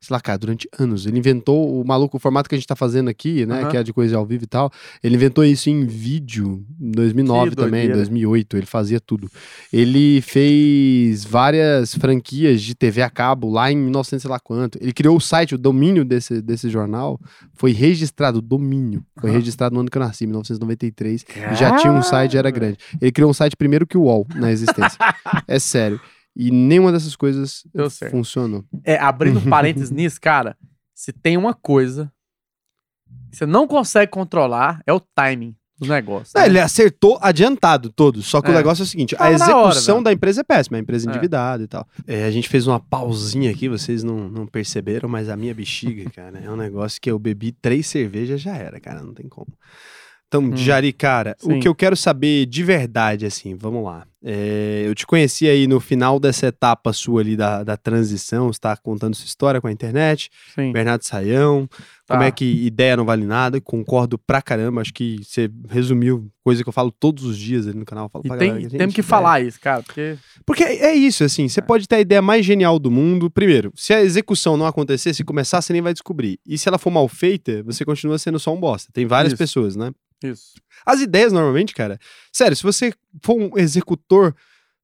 sei 0.00 0.14
lá, 0.14 0.20
cara, 0.20 0.38
durante 0.38 0.66
anos. 0.78 1.04
Ele 1.04 1.18
inventou 1.18 1.78
o 1.80 1.86
maluco, 1.86 2.16
o 2.16 2.20
formato 2.20 2.48
que 2.48 2.54
a 2.54 2.58
gente 2.58 2.66
tá 2.66 2.74
fazendo 2.74 3.08
aqui, 3.10 3.44
né? 3.44 3.60
Aham. 3.60 3.70
Que 3.70 3.76
é 3.76 3.82
de 3.82 3.92
coisa 3.92 4.16
ao 4.16 4.24
vivo 4.24 4.44
e 4.44 4.46
tal. 4.46 4.72
Ele 5.04 5.14
inventou 5.14 5.44
isso 5.44 5.68
em 5.68 5.84
vídeo 5.84 6.64
em 6.80 6.90
2009 6.90 7.50
Que 7.50 7.56
também, 7.56 7.68
em 7.68 7.70
doideira. 7.88 7.96
2008. 7.96 8.56
Ele 8.56 8.66
fazia 8.66 8.98
tudo. 8.98 9.30
Ele 9.70 10.22
fez 10.22 11.24
várias 11.24 11.94
franquias 11.94 12.62
de 12.62 12.74
TV 12.74 13.02
a 13.02 13.10
cabo 13.10 13.50
lá 13.50 13.70
em 13.70 13.76
1900 13.76 14.22
sei 14.22 14.30
lá 14.30 14.40
quanto. 14.40 14.78
Ele 14.80 14.92
criou 14.92 15.16
o 15.16 15.20
site, 15.20 15.54
o 15.54 15.58
domínio 15.58 16.04
desse, 16.04 16.40
desse 16.40 16.70
jornal 16.70 17.20
foi 17.54 17.72
registrado, 17.72 18.38
o 18.38 18.42
domínio. 18.42 19.04
Foi 19.20 19.28
Aham. 19.30 19.38
registrado 19.38 19.74
no 19.74 19.80
ano 19.80 19.90
que 19.90 19.98
eu 19.98 20.00
nasci, 20.02 20.26
1993. 20.26 21.24
E 21.52 21.54
já 21.56 21.76
tinha 21.76 21.92
um 21.92 22.02
site, 22.02 22.36
era 22.38 22.50
grande. 22.50 22.78
Ele 23.00 23.12
criou 23.12 23.30
um 23.30 23.34
site 23.34 23.54
primeiro 23.56 23.86
que 23.86 23.98
o 23.98 24.02
UOL 24.04 24.26
na 24.34 24.50
existência. 24.50 24.98
é 25.46 25.58
sério. 25.58 26.00
E 26.42 26.50
nenhuma 26.50 26.90
dessas 26.90 27.14
coisas 27.14 27.64
funcionou. 28.10 28.64
É, 28.84 28.96
abrindo 28.96 29.40
parênteses 29.50 29.90
nisso, 29.90 30.18
cara, 30.20 30.56
se 30.94 31.12
tem 31.12 31.36
uma 31.36 31.52
coisa 31.52 32.10
que 33.30 33.36
você 33.36 33.44
não 33.44 33.66
consegue 33.66 34.10
controlar, 34.10 34.80
é 34.86 34.92
o 34.92 35.00
timing 35.00 35.54
dos 35.78 35.88
negócios. 35.88 36.34
É, 36.34 36.40
né? 36.40 36.46
ele 36.46 36.60
acertou 36.60 37.18
adiantado 37.20 37.90
todos. 37.90 38.26
Só 38.26 38.40
que 38.40 38.48
o 38.50 38.52
É. 38.52 38.56
negócio 38.56 38.82
é 38.82 38.84
o 38.84 38.86
seguinte: 38.86 39.14
a 39.16 39.18
Tava 39.18 39.30
hora, 39.30 39.68
execução 39.68 39.96
velho. 39.96 40.04
da 40.04 40.12
empresa 40.12 40.40
é 40.40 40.44
péssima, 40.44 40.76
a 40.78 40.80
empresa 40.80 41.06
É. 41.06 41.10
endividada 41.10 41.62
e 41.62 41.66
tal. 41.66 41.86
É, 42.06 42.24
a 42.24 42.30
gente 42.30 42.48
fez 42.48 42.66
uma 42.66 42.80
pausinha 42.80 43.50
aqui, 43.50 43.68
vocês 43.68 44.02
não, 44.02 44.28
não 44.30 44.46
perceberam, 44.46 45.08
mas 45.08 45.28
a 45.28 45.36
minha 45.36 45.54
bexiga, 45.54 46.08
cara, 46.14 46.38
é 46.38 46.50
um 46.50 46.56
negócio 46.56 47.00
que 47.00 47.10
eu 47.10 47.18
bebi 47.18 47.52
três 47.52 47.86
cervejas 47.86 48.40
já 48.40 48.56
era, 48.56 48.80
cara, 48.80 49.02
não 49.02 49.12
tem 49.14 49.28
como. 49.28 49.52
Então, 50.26 50.56
Jari, 50.56 50.92
cara, 50.92 51.36
o 51.42 51.48
Hum. 51.48 51.52
Sim. 51.54 51.60
que 51.60 51.66
eu 51.68 51.74
quero 51.74 51.96
saber 51.96 52.46
de 52.46 52.62
verdade, 52.62 53.26
assim, 53.26 53.54
vamos 53.56 53.82
lá. 53.84 54.06
É, 54.22 54.82
eu 54.86 54.94
te 54.94 55.06
conheci 55.06 55.48
aí 55.48 55.66
no 55.66 55.80
final 55.80 56.20
dessa 56.20 56.46
etapa 56.48 56.92
sua 56.92 57.22
ali 57.22 57.36
da, 57.36 57.64
da 57.64 57.76
transição, 57.76 58.52
você 58.52 58.60
tá 58.60 58.76
contando 58.76 59.14
sua 59.14 59.24
história 59.26 59.60
com 59.60 59.66
a 59.66 59.72
internet, 59.72 60.30
Sim. 60.54 60.72
Bernardo 60.72 61.04
Saião, 61.04 61.68
como 62.06 62.20
Tá. 62.20 62.26
é 62.26 62.30
que 62.30 62.44
ideia 62.66 62.96
não 62.96 63.04
vale 63.06 63.24
nada, 63.24 63.60
concordo 63.60 64.18
pra 64.18 64.42
caramba, 64.42 64.80
acho 64.82 64.92
que 64.92 65.20
você 65.24 65.48
resumiu 65.70 66.28
coisa 66.44 66.62
que 66.62 66.68
eu 66.68 66.72
falo 66.72 66.90
todos 66.90 67.24
os 67.24 67.38
dias 67.38 67.66
ali 67.66 67.78
no 67.78 67.84
canal. 67.86 68.10
Falo 68.10 68.24
E 68.26 68.28
tem, 68.36 68.48
galera, 68.48 68.68
temos 68.70 68.94
que 68.94 69.00
ideia- 69.00 69.08
falar 69.08 69.40
isso, 69.40 69.58
cara, 69.60 69.82
porque 69.82 70.18
Porque 70.44 70.64
é 70.64 70.94
isso, 70.94 71.24
assim, 71.24 71.48
você 71.48 71.62
pode 71.62 71.86
ter 71.88 71.96
a 71.96 72.00
ideia 72.00 72.20
mais 72.20 72.44
genial 72.44 72.78
do 72.78 72.90
mundo. 72.90 73.30
Primeiro, 73.30 73.72
se 73.76 73.94
a 73.94 74.02
execução 74.02 74.56
não 74.56 74.66
acontecer, 74.66 75.14
se 75.14 75.22
começar, 75.24 75.62
você 75.62 75.72
nem 75.72 75.80
vai 75.80 75.92
descobrir. 75.94 76.38
E 76.46 76.58
se 76.58 76.68
ela 76.68 76.78
for 76.78 76.90
mal 76.90 77.06
feita, 77.08 77.62
você 77.62 77.84
continua 77.84 78.18
sendo 78.18 78.38
só 78.40 78.52
um 78.52 78.58
bosta. 78.60 78.90
Tem 78.92 79.06
várias 79.06 79.32
Isso. 79.32 79.38
pessoas, 79.38 79.76
né? 79.76 79.92
Isso. 80.22 80.52
As 80.84 81.00
ideias, 81.00 81.32
normalmente, 81.32 81.74
cara, 81.74 81.98
sério, 82.32 82.56
se 82.56 82.62
você 82.62 82.92
for 83.22 83.36
um 83.38 83.58
executor 83.58 84.34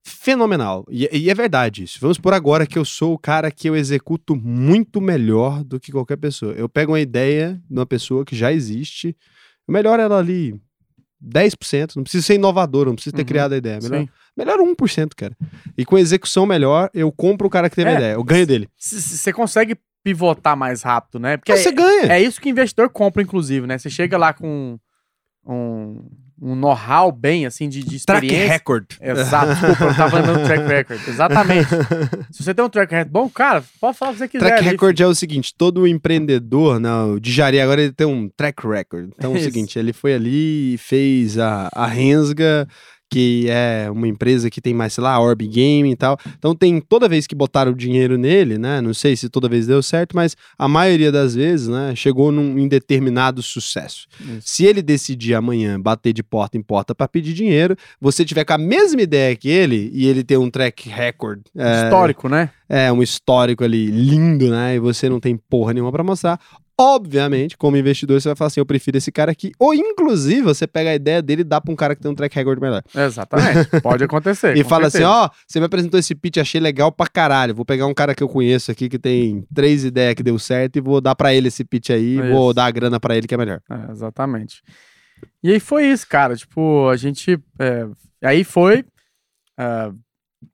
fenomenal, 0.05 0.85
e, 0.89 1.09
e 1.11 1.29
é 1.29 1.33
verdade 1.33 1.83
isso, 1.83 1.99
vamos 1.99 2.17
por 2.17 2.33
agora 2.33 2.65
que 2.65 2.77
eu 2.77 2.85
sou 2.85 3.13
o 3.13 3.19
cara 3.19 3.51
que 3.51 3.67
eu 3.69 3.75
executo 3.75 4.35
muito 4.35 5.01
melhor 5.01 5.63
do 5.63 5.79
que 5.79 5.91
qualquer 5.91 6.15
pessoa. 6.17 6.53
Eu 6.53 6.69
pego 6.69 6.93
uma 6.93 6.99
ideia 6.99 7.61
de 7.69 7.73
uma 7.77 7.85
pessoa 7.85 8.23
que 8.23 8.35
já 8.35 8.51
existe, 8.53 9.15
eu 9.67 9.73
melhoro 9.73 10.01
ela 10.01 10.17
ali 10.17 10.55
10%, 11.21 11.95
não 11.95 12.03
precisa 12.03 12.25
ser 12.25 12.35
inovador, 12.35 12.85
não 12.85 12.93
precisa 12.95 13.15
ter 13.15 13.23
Uhum. 13.23 13.27
criado 13.27 13.53
a 13.53 13.57
ideia, 13.57 13.79
melhor, 13.81 13.99
Sim. 14.01 14.09
melhor 14.37 14.59
1%, 14.59 15.15
cara. 15.15 15.35
E 15.77 15.83
com 15.83 15.97
execução 15.97 16.45
melhor, 16.45 16.89
eu 16.93 17.11
compro 17.11 17.47
o 17.47 17.49
cara 17.49 17.69
que 17.69 17.75
teve 17.75 17.89
a 17.89 17.93
É. 17.93 17.95
ideia, 17.97 18.13
eu 18.13 18.23
ganho 18.23 18.45
dele. 18.47 18.69
Você 18.77 19.33
consegue 19.33 19.75
pivotar 20.03 20.55
mais 20.55 20.83
rápido, 20.83 21.19
né? 21.19 21.35
Porque 21.35 21.55
você 21.57 21.71
ganha. 21.71 22.13
é, 22.13 22.19
é 22.19 22.21
isso 22.21 22.39
que 22.39 22.47
o 22.47 22.51
investidor 22.51 22.89
compra, 22.89 23.21
inclusive, 23.21 23.67
né? 23.67 23.77
Você 23.77 23.89
chega 23.89 24.17
lá 24.17 24.31
com 24.31 24.79
um, 25.47 26.03
um 26.41 26.55
know-how 26.55 27.11
bem, 27.11 27.45
assim, 27.45 27.67
de, 27.67 27.83
de 27.83 28.05
Track 28.05 28.25
experiência. 28.25 28.53
record. 28.53 28.85
Exato, 29.01 29.47
desculpa, 29.53 29.83
eu 29.85 29.95
tava 29.95 30.17
lembrando 30.17 30.39
do 30.39 30.45
track 30.45 30.63
record. 30.67 31.07
Exatamente. 31.07 31.69
Se 32.31 32.43
você 32.43 32.53
tem 32.53 32.63
um 32.63 32.69
track 32.69 32.93
record 32.93 33.11
bom, 33.11 33.29
cara, 33.29 33.63
pode 33.81 33.97
falar 33.97 34.11
o 34.11 34.13
que 34.13 34.19
você 34.19 34.27
quiser. 34.27 34.45
Track 34.45 34.59
ali, 34.61 34.69
record 34.69 34.99
é 34.99 35.07
o 35.07 35.15
seguinte, 35.15 35.53
todo 35.57 35.87
empreendedor, 35.87 36.79
não, 36.79 37.13
o 37.13 37.19
Dijari 37.19 37.59
agora 37.59 37.81
ele 37.81 37.93
tem 37.93 38.05
um 38.05 38.29
track 38.29 38.67
record. 38.67 39.09
Então 39.15 39.31
é 39.31 39.33
o 39.33 39.37
Isso. 39.37 39.45
seguinte, 39.45 39.79
ele 39.79 39.93
foi 39.93 40.13
ali 40.13 40.73
e 40.73 40.77
fez 40.77 41.39
a, 41.39 41.69
a 41.73 41.87
Rensga, 41.87 42.67
que 43.09 43.47
é 43.49 43.89
uma 43.91 44.07
empresa 44.07 44.49
que 44.49 44.61
tem 44.61 44.73
mais, 44.73 44.93
sei 44.93 45.03
lá, 45.03 45.19
Orb 45.19 45.47
Game 45.47 45.89
e 45.91 45.95
tal. 45.95 46.17
Então 46.37 46.55
tem 46.55 46.79
toda 46.79 47.07
vez 47.07 47.25
que 47.25 47.35
botaram 47.35 47.73
dinheiro 47.73 48.17
nele, 48.17 48.57
né? 48.57 48.81
Não 48.81 48.93
sei 48.93 49.15
se 49.15 49.29
toda 49.29 49.47
vez 49.47 49.67
deu 49.67 49.81
certo, 49.81 50.15
mas 50.15 50.35
a 50.57 50.67
maioria 50.67 51.11
das 51.11 51.35
vezes, 51.35 51.67
né, 51.67 51.93
chegou 51.95 52.31
num 52.31 52.57
indeterminado 52.57 53.41
sucesso. 53.41 54.07
Isso. 54.19 54.41
Se 54.41 54.65
ele 54.65 54.81
decidir 54.81 55.35
amanhã 55.35 55.79
bater 55.79 56.13
de 56.13 56.23
porta 56.23 56.57
em 56.57 56.61
porta 56.61 56.93
para 56.93 57.07
pedir 57.07 57.33
dinheiro, 57.33 57.75
você 57.99 58.25
tiver 58.25 58.43
com 58.43 58.53
a 58.53 58.57
mesma 58.57 59.01
ideia 59.01 59.35
que 59.35 59.49
ele 59.49 59.89
e 59.93 60.07
ele 60.07 60.23
ter 60.23 60.37
um 60.37 60.49
track 60.49 60.89
record 60.89 61.41
é, 61.55 61.85
Histórico, 61.85 62.27
né? 62.27 62.49
é, 62.67 62.91
um 62.91 63.01
histórico 63.01 63.63
ali 63.63 63.87
lindo, 63.87 64.49
né? 64.49 64.75
E 64.75 64.79
você 64.79 65.09
não 65.09 65.19
tem 65.19 65.37
porra 65.37 65.73
nenhuma 65.73 65.91
pra 65.91 66.03
mostrar. 66.03 66.39
Obviamente, 66.79 67.57
como 67.57 67.75
investidor, 67.75 68.21
você 68.21 68.29
vai 68.29 68.35
falar 68.35 68.47
assim: 68.47 68.59
eu 68.59 68.65
prefiro 68.65 68.97
esse 68.97 69.11
cara 69.11 69.31
aqui. 69.31 69.51
Ou, 69.57 69.73
inclusive, 69.73 70.43
você 70.43 70.67
pega 70.67 70.91
a 70.91 70.95
ideia 70.95 71.23
dele 71.23 71.41
e 71.41 71.43
dá 71.43 71.59
pra 71.59 71.73
um 71.73 71.75
cara 71.75 71.95
que 71.95 72.01
tem 72.01 72.11
um 72.11 72.13
track 72.13 72.35
record 72.35 72.61
melhor. 72.61 72.83
Exatamente. 72.93 73.67
Pode 73.81 74.03
acontecer. 74.03 74.55
e 74.55 74.63
fala 74.63 74.85
assim: 74.85 74.99
certeza. 74.99 75.11
ó, 75.11 75.29
você 75.47 75.59
me 75.59 75.65
apresentou 75.65 75.99
esse 75.99 76.13
pitch, 76.13 76.37
achei 76.37 76.61
legal 76.61 76.91
pra 76.91 77.07
caralho. 77.07 77.55
Vou 77.55 77.65
pegar 77.65 77.87
um 77.87 77.95
cara 77.95 78.13
que 78.13 78.21
eu 78.21 78.29
conheço 78.29 78.71
aqui 78.71 78.87
que 78.87 78.99
tem 78.99 79.43
três 79.55 79.83
ideias 79.83 80.13
que 80.13 80.21
deu 80.21 80.37
certo 80.37 80.75
e 80.75 80.81
vou 80.81 81.01
dar 81.01 81.15
pra 81.15 81.33
ele 81.33 81.47
esse 81.47 81.63
pitch 81.63 81.89
aí. 81.89 82.19
É 82.19 82.31
vou 82.31 82.53
dar 82.53 82.65
a 82.65 82.71
grana 82.71 82.99
pra 82.99 83.17
ele 83.17 83.25
que 83.27 83.33
é 83.33 83.37
melhor. 83.37 83.59
É, 83.69 83.91
exatamente. 83.91 84.61
E 85.43 85.51
aí 85.51 85.59
foi 85.59 85.85
isso, 85.87 86.07
cara. 86.07 86.35
Tipo, 86.35 86.89
a 86.89 86.95
gente. 86.95 87.39
é, 87.57 87.87
aí 88.21 88.43
foi. 88.43 88.85
é, 89.57 89.91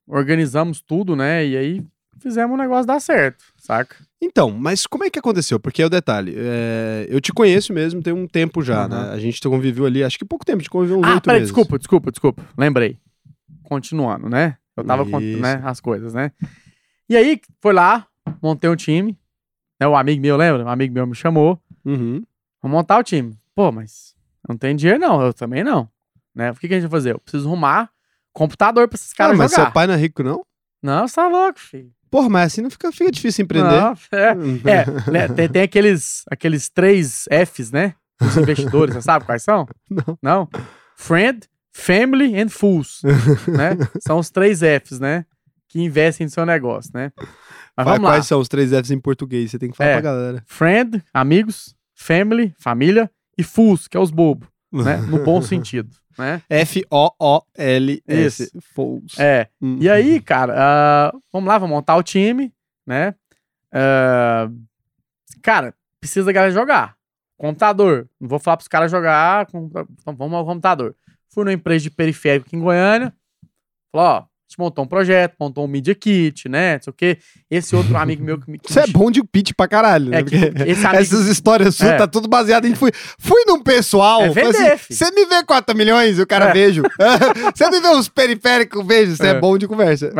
organizamos 0.07 0.81
tudo, 0.81 1.17
né? 1.17 1.45
E 1.45 1.57
aí 1.57 1.83
fizemos 2.21 2.53
o 2.53 2.61
negócio 2.61 2.85
dar 2.85 3.01
certo, 3.01 3.43
saca? 3.57 3.97
Então, 4.25 4.49
mas 4.51 4.87
como 4.87 5.03
é 5.03 5.09
que 5.09 5.19
aconteceu? 5.19 5.59
Porque 5.59 5.81
é 5.81 5.85
o 5.85 5.89
detalhe. 5.89 6.33
é, 6.37 7.05
eu 7.09 7.19
te 7.19 7.33
conheço 7.33 7.73
mesmo, 7.73 8.01
tem 8.01 8.13
um 8.13 8.27
tempo 8.27 8.61
já, 8.63 8.83
Uhum. 8.83 8.89
né? 8.89 9.09
A 9.11 9.19
gente 9.19 9.41
conviveu 9.41 9.85
ali, 9.85 10.03
acho 10.03 10.17
que 10.17 10.23
pouco 10.25 10.45
tempo, 10.45 10.57
a 10.57 10.61
gente 10.61 10.69
conviveu 10.69 10.97
uns 10.99 11.03
Ah, 11.05 11.13
oito 11.15 11.27
meses. 11.29 11.43
desculpa, 11.43 11.77
desculpa, 11.77 12.11
desculpa. 12.11 12.43
Lembrei. 12.57 12.97
Continuando, 13.63 14.29
né? 14.29 14.57
Eu 14.75 14.83
tava 14.83 15.03
contando 15.05 15.39
né, 15.39 15.61
as 15.63 15.79
coisas, 15.79 16.13
né? 16.13 16.31
E 17.09 17.15
aí, 17.15 17.39
foi 17.61 17.73
lá, 17.73 18.07
montei 18.41 18.69
um 18.69 18.75
time. 18.75 19.17
Né, 19.79 19.87
o 19.87 19.95
amigo 19.95 20.21
meu, 20.21 20.37
lembra? 20.37 20.63
Um 20.65 20.69
amigo 20.69 20.93
meu 20.93 21.05
me 21.05 21.15
chamou. 21.15 21.59
Uhum. 21.85 22.23
Vamos 22.61 22.77
montar 22.77 22.97
o 22.99 23.03
time. 23.03 23.37
Pô, 23.53 23.71
mas 23.71 24.15
não 24.47 24.57
tenho 24.57 24.75
dinheiro, 24.77 24.99
não. 24.99 25.21
Eu 25.21 25.33
também 25.33 25.63
não. 25.63 25.87
Né? 26.33 26.51
O 26.51 26.55
que, 26.55 26.67
que 26.67 26.73
a 26.73 26.79
gente 26.79 26.89
vai 26.89 26.97
fazer? 26.99 27.11
Eu 27.13 27.19
preciso 27.19 27.47
arrumar 27.47 27.89
computador 28.31 28.87
pra 28.87 28.95
esses 28.95 29.11
Ah, 29.13 29.15
caras 29.17 29.37
mas 29.37 29.51
jogar. 29.51 29.63
seu 29.65 29.71
pai 29.73 29.85
não 29.85 29.93
é 29.93 29.97
rico, 29.97 30.23
não? 30.23 30.45
Não, 30.81 31.07
você 31.07 31.15
tá 31.15 31.27
louco, 31.27 31.59
filho. 31.59 31.91
Porra, 32.13 32.29
mas 32.29 32.53
assim 32.53 32.61
não 32.61 32.69
fica, 32.69 32.91
fica 32.91 33.11
difícil 33.11 33.43
empreender. 33.43 33.69
Não, 33.71 33.93
é. 34.11 34.33
É, 35.09 35.11
né, 35.11 35.27
tem, 35.29 35.49
tem 35.49 35.61
aqueles, 35.63 36.21
aqueles 36.29 36.69
três 36.69 37.25
Fs, 37.47 37.71
né? 37.71 37.95
Os 38.21 38.37
investidores, 38.37 38.93
você 38.93 39.01
sabe 39.01 39.25
quais 39.25 39.41
são? 39.41 39.67
Não. 39.89 40.17
Não? 40.21 40.49
Friend, 40.95 41.39
Family 41.73 42.39
and 42.39 42.49
Fools, 42.49 43.01
né? 43.47 43.71
São 43.99 44.19
os 44.19 44.29
três 44.29 44.59
Fs, 44.59 44.99
né? 44.99 45.25
Que 45.67 45.81
investem 45.81 46.25
no 46.27 46.31
seu 46.31 46.45
negócio, 46.45 46.91
né? 46.93 47.11
Mas 47.17 47.27
Quais- 47.87 47.87
vamos 47.87 48.03
lá. 48.03 48.09
Quais 48.11 48.27
são 48.27 48.39
os 48.39 48.47
três 48.47 48.69
Fs 48.69 48.91
em 48.91 48.99
português? 48.99 49.49
Você 49.49 49.57
tem 49.57 49.71
que 49.71 49.75
falar 49.75 49.89
É. 49.89 49.93
pra 49.93 50.01
galera. 50.01 50.43
Friend, 50.45 51.03
amigos, 51.11 51.75
Family, 51.95 52.53
família 52.59 53.09
e 53.35 53.41
Fools, 53.43 53.87
que 53.87 53.97
é 53.97 53.99
os 53.99 54.11
bobos, 54.11 54.47
né? 54.81 54.97
No 55.07 55.23
bom 55.23 55.41
sentido, 55.41 55.89
né? 56.17 56.41
F-O-O-L-S. 56.49 58.51
Fools. 58.73 59.19
É. 59.19 59.47
Hum. 59.61 59.77
E 59.79 59.89
aí, 59.89 60.19
cara, 60.21 60.53
ah, 60.57 61.13
vamos 61.31 61.47
lá, 61.47 61.57
vamos 61.57 61.75
montar 61.75 61.95
o 61.95 62.03
time, 62.03 62.53
né? 62.85 63.13
Ah, 63.71 64.49
cara, 65.41 65.73
precisa 65.99 66.25
da 66.25 66.31
galera 66.31 66.53
jogar. 66.53 66.95
Computador. 67.37 68.07
Não 68.19 68.29
vou 68.29 68.39
falar 68.39 68.57
pros 68.57 68.67
caras 68.67 68.91
jogar. 68.91 69.45
com- 69.47 69.69
Então 70.01 70.15
vamos 70.15 70.33
ao 70.35 70.45
computador. 70.45 70.95
Fui 71.29 71.43
numa 71.43 71.53
empresa 71.53 71.83
de 71.83 71.91
periférico 71.91 72.47
aqui 72.47 72.55
em 72.55 72.61
Goiânia. 72.61 73.13
Falou, 73.91 74.07
ó, 74.07 74.17
a 74.19 74.27
montou 74.59 74.83
um 74.85 74.87
projeto, 74.87 75.35
montou 75.39 75.63
um 75.65 75.67
Media 75.67 75.93
Kit, 75.95 76.47
né? 76.49 76.75
Não 76.75 76.81
sei 76.83 76.91
o 76.91 76.93
quê. 76.93 77.17
Esse 77.49 77.75
outro 77.75 77.95
amigo 77.97 78.23
meu 78.23 78.39
que 78.39 78.49
me. 78.49 78.59
Você 78.63 78.79
é 78.81 78.87
bom 78.87 79.09
de 79.11 79.23
pitch 79.23 79.51
pra 79.55 79.67
caralho, 79.67 80.09
né? 80.09 80.19
É 80.19 80.23
Porque 80.23 80.35
esse 80.65 80.85
amigo- 80.85 81.01
Essas 81.01 81.27
histórias 81.27 81.75
suas 81.75 81.91
É. 81.91 81.97
tá 81.97 82.07
tudo 82.07 82.27
baseado 82.27 82.65
em. 82.65 82.75
Fui, 82.75 82.91
fui 83.19 83.43
num 83.47 83.61
pessoal. 83.61 84.21
É 84.23 84.29
vender, 84.29 84.73
assim, 84.73 84.77
filho. 84.77 84.97
Você 84.97 85.11
me 85.11 85.25
vê 85.25 85.43
4 85.43 85.75
milhões, 85.77 86.19
o 86.19 86.25
cara 86.27 86.49
É. 86.49 86.53
vejo. 86.53 86.81
Você 87.55 87.69
me 87.69 87.79
vê 87.79 87.87
uns 87.89 88.07
periféricos, 88.09 88.85
vejo. 88.85 89.15
Você 89.15 89.27
é. 89.27 89.29
É. 89.31 89.39
bom 89.39 89.57
de 89.57 89.67
conversa. 89.67 90.11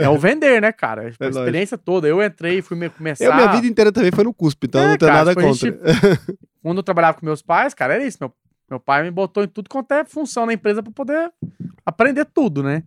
É, 0.00 0.04
é 0.04 0.08
o 0.08 0.18
vender, 0.18 0.60
né, 0.62 0.72
cara? 0.72 1.02
A 1.02 1.04
lógico. 1.04 1.24
experiência 1.28 1.76
toda. 1.78 2.06
Eu 2.08 2.22
entrei, 2.22 2.62
fui 2.62 2.76
me 2.76 2.88
começar. 2.90 3.24
Eu, 3.24 3.34
minha 3.34 3.48
vida 3.52 3.66
inteira 3.66 3.90
também 3.92 4.10
foi 4.10 4.24
no 4.24 4.32
cuspe, 4.34 4.66
então 4.66 4.80
É, 4.80 4.88
não 4.88 4.96
tenho 4.96 5.10
cara, 5.12 5.24
nada 5.24 5.30
tipo, 5.34 5.40
a 5.40 5.50
contra. 5.50 6.20
quando 6.62 6.76
eu 6.78 6.82
trabalhava 6.82 7.18
com 7.18 7.26
meus 7.26 7.42
pais, 7.42 7.74
cara, 7.74 7.94
era 7.94 8.04
isso. 8.06 8.18
Meu, 8.20 8.32
meu 8.70 8.78
pai 8.80 9.02
me 9.02 9.10
botou 9.10 9.42
em 9.42 9.48
tudo 9.48 9.68
quanto 9.68 9.92
é 9.92 10.04
função 10.04 10.46
na 10.46 10.52
empresa 10.52 10.82
pra 10.82 10.92
poder 10.92 11.30
aprender 11.84 12.24
tudo, 12.24 12.62
né? 12.62 12.82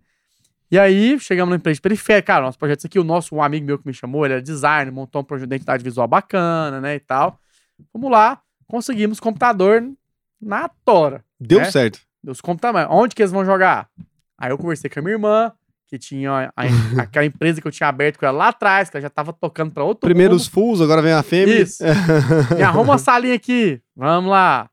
E 0.70 0.78
aí, 0.78 1.18
chegamos 1.20 1.50
na 1.50 1.56
empresa 1.56 1.80
periférica. 1.80 2.26
Cara, 2.32 2.44
nosso 2.46 2.58
projeto 2.58 2.78
isso 2.80 2.86
aqui, 2.86 2.98
o 2.98 3.04
nosso 3.04 3.34
um 3.34 3.42
amigo 3.42 3.64
meu 3.66 3.78
que 3.78 3.86
me 3.86 3.92
chamou, 3.94 4.24
ele 4.24 4.34
era 4.34 4.42
designer, 4.42 4.90
montou 4.92 5.20
um 5.20 5.24
projeto 5.24 5.48
de 5.48 5.54
identidade 5.54 5.84
visual 5.84 6.08
bacana, 6.08 6.80
né, 6.80 6.96
e 6.96 7.00
tal. 7.00 7.38
Vamos 7.92 8.10
lá, 8.10 8.40
conseguimos 8.66 9.20
computador 9.20 9.84
na 10.40 10.68
tora. 10.84 11.24
Deu 11.38 11.60
É? 11.60 11.70
certo. 11.70 12.00
Os 12.26 12.40
computadores. 12.40 12.88
Onde 12.90 13.14
que 13.14 13.22
eles 13.22 13.30
vão 13.32 13.44
jogar? 13.44 13.88
Aí 14.38 14.50
eu 14.50 14.58
conversei 14.58 14.88
com 14.90 14.98
a 14.98 15.02
minha 15.02 15.14
irmã, 15.14 15.52
que 15.86 15.98
tinha 15.98 16.50
a- 16.56 16.62
aquela 16.98 17.26
empresa 17.26 17.60
que 17.60 17.66
eu 17.68 17.72
tinha 17.72 17.88
aberto 17.88 18.18
com 18.18 18.26
ela 18.26 18.36
lá 18.38 18.48
atrás, 18.48 18.88
que 18.90 18.96
ela 18.96 19.02
já 19.02 19.10
tava 19.10 19.32
tocando 19.32 19.70
pra 19.72 19.84
outro 19.84 20.00
Primeiro 20.08 20.32
mundo. 20.32 20.40
os 20.40 20.46
fulls, 20.48 20.80
agora 20.82 21.02
vem 21.02 21.12
a 21.12 21.22
fêmea. 21.22 21.60
Isso. 21.62 21.84
Me 22.56 22.62
arruma 22.64 22.92
uma 22.92 22.98
salinha 22.98 23.34
aqui. 23.34 23.80
Vamos 23.94 24.30
lá. 24.30 24.68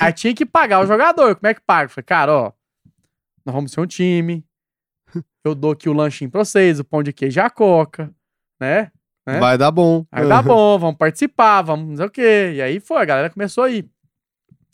Aí 0.00 0.12
tinha 0.12 0.32
que 0.34 0.46
pagar 0.46 0.80
o 0.80 0.86
jogador. 0.86 1.34
Como 1.34 1.46
é 1.48 1.52
que 1.54 1.60
paga? 1.60 1.86
Eu 1.86 1.88
Falei, 1.90 2.04
cara, 2.04 2.32
ó, 2.32 2.52
nós 3.44 3.54
vamos 3.54 3.72
ser 3.72 3.80
um 3.80 3.86
time. 3.86 4.44
Eu 5.44 5.54
dou 5.54 5.72
aqui 5.72 5.88
o 5.88 5.92
lanchinho 5.92 6.30
pra 6.30 6.44
vocês, 6.44 6.78
o 6.78 6.84
pão 6.84 7.02
de 7.02 7.12
queijo 7.12 7.38
e 7.38 7.42
a 7.42 7.50
coca, 7.50 8.12
né? 8.60 8.90
né? 9.26 9.38
Vai 9.40 9.58
dar 9.58 9.70
bom. 9.70 10.06
Aí 10.12 10.26
tá 10.28 10.40
bom, 10.42 10.78
vamos 10.78 10.96
participar, 10.96 11.62
vamos 11.62 11.88
não 11.88 11.96
sei 11.96 12.06
o 12.06 12.10
quê. 12.10 12.52
E 12.56 12.62
aí 12.62 12.78
foi, 12.80 12.98
a 13.02 13.04
galera 13.04 13.30
começou 13.30 13.64
a 13.64 13.70
ir. 13.70 13.88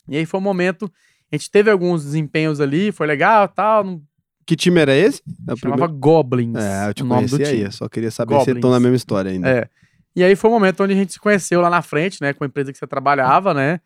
E 0.07 0.17
aí 0.17 0.25
foi 0.25 0.39
um 0.39 0.43
momento, 0.43 0.91
a 1.31 1.35
gente 1.35 1.49
teve 1.49 1.69
alguns 1.71 2.03
desempenhos 2.03 2.59
ali, 2.61 2.91
foi 2.91 3.07
legal 3.07 3.45
e 3.45 3.47
tal, 3.49 3.83
não- 3.83 4.01
Que 4.45 4.55
time 4.55 4.79
era 4.79 4.95
esse? 4.95 5.21
É 5.47 5.55
chamava 5.55 5.77
primeiro- 5.85 5.93
Goblins, 5.99 6.55
É, 6.57 6.89
eu 6.89 6.93
te 6.93 7.03
o 7.03 7.05
nome 7.05 7.25
do 7.27 7.31
conheci 7.31 7.49
aí. 7.51 7.55
time. 7.57 7.67
Eu 7.67 7.71
só 7.71 7.87
queria 7.89 8.11
saber 8.11 8.33
se 8.33 8.37
Goblins. 8.39 8.57
estão 8.57 8.71
na 8.71 8.79
mesma 8.79 8.95
história 8.95 9.31
ainda. 9.31 9.49
É. 9.49 9.69
E 10.15 10.23
aí 10.23 10.35
foi 10.35 10.49
o 10.49 10.53
momento 10.53 10.83
onde 10.83 10.93
a 10.93 10.95
gente 10.95 11.13
se 11.13 11.19
conheceu 11.19 11.61
lá 11.61 11.69
na 11.69 11.81
frente, 11.83 12.19
né, 12.21 12.33
com 12.33 12.43
a 12.43 12.47
empresa 12.47 12.71
que 12.71 12.77
você 12.77 12.87
trabalhava, 12.87 13.53
né? 13.53 13.79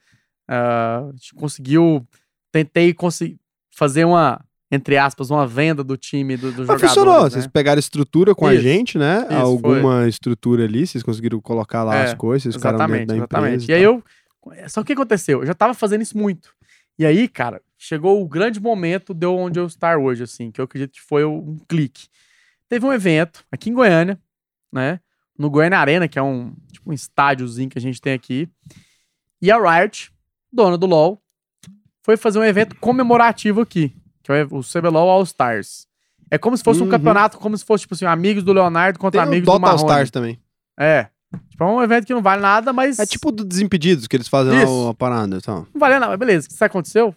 Ah, 0.47 1.03
a 1.07 1.11
gente 1.11 1.34
conseguiu, 1.36 2.05
tentei 2.51 2.93
conseguir 2.93 3.38
fazer 3.71 4.05
uma, 4.05 4.39
entre 4.74 4.97
aspas, 4.97 5.30
uma 5.30 5.45
venda 5.45 5.84
do 5.84 5.95
time 5.95 6.36
do, 6.36 6.51
do 6.51 6.65
jogador. 6.65 6.80
funcionou. 6.80 7.24
Né? 7.26 7.30
Vocês 7.30 7.45
pegaram 7.45 7.78
estrutura 7.78 8.34
com 8.34 8.47
a 8.47 8.55
Isso. 8.55 8.63
gente, 8.63 8.97
né? 8.97 9.28
Isso, 9.30 9.36
Alguma 9.36 10.07
estrutura 10.07 10.63
ali, 10.63 10.88
vocês 10.88 11.03
conseguiram 11.03 11.39
colocar 11.39 11.84
lá 11.84 11.95
É, 11.95 12.03
as 12.05 12.15
coisas, 12.15 12.41
vocês 12.41 12.55
ficaram 12.55 12.80
dentro 12.80 12.95
Exatamente, 12.95 13.07
da 13.07 13.15
exatamente. 13.17 13.69
E 13.69 13.74
aí 13.76 13.84
eu. 13.84 14.03
Só 14.67 14.82
que 14.82 14.86
o 14.86 14.86
que 14.88 14.93
aconteceu? 14.93 15.41
Eu 15.41 15.45
já 15.45 15.53
tava 15.53 15.76
fazendo 15.76 16.01
isso 16.01 16.17
muito. 16.17 16.49
E 16.97 17.05
aí, 17.05 17.28
cara, 17.28 17.61
chegou 17.78 18.19
o 18.19 18.28
grande 18.28 18.59
momento 18.59 19.13
de 19.13 19.28
onde 19.28 19.59
eu 19.59 19.67
estar 19.67 19.97
hoje, 19.99 20.24
assim, 20.24 20.49
que 20.49 20.59
eu 20.59 20.65
acredito 20.65 20.93
que 20.93 21.01
foi 21.01 21.24
um 21.24 21.57
clique. 21.69 22.07
Teve 22.67 22.84
um 22.84 22.91
evento 22.91 23.45
aqui 23.51 23.69
em 23.69 23.74
Goiânia, 23.74 24.19
né? 24.71 24.99
No 25.38 25.51
Goiânia 25.51 25.78
Arena, 25.78 26.07
que 26.07 26.17
é 26.17 26.21
um, 26.24 26.51
tipo, 26.71 26.89
um 26.89 26.93
estádiozinho 26.93 27.69
que 27.69 27.78
a 27.78 27.82
gente 27.82 28.01
tem 28.01 28.13
aqui. 28.13 28.49
E 29.39 29.51
a 29.51 29.57
Riot, 29.57 30.11
dona 30.51 30.80
do 30.80 30.88
LoL, 30.88 31.21
foi 32.03 32.17
fazer 32.17 32.39
um 32.39 32.43
evento 32.43 32.76
comemorativo 32.78 33.61
aqui, 33.61 33.95
que 34.24 34.32
é 34.32 34.47
o 34.49 34.61
CBLOL 34.61 35.09
All 35.09 35.24
Stars. 35.24 35.86
É 36.32 36.38
como 36.38 36.57
se 36.57 36.63
fosse 36.63 36.82
um 36.82 36.86
Uhum. 36.86 36.89
campeonato, 36.89 37.38
como 37.38 37.55
se 37.57 37.63
fosse, 37.63 37.82
tipo 37.82 37.93
assim, 37.93 38.05
amigos 38.05 38.43
do 38.43 38.53
Leonardo 38.53 38.97
contra 38.97 39.21
Tem 39.21 39.28
o 39.28 39.30
amigos 39.32 39.45
do 39.45 39.51
Dota 39.51 39.65
All 39.65 39.71
Marrone. 39.74 39.86
Stars 39.91 40.09
também. 40.11 40.39
É. 40.80 41.07
Tipo, 41.49 41.63
é 41.63 41.67
um 41.67 41.82
evento 41.84 42.05
que 42.07 42.13
não 42.13 42.21
vale 42.21 42.41
nada, 42.41 42.71
mas. 42.74 42.97
É 42.99 43.05
tipo 43.05 43.32
do 43.32 43.43
Desimpedidos, 43.43 44.07
que 44.07 44.15
eles 44.15 44.28
fazem 44.28 44.53
lá 44.53 44.63
Isso. 44.63 44.88
a 44.88 44.93
parada. 44.93 45.38
Então. 45.38 45.67
Não 45.74 45.80
valeu 45.80 45.99
nada, 45.99 46.11
mas 46.11 46.19
beleza. 46.19 46.45
O 46.45 46.47
que 46.49 46.55
isso 46.55 46.63
aconteceu? 46.65 47.15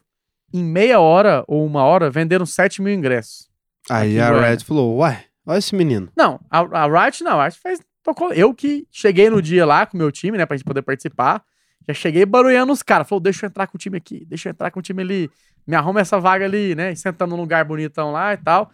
Em 0.52 0.64
meia 0.64 1.00
hora 1.00 1.44
ou 1.46 1.64
uma 1.66 1.82
hora, 1.84 2.10
venderam 2.10 2.46
7 2.46 2.80
mil 2.82 2.92
ingressos. 2.92 3.48
Aí 3.90 4.18
a. 4.18 4.30
Red 4.40 4.60
falou, 4.60 4.96
ué, 4.98 5.24
olha 5.46 5.58
esse 5.58 5.74
menino. 5.74 6.08
Não, 6.16 6.40
a, 6.50 6.60
a 6.84 7.04
Riot 7.04 7.22
não. 7.22 7.38
A 7.40 7.44
Riot 7.44 7.58
fez, 7.60 7.80
tocou. 8.02 8.32
Eu 8.32 8.52
que 8.54 8.86
cheguei 8.90 9.28
no 9.30 9.40
dia 9.42 9.64
lá 9.66 9.84
com 9.86 9.96
o 9.96 9.98
meu 9.98 10.10
time, 10.10 10.36
né, 10.38 10.44
pra 10.46 10.56
gente 10.56 10.64
poder 10.66 10.82
participar. 10.82 11.42
Já 11.88 11.94
cheguei 11.94 12.24
barulhando 12.26 12.72
os 12.72 12.82
caras. 12.82 13.08
Falou, 13.08 13.20
deixa 13.20 13.46
eu 13.46 13.48
entrar 13.48 13.66
com 13.66 13.76
o 13.76 13.78
time 13.78 13.96
aqui, 13.96 14.24
deixa 14.26 14.48
eu 14.48 14.50
entrar 14.50 14.70
com 14.70 14.80
o 14.80 14.82
time 14.82 15.02
ali. 15.02 15.30
Me 15.66 15.74
arruma 15.74 16.00
essa 16.00 16.18
vaga 16.20 16.44
ali, 16.44 16.74
né? 16.74 16.92
E 16.92 16.96
sentando 16.96 17.34
num 17.34 17.42
lugar 17.42 17.64
bonitão 17.64 18.12
lá 18.12 18.32
e 18.34 18.36
tal. 18.36 18.70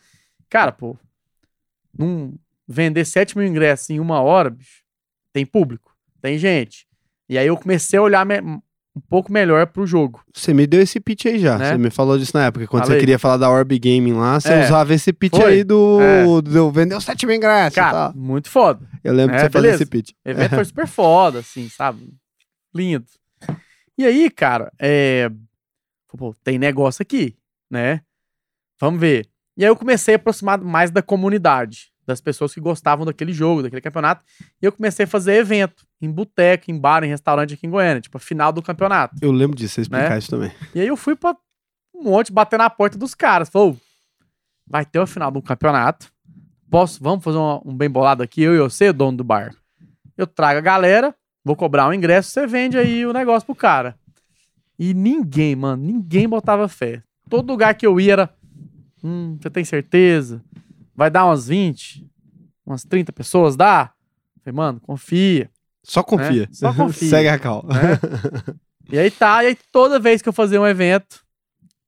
Cara, 0.50 0.70
pô, 0.72 0.96
não 1.96 2.34
vender 2.68 3.04
7 3.04 3.36
mil 3.36 3.46
ingressos 3.46 3.90
em 3.90 3.98
uma 4.00 4.20
hora, 4.20 4.50
bicho, 4.50 4.82
tem 5.32 5.44
público, 5.46 5.94
tem 6.20 6.38
gente. 6.38 6.86
E 7.28 7.38
aí 7.38 7.46
eu 7.46 7.56
comecei 7.56 7.98
a 7.98 8.02
olhar 8.02 8.26
um 8.94 9.00
pouco 9.08 9.32
melhor 9.32 9.66
pro 9.68 9.86
jogo. 9.86 10.22
Você 10.34 10.52
me 10.52 10.66
deu 10.66 10.82
esse 10.82 11.00
pitch 11.00 11.24
aí 11.26 11.38
já. 11.38 11.56
Né? 11.56 11.70
Você 11.70 11.78
me 11.78 11.88
falou 11.90 12.18
disso 12.18 12.36
na 12.36 12.44
época. 12.46 12.66
Quando 12.66 12.82
Falei. 12.82 12.98
você 12.98 13.00
queria 13.00 13.18
falar 13.18 13.38
da 13.38 13.48
Orb 13.50 13.78
Gaming 13.78 14.12
lá, 14.12 14.38
você 14.38 14.52
É. 14.52 14.64
usava 14.66 14.92
esse 14.92 15.12
pitch 15.14 15.34
Foi. 15.36 15.50
aí 15.52 15.64
do, 15.64 15.98
É. 16.00 16.24
do 16.42 16.70
vendeu 16.70 17.00
7 17.00 17.24
mil 17.24 17.36
ingressos. 17.36 17.74
Cara, 17.74 17.92
tal. 18.10 18.14
muito 18.14 18.50
foda. 18.50 18.86
Eu 19.02 19.14
lembro 19.14 19.34
é, 19.34 19.38
que 19.38 19.44
você 19.44 19.50
fazia 19.50 19.60
beleza. 19.68 19.82
esse 19.82 19.90
pitch. 19.90 20.10
O 20.24 20.28
evento 20.28 20.54
foi 20.56 20.64
super 20.66 20.86
foda, 20.86 21.38
assim, 21.38 21.68
sabe? 21.70 22.12
Lindo. 22.74 23.06
E 23.96 24.04
aí, 24.04 24.30
cara, 24.30 24.70
é... 24.78 25.30
Pô, 26.16 26.34
tem 26.44 26.58
negócio 26.58 27.02
aqui, 27.02 27.36
né? 27.70 28.02
Vamos 28.80 29.00
ver. 29.00 29.28
E 29.56 29.64
aí 29.64 29.70
eu 29.70 29.76
comecei 29.76 30.14
a 30.14 30.16
aproximar 30.16 30.58
mais 30.60 30.90
da 30.90 31.02
comunidade, 31.02 31.92
das 32.06 32.20
pessoas 32.20 32.52
que 32.54 32.60
gostavam 32.60 33.04
daquele 33.06 33.32
jogo, 33.32 33.62
daquele 33.62 33.80
campeonato. 33.82 34.24
E 34.60 34.64
eu 34.66 34.72
comecei 34.72 35.04
a 35.04 35.08
fazer 35.08 35.34
evento 35.34 35.86
em 36.00 36.10
boteco, 36.10 36.70
em 36.70 36.78
bar, 36.78 37.04
em 37.04 37.08
restaurante 37.08 37.54
aqui 37.54 37.66
em 37.66 37.70
Goiânia, 37.70 38.00
tipo, 38.00 38.16
a 38.16 38.20
final 38.20 38.52
do 38.52 38.62
campeonato. 38.62 39.16
Eu 39.22 39.30
lembro 39.30 39.56
disso, 39.56 39.74
você 39.74 39.80
explicar 39.82 40.10
Né? 40.10 40.18
isso 40.18 40.30
também. 40.30 40.50
E 40.74 40.80
aí 40.80 40.86
eu 40.86 40.96
fui 40.96 41.14
pra 41.14 41.36
um 41.94 42.02
monte 42.04 42.32
bater 42.32 42.58
na 42.58 42.68
porta 42.70 42.98
dos 42.98 43.14
caras. 43.14 43.48
Falou, 43.48 43.76
vai 44.66 44.84
ter 44.84 44.98
o 44.98 45.06
final 45.06 45.30
do 45.30 45.40
campeonato. 45.42 46.10
Posso, 46.70 47.02
vamos 47.02 47.22
fazer 47.22 47.36
uma- 47.38 47.60
um 47.64 47.76
bem 47.76 47.90
bolado 47.90 48.22
aqui, 48.22 48.42
eu 48.42 48.54
e 48.54 48.58
você, 48.58 48.92
dono 48.92 49.18
do 49.18 49.24
bar. 49.24 49.54
Eu 50.16 50.26
trago 50.26 50.58
a 50.58 50.62
galera, 50.62 51.14
vou 51.44 51.54
cobrar 51.54 51.86
um 51.88 51.92
ingresso, 51.92 52.30
você 52.30 52.46
vende 52.46 52.78
aí 52.78 53.04
o 53.06 53.12
negócio 53.12 53.44
pro 53.46 53.54
cara. 53.54 53.94
E 54.82 54.92
ninguém, 54.92 55.54
mano, 55.54 55.80
ninguém 55.80 56.28
botava 56.28 56.66
fé. 56.66 57.04
Todo 57.30 57.52
lugar 57.52 57.72
que 57.76 57.86
eu 57.86 58.00
ia 58.00 58.14
era, 58.14 58.34
hum, 59.00 59.38
você 59.40 59.48
tem 59.48 59.64
certeza? 59.64 60.42
Vai 60.92 61.08
dar 61.08 61.24
umas 61.24 61.46
20? 61.46 62.04
Umas 62.66 62.82
30 62.82 63.12
pessoas? 63.12 63.54
Dá? 63.54 63.92
Falei, 64.42 64.56
mano, 64.56 64.80
confia. 64.80 65.48
Só 65.84 66.02
confia. 66.02 66.48
Só 66.50 66.74
confia. 66.74 67.10
Segue 67.10 67.28
a 67.28 67.38
cal. 67.38 67.64
né? 67.64 67.96
e 68.90 68.98
aí 68.98 69.08
tá, 69.08 69.44
e 69.44 69.46
aí 69.46 69.58
toda 69.70 70.00
vez 70.00 70.20
que 70.20 70.28
eu 70.28 70.32
fazia 70.32 70.60
um 70.60 70.66
evento, 70.66 71.24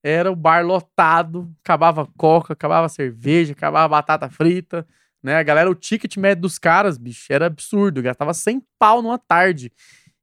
era 0.00 0.30
o 0.30 0.36
bar 0.36 0.64
lotado, 0.64 1.52
acabava 1.64 2.08
coca, 2.16 2.52
acabava 2.52 2.88
cerveja, 2.88 3.54
acabava 3.54 3.88
batata 3.88 4.30
frita, 4.30 4.86
né? 5.20 5.34
A 5.34 5.42
galera, 5.42 5.68
o 5.68 5.74
ticket 5.74 6.16
médio 6.16 6.42
dos 6.42 6.60
caras, 6.60 6.96
bicho, 6.96 7.26
era 7.28 7.46
absurdo, 7.46 8.00
gastava 8.00 8.32
100 8.32 8.62
pau 8.78 9.02
numa 9.02 9.18
tarde. 9.18 9.72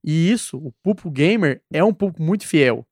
E 0.03 0.31
isso, 0.31 0.57
o 0.57 0.71
público 0.83 1.09
gamer 1.09 1.61
é 1.71 1.83
um 1.83 1.93
público 1.93 2.21
muito 2.21 2.47
fiel, 2.47 2.85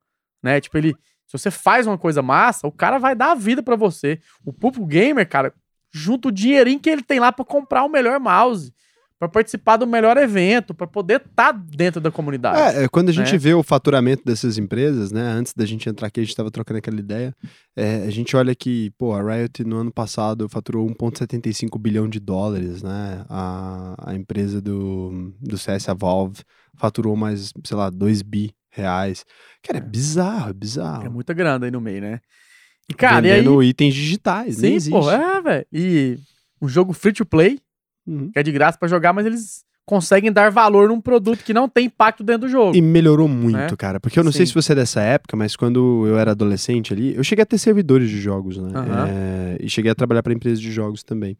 né? 0.43 0.61
Tipo, 0.61 0.77
ele, 0.77 0.93
se 1.25 1.37
você 1.37 1.51
faz 1.51 1.87
uma 1.87 1.97
coisa 1.97 2.21
massa, 2.21 2.67
o 2.67 2.71
cara 2.71 2.97
vai 2.97 3.15
dar 3.15 3.31
a 3.31 3.35
vida 3.35 3.63
pra 3.63 3.75
você. 3.75 4.19
O 4.45 4.53
público 4.53 4.85
gamer, 4.85 5.27
cara, 5.27 5.53
junta 5.91 6.27
o 6.27 6.31
dinheirinho 6.31 6.79
que 6.79 6.89
ele 6.89 7.03
tem 7.03 7.19
lá 7.19 7.31
pra 7.31 7.45
comprar 7.45 7.83
o 7.83 7.89
melhor 7.89 8.19
mouse, 8.19 8.73
pra 9.19 9.27
participar 9.27 9.75
do 9.75 9.85
melhor 9.85 10.15
evento, 10.15 10.73
pra 10.73 10.87
poder 10.87 11.21
estar 11.21 11.51
dentro 11.51 11.99
da 11.99 12.09
comunidade. 12.09 12.77
É, 12.77 12.85
é, 12.85 12.87
quando 12.87 13.09
a 13.09 13.11
gente 13.11 13.33
né? 13.33 13.37
vê 13.37 13.53
o 13.53 13.61
faturamento 13.61 14.23
dessas 14.23 14.57
empresas, 14.57 15.11
né? 15.11 15.21
Antes 15.21 15.53
da 15.53 15.65
gente 15.65 15.89
entrar 15.89 16.07
aqui, 16.07 16.21
a 16.21 16.23
gente 16.23 16.35
tava 16.35 16.49
trocando 16.49 16.77
aquela 16.77 16.99
ideia. 16.99 17.35
é, 17.75 18.03
a 18.03 18.09
gente 18.09 18.35
olha 18.37 18.55
que, 18.55 18.91
pô, 18.97 19.13
a 19.13 19.21
Riot 19.21 19.65
no 19.65 19.77
ano 19.77 19.91
passado 19.91 20.47
faturou 20.47 20.87
1,75 20.87 21.77
bilhão 21.77 22.07
de 22.07 22.19
dólares, 22.19 22.81
né? 22.81 23.25
A, 23.27 24.11
a 24.11 24.15
empresa 24.15 24.61
do, 24.61 25.33
do 25.41 25.57
CS, 25.57 25.89
a 25.89 25.93
Valve, 25.93 26.41
faturou 26.79 27.15
mais, 27.15 27.53
sei 27.63 27.77
lá, 27.77 27.89
2 27.89 28.21
bi 28.21 28.51
reais. 28.71 29.25
Cara, 29.63 29.77
é 29.79 29.81
bizarro, 29.81 30.49
é 30.49 30.53
bizarro. 30.53 31.05
É 31.05 31.09
muita 31.09 31.33
grana 31.33 31.65
aí 31.65 31.71
no 31.71 31.81
meio, 31.81 32.01
né? 32.01 32.19
E, 32.89 32.93
cara, 32.93 33.27
e 33.27 33.31
aí. 33.31 33.37
Vendendo 33.39 33.61
itens 33.61 33.93
digitais, 33.93 34.57
nem 34.57 34.71
Sim, 34.71 34.75
existe. 34.77 34.91
pô, 34.99 35.11
é, 35.11 35.41
velho. 35.41 35.65
E 35.71 36.17
um 36.61 36.67
jogo 36.67 36.93
free 36.93 37.13
to 37.13 37.25
play, 37.25 37.59
Uhum. 38.07 38.31
que 38.31 38.39
é 38.39 38.43
de 38.43 38.51
graça 38.51 38.77
pra 38.77 38.87
jogar, 38.87 39.13
mas 39.13 39.25
eles 39.27 39.63
conseguem 39.89 40.31
dar 40.31 40.51
valor 40.51 40.89
num 40.89 41.01
produto 41.01 41.43
que 41.43 41.51
não 41.51 41.67
tem 41.67 41.85
impacto 41.87 42.23
dentro 42.23 42.41
do 42.41 42.47
jogo. 42.47 42.77
E 42.77 42.81
melhorou 42.81 43.27
muito, 43.27 43.57
Né? 43.57 43.67
cara. 43.75 43.99
Porque 43.99 44.19
eu 44.19 44.23
não 44.23 44.31
sei 44.31 44.45
Sim. 44.45 44.51
se 44.51 44.53
você 44.61 44.73
é 44.73 44.75
dessa 44.75 45.01
época, 45.01 45.35
mas 45.35 45.55
quando 45.55 46.05
eu 46.05 46.15
era 46.19 46.29
adolescente 46.31 46.93
ali, 46.93 47.15
eu 47.15 47.23
cheguei 47.23 47.41
a 47.41 47.45
ter 47.45 47.57
servidores 47.57 48.07
de 48.07 48.19
jogos, 48.21 48.57
né? 48.57 48.69
Aham. 48.75 49.07
É, 49.09 49.57
e 49.59 49.67
cheguei 49.67 49.91
a 49.91 49.95
trabalhar 49.95 50.21
para 50.21 50.31
empresas 50.31 50.61
de 50.61 50.71
jogos 50.71 51.01
também. 51.01 51.35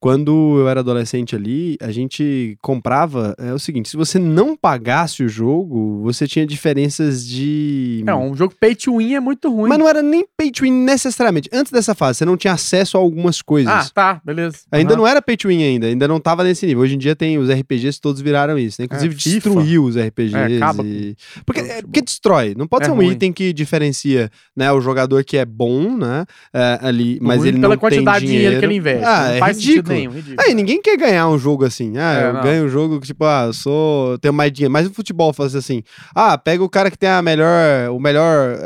Quando 0.00 0.58
eu 0.58 0.68
era 0.68 0.80
adolescente 0.80 1.36
ali, 1.36 1.76
a 1.80 1.92
gente 1.92 2.56
comprava. 2.60 3.36
É 3.38 3.52
o 3.52 3.58
seguinte: 3.58 3.88
se 3.88 3.96
você 3.96 4.18
não 4.18 4.56
pagasse 4.56 5.22
o 5.22 5.28
jogo, 5.28 6.00
você 6.02 6.26
tinha 6.26 6.44
diferenças 6.44 7.24
de. 7.24 8.02
Não, 8.04 8.30
um 8.32 8.36
jogo 8.36 8.52
pay 8.58 8.74
to 8.74 8.96
win 8.98 9.14
é 9.14 9.20
muito 9.20 9.48
ruim. 9.48 9.68
Mas 9.68 9.78
não 9.78 9.88
era 9.88 10.02
nem 10.02 10.26
pay 10.36 10.50
to 10.50 10.62
win 10.64 10.72
necessariamente. 10.72 11.48
Antes 11.52 11.70
dessa 11.70 11.94
fase, 11.94 12.18
você 12.18 12.24
não 12.24 12.36
tinha 12.36 12.52
acesso 12.54 12.96
a 12.96 13.00
algumas 13.00 13.40
coisas. 13.40 13.72
Ah, 13.72 13.88
tá, 13.94 14.20
beleza. 14.24 14.58
Ainda 14.72 14.94
Aham. 14.94 14.98
não 15.02 15.06
era 15.06 15.22
pay 15.22 15.36
to 15.36 15.48
win 15.48 15.62
ainda, 15.62 15.86
ainda 15.86 16.08
não 16.08 16.18
tava 16.18 16.42
nesse 16.42 16.66
nível. 16.66 16.82
Hoje 16.82 16.96
em 16.96 16.98
dia 16.98 17.14
tem 17.14 17.38
os 17.38 17.48
RPGs 17.48 17.91
RPGs 17.92 18.00
todos 18.00 18.20
viraram 18.20 18.58
isso, 18.58 18.80
né? 18.80 18.84
Inclusive 18.86 19.14
É, 19.14 19.16
destruiu 19.18 19.84
os 19.84 19.96
RPGs. 19.96 20.36
É, 20.36 20.56
acaba 20.56 20.82
e- 20.84 21.14
Porque, 21.44 21.60
é, 21.60 21.82
porque 21.82 22.00
destrói. 22.02 22.54
Não 22.56 22.66
pode 22.66 22.84
É 22.84 22.86
ser 22.86 22.92
um 22.92 22.96
ruim. 22.96 23.10
item 23.10 23.32
que 23.32 23.52
diferencia 23.52 24.30
né, 24.56 24.70
o 24.72 24.80
jogador 24.80 25.22
que 25.24 25.36
é 25.36 25.44
bom, 25.44 25.96
né? 25.96 26.24
é, 26.54 26.78
ali, 26.82 27.18
mas 27.22 27.38
Ruim 27.38 27.48
ele 27.48 27.60
pela 27.60 27.74
não 27.74 27.80
quantidade 27.80 28.20
tem 28.20 28.26
de 28.28 28.32
dinheiro 28.32 28.58
que 28.58 28.64
ele 28.64 28.74
dinheiro. 28.80 28.98
investe. 28.98 29.04
Ah, 29.08 29.28
não 29.28 29.34
é 29.34 29.38
faz 29.38 29.56
ridículo. 29.58 29.76
sentido 29.76 29.92
nenhum. 29.92 30.10
Ridículo. 30.12 30.36
Aí 30.48 30.54
ninguém 30.54 30.82
quer 30.82 30.96
ganhar 30.96 31.28
um 31.28 31.38
jogo 31.38 31.64
assim. 31.64 31.96
Ah, 31.98 32.12
É, 32.14 32.28
eu 32.28 32.32
não. 32.34 32.42
ganho 32.42 32.64
um 32.64 32.68
jogo 32.68 33.00
que, 33.00 33.06
tipo, 33.06 33.24
ah, 33.24 33.50
sou. 33.52 34.18
tenho 34.18 34.34
mais 34.34 34.52
dinheiro. 34.52 34.72
Mas 34.72 34.86
o 34.86 34.92
futebol 34.92 35.32
faz 35.32 35.54
assim. 35.54 35.82
Ah, 36.14 36.36
pega 36.38 36.62
o 36.62 36.68
cara 36.68 36.90
que 36.90 36.98
tem 36.98 37.08
a 37.08 37.20
melhor. 37.22 37.90
O 37.90 37.98
melhor. 38.00 38.56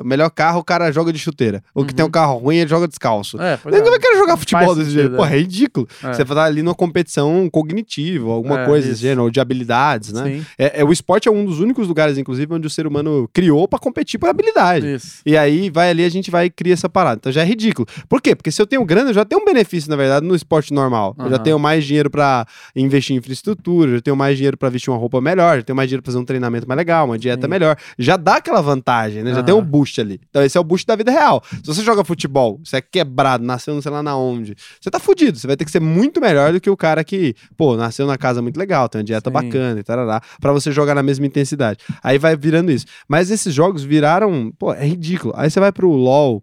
o 0.00 0.04
melhor 0.04 0.30
carro, 0.30 0.60
o 0.60 0.64
cara 0.64 0.90
joga 0.92 1.12
de 1.12 1.18
chuteira. 1.18 1.62
O 1.74 1.84
que 1.84 1.92
Uhum. 1.92 1.96
tem 1.96 2.04
um 2.06 2.10
carro 2.10 2.38
ruim, 2.38 2.56
ele 2.56 2.68
joga 2.70 2.86
descalço. 2.88 3.40
É, 3.40 3.58
Ninguém 3.64 3.82
vai 3.90 3.98
querer 3.98 4.18
jogar 4.18 4.36
futebol 4.36 4.74
desse 4.74 4.90
jeito. 4.90 5.16
Porra, 5.16 5.34
é 5.34 5.38
ridículo. 5.38 5.88
Você 6.00 6.24
vai 6.24 6.36
estar 6.36 6.44
ali 6.44 6.62
numa 6.62 6.74
competição 6.74 7.48
cognitiva, 7.50 8.29
alguma 8.32 8.60
É, 8.62 8.66
coisa 8.66 8.88
desse 8.88 9.00
gênero, 9.02 9.22
ou 9.24 9.30
de 9.30 9.40
habilidades, 9.40 10.12
né? 10.12 10.44
É, 10.58 10.80
é, 10.80 10.84
o 10.84 10.92
esporte 10.92 11.28
é 11.28 11.30
um 11.30 11.44
dos 11.44 11.60
únicos 11.60 11.86
lugares, 11.88 12.18
inclusive, 12.18 12.52
onde 12.54 12.66
o 12.66 12.70
ser 12.70 12.86
humano 12.86 13.28
criou 13.32 13.66
pra 13.68 13.78
competir 13.78 14.18
por 14.18 14.28
habilidade. 14.28 14.94
isso. 14.94 15.20
E 15.24 15.36
aí 15.36 15.70
vai 15.70 15.90
ali, 15.90 16.04
a 16.04 16.08
gente 16.08 16.30
vai 16.30 16.46
e 16.46 16.50
cria 16.50 16.72
essa 16.74 16.88
parada. 16.88 17.16
Então 17.20 17.32
já 17.32 17.42
é 17.42 17.44
ridículo. 17.44 17.86
Por 18.08 18.20
quê? 18.20 18.34
Porque 18.34 18.50
se 18.50 18.60
eu 18.60 18.66
tenho 18.66 18.84
grana, 18.84 19.10
eu 19.10 19.14
já 19.14 19.24
tenho 19.24 19.40
um 19.42 19.44
benefício, 19.44 19.90
na 19.90 19.96
verdade, 19.96 20.26
no 20.26 20.34
esporte 20.34 20.72
normal. 20.72 21.14
Eu 21.18 21.30
já 21.30 21.38
tenho 21.38 21.58
mais 21.58 21.84
dinheiro 21.84 22.10
pra 22.10 22.46
investir 22.74 23.14
em 23.14 23.18
infraestrutura, 23.18 23.92
já 23.96 24.00
tenho 24.00 24.16
mais 24.16 24.36
dinheiro 24.36 24.56
pra 24.56 24.68
vestir 24.68 24.90
uma 24.90 24.98
roupa 24.98 25.20
melhor, 25.20 25.56
já 25.58 25.62
tenho 25.62 25.76
mais 25.76 25.88
dinheiro 25.88 26.02
pra 26.02 26.10
fazer 26.12 26.18
um 26.22 26.24
treinamento 26.24 26.66
mais 26.68 26.76
legal, 26.78 27.06
uma 27.06 27.18
dieta 27.18 27.42
Sim. 27.46 27.50
melhor. 27.50 27.76
Já 27.98 28.16
dá 28.16 28.36
aquela 28.36 28.60
vantagem, 28.60 29.22
né? 29.22 29.34
Já 29.34 29.42
tem 29.42 29.54
um 29.54 29.62
boost 29.62 30.00
ali. 30.00 30.20
Então 30.28 30.42
esse 30.42 30.56
é 30.56 30.60
o 30.60 30.64
boost 30.64 30.86
da 30.86 30.96
vida 30.96 31.10
real. 31.10 31.42
Se 31.50 31.66
você 31.66 31.82
joga 31.82 32.04
futebol, 32.04 32.60
você 32.64 32.76
é 32.76 32.80
quebrado, 32.80 33.44
nasceu 33.44 33.74
não 33.74 33.82
sei 33.82 33.90
lá 33.90 34.02
na 34.02 34.16
onde, 34.16 34.54
você 34.80 34.90
tá 34.90 34.98
fudido. 34.98 35.38
Você 35.38 35.46
vai 35.46 35.56
ter 35.56 35.64
que 35.64 35.70
ser 35.70 35.80
muito 35.80 36.20
melhor 36.20 36.52
do 36.52 36.60
que 36.60 36.68
o 36.70 36.76
cara 36.76 37.02
que, 37.04 37.34
pô, 37.56 37.76
nasceu 37.76 38.06
na 38.06 38.16
casa 38.20 38.40
muito 38.40 38.56
legal, 38.58 38.88
tem 38.88 39.00
uma 39.00 39.04
dieta 39.04 39.30
Sim. 39.30 39.34
bacana 39.34 39.80
e 39.80 39.82
tarará, 39.82 40.20
pra 40.40 40.52
você 40.52 40.70
jogar 40.70 40.94
na 40.94 41.02
mesma 41.02 41.26
intensidade. 41.26 41.78
Aí 42.02 42.18
vai 42.18 42.36
virando 42.36 42.70
isso. 42.70 42.86
Mas 43.08 43.30
esses 43.30 43.52
jogos 43.52 43.82
viraram, 43.82 44.52
pô, 44.58 44.72
é 44.72 44.86
ridículo. 44.86 45.32
Aí 45.36 45.50
você 45.50 45.58
vai 45.58 45.72
pro 45.72 45.88
LoL. 45.90 46.42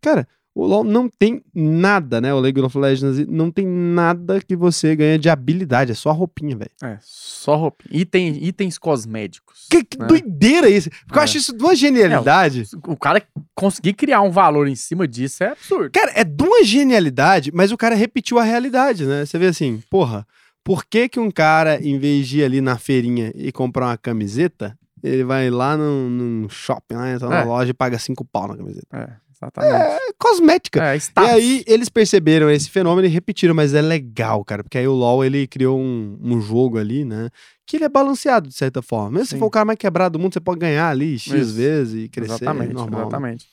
Cara, 0.00 0.26
o 0.54 0.66
LoL 0.66 0.82
não 0.82 1.08
tem 1.08 1.40
nada, 1.54 2.20
né? 2.20 2.34
O 2.34 2.40
League 2.40 2.60
of 2.60 2.76
Legends 2.76 3.24
não 3.28 3.48
tem 3.48 3.64
nada 3.64 4.40
que 4.40 4.56
você 4.56 4.96
ganha 4.96 5.16
de 5.16 5.28
habilidade, 5.28 5.92
é 5.92 5.94
só 5.94 6.10
roupinha, 6.10 6.56
velho. 6.56 6.70
É, 6.82 6.98
só 7.00 7.54
roupa. 7.54 7.84
Item, 7.92 8.38
itens 8.44 8.76
cosméticos. 8.76 9.66
Que, 9.70 9.84
que 9.84 9.96
né? 9.96 10.06
doideira 10.08 10.68
isso. 10.68 10.90
Porque 11.06 11.16
eu 11.16 11.20
É. 11.20 11.24
acho 11.24 11.36
isso 11.38 11.56
de 11.56 11.62
uma 11.62 11.76
genialidade. 11.76 12.64
O 12.88 12.96
cara 12.96 13.22
conseguir 13.54 13.92
criar 13.92 14.20
um 14.22 14.32
valor 14.32 14.66
em 14.66 14.74
cima 14.74 15.06
disso 15.06 15.44
é 15.44 15.52
absurdo. 15.52 15.90
Cara, 15.92 16.10
é 16.16 16.24
de 16.24 16.42
uma 16.42 16.64
genialidade, 16.64 17.52
mas 17.54 17.70
o 17.70 17.76
cara 17.76 17.94
repetiu 17.94 18.38
a 18.38 18.42
realidade, 18.42 19.04
né? 19.04 19.24
Você 19.24 19.38
vê 19.38 19.46
assim, 19.46 19.80
porra, 19.88 20.26
por 20.64 20.84
que 20.84 21.08
que 21.08 21.18
um 21.20 21.30
cara, 21.30 21.80
em 21.82 21.98
vez 21.98 22.28
de 22.28 22.40
ir 22.40 22.44
ali 22.44 22.60
na 22.60 22.76
feirinha 22.78 23.32
e 23.34 23.50
comprar 23.52 23.86
uma 23.86 23.96
camiseta, 23.98 24.78
ele 25.02 25.24
vai 25.24 25.48
lá 25.50 25.76
num, 25.76 26.10
num 26.10 26.48
shopping, 26.48 26.94
lá, 26.96 27.10
entra 27.12 27.28
na 27.28 27.40
É. 27.40 27.44
loja 27.44 27.70
e 27.70 27.74
paga 27.74 27.98
cinco 27.98 28.24
pau 28.24 28.48
na 28.48 28.56
camiseta? 28.56 28.86
É, 28.92 29.16
exatamente. 29.32 29.74
É 29.74 30.12
cosmética. 30.18 30.84
É, 30.84 30.96
E 30.96 31.00
status. 31.00 31.30
aí 31.30 31.64
eles 31.66 31.88
perceberam 31.88 32.50
esse 32.50 32.68
fenômeno 32.68 33.06
e 33.06 33.10
repetiram, 33.10 33.54
mas 33.54 33.72
é 33.74 33.80
legal, 33.80 34.44
cara, 34.44 34.62
porque 34.64 34.76
aí 34.76 34.88
o 34.88 34.92
LoL 34.92 35.24
ele 35.24 35.46
criou 35.46 35.78
um, 35.78 36.18
um 36.20 36.40
jogo 36.40 36.78
ali, 36.78 37.04
né? 37.04 37.30
Que 37.64 37.76
ele 37.76 37.84
é 37.84 37.88
balanceado 37.88 38.48
de 38.48 38.54
certa 38.54 38.82
forma. 38.82 39.10
Mesmo 39.12 39.26
se 39.26 39.30
Sim. 39.34 39.38
for 39.38 39.46
o 39.46 39.50
cara 39.50 39.64
mais 39.64 39.78
quebrado 39.78 40.18
do 40.18 40.22
mundo, 40.22 40.32
você 40.34 40.40
pode 40.40 40.58
ganhar 40.58 40.88
ali 40.88 41.18
X 41.18 41.32
Isso. 41.32 41.54
vezes 41.54 42.04
e 42.04 42.08
crescer 42.08 42.32
exatamente, 42.32 42.72
normal. 42.74 43.00
né? 43.00 43.06
exatamente. 43.06 43.46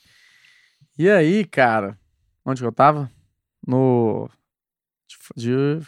E 0.98 1.08
aí, 1.08 1.44
cara, 1.44 1.96
onde 2.44 2.60
que 2.60 2.66
eu 2.66 2.72
tava? 2.72 3.10
No. 3.66 4.28
de- 5.36 5.80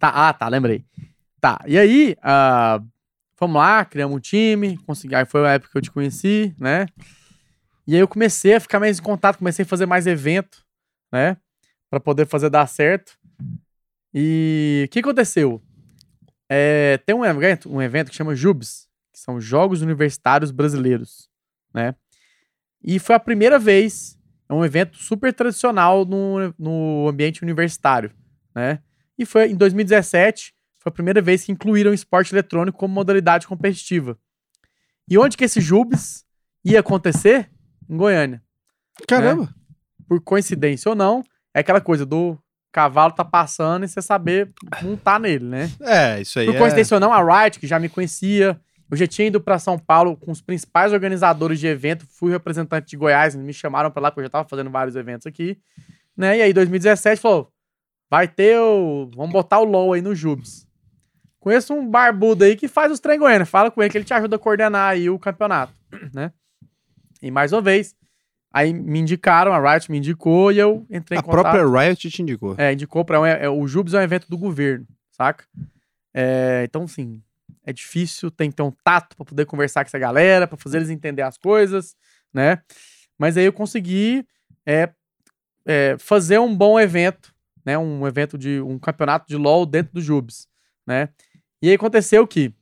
Tá, 0.00 0.08
ah, 0.28 0.32
tá, 0.32 0.48
lembrei. 0.48 0.82
Tá, 1.42 1.60
e 1.66 1.78
aí, 1.78 2.16
ah, 2.22 2.82
vamos 3.38 3.56
lá, 3.56 3.84
criamos 3.84 4.16
um 4.16 4.20
time, 4.20 4.78
consegui, 4.78 5.14
aí 5.14 5.26
foi 5.26 5.46
a 5.46 5.52
época 5.52 5.70
que 5.70 5.78
eu 5.78 5.82
te 5.82 5.90
conheci, 5.90 6.54
né? 6.58 6.86
E 7.86 7.94
aí 7.94 8.00
eu 8.00 8.08
comecei 8.08 8.54
a 8.54 8.60
ficar 8.60 8.80
mais 8.80 8.98
em 8.98 9.02
contato, 9.02 9.36
comecei 9.36 9.62
a 9.62 9.68
fazer 9.68 9.84
mais 9.84 10.06
evento, 10.06 10.64
né? 11.12 11.36
Pra 11.90 12.00
poder 12.00 12.26
fazer 12.26 12.48
dar 12.48 12.66
certo. 12.66 13.12
E 14.14 14.84
o 14.86 14.90
que 14.90 15.00
aconteceu? 15.00 15.62
É, 16.48 16.98
tem 17.04 17.14
um 17.14 17.24
evento, 17.24 17.70
um 17.70 17.82
evento 17.82 18.10
que 18.10 18.16
chama 18.16 18.34
JUBS, 18.34 18.88
que 19.12 19.20
são 19.20 19.38
Jogos 19.38 19.82
Universitários 19.82 20.50
Brasileiros, 20.50 21.28
né? 21.74 21.94
E 22.82 22.98
foi 22.98 23.14
a 23.14 23.20
primeira 23.20 23.58
vez, 23.58 24.18
é 24.48 24.54
um 24.54 24.64
evento 24.64 24.96
super 24.96 25.34
tradicional 25.34 26.06
no, 26.06 26.54
no 26.58 27.06
ambiente 27.06 27.42
universitário, 27.42 28.10
né? 28.54 28.80
E 29.20 29.26
foi 29.26 29.50
em 29.50 29.54
2017, 29.54 30.54
foi 30.78 30.88
a 30.88 30.94
primeira 30.94 31.20
vez 31.20 31.44
que 31.44 31.52
incluíram 31.52 31.90
o 31.90 31.94
esporte 31.94 32.34
eletrônico 32.34 32.78
como 32.78 32.94
modalidade 32.94 33.46
competitiva. 33.46 34.18
E 35.06 35.18
onde 35.18 35.36
que 35.36 35.44
esse 35.44 35.60
JUBS 35.60 36.24
ia 36.64 36.80
acontecer? 36.80 37.50
Em 37.86 37.98
Goiânia. 37.98 38.42
Caramba. 39.06 39.54
Por 40.08 40.22
coincidência 40.22 40.88
ou 40.88 40.94
não, 40.94 41.22
é 41.52 41.60
aquela 41.60 41.82
coisa 41.82 42.06
do 42.06 42.38
cavalo 42.72 43.12
tá 43.12 43.22
passando 43.22 43.84
e 43.84 43.88
você 43.88 44.00
saber 44.00 44.48
montar 44.80 45.20
nele, 45.20 45.44
né? 45.44 45.70
É, 45.82 46.22
isso 46.22 46.38
aí 46.38 46.46
Por 46.46 46.54
é... 46.54 46.58
coincidência 46.58 46.94
ou 46.94 47.00
não, 47.00 47.12
a 47.12 47.42
Riot, 47.42 47.60
que 47.60 47.66
já 47.66 47.78
me 47.78 47.90
conhecia, 47.90 48.58
eu 48.90 48.96
já 48.96 49.06
tinha 49.06 49.28
ido 49.28 49.38
pra 49.38 49.58
São 49.58 49.78
Paulo 49.78 50.16
com 50.16 50.30
os 50.30 50.40
principais 50.40 50.94
organizadores 50.94 51.60
de 51.60 51.66
evento, 51.66 52.06
fui 52.08 52.30
representante 52.30 52.88
de 52.88 52.96
Goiás, 52.96 53.34
me 53.34 53.52
chamaram 53.52 53.90
pra 53.90 54.00
lá, 54.00 54.10
porque 54.10 54.20
eu 54.20 54.24
já 54.24 54.30
tava 54.30 54.48
fazendo 54.48 54.70
vários 54.70 54.96
eventos 54.96 55.26
aqui, 55.26 55.58
né? 56.16 56.38
E 56.38 56.42
aí, 56.42 56.52
2017, 56.54 57.20
falou, 57.20 57.52
vai 58.10 58.26
ter 58.26 58.58
o... 58.58 59.08
vamos 59.14 59.32
botar 59.32 59.60
o 59.60 59.64
LoL 59.64 59.92
aí 59.92 60.02
no 60.02 60.14
Jubes. 60.14 60.66
Conheço 61.38 61.72
um 61.72 61.88
barbudo 61.88 62.44
aí 62.44 62.56
que 62.56 62.68
faz 62.68 62.92
os 62.92 63.00
trem 63.00 63.18
Goiânia, 63.18 63.46
fala 63.46 63.70
com 63.70 63.80
ele 63.80 63.90
que 63.90 63.96
ele 63.96 64.04
te 64.04 64.12
ajuda 64.12 64.36
a 64.36 64.38
coordenar 64.38 64.90
aí 64.90 65.08
o 65.08 65.18
campeonato, 65.18 65.72
né? 66.12 66.32
E 67.22 67.30
mais 67.30 67.52
uma 67.52 67.62
vez, 67.62 67.94
aí 68.52 68.74
me 68.74 68.98
indicaram, 68.98 69.52
a 69.52 69.72
Riot 69.72 69.90
me 69.90 69.98
indicou 69.98 70.52
e 70.52 70.58
eu 70.58 70.84
entrei 70.90 71.16
em 71.16 71.20
A 71.20 71.22
contato. 71.22 71.42
própria 71.42 71.66
Riot 71.88 72.10
te 72.10 72.22
indicou. 72.22 72.54
É, 72.58 72.72
indicou 72.72 73.04
pra. 73.04 73.26
É, 73.28 73.44
é, 73.44 73.48
o 73.48 73.66
Jubes 73.66 73.94
é 73.94 74.00
um 74.00 74.02
evento 74.02 74.28
do 74.28 74.36
governo, 74.36 74.86
saca? 75.10 75.44
É, 76.12 76.64
então, 76.64 76.82
assim, 76.82 77.22
é 77.64 77.72
difícil, 77.72 78.30
tem 78.30 78.50
que 78.50 78.56
ter 78.56 78.62
um 78.62 78.72
tato 78.84 79.16
pra 79.16 79.24
poder 79.24 79.46
conversar 79.46 79.84
com 79.84 79.88
essa 79.88 79.98
galera, 79.98 80.46
pra 80.46 80.58
fazer 80.58 80.78
eles 80.78 80.90
entender 80.90 81.22
as 81.22 81.38
coisas, 81.38 81.94
né? 82.32 82.62
Mas 83.18 83.36
aí 83.36 83.44
eu 83.44 83.52
consegui 83.52 84.26
é, 84.66 84.90
é, 85.64 85.96
fazer 85.98 86.38
um 86.38 86.54
bom 86.54 86.80
evento, 86.80 87.29
né? 87.64 87.76
Um 87.78 88.06
evento 88.06 88.36
de 88.38 88.60
um 88.60 88.78
campeonato 88.78 89.26
de 89.28 89.36
LoL 89.36 89.66
dentro 89.66 89.94
do 89.94 90.00
Jubes, 90.00 90.46
né? 90.86 91.08
E 91.62 91.68
aí 91.68 91.74
aconteceu 91.74 92.26
que 92.26 92.52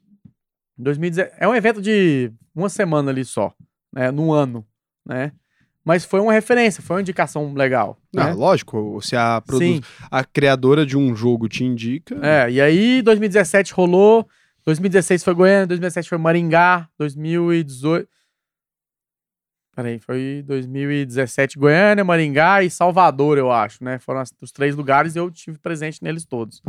em 0.79 0.83
2010, 0.83 1.31
é 1.39 1.49
um 1.49 1.55
evento 1.55 1.81
de 1.83 2.33
uma 2.55 2.69
semana 2.69 3.11
ali 3.11 3.25
só, 3.25 3.53
né? 3.93 4.11
No 4.11 4.33
ano, 4.33 4.67
né? 5.07 5.33
Mas 5.85 6.05
foi 6.05 6.21
uma 6.21 6.33
referência, 6.33 6.83
foi 6.83 6.97
uma 6.97 7.01
indicação 7.01 7.55
legal. 7.55 7.99
Ah, 8.17 8.27
né? 8.27 8.33
lógico, 8.35 9.01
se 9.01 9.17
a, 9.17 9.41
produ- 9.41 9.81
a 10.11 10.23
criadora 10.23 10.85
de 10.85 10.99
um 10.99 11.17
jogo 11.17 11.49
te 11.49 11.65
indica. 11.65 12.15
É, 12.23 12.51
e 12.51 12.61
aí 12.61 13.01
2017 13.01 13.73
rolou, 13.73 14.29
2016 14.67 15.25
foi 15.25 15.35
Goiânia, 15.35 15.67
2017 15.67 16.09
foi 16.09 16.19
Maringá, 16.19 16.89
2018. 16.99 18.07
Peraí, 19.79 20.01
foi 20.01 20.43
2017 20.45 21.57
Goiânia, 21.57 22.05
Maringá 22.05 22.65
e 22.65 22.69
Salvador, 22.69 23.39
eu 23.39 23.53
acho, 23.53 23.85
né? 23.85 24.01
Foram 24.01 24.25
os 24.43 24.51
três 24.51 24.75
lugares 24.75 25.15
e 25.15 25.21
eu 25.21 25.31
tive 25.31 25.57
presente 25.57 26.03
neles 26.03 26.25
todos. 26.25 26.61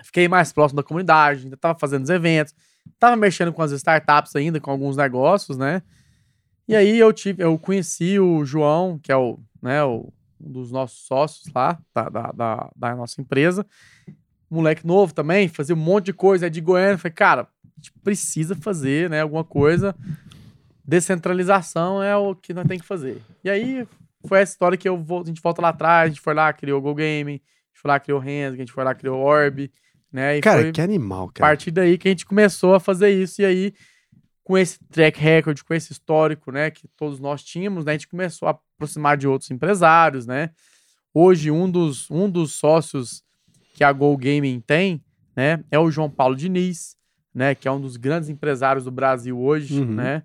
Fiquei 0.00 0.28
mais 0.28 0.52
próximo 0.52 0.76
da 0.76 0.84
comunidade, 0.84 1.42
ainda 1.42 1.56
tava 1.56 1.76
fazendo 1.76 2.04
os 2.04 2.10
eventos, 2.10 2.54
tava 3.00 3.16
mexendo 3.16 3.52
com 3.52 3.62
as 3.62 3.72
startups 3.72 4.36
ainda, 4.36 4.60
com 4.60 4.70
alguns 4.70 4.96
negócios, 4.96 5.58
né? 5.58 5.82
E 6.68 6.76
aí 6.76 7.00
eu 7.00 7.12
tive, 7.12 7.42
eu 7.42 7.58
conheci 7.58 8.16
o 8.20 8.44
João, 8.44 8.96
que 8.96 9.10
é 9.10 9.16
o, 9.16 9.40
né, 9.60 9.82
o, 9.82 10.12
um 10.40 10.52
dos 10.52 10.70
nossos 10.70 11.04
sócios 11.04 11.52
lá, 11.52 11.76
da, 11.92 12.08
da, 12.08 12.30
da, 12.30 12.70
da 12.76 12.94
nossa 12.94 13.20
empresa. 13.20 13.66
Moleque 14.48 14.86
novo 14.86 15.12
também, 15.12 15.48
fazia 15.48 15.74
um 15.74 15.78
monte 15.80 16.04
de 16.04 16.12
coisa, 16.12 16.46
é 16.46 16.48
de 16.48 16.60
Goiânia. 16.60 16.96
Falei, 16.96 17.12
cara, 17.12 17.40
a 17.40 17.68
gente 17.74 17.90
precisa 18.04 18.54
fazer, 18.54 19.10
né, 19.10 19.20
alguma 19.20 19.42
coisa. 19.42 19.96
Descentralização 20.84 22.02
é 22.02 22.14
o 22.16 22.34
que 22.34 22.52
nós 22.52 22.66
tem 22.66 22.78
que 22.78 22.84
fazer. 22.84 23.20
E 23.42 23.50
aí 23.50 23.86
foi 24.26 24.40
essa 24.40 24.52
história 24.52 24.76
que 24.78 24.88
eu 24.88 24.96
vou, 24.96 25.22
a 25.22 25.24
gente 25.24 25.40
volta 25.40 25.60
lá 25.62 25.70
atrás, 25.70 26.06
a 26.06 26.08
gente 26.08 26.20
foi 26.20 26.34
lá, 26.34 26.52
criou 26.52 26.78
o 26.78 26.82
Go 26.82 26.94
Game, 26.94 27.30
a 27.30 27.34
gente 27.34 27.80
foi 27.80 27.88
lá, 27.90 28.00
criou 28.00 28.18
o 28.20 28.22
Hands, 28.22 28.54
a 28.54 28.56
gente 28.56 28.72
foi 28.72 28.84
lá, 28.84 28.94
criou 28.94 29.18
o 29.18 29.22
Orb, 29.22 29.70
né? 30.12 30.38
E 30.38 30.40
Cara, 30.40 30.70
que 30.70 30.80
animal, 30.80 31.28
a 31.28 31.32
cara. 31.32 31.50
partir 31.50 31.70
daí 31.70 31.98
que 31.98 32.08
a 32.08 32.10
gente 32.10 32.26
começou 32.26 32.74
a 32.74 32.80
fazer 32.80 33.10
isso. 33.10 33.42
E 33.42 33.44
aí, 33.44 33.72
com 34.42 34.56
esse 34.58 34.78
track 34.90 35.18
record, 35.18 35.60
com 35.62 35.72
esse 35.74 35.92
histórico, 35.92 36.52
né, 36.52 36.70
que 36.70 36.86
todos 36.96 37.18
nós 37.18 37.42
tínhamos, 37.42 37.84
né, 37.84 37.92
a 37.92 37.94
gente 37.94 38.08
começou 38.08 38.46
a 38.48 38.52
aproximar 38.76 39.16
de 39.16 39.26
outros 39.26 39.50
empresários, 39.50 40.26
né? 40.26 40.50
Hoje, 41.14 41.50
um 41.50 41.70
dos, 41.70 42.10
um 42.10 42.28
dos 42.28 42.52
sócios 42.52 43.22
que 43.72 43.82
a 43.82 43.90
Go 43.92 44.16
Gaming 44.16 44.60
tem, 44.60 45.02
né, 45.34 45.64
é 45.70 45.78
o 45.78 45.90
João 45.90 46.10
Paulo 46.10 46.36
Diniz, 46.36 46.96
né, 47.34 47.54
que 47.54 47.66
é 47.66 47.70
um 47.72 47.80
dos 47.80 47.96
grandes 47.96 48.28
empresários 48.28 48.84
do 48.84 48.90
Brasil 48.90 49.38
hoje, 49.40 49.80
Uhum. 49.80 49.94
né? 49.94 50.22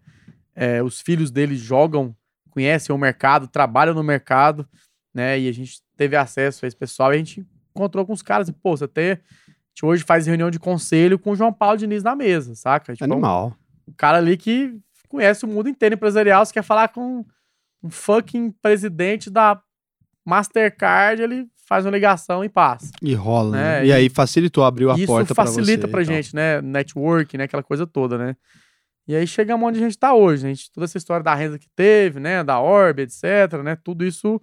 É, 0.62 0.84
os 0.84 1.00
filhos 1.00 1.32
dele 1.32 1.56
jogam, 1.56 2.14
conhecem 2.50 2.94
o 2.94 2.98
mercado, 3.00 3.48
trabalham 3.48 3.94
no 3.94 4.04
mercado, 4.04 4.68
né? 5.14 5.40
E 5.40 5.48
a 5.48 5.52
gente 5.54 5.80
teve 5.96 6.16
acesso 6.18 6.66
a 6.66 6.68
esse 6.68 6.76
pessoal 6.76 7.12
e 7.14 7.16
a 7.16 7.18
gente 7.20 7.46
encontrou 7.74 8.06
com 8.06 8.12
os 8.12 8.22
caras 8.22 8.50
e, 8.50 8.52
pô, 8.52 8.76
você 8.76 8.88
tem 8.88 9.18
gente 9.70 9.86
hoje 9.86 10.04
faz 10.04 10.28
reunião 10.28 10.52
de 10.52 10.60
conselho 10.60 11.18
com 11.18 11.32
o 11.32 11.36
João 11.36 11.54
Paulo 11.54 11.78
Diniz 11.78 12.04
na 12.04 12.14
mesa, 12.16 12.56
saca? 12.56 12.94
Tipo, 12.94 13.06
Animal. 13.06 13.56
o 13.88 13.94
cara 13.94 14.18
ali 14.18 14.36
que 14.36 14.78
conhece 15.08 15.46
o 15.46 15.48
mundo 15.48 15.70
inteiro 15.70 15.96
empresarial, 15.96 16.46
você 16.46 16.52
quer 16.54 16.64
falar 16.64 16.90
com 16.90 17.26
um 17.82 17.90
fucking 17.90 18.52
presidente 18.62 19.30
da 19.30 19.62
Mastercard, 20.26 21.22
ele 21.22 21.48
faz 21.66 21.86
uma 21.86 21.92
ligação 21.92 22.44
e 22.44 22.50
passa. 22.50 22.92
E 23.02 23.14
rola, 23.14 23.52
né? 23.58 23.80
É, 23.80 23.86
E 23.86 23.88
e- 23.90 23.94
aí 23.94 24.10
facilitou, 24.10 24.64
abriu 24.64 24.92
a 24.92 24.96
Isso 24.96 25.06
porta 25.08 25.34
pra 25.34 25.46
você. 25.46 25.60
facilita 25.60 25.88
pra 25.88 26.02
e 26.02 26.06
tal. 26.06 26.16
gente, 26.16 26.36
né? 26.36 26.62
Network, 26.62 27.38
né? 27.38 27.46
Aquela 27.46 27.64
coisa 27.64 27.88
toda, 27.88 28.18
né? 28.18 28.36
E 29.10 29.16
aí 29.16 29.26
chegamos 29.26 29.68
onde 29.68 29.80
a 29.80 29.82
gente 29.82 29.98
tá 29.98 30.14
hoje, 30.14 30.44
né? 30.44 30.54
Gente- 30.54 30.72
toda 30.72 30.86
essa 30.86 30.98
história 31.00 31.24
da 31.24 31.34
renda 31.34 31.58
que 31.58 31.68
teve, 31.76 32.20
né? 32.20 32.44
Da 32.44 32.60
Orb, 32.60 33.00
etc, 33.02 33.24
né? 33.64 33.76
Tudo 33.84 34.06
isso 34.06 34.40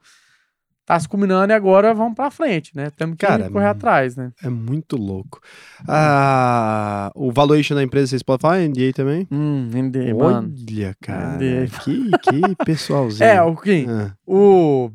tá 0.84 0.98
se 0.98 1.08
combinando 1.08 1.52
e 1.52 1.54
agora 1.54 1.94
vamos 1.94 2.14
pra 2.16 2.32
frente, 2.32 2.74
né? 2.74 2.90
Temos 2.90 3.16
que 3.16 3.24
Cara, 3.24 3.48
correr 3.48 3.66
atrás, 3.68 4.16
né? 4.16 4.32
É 4.42 4.48
muito 4.48 4.96
louco. 4.96 5.40
Ah, 5.86 7.10
o 7.14 7.30
valuation 7.30 7.74
da 7.76 7.82
empresa, 7.82 8.08
vocês 8.08 8.22
podem 8.24 8.40
falar? 8.42 8.58
NDA 8.58 8.92
também? 8.92 9.26
Hum, 9.30 9.68
NDA, 9.72 10.14
mano. 10.14 10.52
Olha, 10.68 10.96
cara. 11.00 11.36
NDA. 11.36 11.66
Que, 11.84 12.10
que 12.10 12.56
pessoalzinho. 12.66 13.24
É, 13.28 13.40
o 13.42 13.56
Kim, 13.56 13.86
Ah, 13.88 14.14
o... 14.26 14.90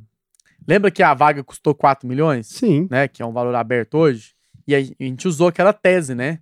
Lembra 0.67 0.91
que 0.91 1.01
a 1.01 1.13
vaga 1.13 1.43
custou 1.43 1.73
4 1.73 2.07
milhões? 2.07 2.47
sim. 2.47 2.87
né, 2.91 3.07
que 3.07 3.21
é 3.21 3.25
um 3.25 3.31
valor 3.33 3.55
aberto 3.55 3.95
hoje, 3.97 4.33
e 4.67 4.75
a 4.75 4.81
gente 4.81 5.27
usou 5.27 5.47
aquela 5.47 5.73
tese, 5.73 6.13
né, 6.13 6.39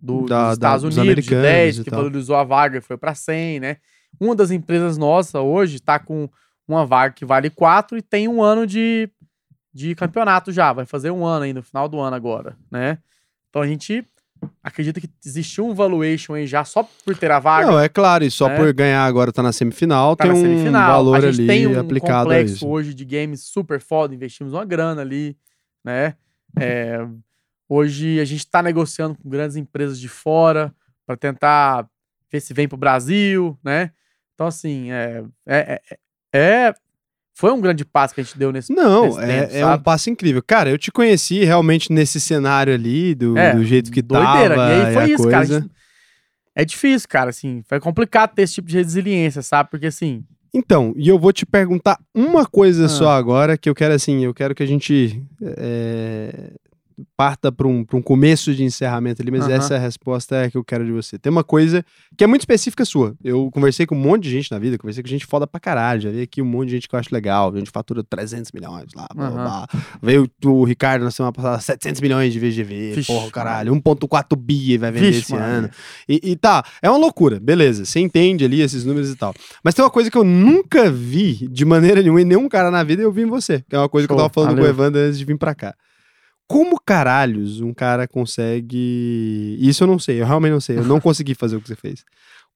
do, 0.00 0.26
Da- 0.26 0.48
dos 0.50 0.58
da- 0.58 0.68
Estados 0.68 0.82
dos 0.84 0.96
Unidos, 0.96 1.24
de 1.24 1.34
americanos 1.34 1.42
10, 1.42 1.78
e 1.78 1.84
que 1.84 1.90
valorizou 1.90 2.36
a 2.36 2.44
vaga 2.44 2.78
e 2.78 2.80
foi 2.80 2.96
para 2.96 3.14
100, 3.14 3.60
né. 3.60 3.76
Uma 4.20 4.34
das 4.34 4.50
empresas 4.50 4.96
nossa 4.96 5.40
hoje 5.40 5.80
tá 5.80 5.98
com 5.98 6.28
uma 6.66 6.86
vaga 6.86 7.14
que 7.14 7.24
vale 7.24 7.50
4 7.50 7.98
e 7.98 8.02
tem 8.02 8.28
um 8.28 8.42
ano 8.42 8.66
de, 8.66 9.08
de 9.72 9.94
campeonato 9.94 10.52
já, 10.52 10.72
vai 10.72 10.86
fazer 10.86 11.10
um 11.10 11.24
ano 11.26 11.44
ainda, 11.44 11.60
no 11.60 11.64
final 11.66 11.88
do 11.88 11.98
ano 11.98 12.14
agora, 12.16 12.56
né. 12.70 12.98
Então 13.50 13.60
a 13.62 13.66
gente 13.66 14.06
acredita 14.62 15.00
que 15.00 15.10
existiu 15.24 15.66
um 15.66 15.74
valuation 15.74 16.34
aí 16.34 16.46
já 16.46 16.64
só 16.64 16.88
por 17.04 17.16
ter 17.16 17.28
a 17.30 17.40
vaga, 17.40 17.66
Não, 17.66 17.78
é 17.80 17.88
claro, 17.88 18.22
e 18.22 18.30
só 18.30 18.48
né? 18.48 18.56
por 18.56 18.72
ganhar 18.72 19.04
agora 19.04 19.32
tá 19.32 19.42
na 19.42 19.50
semifinal, 19.52 20.14
tá 20.14 20.22
tem 20.24 20.32
na 20.32 20.38
um 20.38 20.42
semifinal. 20.42 20.92
valor 20.92 21.16
a 21.16 21.20
gente 21.22 21.40
ali 21.40 21.46
tem 21.48 21.66
um 21.66 21.80
aplicado 21.80 22.12
a 22.30 22.34
complexo 22.34 22.54
isso. 22.54 22.68
hoje 22.68 22.94
de 22.94 23.04
games 23.04 23.42
super 23.44 23.80
foda, 23.80 24.14
investimos 24.14 24.52
uma 24.52 24.64
grana 24.64 25.00
ali, 25.02 25.36
né? 25.84 26.14
É, 26.58 27.04
hoje 27.68 28.18
a 28.20 28.24
gente 28.24 28.46
tá 28.48 28.62
negociando 28.62 29.16
com 29.16 29.28
grandes 29.28 29.56
empresas 29.56 29.98
de 30.00 30.08
fora 30.08 30.74
para 31.06 31.16
tentar 31.16 31.86
ver 32.30 32.40
se 32.40 32.52
vem 32.54 32.68
pro 32.68 32.76
Brasil, 32.76 33.58
né? 33.62 33.90
Então, 34.34 34.46
assim, 34.46 34.90
é, 34.90 35.24
é, 35.46 35.80
é- 35.90 35.98
é- 36.68 36.74
foi 37.34 37.52
um 37.52 37.60
grande 37.60 37.84
passo 37.84 38.14
que 38.14 38.20
a 38.20 38.24
gente 38.24 38.36
deu 38.38 38.50
nesse 38.52 38.72
Não, 38.72 39.06
nesse 39.06 39.20
é, 39.20 39.42
tempo, 39.46 39.54
é 39.56 39.66
um 39.74 39.78
passo 39.82 40.10
incrível. 40.10 40.42
Cara, 40.44 40.70
eu 40.70 40.76
te 40.78 40.90
conheci 40.90 41.44
realmente 41.44 41.92
nesse 41.92 42.20
cenário 42.20 42.74
ali, 42.74 43.14
do, 43.14 43.36
É, 43.38 43.54
do 43.54 43.64
jeito 43.64 43.90
que 43.92 44.02
doideira. 44.02 44.56
tava. 44.56 44.72
E 44.72 44.84
aí 44.86 44.94
foi 44.94 45.10
isso, 45.12 45.24
cara. 45.28 45.36
coisa. 45.46 45.60
gente- 45.60 45.70
É 46.54 46.64
difícil, 46.64 47.08
cara, 47.08 47.30
assim, 47.30 47.62
foi 47.68 47.78
complicado 47.78 48.34
ter 48.34 48.42
esse 48.42 48.54
tipo 48.54 48.66
de 48.68 48.76
resiliência, 48.76 49.42
sabe? 49.42 49.70
Porque, 49.70 49.86
assim, 49.86 50.24
Então, 50.52 50.92
e 50.96 51.06
eu 51.08 51.16
vou 51.18 51.32
te 51.32 51.46
perguntar 51.46 51.96
uma 52.12 52.44
coisa 52.46 52.86
Ah. 52.86 52.88
só 52.88 53.10
agora, 53.10 53.56
que 53.56 53.68
eu 53.70 53.74
quero 53.74 53.94
assim, 53.94 54.24
eu 54.24 54.34
quero 54.34 54.54
que 54.56 54.62
a 54.62 54.66
gente 54.66 55.22
é, 55.40 56.50
parta 57.16 57.50
para 57.52 57.66
um, 57.66 57.84
pra 57.84 57.96
um 57.96 58.02
começo 58.02 58.54
de 58.54 58.64
encerramento 58.64 59.22
ali, 59.22 59.30
mas 59.30 59.44
Aham. 59.44 59.52
essa 59.54 59.78
resposta 59.78 60.36
é 60.36 60.44
a 60.46 60.50
que 60.50 60.56
eu 60.56 60.64
quero 60.64 60.84
de 60.84 60.92
você. 60.92 61.18
Tem 61.18 61.30
uma 61.30 61.44
coisa 61.44 61.84
que 62.16 62.24
é 62.24 62.26
muito 62.26 62.42
específica 62.42 62.84
sua. 62.84 63.14
Eu 63.22 63.50
conversei 63.52 63.86
com 63.86 63.94
um 63.94 63.98
monte 64.00 64.24
de 64.24 64.30
gente 64.30 64.50
na 64.50 64.58
vida, 64.58 64.76
conversei 64.78 65.02
com 65.02 65.08
gente 65.08 65.26
foda 65.26 65.46
pra 65.46 65.60
caralho, 65.60 66.00
já 66.00 66.10
vi 66.10 66.22
aqui 66.22 66.42
um 66.42 66.44
monte 66.44 66.68
de 66.68 66.74
gente 66.76 66.88
que 66.88 66.94
eu 66.94 66.98
acho 66.98 67.08
legal, 67.12 67.52
a 67.54 67.58
gente 67.58 67.70
fatura 67.70 68.02
300 68.02 68.50
milhões 68.52 68.86
lá, 68.94 69.06
blá, 69.14 69.30
blá, 69.30 69.42
Aham. 69.42 69.44
blá. 69.44 69.66
Veio 70.02 70.28
o 70.44 70.64
Ricardo 70.64 71.04
na 71.04 71.10
semana 71.10 71.32
passada, 71.32 71.60
700 71.60 72.00
milhões 72.00 72.32
de 72.32 72.38
VGV, 72.38 72.92
Vixe, 72.94 73.06
porra, 73.12 73.30
caralho, 73.30 73.72
1.4 73.74 74.36
bi 74.36 74.76
vai 74.78 74.90
vender 74.90 75.06
Vixe, 75.06 75.18
esse 75.20 75.32
mano. 75.32 75.44
ano. 75.44 75.70
E, 76.08 76.20
e 76.32 76.36
tá, 76.36 76.64
é 76.82 76.88
uma 76.90 76.98
loucura, 76.98 77.38
beleza. 77.40 77.84
Você 77.84 78.00
entende 78.00 78.44
ali 78.44 78.60
esses 78.60 78.84
números 78.84 79.10
e 79.10 79.16
tal. 79.16 79.34
Mas 79.62 79.74
tem 79.74 79.84
uma 79.84 79.90
coisa 79.90 80.10
que 80.10 80.16
eu 80.18 80.24
nunca 80.24 80.90
vi 80.90 81.46
de 81.48 81.64
maneira 81.64 82.00
nenhuma 82.02 82.20
em 82.22 82.24
nenhum 82.24 82.48
cara 82.48 82.70
na 82.70 82.82
vida, 82.82 83.02
eu 83.02 83.12
vi 83.12 83.22
em 83.22 83.26
você. 83.26 83.62
Que 83.68 83.76
é 83.76 83.78
uma 83.78 83.88
coisa 83.88 84.06
que 84.06 84.12
eu 84.12 84.16
Show, 84.16 84.24
tava 84.24 84.32
falando 84.34 84.50
valeu. 84.50 84.64
com 84.64 84.68
o 84.68 84.70
Evandro 84.74 85.00
antes 85.00 85.18
de 85.18 85.24
vir 85.24 85.36
pra 85.38 85.54
cá. 85.54 85.74
Como 86.48 86.80
caralhos 86.80 87.60
um 87.60 87.74
cara 87.74 88.08
consegue. 88.08 89.58
Isso 89.60 89.84
eu 89.84 89.86
não 89.86 89.98
sei, 89.98 90.22
eu 90.22 90.26
realmente 90.26 90.52
não 90.52 90.60
sei. 90.60 90.78
Eu 90.78 90.84
não 90.84 90.98
consegui 91.00 91.34
fazer 91.34 91.56
o 91.56 91.60
que 91.60 91.68
você 91.68 91.76
fez. 91.76 92.04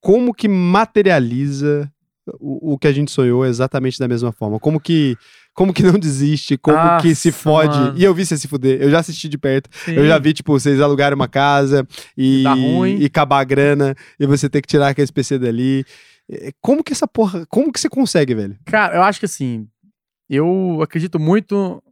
Como 0.01 0.32
que 0.32 0.48
materializa 0.48 1.93
o, 2.40 2.73
o 2.73 2.78
que 2.78 2.89
a 2.89 2.93
gente 2.93 3.10
sonhou 3.10 3.44
exatamente 3.44 3.98
da 3.98 4.09
mesma 4.09 4.32
forma? 4.32 4.59
Como 4.59 4.81
que. 4.81 5.14
Como 5.55 5.74
que 5.74 5.82
não 5.82 5.98
desiste? 5.98 6.56
Como 6.56 6.78
que 7.02 7.14
se 7.14 7.28
Nossa, 7.28 7.39
fode? 7.39 7.78
mano. 7.78 7.98
E 7.98 8.02
eu 8.02 8.14
vi 8.14 8.24
você 8.24 8.39
se 8.39 8.48
fuder. 8.48 8.81
Eu 8.81 8.90
já 8.90 9.01
assisti 9.01 9.28
de 9.28 9.36
perto. 9.36 9.69
Eu 9.86 10.02
sim. 10.02 10.09
já 10.09 10.19
vi, 10.19 10.32
tipo, 10.32 10.59
vocês 10.59 10.81
alugarem 10.81 11.14
uma 11.14 11.28
casa 11.28 11.86
e, 12.16 12.44
e 12.98 13.05
acabar 13.05 13.40
a 13.40 13.44
grana 13.44 13.94
e 14.19 14.27
você 14.27 14.48
ter 14.48 14.62
que 14.62 14.69
tirar 14.69 14.89
aquele 14.89 15.12
PC 15.12 15.39
dali. 15.39 15.85
É, 16.31 16.51
Como 16.62 16.82
que 16.82 16.94
essa 16.94 17.06
porra. 17.06 17.44
Como 17.51 17.70
que 17.70 17.78
você 17.78 17.90
consegue, 17.90 18.35
velho? 18.35 18.56
Cara, 18.64 18.97
eu 18.97 19.02
acho 19.02 19.20
que 19.20 19.27
assim, 19.27 19.69
eu 20.31 20.81
acredito 20.81 21.20
muito 21.20 21.82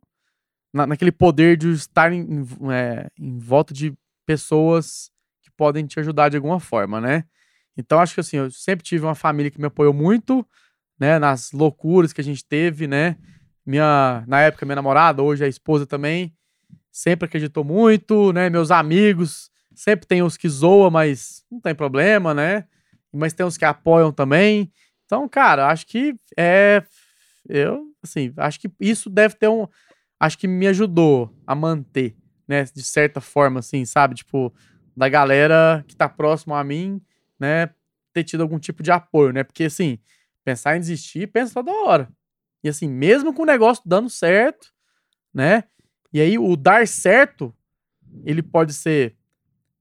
na- 0.73 0.87
naquele 0.87 1.13
poder 1.13 1.57
de 1.57 1.71
estar 1.73 2.13
em, 2.13 2.47
é, 2.73 3.09
em 3.19 3.39
volta 3.39 3.75
de 3.75 3.93
pessoas 4.27 5.11
que 5.43 5.51
podem 5.57 5.87
te 5.87 5.99
ajudar 6.01 6.29
de 6.29 6.37
alguma 6.37 6.61
forma, 6.61 7.01
né? 7.01 7.25
Então, 7.77 7.99
acho 8.01 8.15
que 8.15 8.21
assim, 8.21 8.37
eu 8.37 8.51
sempre 8.51 8.85
tive 8.85 9.05
uma 9.05 9.15
família 9.15 9.51
que 9.51 9.61
me 9.61 9.67
apoiou 9.67 9.93
muito, 9.93 10.47
né? 10.99 11.19
Nas 11.19 11.53
loucuras 11.53 12.13
que 12.13 12.21
a 12.21 12.25
gente 12.25 12.45
teve, 12.45 12.87
né? 12.87 13.17
Minha, 13.65 14.25
na 14.27 14.41
época, 14.41 14.67
minha 14.67 14.77
namorada, 14.77 15.23
hoje 15.23 15.45
a 15.45 15.49
esposa 15.49 15.87
também, 15.87 16.33
sempre 16.91 17.27
acreditou 17.27 17.65
muito, 17.65 18.33
né? 18.33 18.51
Meus 18.51 18.71
amigos, 18.71 19.51
sempre 19.75 20.07
tem 20.07 20.23
os 20.23 20.37
que 20.37 20.49
zoam, 20.49 20.91
mas 20.91 21.45
não 21.51 21.61
tem 21.61 21.75
problema, 21.75 22.35
né? 22.35 22.65
Mas 23.13 23.33
tem 23.33 23.45
os 23.47 23.57
que 23.57 23.65
apoiam 23.65 24.13
também. 24.13 24.73
Então, 25.07 25.29
cara, 25.29 25.69
acho 25.69 25.87
que 25.87 26.15
é. 26.37 26.83
Eu, 27.49 27.85
assim, 28.03 28.33
acho 28.37 28.61
que 28.61 28.71
isso 28.81 29.11
deve 29.11 29.35
ter 29.35 29.49
um. 29.49 29.67
Acho 30.21 30.37
que 30.37 30.47
me 30.47 30.67
ajudou 30.67 31.35
a 31.47 31.55
manter, 31.55 32.15
né? 32.47 32.65
De 32.65 32.83
certa 32.83 33.21
forma, 33.23 33.61
assim, 33.61 33.87
sabe? 33.87 34.15
Tipo, 34.15 34.53
da 34.95 35.09
galera 35.09 35.83
que 35.89 35.97
tá 35.97 36.09
próximo 36.09 36.55
a 36.55 36.63
mim, 36.63 37.01
né? 37.39 37.71
Ter 38.13 38.23
tido 38.25 38.43
algum 38.43 38.59
tipo 38.59 38.83
de 38.83 38.93
apoio, 38.93 39.33
né? 39.33 39.43
Porque, 39.43 39.65
assim, 39.65 39.99
pensar 40.45 40.77
em 40.77 40.81
desistir, 40.81 41.27
pensa 41.29 41.55
toda 41.55 41.73
hora. 41.73 42.09
E, 42.63 42.69
assim, 42.69 42.87
mesmo 42.87 43.33
com 43.33 43.43
o 43.43 43.47
negócio 43.47 43.83
dando 43.87 44.11
certo, 44.11 44.69
né? 45.33 45.65
E 46.13 46.21
aí, 46.21 46.39
o 46.39 46.55
dar 46.55 46.87
certo, 46.87 47.55
ele 48.25 48.43
pode 48.43 48.75
ser. 48.75 49.17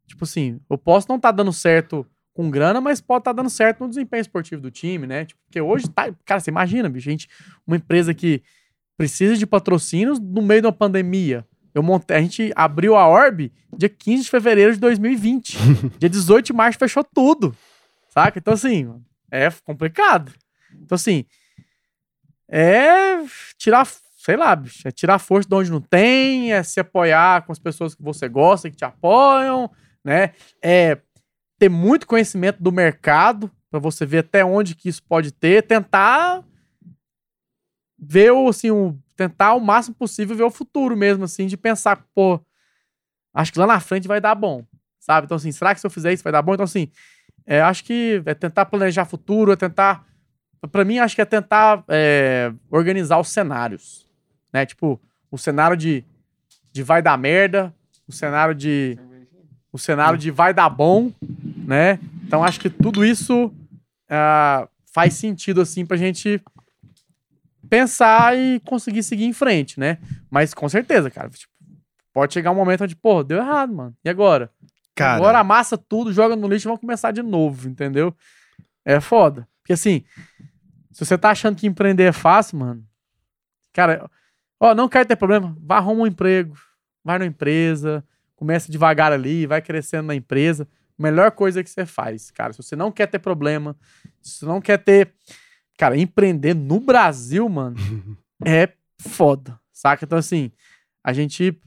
Tipo 0.08 0.24
assim, 0.24 0.60
eu 0.70 0.78
posso 0.78 1.08
não 1.10 1.18
estar 1.18 1.32
dando 1.32 1.52
certo 1.54 2.06
com 2.34 2.50
grana, 2.50 2.80
mas 2.80 3.02
pode 3.02 3.22
estar 3.22 3.34
dando 3.34 3.50
certo 3.50 3.82
no 3.82 3.90
desempenho 3.90 4.22
esportivo 4.22 4.62
do 4.62 4.72
time, 4.72 5.06
né? 5.06 5.26
Tipo, 5.26 5.42
porque 5.46 5.60
hoje 5.60 5.90
tá. 5.90 6.14
Cara, 6.26 6.40
você 6.40 6.50
imagina, 6.50 6.90
bicho, 6.90 7.10
gente, 7.10 7.28
uma 7.68 7.76
empresa 7.76 8.14
que 8.14 8.42
precisa 9.00 9.38
de 9.38 9.48
patrocínios 9.48 10.20
no 10.20 10.42
meio 10.42 10.60
de 10.60 10.68
uma 10.68 10.74
pandemia. 10.74 11.48
Eu 11.74 11.82
montei, 11.82 12.18
a 12.18 12.22
gente 12.22 12.52
abriu 12.54 12.98
a 12.98 13.08
Orb 13.08 13.50
dia 13.78 13.88
15 13.88 14.24
de 14.24 14.30
fevereiro 14.30 14.74
de 14.74 14.80
2020. 14.82 15.58
dia 15.98 16.10
18 16.10 16.48
de 16.48 16.52
março 16.52 16.78
fechou 16.78 17.02
tudo. 17.02 17.56
Saca? 18.10 18.38
Então, 18.38 18.54
assim, 18.54 18.94
é 19.32 19.50
complicado. 19.64 20.34
Então, 20.74 20.98
assim, 20.98 21.24
é 22.50 23.24
tirar, 23.58 23.88
sei 24.18 24.36
lá, 24.36 24.54
bicho, 24.54 24.86
é 24.86 24.92
tirar 24.92 25.18
força 25.18 25.48
de 25.48 25.56
onde 25.56 25.72
não 25.72 25.80
tem, 25.80 26.52
é 26.52 26.62
se 26.62 26.82
apoiar 26.82 27.44
com 27.46 27.54
as 27.54 27.60
pessoas 27.60 27.96
que 27.96 28.04
você 28.04 28.28
gosta, 28.28 28.70
que 28.70 28.76
te 28.76 28.84
apoiam, 28.84 29.72
né? 30.04 30.34
É 30.62 30.98
ter 31.58 31.70
muito 31.70 32.06
conhecimento 32.06 32.62
do 32.62 32.70
mercado 32.70 33.50
para 33.72 33.80
você 33.80 34.06
ver 34.06 34.18
até 34.18 34.44
onde 34.44 34.76
que 34.76 34.90
isso 34.90 35.02
pode 35.04 35.32
ter, 35.32 35.64
tentar 35.64 36.44
ver 38.02 38.32
assim, 38.48 38.72
o, 38.72 38.98
tentar 39.16 39.54
o 39.54 39.60
máximo 39.60 39.96
possível 39.96 40.36
ver 40.36 40.44
o 40.44 40.52
futuro 40.52 40.96
mesmo 40.96 41.24
assim, 41.24 41.48
de 41.48 41.58
pensar, 41.58 42.06
pô, 42.14 42.40
acho 43.34 43.52
que 43.52 43.60
lá 43.60 43.68
na 43.68 43.80
frente 43.80 44.08
vai 44.08 44.22
dar 44.22 44.36
bom, 44.36 44.64
sabe? 45.00 45.26
Então 45.26 45.38
assim, 45.38 45.52
será 45.52 45.74
que 45.74 45.82
se 45.82 45.88
eu 45.88 45.92
fizer 45.92 46.14
isso 46.14 46.24
vai 46.24 46.34
dar 46.34 46.42
bom? 46.42 46.54
Então 46.54 46.64
assim, 46.64 46.90
é, 47.46 47.62
acho 47.62 47.84
que 47.84 48.22
é 48.26 48.34
tentar 48.34 48.66
planejar 48.66 49.06
futuro, 49.06 49.52
é 49.52 49.56
tentar 49.56 50.08
Pra 50.68 50.84
mim, 50.84 51.00
acho 51.00 51.16
que 51.16 51.22
é 51.22 51.26
tentar 51.26 51.84
é, 51.88 52.52
organizar 52.70 53.18
os 53.18 53.30
cenários, 53.30 54.06
né? 54.52 54.66
Tipo, 54.66 55.00
o 55.32 55.38
cenário 55.38 55.78
de, 55.78 56.04
de 56.72 56.84
vai 56.84 57.02
dar 57.02 57.18
merda, 57.18 57.74
o 58.08 58.12
cenário 58.12 58.54
de 58.54 58.98
o 59.72 59.78
cenário 59.78 60.18
de 60.18 60.32
vai 60.32 60.54
dar 60.54 60.68
bom, 60.70 61.14
né? 61.66 62.00
Então 62.26 62.44
acho 62.44 62.60
que 62.60 62.70
tudo 62.70 63.06
isso 63.06 63.54
ah, 64.10 64.68
faz 64.92 65.14
sentido 65.14 65.62
assim 65.62 65.86
pra 65.86 65.96
gente 65.96 66.42
pensar 67.70 68.38
e 68.38 68.60
conseguir 68.62 69.04
seguir 69.04 69.26
em 69.26 69.34
frente, 69.34 69.80
né? 69.80 69.98
Mas 70.30 70.54
com 70.54 70.68
certeza, 70.68 71.10
cara, 71.10 71.30
tipo, 71.30 71.54
pode 72.14 72.34
chegar 72.34 72.52
um 72.52 72.56
momento 72.56 72.84
onde, 72.84 72.96
pô, 72.96 73.24
deu 73.24 73.38
errado, 73.38 73.74
mano. 73.74 73.96
E 74.04 74.10
agora? 74.10 74.52
Cara, 74.96 75.16
Agora 75.16 75.40
amassa 75.40 75.78
tudo, 75.78 76.12
joga 76.12 76.36
no 76.36 76.48
lixo 76.48 76.68
e 76.68 76.70
vamos 76.70 76.82
começar 76.82 77.12
de 77.12 77.22
novo, 77.22 77.70
entendeu? 77.70 78.14
É 78.84 79.00
foda. 79.00 79.48
Porque 79.62 79.74
assim, 79.74 80.04
se 80.92 81.06
você 81.06 81.18
tá 81.18 81.30
achando 81.30 81.56
que 81.56 81.68
empreender 81.68 82.04
é 82.04 82.12
fácil, 82.12 82.58
mano, 82.58 82.84
cara, 83.72 84.10
ó, 84.60 84.74
não 84.74 84.90
quer 84.90 85.06
ter 85.06 85.16
problema, 85.16 85.56
vá 85.62 85.78
arruma 85.78 86.02
um 86.02 86.08
emprego, 86.08 86.56
vai 87.04 87.18
numa 87.18 87.28
empresa, 87.28 88.04
começa 88.36 88.72
devagar 88.72 89.12
ali, 89.12 89.46
vai 89.46 89.62
crescendo 89.62 90.08
na 90.08 90.16
empresa. 90.16 90.68
Melhor 90.98 91.32
coisa 91.32 91.64
que 91.64 91.70
você 91.70 91.86
faz, 91.86 92.30
cara. 92.32 92.52
Se 92.52 92.62
você 92.62 92.76
não 92.76 92.92
quer 92.92 93.08
ter 93.08 93.20
problema, 93.20 93.76
se 94.22 94.40
você 94.40 94.46
não 94.46 94.60
quer 94.60 94.78
ter. 94.80 95.14
Cara, 95.80 95.98
empreender 95.98 96.54
no 96.54 96.78
Brasil, 96.78 97.48
mano, 97.48 97.78
é 98.46 98.68
foda, 99.00 99.58
saca? 99.72 100.04
Então, 100.04 100.18
assim, 100.18 100.52
a 101.02 101.14
gente 101.14 101.58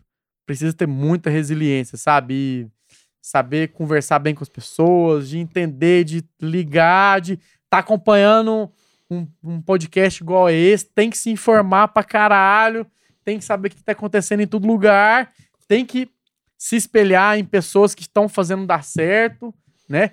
precisa 0.45 0.71
ter 0.75 0.87
muita 0.87 1.31
resiliência, 1.31 1.97
sabe? 1.97 2.35
E 2.35 2.67
saber 3.23 3.73
conversar 3.73 4.19
bem 4.19 4.35
com 4.35 4.43
as 4.43 4.51
pessoas, 4.51 5.31
de 5.31 5.39
entender, 5.39 6.05
de 6.05 6.23
ligar, 6.39 7.23
de 7.23 7.33
estar 7.33 7.41
tá 7.71 7.79
acompanhando 7.79 8.71
um, 9.11 9.27
um, 9.43 9.63
podcast 9.63 10.23
igual 10.23 10.51
esse, 10.51 10.85
tem 10.85 11.09
que 11.09 11.17
se 11.17 11.31
informar 11.31 11.89
pra 11.89 12.05
caralho, 12.05 12.87
tem 13.25 13.39
que 13.39 13.45
saber 13.47 13.69
o 13.69 13.71
que 13.71 13.83
tá 13.83 13.93
acontecendo 13.93 14.41
em 14.41 14.47
todo 14.47 14.67
lugar, 14.67 15.33
tem 15.67 15.87
que 15.87 16.07
se 16.59 16.77
espelhar 16.77 17.39
em 17.39 17.47
pessoas 17.47 17.95
que 17.95 18.03
estão 18.03 18.29
fazendo 18.29 18.67
dar 18.67 18.85
certo, 18.85 19.55
né? 19.89 20.11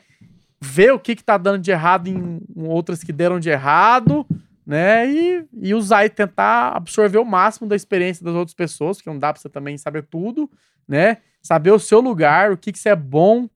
Ver 0.61 0.91
o 0.91 0.99
que, 0.99 1.15
que 1.15 1.23
tá 1.23 1.37
dando 1.37 1.61
de 1.61 1.71
errado 1.71 2.07
em, 2.07 2.41
outras 2.55 3.03
que 3.03 3.13
deram 3.13 3.39
de 3.39 3.49
errado, 3.49 4.25
né? 4.65 5.09
E, 5.09 5.45
e 5.53 5.73
usar 5.73 6.05
e 6.05 6.09
tentar 6.09 6.75
absorver 6.75 7.17
o 7.17 7.25
máximo 7.25 7.67
da 7.67 7.75
experiência 7.75 8.23
das 8.23 8.35
outras 8.35 8.53
pessoas, 8.53 8.97
porque 8.97 9.09
não 9.09 9.19
dá 9.19 9.33
pra 9.33 9.41
você 9.41 9.49
também 9.49 9.77
saber 9.77 10.03
tudo, 10.03 10.49
né? 10.87 11.17
Saber 11.41 11.71
o 11.71 11.79
seu 11.79 12.01
lugar, 12.01 12.51
o 12.51 12.57
que, 12.57 12.71
que 12.71 12.79
você 12.79 12.89
é 12.89 12.95
bom 12.95 13.49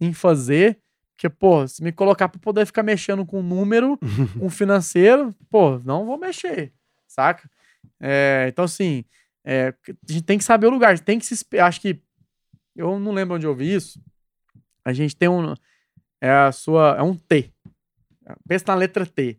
em 0.00 0.12
fazer. 0.12 0.78
Porque, 1.16 1.28
pô, 1.28 1.66
se 1.68 1.82
me 1.82 1.92
colocar 1.92 2.28
pra 2.28 2.40
poder 2.40 2.66
ficar 2.66 2.82
mexendo 2.82 3.24
com 3.24 3.42
número, 3.42 3.98
com 4.38 4.50
financeiro, 4.50 5.34
pô, 5.48 5.78
não 5.78 6.04
vou 6.04 6.18
mexer, 6.18 6.72
saca? 7.06 7.48
É, 8.00 8.46
então, 8.48 8.64
assim, 8.64 9.04
é, 9.44 9.74
a 9.88 10.12
gente 10.12 10.24
tem 10.24 10.38
que 10.38 10.44
saber 10.44 10.66
o 10.66 10.70
lugar, 10.70 10.98
tem 10.98 11.18
que 11.18 11.26
se. 11.26 11.44
Acho 11.58 11.80
que. 11.80 12.00
Eu 12.74 12.98
não 12.98 13.12
lembro 13.12 13.36
onde 13.36 13.46
eu 13.46 13.54
vi 13.54 13.74
isso. 13.74 14.00
A 14.84 14.92
gente 14.92 15.14
tem 15.14 15.28
um. 15.28 15.54
É 16.24 16.30
a 16.30 16.52
sua. 16.52 16.96
É 16.98 17.02
um 17.02 17.14
T. 17.14 17.52
Pensa 18.48 18.64
na 18.68 18.74
letra 18.74 19.04
T. 19.04 19.38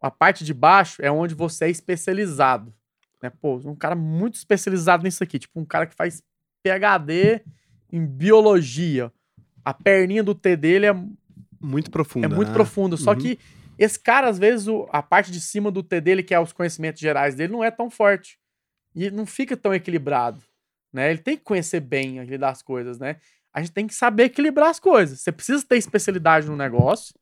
A 0.00 0.08
parte 0.10 0.44
de 0.44 0.54
baixo 0.54 1.02
é 1.02 1.10
onde 1.10 1.34
você 1.34 1.64
é 1.64 1.70
especializado. 1.70 2.72
Né? 3.20 3.28
Pô, 3.30 3.56
um 3.64 3.74
cara 3.74 3.96
muito 3.96 4.34
especializado 4.36 5.02
nisso 5.02 5.22
aqui. 5.24 5.38
Tipo, 5.38 5.58
um 5.60 5.64
cara 5.64 5.86
que 5.86 5.94
faz 5.96 6.22
PhD 6.62 7.42
em 7.92 8.06
biologia. 8.06 9.12
A 9.64 9.74
perninha 9.74 10.22
do 10.22 10.34
T 10.34 10.56
dele 10.56 10.86
é 10.86 10.94
muito 11.60 11.90
profunda. 11.90 12.26
É 12.26 12.28
muito 12.28 12.48
né? 12.48 12.54
profundo. 12.54 12.96
Só 12.96 13.12
Uhum. 13.12 13.18
que 13.18 13.38
esse 13.78 13.98
cara, 13.98 14.28
às 14.28 14.38
vezes, 14.38 14.68
o- 14.68 14.88
a 14.92 15.02
parte 15.02 15.32
de 15.32 15.40
cima 15.40 15.70
do 15.72 15.82
T 15.82 16.00
dele, 16.00 16.22
que 16.22 16.34
é 16.34 16.38
os 16.38 16.52
conhecimentos 16.52 17.00
gerais 17.00 17.34
dele, 17.34 17.52
não 17.52 17.64
é 17.64 17.70
tão 17.70 17.90
forte. 17.90 18.38
E 18.94 19.10
não 19.10 19.26
fica 19.26 19.56
tão 19.56 19.74
equilibrado. 19.74 20.40
Né? 20.92 21.10
Ele 21.10 21.18
tem 21.20 21.36
que 21.36 21.42
conhecer 21.42 21.80
bem 21.80 22.20
aquele 22.20 22.38
das 22.38 22.60
coisas, 22.62 22.98
né? 22.98 23.16
A 23.52 23.60
gente 23.60 23.72
tem 23.72 23.86
que 23.86 23.94
saber 23.94 24.24
equilibrar 24.24 24.70
as 24.70 24.80
coisas. 24.80 25.20
Você 25.20 25.30
precisa 25.32 25.64
ter 25.66 25.76
especialidade 25.76 26.46
no 26.48 26.56
negócio, 26.56 27.14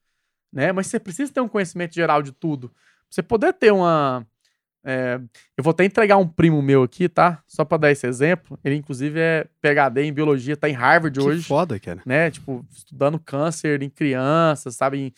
né? 0.52 0.73
Mas 0.73 0.86
você 0.86 0.98
precisa 1.01 1.32
ter 1.32 1.40
um 1.40 1.48
conhecimento 1.48 1.94
geral 1.94 2.23
de 2.23 2.32
tudo. 2.32 2.69
Pra 2.69 2.77
você 3.11 3.23
poder 3.23 3.52
ter 3.52 3.73
uma. 3.73 4.24
é, 4.85 5.20
Eu 5.57 5.65
vou 5.65 5.73
até 5.73 5.85
entregar 5.85 6.16
um 6.19 6.28
primo 6.28 6.62
meu 6.62 6.82
aqui, 6.85 7.09
tá? 7.09 7.43
Só 7.48 7.65
pra 7.65 7.78
dar 7.78 7.90
esse 7.90 8.07
exemplo. 8.07 8.59
Ele, 8.65 8.77
inclusive, 8.77 9.19
é 9.19 9.47
PhD 9.61 10.02
em 10.05 10.12
biologia, 10.12 10.57
tá 10.57 10.69
em 10.69 10.73
Harvard 10.73 11.19
Que 11.19 11.27
hoje 11.27 11.43
foda, 11.43 11.78
cara. 11.81 12.01
né? 12.07 12.31
Tipo, 12.31 12.65
estudando 12.70 13.19
câncer 13.19 13.82
em 13.82 13.90
crianças, 13.90 14.77
sabe? 14.77 14.98
Em- 14.98 15.12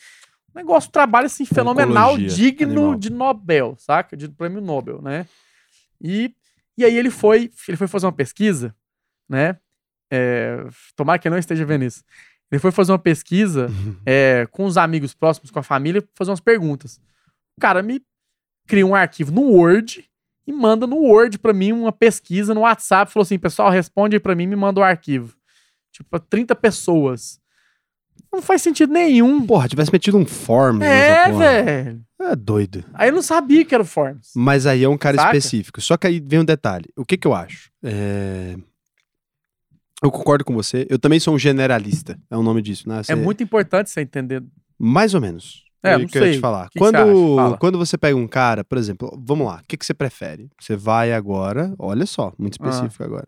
Um 0.55 0.59
negócio, 0.59 0.89
um 0.89 0.93
trabalho, 0.93 1.27
assim, 1.27 1.45
fenomenal, 1.47 2.11
Oncologia 2.13 2.29
digno 2.29 2.73
animal. 2.73 2.95
de 2.95 3.11
Nobel, 3.11 3.75
saca? 3.79 4.17
De 4.17 4.29
prêmio 4.29 4.61
Nobel, 4.61 5.01
né? 5.03 5.27
E, 6.01 6.35
e 6.77 6.85
aí 6.85 6.97
ele 6.97 7.11
foi, 7.11 7.51
ele 7.69 7.77
foi 7.77 7.87
fazer 7.87 8.07
uma 8.07 8.13
pesquisa, 8.13 8.75
né? 9.29 9.59
É, 10.15 10.67
tomara 10.95 11.19
que 11.19 11.27
ele 11.27 11.33
não 11.35 11.41
esteja 11.41 11.65
vendo 11.65 11.85
isso. 11.85 12.05
Ele 12.51 12.59
foi 12.59 12.71
fazer 12.71 12.93
uma 12.93 12.99
pesquisa 12.99 13.71
é, 14.05 14.47
com 14.51 14.67
os 14.67 14.77
amigos 14.77 15.15
próximos, 15.15 15.51
com 15.51 15.59
a 15.59 15.63
família, 15.63 16.05
fazer 16.15 16.31
umas 16.31 16.41
perguntas. 16.41 17.01
O 17.57 17.61
cara 17.61 17.83
me 17.83 18.03
cria 18.67 18.87
um 18.87 18.95
arquivo 18.95 19.33
no 19.33 19.43
Word 19.43 20.05
e 20.47 20.53
manda 20.53 20.87
no 20.87 20.97
Word 20.97 21.39
pra 21.39 21.55
mim 21.55 21.73
uma 21.73 21.93
pesquisa 21.93 22.53
no 22.53 22.61
WhatsApp. 22.61 23.11
Falou 23.11 23.23
assim, 23.23 23.39
pessoal, 23.39 23.71
responde 23.71 24.17
aí 24.17 24.21
pra 24.21 24.35
mim 24.35 24.45
e 24.45 24.49
me 24.49 24.57
manda 24.57 24.81
o 24.81 24.83
arquivo. 24.83 25.35
Tipo, 25.91 26.11
pra 26.11 26.19
30 26.19 26.55
pessoas. 26.57 27.41
Não 28.31 28.43
faz 28.43 28.61
sentido 28.61 28.93
nenhum. 28.93 29.47
Porra, 29.47 29.69
tivesse 29.69 29.93
metido 29.93 30.19
um 30.19 30.27
form 30.27 30.83
É, 30.83 31.31
velho. 31.33 32.03
É 32.21 32.37
doido. 32.37 32.85
Aí 32.95 33.09
eu 33.09 33.15
não 33.15 33.23
sabia 33.23 33.65
que 33.65 33.75
era 33.75 33.83
o 33.83 33.87
Forms. 33.87 34.31
Mas 34.37 34.67
aí 34.67 34.85
é 34.85 34.89
um 34.89 34.97
cara 34.97 35.17
Saca? 35.17 35.37
específico. 35.37 35.81
Só 35.81 35.97
que 35.97 36.07
aí 36.07 36.21
vem 36.21 36.41
um 36.41 36.45
detalhe. 36.45 36.89
O 36.97 37.05
que 37.05 37.17
que 37.17 37.27
eu 37.27 37.35
acho? 37.35 37.71
É, 37.83 38.57
Eu 40.03 40.11
concordo 40.11 40.45
com 40.45 40.53
você. 40.55 40.87
Eu 40.91 40.99
também 40.99 41.21
sou 41.21 41.35
um 41.35 41.39
generalista. 41.39 42.19
É 42.31 42.37
o 42.37 42.43
nome 42.43 42.61
disso, 42.63 42.89
né? 42.89 42.99
É 43.01 43.03
Você- 43.03 43.15
muito 43.15 43.43
importante 43.43 43.91
você 43.91 44.01
entender. 44.01 44.43
Mais 44.79 45.15
ou 45.15 45.21
menos. 45.21 45.63
É, 45.85 45.97
o 45.97 46.01
não 46.01 46.07
que 46.07 46.17
eu 46.19 46.23
ia 46.23 46.29
sei. 46.29 46.37
te 46.37 46.41
falar. 46.41 46.69
Que 46.71 46.79
que 46.79 46.85
você 46.85 46.93
quando, 46.93 47.59
quando 47.59 47.79
você 47.79 47.99
pega 47.99 48.17
um 48.17 48.29
cara, 48.29 48.63
por 48.65 48.79
exemplo, 48.79 49.21
vamos 49.25 49.47
lá, 49.47 49.61
o 49.63 49.67
que, 49.67 49.77
que 49.77 49.85
você 49.85 49.93
prefere? 49.95 50.49
Você 50.61 50.77
vai 50.77 51.13
agora, 51.13 51.75
olha 51.79 52.07
só, 52.07 52.33
muito 52.39 52.57
Ah. 52.63 52.69
específico 52.69 53.03
agora. 53.03 53.27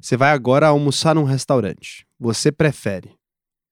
Você 0.00 0.16
vai 0.16 0.32
agora 0.32 0.66
almoçar 0.68 1.14
num 1.14 1.22
restaurante. 1.24 2.04
Você 2.18 2.50
prefere 2.50 3.10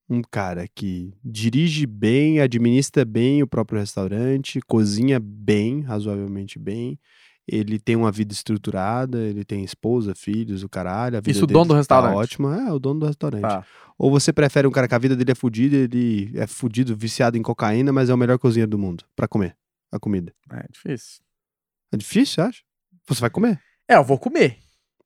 um 0.09 0.23
cara 0.23 0.67
que 0.75 1.13
dirige 1.25 1.87
bem, 1.87 2.41
administra 2.41 3.05
bem 3.05 3.43
o 3.43 3.47
próprio 3.49 3.81
restaurante, 3.81 4.61
cozinha 4.67 5.19
bem, 5.21 5.81
razoavelmente 5.81 6.59
bem. 6.59 6.99
Ele 7.47 7.79
tem 7.79 7.95
uma 7.95 8.11
vida 8.11 8.33
estruturada, 8.33 9.19
ele 9.19 9.45
tem 9.45 9.63
esposa, 9.65 10.15
filhos, 10.15 10.63
o 10.63 10.69
caralho. 10.69 11.19
A 11.19 11.21
vida 11.21 11.31
Isso, 11.33 11.45
o 11.45 11.47
dono 11.47 11.67
do 11.67 11.71
tá 11.73 11.77
restaurante. 11.77 12.15
ótima. 12.17 12.57
É, 12.69 12.73
o 12.73 12.79
dono 12.79 13.01
do 13.01 13.07
restaurante. 13.07 13.43
Tá. 13.43 13.65
Ou 13.99 14.11
você 14.11 14.33
prefere 14.33 14.67
um 14.67 14.71
cara 14.71 14.89
que 14.89 14.95
a 14.95 14.99
vida 14.99 15.15
dele 15.15 15.33
é 15.33 15.35
fudida, 15.35 15.77
ele 15.77 16.31
é 16.35 16.47
fudido, 16.47 16.97
viciado 16.97 17.37
em 17.37 17.43
cocaína, 17.43 17.93
mas 17.93 18.09
é 18.09 18.15
o 18.15 18.17
melhor 18.17 18.39
cozinheiro 18.39 18.71
do 18.71 18.79
mundo 18.79 19.05
pra 19.15 19.29
comer 19.29 19.55
a 19.93 19.99
comida. 19.99 20.33
É 20.51 20.65
difícil. 20.73 21.21
É 21.93 21.97
difícil, 21.97 22.35
você 22.35 22.41
acha? 22.41 22.63
Você 23.07 23.21
vai 23.21 23.31
comer, 23.31 23.61
É, 23.87 23.97
eu 23.97 24.03
vou 24.05 24.19
comer. 24.19 24.57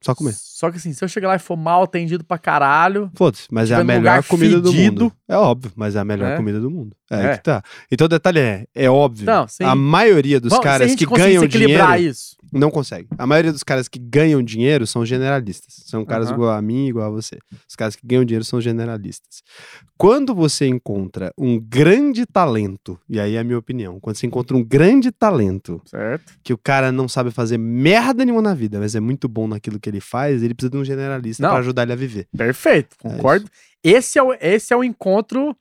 só 0.00 0.14
comer. 0.14 0.32
Só 0.34 0.70
que 0.70 0.76
assim, 0.76 0.92
se 0.92 1.04
eu 1.04 1.08
chegar 1.08 1.26
lá 1.28 1.34
e 1.34 1.40
for 1.40 1.56
mal 1.56 1.82
atendido 1.82 2.22
pra 2.24 2.38
caralho. 2.38 3.10
Foda-se, 3.16 3.48
mas 3.50 3.70
é 3.70 3.74
a 3.74 3.82
melhor 3.84 4.22
comida 4.22 4.60
do 4.60 4.70
fedido. 4.72 5.02
mundo. 5.06 5.12
É 5.26 5.36
óbvio, 5.36 5.72
mas 5.74 5.96
é 5.96 5.98
a 5.98 6.04
melhor 6.04 6.30
É. 6.32 6.36
comida 6.36 6.60
do 6.60 6.70
mundo. 6.70 6.96
É, 7.10 7.26
É. 7.26 7.36
que 7.36 7.42
tá. 7.42 7.62
Então 7.90 8.04
o 8.04 8.08
detalhe 8.08 8.38
é, 8.38 8.66
é 8.74 8.90
óbvio. 8.90 9.24
Não. 9.26 9.46
A 9.62 9.74
maioria 9.74 10.38
dos 10.40 10.52
a 10.52 10.60
caras 10.60 10.94
que 10.94 11.06
ganham 11.06 11.42
equilibrar 11.42 11.92
dinheiro 11.96 12.10
isso. 12.12 12.36
não 12.52 12.70
consegue. 12.70 13.08
A 13.16 13.26
maioria 13.26 13.50
dos 13.52 13.62
caras 13.62 13.88
que 13.88 13.98
ganham 13.98 14.42
dinheiro 14.42 14.86
são 14.86 15.06
generalistas. 15.06 15.82
São 15.86 16.04
caras 16.04 16.26
Aham. 16.28 16.34
igual 16.36 16.50
a 16.50 16.60
mim, 16.60 16.86
igual 16.88 17.06
a 17.06 17.10
você. 17.10 17.38
Os 17.68 17.74
caras 17.74 17.96
que 17.96 18.06
ganham 18.06 18.24
dinheiro 18.24 18.44
são 18.44 18.60
generalistas. 18.60 19.42
Quando 19.96 20.34
você 20.34 20.66
encontra 20.66 21.32
um 21.36 21.58
grande 21.58 22.26
talento, 22.26 22.98
e 23.08 23.18
aí 23.18 23.36
é 23.36 23.38
a 23.40 23.44
minha 23.44 23.58
opinião, 23.58 23.98
quando 24.00 24.16
você 24.16 24.26
encontra 24.26 24.56
um 24.56 24.62
grande 24.62 25.10
talento 25.10 25.80
Certo. 25.86 26.34
que 26.44 26.52
o 26.52 26.58
cara 26.58 26.92
não 26.92 27.08
sabe 27.08 27.30
fazer 27.30 27.58
merda 27.58 28.24
nenhuma 28.24 28.42
na 28.42 28.54
vida, 28.54 28.78
mas 28.78 28.94
é 28.94 29.00
muito 29.00 29.28
bom 29.28 29.48
naquilo 29.48 29.80
que 29.80 29.88
ele 29.88 30.00
faz, 30.00 30.42
ele 30.42 30.54
precisa 30.54 30.70
de 30.70 30.76
um 30.76 30.84
generalista 30.84 31.48
pra 31.48 31.58
ajudar 31.58 31.82
ele 31.84 31.92
a 31.94 31.96
viver. 31.96 32.28
Perfeito. 32.36 32.96
Concordo. 33.00 33.48
esse, 33.82 34.18
é 34.18 34.22
o, 34.22 34.34
esse 34.40 34.72
é 34.74 34.76
o 34.76 34.84
encontro. 34.84 35.56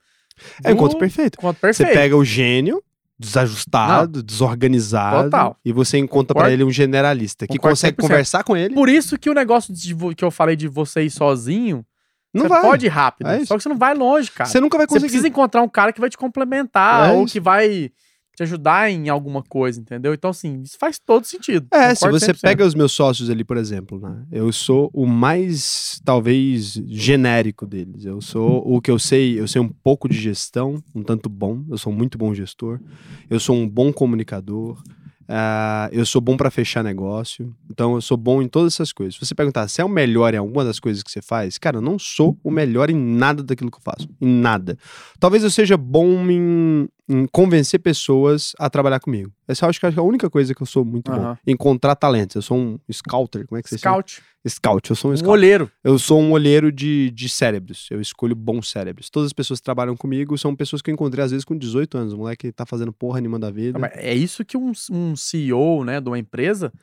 É 0.64 0.70
o 0.70 0.74
do- 0.74 0.78
encontro 0.78 0.98
perfeito. 0.98 1.38
Você 1.42 1.54
perfeito. 1.60 1.94
pega 1.94 2.16
o 2.16 2.24
gênio, 2.26 2.82
desajustado, 3.20 4.22
desorganizado, 4.24 5.24
Total. 5.26 5.58
e 5.64 5.72
você 5.72 5.98
encontra 5.98 6.34
pra 6.34 6.44
Concordo. 6.44 6.54
ele 6.54 6.64
um 6.64 6.72
generalista 6.72 7.46
que 7.48 7.54
Concordo 7.58 7.74
consegue 7.76 7.98
100%. 7.98 8.02
conversar 8.02 8.44
com 8.44 8.56
ele. 8.56 8.74
Por 8.74 8.90
isso 8.90 9.18
que 9.18 9.30
o 9.30 9.34
negócio 9.34 9.74
de 9.74 9.96
que 10.16 10.24
eu 10.24 10.32
falei 10.32 10.56
de 10.56 10.68
você 10.68 11.02
ir 11.04 11.10
sozinho, 11.10 11.86
Não 12.34 12.44
você 12.44 12.50
vai. 12.50 12.62
pode 12.62 12.86
ir 12.86 12.90
rápido. 12.90 13.28
É 13.28 13.46
só 13.46 13.56
que 13.58 13.64
você 13.64 13.70
não 13.70 13.78
vai 13.78 13.94
longe, 13.94 14.32
cara. 14.32 14.50
Você 14.50 14.60
nunca 14.60 14.78
vai 14.78 14.86
Você 14.86 14.90
conseguir. 14.96 15.08
precisa 15.12 15.28
encontrar 15.28 15.62
um 15.62 15.70
cara 15.70 15.92
que 15.92 16.00
vai 16.00 16.10
te 16.10 16.18
complementar 16.18 17.10
É 17.10 17.14
ou 17.14 17.26
que 17.26 17.40
vai 17.40 17.92
te 18.38 18.44
ajudar 18.44 18.92
em 18.92 19.10
alguma 19.10 19.42
coisa, 19.42 19.82
entendeu? 19.82 20.14
Então, 20.14 20.30
assim, 20.30 20.62
isso 20.62 20.78
faz 20.80 21.00
todo 21.00 21.26
sentido. 21.26 21.66
É, 21.72 21.96
se 21.96 22.08
você 22.08 22.34
100%. 22.34 22.42
pega 22.42 22.64
os 22.64 22.76
meus 22.76 22.92
sócios 22.92 23.32
ali, 23.32 23.44
por 23.44 23.58
exemplo, 23.58 24.00
né? 24.00 24.26
Eu 24.32 24.54
sou 24.54 24.92
o 24.94 25.08
mais, 25.08 26.00
talvez, 26.06 26.74
genérico 26.86 27.66
deles. 27.66 28.06
Eu 28.06 28.22
sou 28.22 28.62
o 28.64 28.80
que 28.80 28.92
eu 28.92 29.00
sei, 29.00 29.40
eu 29.40 29.48
sei 29.48 29.60
um 29.60 29.68
pouco 29.68 30.08
de 30.08 30.16
gestão, 30.16 30.84
um 30.94 31.02
tanto 31.02 31.28
bom. 31.30 31.64
Eu 31.68 31.80
sou 31.80 31.92
um 31.92 31.96
muito 31.96 32.16
bom 32.16 32.32
gestor. 32.32 32.80
Eu 33.28 33.40
sou 33.40 33.56
um 33.56 33.68
bom 33.68 33.92
comunicador. 33.92 34.80
ah, 35.28 35.90
eu 35.92 36.06
sou 36.06 36.22
bom 36.22 36.38
pra 36.38 36.52
fechar 36.52 36.84
negócio. 36.84 37.52
Então, 37.72 37.96
eu 37.96 38.02
sou 38.02 38.18
bom 38.18 38.40
em 38.40 38.48
todas 38.48 38.74
essas 38.74 38.94
coisas. 38.94 39.16
Se 39.16 39.26
você 39.26 39.34
perguntar 39.34 39.68
se 39.68 39.82
é 39.82 39.84
o 39.84 39.90
melhor 39.90 40.36
em 40.36 40.38
alguma 40.38 40.64
das 40.64 40.80
coisas 40.80 41.02
que 41.02 41.10
você 41.10 41.24
faz, 41.24 41.58
cara, 41.58 41.78
eu 41.78 41.82
não 41.82 41.98
sou 41.98 42.38
o 42.44 42.52
melhor 42.52 42.92
em 42.92 42.96
nada 42.96 43.42
daquilo 43.42 43.72
que 43.72 43.78
eu 43.78 43.82
faço. 43.82 44.08
Em 44.22 44.30
nada. 44.30 44.78
Talvez 45.20 45.44
eu 45.44 45.50
seja 45.50 45.76
bom 45.76 46.30
em, 46.30 46.88
em 47.10 47.26
convencer 47.28 47.80
pessoas 47.80 48.52
a 48.60 48.70
trabalhar 48.70 49.00
comigo. 49.00 49.32
Essa 49.48 49.66
eu 49.66 49.70
acho 49.70 49.80
que 49.80 49.86
é 49.86 49.94
a 49.96 50.02
única 50.02 50.30
coisa 50.30 50.54
que 50.54 50.62
eu 50.62 50.66
sou 50.68 50.84
muito 50.84 51.10
bom. 51.12 51.20
Aham. 51.22 51.38
Encontrar 51.48 51.96
talentos. 51.96 52.36
Eu 52.36 52.42
sou 52.42 52.58
um 52.58 52.78
scouter, 52.92 53.48
como 53.48 53.58
é 53.58 53.64
que 53.64 53.70
você 53.70 53.78
chama? 53.78 53.96
Scout. 54.02 54.22
Scout. 54.48 54.90
Eu 54.90 54.96
sou 54.96 55.12
um 55.12 55.14
Um 55.14 55.18
scout. 55.18 55.32
olheiro. 55.32 55.72
Eu 55.84 55.98
sou 55.98 56.20
um 56.22 56.32
olheiro 56.32 56.72
de, 56.72 57.10
de 57.12 57.30
cérebros. 57.30 57.88
Eu 57.90 58.02
escolho 58.02 58.36
bons 58.36 58.70
cérebros. 58.70 59.10
Todas 59.10 59.28
as 59.28 59.34
pessoas 59.34 59.60
que 59.60 59.64
trabalham 59.66 59.96
comigo 59.96 60.38
são 60.38 60.56
pessoas 60.56 60.82
que 60.82 60.90
eu 60.90 60.94
encontrei 60.94 61.24
às 61.24 61.32
vezes 61.32 61.46
com 61.46 61.58
18 61.58 61.98
anos. 61.98 62.14
O 62.14 62.18
moleque 62.18 62.52
tá 62.52 62.66
fazendo 62.66 62.92
porra 62.92 63.22
nenhuma 63.22 63.40
da 63.40 63.50
vida. 63.52 63.80
Mas 63.80 63.92
É 63.96 64.14
isso 64.14 64.44
que 64.44 64.58
um, 64.58 64.72
um 64.92 65.16
CEO, 65.16 65.84
né, 65.86 66.02
de 66.02 66.10
uma 66.10 66.20
empresa 66.20 66.74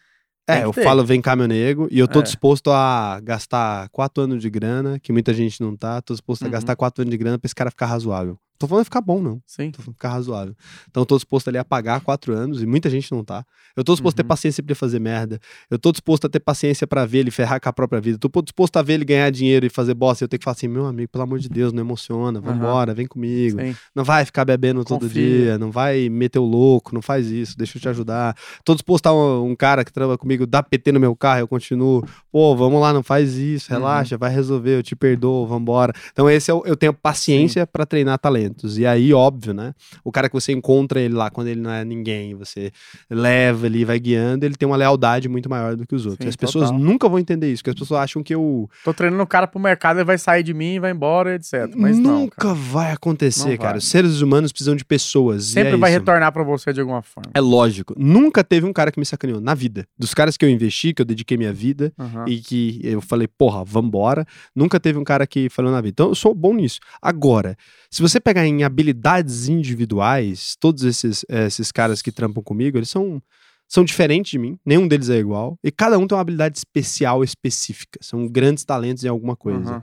É, 0.49 0.65
eu 0.65 0.73
ter. 0.73 0.85
falo, 0.85 1.05
vem 1.05 1.21
cá, 1.23 1.35
meu 1.37 1.47
nego, 1.49 1.89
e 1.91 1.99
eu 1.99 2.07
tô 2.09 2.21
É. 2.21 2.23
disposto 2.23 2.71
a 2.71 3.19
gastar 3.21 3.89
quatro 3.91 4.23
anos 4.25 4.43
de 4.43 4.51
grana, 4.51 4.99
que 4.99 5.11
muita 5.13 5.33
gente 5.33 5.59
não 5.63 5.75
tá, 5.75 6.01
tô 6.03 6.13
disposto 6.13 6.43
a 6.43 6.47
Uhum. 6.47 6.53
gastar 6.53 6.77
quatro 6.77 7.01
anos 7.03 7.11
de 7.11 7.17
grana 7.19 7.39
pra 7.39 7.47
esse 7.47 7.55
cara 7.55 7.71
ficar 7.71 7.87
razoável. 7.87 8.39
Tô 8.59 8.67
falando 8.69 8.85
ficar 8.85 9.01
bom, 9.01 9.21
não. 9.21 9.43
Sim. 9.47 9.71
Tô 9.71 9.83
falando 9.83 9.95
ficar 9.95 10.09
razoável. 10.11 10.55
Então 10.89 11.03
eu 11.03 11.07
tô 11.07 11.17
disposto 11.17 11.49
ali 11.49 11.59
a 11.59 11.65
pagar 11.65 12.01
quatro 12.01 12.33
anos, 12.33 12.63
e 12.63 12.67
muita 12.67 12.89
gente 12.89 13.11
não 13.13 13.25
tá. 13.25 13.45
Eu 13.77 13.83
tô 13.83 13.93
disposto 13.93 14.15
a 14.15 14.17
ter 14.19 14.23
Uhum. 14.23 14.29
paciência 14.29 14.63
pra 14.63 14.71
ele 14.73 14.79
fazer 14.79 15.01
merda. 15.01 15.41
Eu 15.69 15.79
tô 15.79 15.91
disposto 15.91 16.27
a 16.27 16.29
ter 16.31 16.39
paciência 16.39 16.87
pra 16.87 17.05
ver 17.05 17.19
ele 17.19 17.31
ferrar 17.33 17.61
com 17.61 17.69
a 17.69 17.73
própria 17.73 18.01
vida. 18.01 18.19
Eu 18.23 18.29
tô 18.31 18.41
disposto 18.43 18.77
a 18.77 18.83
ver 18.83 18.95
ele 18.95 19.05
ganhar 19.05 19.29
dinheiro 19.31 19.67
e 19.67 19.69
fazer 19.69 19.95
bosta. 19.95 20.23
E 20.23 20.25
eu 20.25 20.29
tenho 20.29 20.39
que 20.39 20.45
falar 20.45 20.55
assim, 20.55 20.69
meu 20.69 20.87
amigo, 20.87 21.11
pelo 21.11 21.25
amor 21.25 21.41
de 21.41 21.49
Deus, 21.49 21.73
não 21.73 21.81
emociona, 21.81 22.41
vambora, 22.41 22.95
vem 22.95 23.07
comigo. 23.07 23.61
Sim. 23.61 23.75
Não 23.95 24.05
vai 24.05 24.25
ficar 24.25 24.45
bebendo 24.45 24.85
todo 24.85 25.01
Confia. 25.01 25.23
dia, 25.23 25.59
não 25.59 25.71
vai 25.73 26.09
meter 26.09 26.39
o 26.39 26.45
louco, 26.45 26.95
não 26.95 27.03
faz 27.03 27.27
isso, 27.31 27.59
deixa 27.59 27.77
eu 27.77 27.83
te 27.83 27.89
ajudar. 27.89 28.37
Tô 28.65 28.75
disposto 28.75 29.07
a 29.09 29.13
um, 29.13 29.51
um 29.51 29.57
cara 29.57 29.85
que 29.85 29.93
trabalha 29.93 30.17
comigo, 30.17 30.47
dá 30.47 30.63
PT 30.63 30.93
no 30.93 31.01
meu 31.01 31.17
carro, 31.17 31.41
eu 31.41 31.49
continuo. 31.49 32.05
Pô, 32.31 32.55
vamos 32.55 32.81
lá, 32.81 32.93
não 32.93 33.03
faz 33.03 33.35
isso, 33.35 33.73
Uhum. 33.73 33.79
relaxa, 33.81 34.17
vai 34.17 34.31
resolver, 34.33 34.79
eu 34.79 34.83
te 34.85 34.95
perdoo, 34.95 35.47
vambora. 35.47 35.93
Então, 36.13 36.31
esse 36.31 36.51
é 36.51 36.55
o, 36.55 36.63
eu 36.65 36.77
tenho 36.77 36.95
paciência 36.95 37.67
pra 37.67 37.85
treinar 37.85 38.19
talentos. 38.45 38.79
E 38.79 38.87
aí, 38.87 39.13
óbvio, 39.13 39.55
né? 39.55 39.75
O 40.03 40.13
cara 40.13 40.29
que 40.29 40.35
você 40.35 40.53
encontra 40.53 41.01
ele 41.01 41.15
lá 41.15 41.31
quando 41.31 41.49
ele 41.49 41.61
não 41.61 41.71
é 41.71 41.85
ninguém, 41.85 42.35
você 42.35 42.71
leva 43.11 43.67
ali, 43.67 43.85
vai 43.85 43.99
guiando, 43.99 44.45
ele 44.45 44.55
tem 44.55 44.67
uma 44.67 44.77
lealdade 44.77 45.29
muito 45.29 45.49
maior 45.49 45.77
do 45.77 45.87
que 45.87 45.95
os 45.95 46.07
outros. 46.07 46.25
Sim, 46.25 46.29
As 46.29 46.37
pessoas 46.37 46.67
total. 46.71 46.79
nunca 46.83 47.09
vão 47.09 47.19
entender 47.19 47.51
isso, 47.53 47.63
porque 47.63 47.71
as 47.71 47.79
pessoas 47.81 48.01
acham 48.01 48.23
que 48.23 48.35
eu. 48.35 48.69
Tô 48.85 48.93
treinando 48.93 49.23
o 49.23 49.27
cara 49.27 49.47
pro 49.47 49.61
mercado, 49.61 49.97
ele 49.99 50.05
vai 50.05 50.19
sair 50.19 50.43
de 50.43 50.55
mim, 50.55 50.79
vai 50.79 50.91
embora, 50.91 51.35
etc. 51.35 51.71
Mas 51.77 51.99
não, 51.99 52.21
Nunca 52.23 52.37
cara. 52.37 52.55
vai 52.55 52.93
acontecer, 52.93 53.51
Não 53.51 53.57
cara. 53.57 53.71
vai. 53.71 53.79
Os 53.79 53.89
seres 53.89 54.21
humanos 54.21 54.53
precisam 54.53 54.77
de 54.77 54.85
pessoas. 54.85 55.47
Sempre 55.47 55.75
é 55.75 55.77
vai 55.77 55.91
isso. 55.91 55.99
retornar 56.01 56.33
pra 56.33 56.43
você 56.43 56.73
de 56.73 56.81
alguma 56.81 57.03
forma. 57.03 57.31
É 57.35 57.41
lógico. 57.41 57.95
Nunca 57.97 58.43
teve 58.45 58.67
um 58.67 58.73
cara 58.73 58.91
que 58.93 58.99
me 58.99 59.07
sacaneou 59.07 59.41
na 59.41 59.55
vida. 59.55 59.87
Dos 59.99 60.15
caras 60.15 60.37
que 60.37 60.45
eu 60.45 60.49
investi, 60.49 60.93
que 60.93 61.03
eu 61.03 61.07
dediquei 61.07 61.37
minha 61.37 61.53
vida 61.53 61.93
Aham. 61.99 62.25
e 62.29 62.39
que 62.41 62.81
eu 62.83 63.01
falei, 63.01 63.27
porra, 63.29 63.65
vambora. 63.65 64.27
Nunca 64.55 64.79
teve 64.81 64.99
um 64.99 65.05
cara 65.05 65.27
que 65.27 65.49
falou 65.49 65.71
na 65.71 65.81
vida. 65.81 65.91
Então 65.91 66.09
eu 66.09 66.15
sou 66.15 66.35
bom 66.35 66.55
nisso. 66.55 66.81
Agora, 67.01 67.57
se 67.91 68.03
você 68.03 68.19
pegar 68.21 68.34
em 68.43 68.65
habilidades 68.65 69.49
individuais, 69.49 70.57
todos 70.59 70.85
esses, 70.85 71.25
eh, 71.29 71.47
esses 71.47 71.71
caras 71.71 72.01
que 72.01 72.11
trampam 72.11 72.43
comigo, 72.43 72.79
eles 72.79 72.91
são. 72.91 73.23
São 73.67 73.83
diferentes 73.83 74.31
de 74.31 74.39
mim, 74.39 74.59
nenhum 74.65 74.87
deles 74.87 75.09
é 75.09 75.17
igual, 75.17 75.59
e 75.65 75.73
cada 75.73 75.99
um 75.99 76.07
tem 76.07 76.15
uma 76.15 76.21
habilidade 76.21 76.59
especial, 76.59 77.25
específica. 77.25 77.99
São 78.03 78.29
grandes 78.29 78.63
talentos 78.63 79.03
em 79.05 79.09
alguma 79.09 79.35
coisa. 79.35 79.77
Aham. 79.77 79.83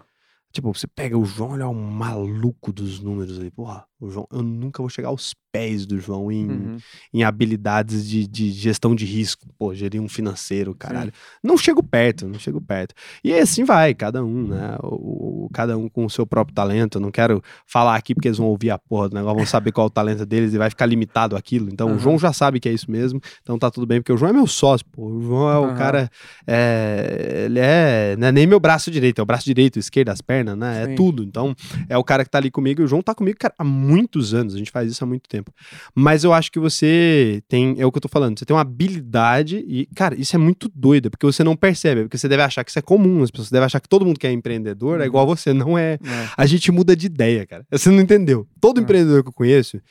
Tipo, 0.51 0.73
você 0.73 0.85
pega 0.85 1.17
o 1.17 1.25
João, 1.25 1.55
ele 1.55 1.63
é 1.63 1.67
um 1.67 1.73
maluco 1.73 2.71
dos 2.73 2.99
números 2.99 3.39
ali. 3.39 3.49
Porra, 3.49 3.85
o 3.99 4.09
João, 4.09 4.27
eu 4.31 4.43
nunca 4.43 4.83
vou 4.83 4.89
chegar 4.89 5.07
aos 5.07 5.33
pés 5.51 5.85
do 5.85 5.99
João 5.99 6.31
em, 6.31 6.47
Uhum. 6.49 6.77
em 7.13 7.23
habilidades 7.23 8.07
de, 8.07 8.25
de 8.27 8.51
gestão 8.51 8.95
de 8.95 9.05
risco. 9.05 9.45
Pô, 9.59 9.73
gerir 9.73 10.01
um 10.01 10.07
financeiro, 10.07 10.73
caralho. 10.73 11.11
Não 11.43 11.57
chego 11.57 11.83
perto, 11.83 12.27
não 12.27 12.39
chego 12.39 12.61
perto. 12.61 12.95
E 13.23 13.33
assim 13.33 13.63
vai, 13.63 13.93
cada 13.93 14.23
um, 14.23 14.47
né? 14.47 14.77
O, 14.83 15.45
o- 15.45 15.49
cada 15.53 15.77
um 15.77 15.89
com 15.89 16.05
o 16.05 16.09
seu 16.09 16.25
próprio 16.25 16.55
talento. 16.55 16.97
Eu 16.97 17.01
não 17.01 17.11
quero 17.11 17.41
falar 17.65 17.95
aqui 17.95 18.13
porque 18.15 18.27
eles 18.27 18.37
vão 18.37 18.47
ouvir 18.47 18.69
a 18.71 18.77
porra 18.77 19.09
do 19.09 19.15
negócio, 19.15 19.35
vão 19.37 19.45
saber 19.45 19.71
qual 19.71 19.85
é 19.85 19.87
o 19.87 19.89
talento 19.89 20.25
deles 20.25 20.53
e 20.53 20.57
vai 20.57 20.69
ficar 20.69 20.85
limitado 20.85 21.35
aquilo. 21.35 21.69
Então 21.71 21.87
o 21.87 21.91
Aham. 21.91 21.99
João 21.99 22.19
já 22.19 22.31
sabe 22.31 22.59
que 22.59 22.69
é 22.69 22.73
isso 22.73 22.89
mesmo, 22.89 23.19
então 23.41 23.57
tá 23.59 23.69
tudo 23.69 23.85
bem, 23.85 23.99
porque 24.01 24.13
o 24.13 24.17
João 24.17 24.29
é 24.29 24.33
meu 24.33 24.47
sócio, 24.47 24.85
pô. 24.91 25.05
O 25.07 25.21
João 25.21 25.49
é 25.49 25.57
o 25.59 25.65
Aham. 25.65 25.75
cara. 25.75 26.09
é, 26.47 27.43
ele 27.45 27.59
é. 27.59 28.15
Não 28.17 28.27
é 28.27 28.31
nem 28.31 28.45
meu 28.47 28.59
braço 28.59 28.91
direito, 28.91 29.19
é 29.19 29.21
o 29.21 29.25
braço 29.25 29.45
direito, 29.45 29.79
esquerdo, 29.79 30.09
as 30.09 30.21
pernas, 30.21 30.57
né? 30.57 30.83
É 30.83 30.85
Sim. 30.87 30.95
tudo. 30.95 31.23
Então 31.23 31.55
é 31.89 31.97
o 31.97 32.03
cara 32.03 32.23
que 32.23 32.29
tá 32.29 32.37
ali 32.37 32.51
comigo. 32.51 32.81
E 32.81 32.85
o 32.85 32.87
João 32.87 33.01
tá 33.01 33.15
comigo, 33.15 33.37
cara, 33.39 33.53
há 33.57 33.63
muitos 33.63 34.33
anos. 34.33 34.53
A 34.53 34.57
gente 34.57 34.71
faz 34.71 34.91
isso 34.91 35.03
há 35.03 35.07
muito 35.07 35.27
tempo. 35.29 35.40
Mas 35.95 36.23
eu 36.23 36.33
acho 36.33 36.51
que 36.51 36.59
você 36.59 37.41
tem. 37.47 37.75
É 37.79 37.85
o 37.85 37.91
que 37.91 37.97
eu 37.97 38.01
tô 38.01 38.07
falando. 38.09 38.37
Você 38.37 38.45
tem 38.45 38.55
uma 38.55 38.61
habilidade. 38.61 39.57
E, 39.67 39.87
cara, 39.95 40.15
isso 40.19 40.35
é 40.35 40.39
muito 40.39 40.69
doido. 40.73 41.09
Porque 41.09 41.25
você 41.25 41.43
não 41.43 41.55
percebe. 41.55 42.01
Porque 42.03 42.17
você 42.17 42.27
deve 42.27 42.43
achar 42.43 42.63
que 42.63 42.69
isso 42.71 42.79
é 42.79 42.81
comum. 42.81 43.23
As 43.23 43.31
pessoas 43.31 43.49
devem 43.51 43.65
achar 43.65 43.79
que 43.79 43.89
todo 43.89 44.05
mundo 44.05 44.19
que 44.19 44.27
é 44.27 44.31
empreendedor 44.31 44.97
é 44.99 45.01
Uhum. 45.01 45.07
igual 45.07 45.25
você. 45.27 45.53
Não 45.53 45.77
é. 45.77 45.93
É. 45.93 45.99
A 46.37 46.45
gente 46.45 46.71
muda 46.71 46.95
de 46.95 47.05
ideia, 47.07 47.45
cara. 47.45 47.65
Você 47.71 47.89
não 47.89 47.99
entendeu. 48.01 48.47
Todo 48.59 48.79
É. 48.79 48.83
empreendedor 48.83 49.23
que 49.23 49.29
eu 49.29 49.33
conheço, 49.33 49.81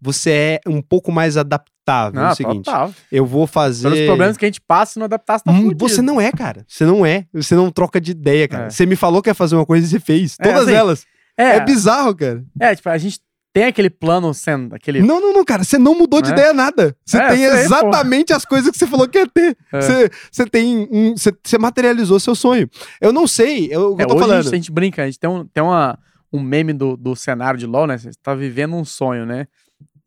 você 0.00 0.30
é 0.30 0.60
um 0.68 0.82
pouco 0.82 1.10
mais 1.12 1.36
adaptável. 1.36 1.74
é 2.20 2.24
Não, 2.24 2.30
o 2.32 2.34
seguinte, 2.34 2.64
total. 2.64 2.94
eu 3.12 3.26
vou 3.26 3.46
fazer. 3.46 3.90
Pelos 3.90 4.06
problemas 4.06 4.36
que 4.38 4.44
a 4.44 4.48
gente 4.48 4.60
passa, 4.60 4.92
se 4.94 4.98
não 4.98 5.04
adaptar, 5.04 5.38
você 5.38 5.44
tá 5.44 5.52
Hum. 5.52 5.70
Você 5.78 6.00
não 6.02 6.18
é, 6.20 6.32
cara. 6.32 6.64
Você 6.66 6.84
não 6.86 7.04
é. 7.04 7.26
Você 7.32 7.54
não 7.54 7.70
troca 7.70 8.00
de 8.00 8.10
ideia, 8.12 8.48
cara. 8.48 8.66
É. 8.66 8.70
Você 8.70 8.86
me 8.86 8.96
falou 8.96 9.20
que 9.22 9.28
ia 9.30 9.34
fazer 9.34 9.54
uma 9.54 9.66
coisa 9.66 9.86
e 9.86 9.90
você 9.90 10.00
fez. 10.00 10.36
É, 10.40 10.44
Todas 10.44 10.62
assim, 10.62 10.72
elas. 10.72 11.04
É, 11.36 11.56
É 11.56 11.60
bizarro, 11.64 12.14
cara. 12.14 12.42
é, 12.60 12.74
tipo, 12.74 12.88
a 12.88 12.96
gente 12.96 13.18
tem 13.54 13.64
aquele 13.64 13.88
plano 13.88 14.34
sendo, 14.34 14.74
aquele... 14.74 15.00
Não, 15.00 15.20
não, 15.20 15.32
não, 15.32 15.44
cara. 15.44 15.62
Você 15.62 15.78
não 15.78 15.94
mudou 15.96 16.20
de 16.20 16.28
É. 16.30 16.32
ideia 16.32 16.52
nada. 16.52 16.94
Você 17.06 17.16
É, 17.16 17.28
tem 17.28 17.44
exatamente 17.44 18.32
as 18.32 18.44
coisas 18.44 18.70
que 18.70 18.76
você 18.76 18.86
falou 18.86 19.08
que 19.08 19.16
ia 19.16 19.26
ter. 19.28 19.56
É. 19.72 19.80
Você, 19.80 20.10
você 20.30 20.44
tem. 20.44 20.88
um- 20.90 21.16
você, 21.16 21.32
você 21.42 21.56
materializou 21.56 22.18
seu 22.18 22.34
sonho. 22.34 22.68
Eu 23.00 23.12
não 23.12 23.26
sei. 23.28 23.68
Eu, 23.70 23.96
É, 23.98 24.02
eu 24.02 24.06
tô 24.08 24.14
hoje 24.14 24.24
a 24.24 24.26
falando. 24.26 24.42
gente, 24.42 24.52
a 24.52 24.56
gente 24.56 24.72
brinca, 24.72 25.02
a 25.02 25.06
gente 25.06 25.20
tem, 25.20 25.30
um, 25.30 25.46
tem 25.46 25.62
uma, 25.62 25.96
um 26.32 26.40
meme 26.42 26.72
do, 26.72 26.96
do 26.96 27.14
cenário 27.14 27.58
de 27.58 27.64
LoL, 27.64 27.86
né? 27.86 27.96
Você 27.96 28.10
tá 28.20 28.34
vivendo 28.34 28.74
um 28.74 28.84
sonho, 28.84 29.24
né? 29.24 29.46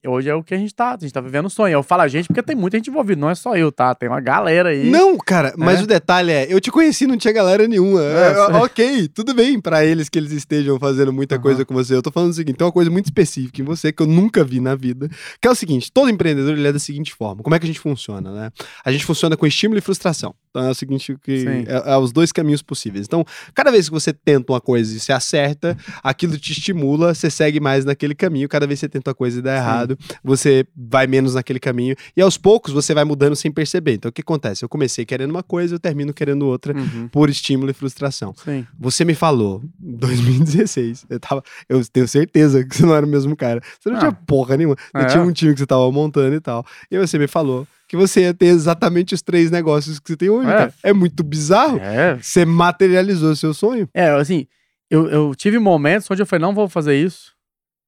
Hoje 0.09 0.29
é 0.29 0.35
o 0.35 0.43
que 0.43 0.53
a 0.53 0.57
gente 0.57 0.73
tá, 0.73 0.95
a 0.95 0.97
gente 0.99 1.11
tá 1.11 1.21
vivendo 1.21 1.45
um 1.45 1.49
sonho. 1.49 1.73
Eu 1.73 1.83
falo 1.83 2.01
a 2.01 2.07
gente 2.07 2.27
porque 2.27 2.41
tem 2.43 2.55
muita 2.55 2.77
gente 2.77 2.89
envolvida, 2.89 3.19
não 3.19 3.29
é 3.29 3.35
só 3.35 3.55
eu, 3.55 3.71
tá? 3.71 3.93
Tem 3.95 4.07
uma 4.09 4.21
galera 4.21 4.69
aí. 4.69 4.89
Não, 4.89 5.17
cara, 5.17 5.53
mas 5.57 5.79
É. 5.79 5.83
o 5.83 5.87
detalhe 5.87 6.31
é, 6.31 6.47
eu 6.51 6.59
te 6.61 6.71
conheci, 6.71 7.05
não 7.07 7.17
tinha 7.17 7.33
galera 7.33 7.67
nenhuma. 7.67 8.01
É, 8.01 8.31
É, 8.31 8.39
ok, 8.57 9.07
tudo 9.09 9.33
bem 9.33 9.59
pra 9.59 9.83
eles 9.85 10.09
que 10.09 10.17
eles 10.17 10.31
estejam 10.31 10.79
fazendo 10.79 11.11
muita 11.13 11.35
Aham. 11.35 11.41
coisa 11.41 11.65
com 11.65 11.73
você. 11.73 11.93
Eu 11.95 12.01
tô 12.01 12.11
falando 12.11 12.31
o 12.31 12.33
seguinte, 12.33 12.55
tem 12.57 12.65
uma 12.65 12.71
coisa 12.71 12.89
muito 12.91 13.05
específica 13.05 13.61
em 13.61 13.65
você 13.65 13.91
que 13.91 14.01
eu 14.01 14.07
nunca 14.07 14.43
vi 14.43 14.59
na 14.59 14.75
vida, 14.75 15.09
que 15.41 15.47
é 15.47 15.51
o 15.51 15.55
seguinte, 15.55 15.91
todo 15.91 16.09
empreendedor 16.09 16.53
ele 16.57 16.67
é 16.67 16.71
da 16.73 16.79
seguinte 16.79 17.13
forma. 17.13 17.43
Como 17.43 17.55
é 17.55 17.59
que 17.59 17.65
a 17.65 17.67
gente 17.67 17.79
funciona, 17.79 18.31
né? 18.31 18.51
A 18.83 18.91
gente 18.91 19.05
funciona 19.05 19.35
com 19.37 19.45
estímulo 19.45 19.77
e 19.77 19.81
frustração. 19.81 20.33
Então 20.49 20.63
é 20.65 20.69
o 20.71 20.73
seguinte 20.75 21.15
que 21.21 21.45
é, 21.67 21.91
é 21.93 21.97
os 21.97 22.11
dois 22.11 22.31
caminhos 22.31 22.61
possíveis. 22.61 23.05
Então, 23.05 23.23
cada 23.53 23.71
vez 23.71 23.87
que 23.87 23.93
você 23.93 24.11
tenta 24.13 24.51
uma 24.53 24.61
coisa 24.61 24.95
e 24.95 24.99
você 24.99 25.11
acerta, 25.11 25.77
aquilo 26.03 26.37
te 26.37 26.51
estimula, 26.51 27.13
você 27.13 27.29
segue 27.29 27.59
mais 27.59 27.85
naquele 27.85 28.15
caminho. 28.15 28.47
Cada 28.49 28.65
vez 28.65 28.79
que 28.79 28.85
você 28.85 28.89
tenta 28.89 29.09
uma 29.11 29.15
coisa 29.15 29.39
e 29.39 29.41
dá 29.41 29.55
errado, 29.55 29.96
você 30.23 30.65
vai 30.75 31.07
menos 31.07 31.33
naquele 31.35 31.59
caminho. 31.59 31.95
E 32.15 32.21
aos 32.21 32.37
poucos 32.37 32.73
você 32.73 32.93
vai 32.93 33.03
mudando 33.03 33.35
sem 33.35 33.51
perceber. 33.51 33.93
Então 33.93 34.09
o 34.09 34.11
que 34.11 34.21
acontece? 34.21 34.63
Eu 34.63 34.69
comecei 34.69 35.05
querendo 35.05 35.31
uma 35.31 35.43
coisa, 35.43 35.75
eu 35.75 35.79
termino 35.79 36.13
querendo 36.13 36.45
outra 36.47 36.75
Uhum. 36.77 37.07
por 37.07 37.29
estímulo 37.29 37.69
e 37.71 37.73
frustração. 37.73 38.33
Sim. 38.43 38.65
Você 38.79 39.03
me 39.05 39.13
falou, 39.15 39.61
em 39.81 39.95
2016, 39.95 41.05
eu 41.09 41.19
tava, 41.19 41.43
eu 41.67 41.83
tenho 41.87 42.07
certeza 42.07 42.63
que 42.65 42.75
você 42.75 42.85
não 42.85 42.95
era 42.95 43.05
o 43.05 43.09
mesmo 43.09 43.35
cara. 43.35 43.61
Você 43.79 43.89
não 43.89 43.97
Ah. 43.97 43.99
tinha 43.99 44.11
porra 44.11 44.57
nenhuma. 44.57 44.75
Você 44.75 45.03
É. 45.03 45.05
tinha 45.05 45.23
um 45.23 45.31
time 45.31 45.53
que 45.53 45.59
você 45.59 45.65
tava 45.65 45.91
montando 45.91 46.35
e 46.35 46.39
tal. 46.41 46.65
E 46.91 46.97
você 46.97 47.17
me 47.17 47.27
falou 47.27 47.67
que 47.87 47.95
você 47.95 48.21
ia 48.21 48.33
ter 48.33 48.47
exatamente 48.47 49.13
os 49.13 49.21
três 49.21 49.49
negócios 49.49 49.99
que 49.99 50.09
você 50.09 50.17
tem 50.17 50.29
hoje, 50.29 50.49
É. 50.49 50.53
cara. 50.53 50.73
É 50.83 50.93
muito 50.93 51.23
bizarro. 51.23 51.77
É, 51.79 52.17
Você 52.17 52.43
materializou 52.45 53.35
seu 53.35 53.53
sonho. 53.53 53.89
é 53.93 54.09
assim, 54.09 54.45
eu, 54.89 55.07
eu 55.09 55.33
tive 55.35 55.57
momentos 55.59 56.09
onde 56.11 56.21
eu 56.21 56.25
falei, 56.25 56.41
não 56.45 56.53
vou 56.53 56.67
fazer 56.67 56.95
isso. 56.95 57.33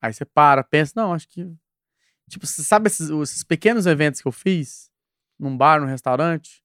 Aí 0.01 0.13
você 0.13 0.23
para, 0.23 0.63
pensa, 0.63 0.93
não, 0.95 1.13
acho 1.13 1.27
que. 1.27 1.45
Tipo, 2.29 2.45
você 2.45 2.63
sabe 2.63 2.87
esses, 2.87 3.09
esses 3.09 3.43
pequenos 3.43 3.85
eventos 3.85 4.21
que 4.21 4.27
eu 4.27 4.31
fiz? 4.31 4.89
Num 5.37 5.55
bar, 5.55 5.81
num 5.81 5.87
restaurante? 5.87 6.63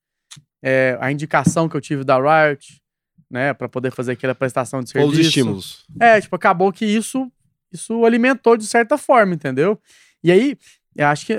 É, 0.62 0.96
a 1.00 1.10
indicação 1.10 1.68
que 1.68 1.76
eu 1.76 1.80
tive 1.80 2.04
da 2.04 2.16
Riot, 2.16 2.82
né? 3.30 3.52
Pra 3.52 3.68
poder 3.68 3.90
fazer 3.90 4.12
aquela 4.12 4.34
prestação 4.34 4.80
de 4.80 4.86
Ou 4.96 5.02
serviço. 5.02 5.20
os 5.20 5.26
estímulos. 5.26 5.86
É, 6.00 6.20
tipo, 6.20 6.36
acabou 6.36 6.72
que 6.72 6.84
isso 6.84 7.30
isso 7.74 8.04
alimentou 8.04 8.56
de 8.56 8.66
certa 8.66 8.96
forma, 8.96 9.34
entendeu? 9.34 9.80
E 10.22 10.30
aí, 10.30 10.56
eu 10.94 11.08
acho 11.08 11.26
que, 11.26 11.34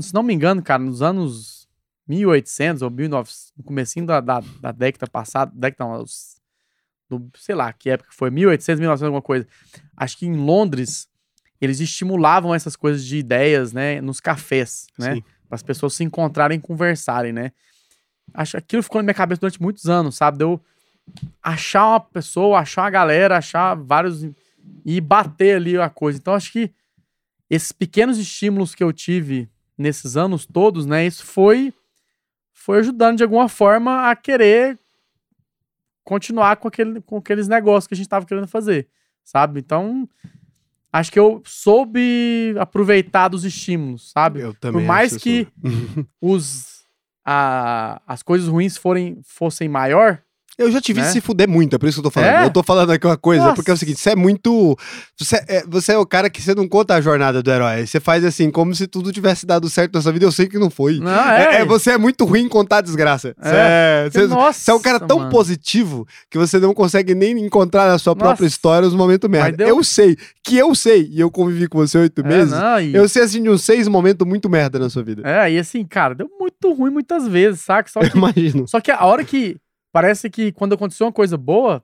se 0.00 0.14
não 0.14 0.22
me 0.22 0.32
engano, 0.32 0.62
cara, 0.62 0.80
nos 0.80 1.02
anos 1.02 1.68
1800 2.06 2.82
ou 2.82 2.90
1900, 2.90 3.52
no 3.56 3.64
comecinho 3.64 4.06
da, 4.06 4.20
da, 4.20 4.40
da 4.60 4.72
década 4.72 5.08
passada, 5.08 5.52
década 5.54 5.90
não, 5.90 6.04
do, 7.08 7.30
sei 7.36 7.56
lá, 7.56 7.72
que 7.72 7.90
época 7.90 8.10
foi, 8.12 8.30
1800, 8.30 8.78
1900, 8.78 9.02
alguma 9.02 9.20
coisa. 9.20 9.46
Acho 9.96 10.16
que 10.16 10.26
em 10.26 10.36
Londres, 10.36 11.08
eles 11.60 11.80
estimulavam 11.80 12.54
essas 12.54 12.74
coisas 12.74 13.04
de 13.04 13.18
ideias, 13.18 13.72
né, 13.72 14.00
nos 14.00 14.20
cafés, 14.20 14.86
né? 14.98 15.20
Para 15.48 15.56
as 15.56 15.62
pessoas 15.62 15.94
se 15.94 16.04
encontrarem 16.04 16.58
e 16.58 16.60
conversarem, 16.60 17.32
né? 17.32 17.52
Acho 18.32 18.52
que 18.52 18.56
aquilo 18.58 18.82
ficou 18.82 19.00
na 19.00 19.04
minha 19.04 19.14
cabeça 19.14 19.40
durante 19.40 19.60
muitos 19.60 19.86
anos, 19.86 20.16
sabe? 20.16 20.38
De 20.38 20.44
eu 20.44 20.60
achar 21.42 21.86
uma 21.88 22.00
pessoa, 22.00 22.60
achar 22.60 22.82
uma 22.82 22.90
galera, 22.90 23.36
achar 23.36 23.74
vários. 23.74 24.24
e 24.84 25.00
bater 25.00 25.56
ali 25.56 25.76
a 25.78 25.90
coisa. 25.90 26.18
Então, 26.18 26.34
acho 26.34 26.52
que 26.52 26.70
esses 27.48 27.72
pequenos 27.72 28.18
estímulos 28.18 28.74
que 28.74 28.84
eu 28.84 28.92
tive 28.92 29.48
nesses 29.76 30.16
anos 30.16 30.46
todos, 30.46 30.86
né? 30.86 31.04
Isso 31.04 31.24
foi, 31.24 31.74
foi 32.52 32.78
ajudando 32.78 33.16
de 33.16 33.22
alguma 33.22 33.48
forma 33.48 34.08
a 34.08 34.14
querer 34.14 34.78
continuar 36.04 36.56
com, 36.56 36.68
aquele, 36.68 37.00
com 37.00 37.18
aqueles 37.18 37.48
negócios 37.48 37.86
que 37.86 37.94
a 37.94 37.96
gente 37.96 38.06
estava 38.06 38.26
querendo 38.26 38.46
fazer, 38.46 38.88
sabe? 39.24 39.60
Então, 39.60 40.08
acho 40.92 41.12
que 41.12 41.18
eu 41.18 41.42
soube 41.44 42.54
aproveitar 42.58 43.28
dos 43.28 43.44
estímulos, 43.44 44.10
sabe? 44.10 44.40
Eu 44.40 44.54
também. 44.54 44.84
mais 44.86 45.14
acho 45.14 45.22
que- 45.22 45.46
os 46.20 46.80
a, 47.24 48.00
as 48.06 48.22
coisas 48.22 48.48
ruins 48.48 48.76
forem, 48.76 49.20
fossem 49.22 49.68
maior, 49.68 50.20
Eu 50.60 50.70
já 50.70 50.80
te 50.80 50.92
vi 50.92 51.00
Né? 51.00 51.06
se 51.10 51.20
fuder 51.20 51.48
muito, 51.48 51.74
é 51.74 51.78
por 51.78 51.88
isso 51.88 52.00
que 52.00 52.06
eu 52.06 52.10
tô 52.10 52.20
falando. 52.20 52.30
É? 52.30 52.44
Eu 52.44 52.50
tô 52.50 52.62
falando 52.62 52.90
aqui 52.90 53.06
uma 53.06 53.16
coisa, 53.16 53.42
Nossa. 53.44 53.54
porque 53.56 53.70
é 53.70 53.74
o 53.74 53.76
seguinte, 53.76 53.98
você 54.00 54.10
é 54.10 54.16
muito. 54.16 54.76
Você 55.18 55.36
é, 55.48 55.64
você 55.66 55.92
é 55.92 55.98
o 55.98 56.04
cara 56.06 56.28
que 56.28 56.40
você 56.42 56.54
não 56.54 56.68
conta 56.68 56.94
a 56.94 57.00
jornada 57.00 57.42
do 57.42 57.50
herói. 57.50 57.86
Você 57.86 57.98
faz 57.98 58.24
assim, 58.24 58.50
como 58.50 58.74
se 58.74 58.86
tudo 58.86 59.12
tivesse 59.12 59.46
dado 59.46 59.68
certo 59.70 59.94
na 59.94 60.02
sua 60.02 60.12
vida. 60.12 60.24
Eu 60.26 60.32
sei 60.32 60.46
que 60.48 60.58
não 60.58 60.68
foi. 60.70 60.98
Não, 61.00 61.10
É, 61.30 61.56
é. 61.56 61.60
é, 61.62 61.64
você 61.64 61.92
é 61.92 61.98
muito 61.98 62.24
ruim 62.24 62.42
em 62.42 62.48
contar 62.48 62.78
a 62.78 62.80
desgraça. 62.82 63.34
Você 63.40 63.50
é, 63.54 64.08
você- 64.12 64.26
Nossa, 64.26 64.58
você 64.60 64.70
é 64.70 64.74
um 64.74 64.80
cara 64.80 65.00
tão 65.00 65.18
mano. 65.18 65.30
positivo 65.30 66.06
que 66.30 66.36
você 66.38 66.58
não 66.58 66.74
consegue 66.74 67.14
nem 67.14 67.38
encontrar 67.44 67.88
na 67.88 67.98
sua 67.98 68.14
própria 68.14 68.44
Nossa. 68.44 68.54
história 68.54 68.86
os 68.86 68.94
momentos 68.94 69.28
merda. 69.30 69.56
deu- 69.56 69.68
Eu 69.68 69.82
sei, 69.84 70.16
que 70.44 70.56
eu 70.56 70.74
sei, 70.74 71.08
e 71.10 71.20
eu 71.20 71.30
convivi 71.30 71.66
com 71.68 71.78
você 71.78 71.96
oito 71.98 72.20
É, 72.20 72.24
meses. 72.24 72.52
não, 72.52 72.80
e- 72.80 72.94
Eu 72.94 73.08
sei 73.08 73.22
assim 73.22 73.42
de 73.42 73.48
uns 73.48 73.62
seis 73.64 73.88
momentos 73.88 74.26
muito 74.26 74.48
merda 74.48 74.78
na 74.78 74.90
sua 74.90 75.02
vida. 75.02 75.22
É, 75.24 75.50
e 75.52 75.58
assim, 75.58 75.84
cara, 75.84 76.14
deu 76.14 76.28
muito 76.38 76.72
ruim 76.72 76.90
muitas 76.90 77.26
vezes, 77.26 77.60
saca? 77.62 77.90
Só 77.90 78.00
Eu 78.00 78.10
que, 78.10 78.18
imagino. 78.18 78.68
só 78.68 78.80
que 78.80 78.90
a 78.90 79.04
hora 79.04 79.24
que. 79.24 79.56
Parece 79.92 80.30
que 80.30 80.52
quando 80.52 80.74
aconteceu 80.74 81.06
uma 81.06 81.12
coisa 81.12 81.36
boa, 81.36 81.82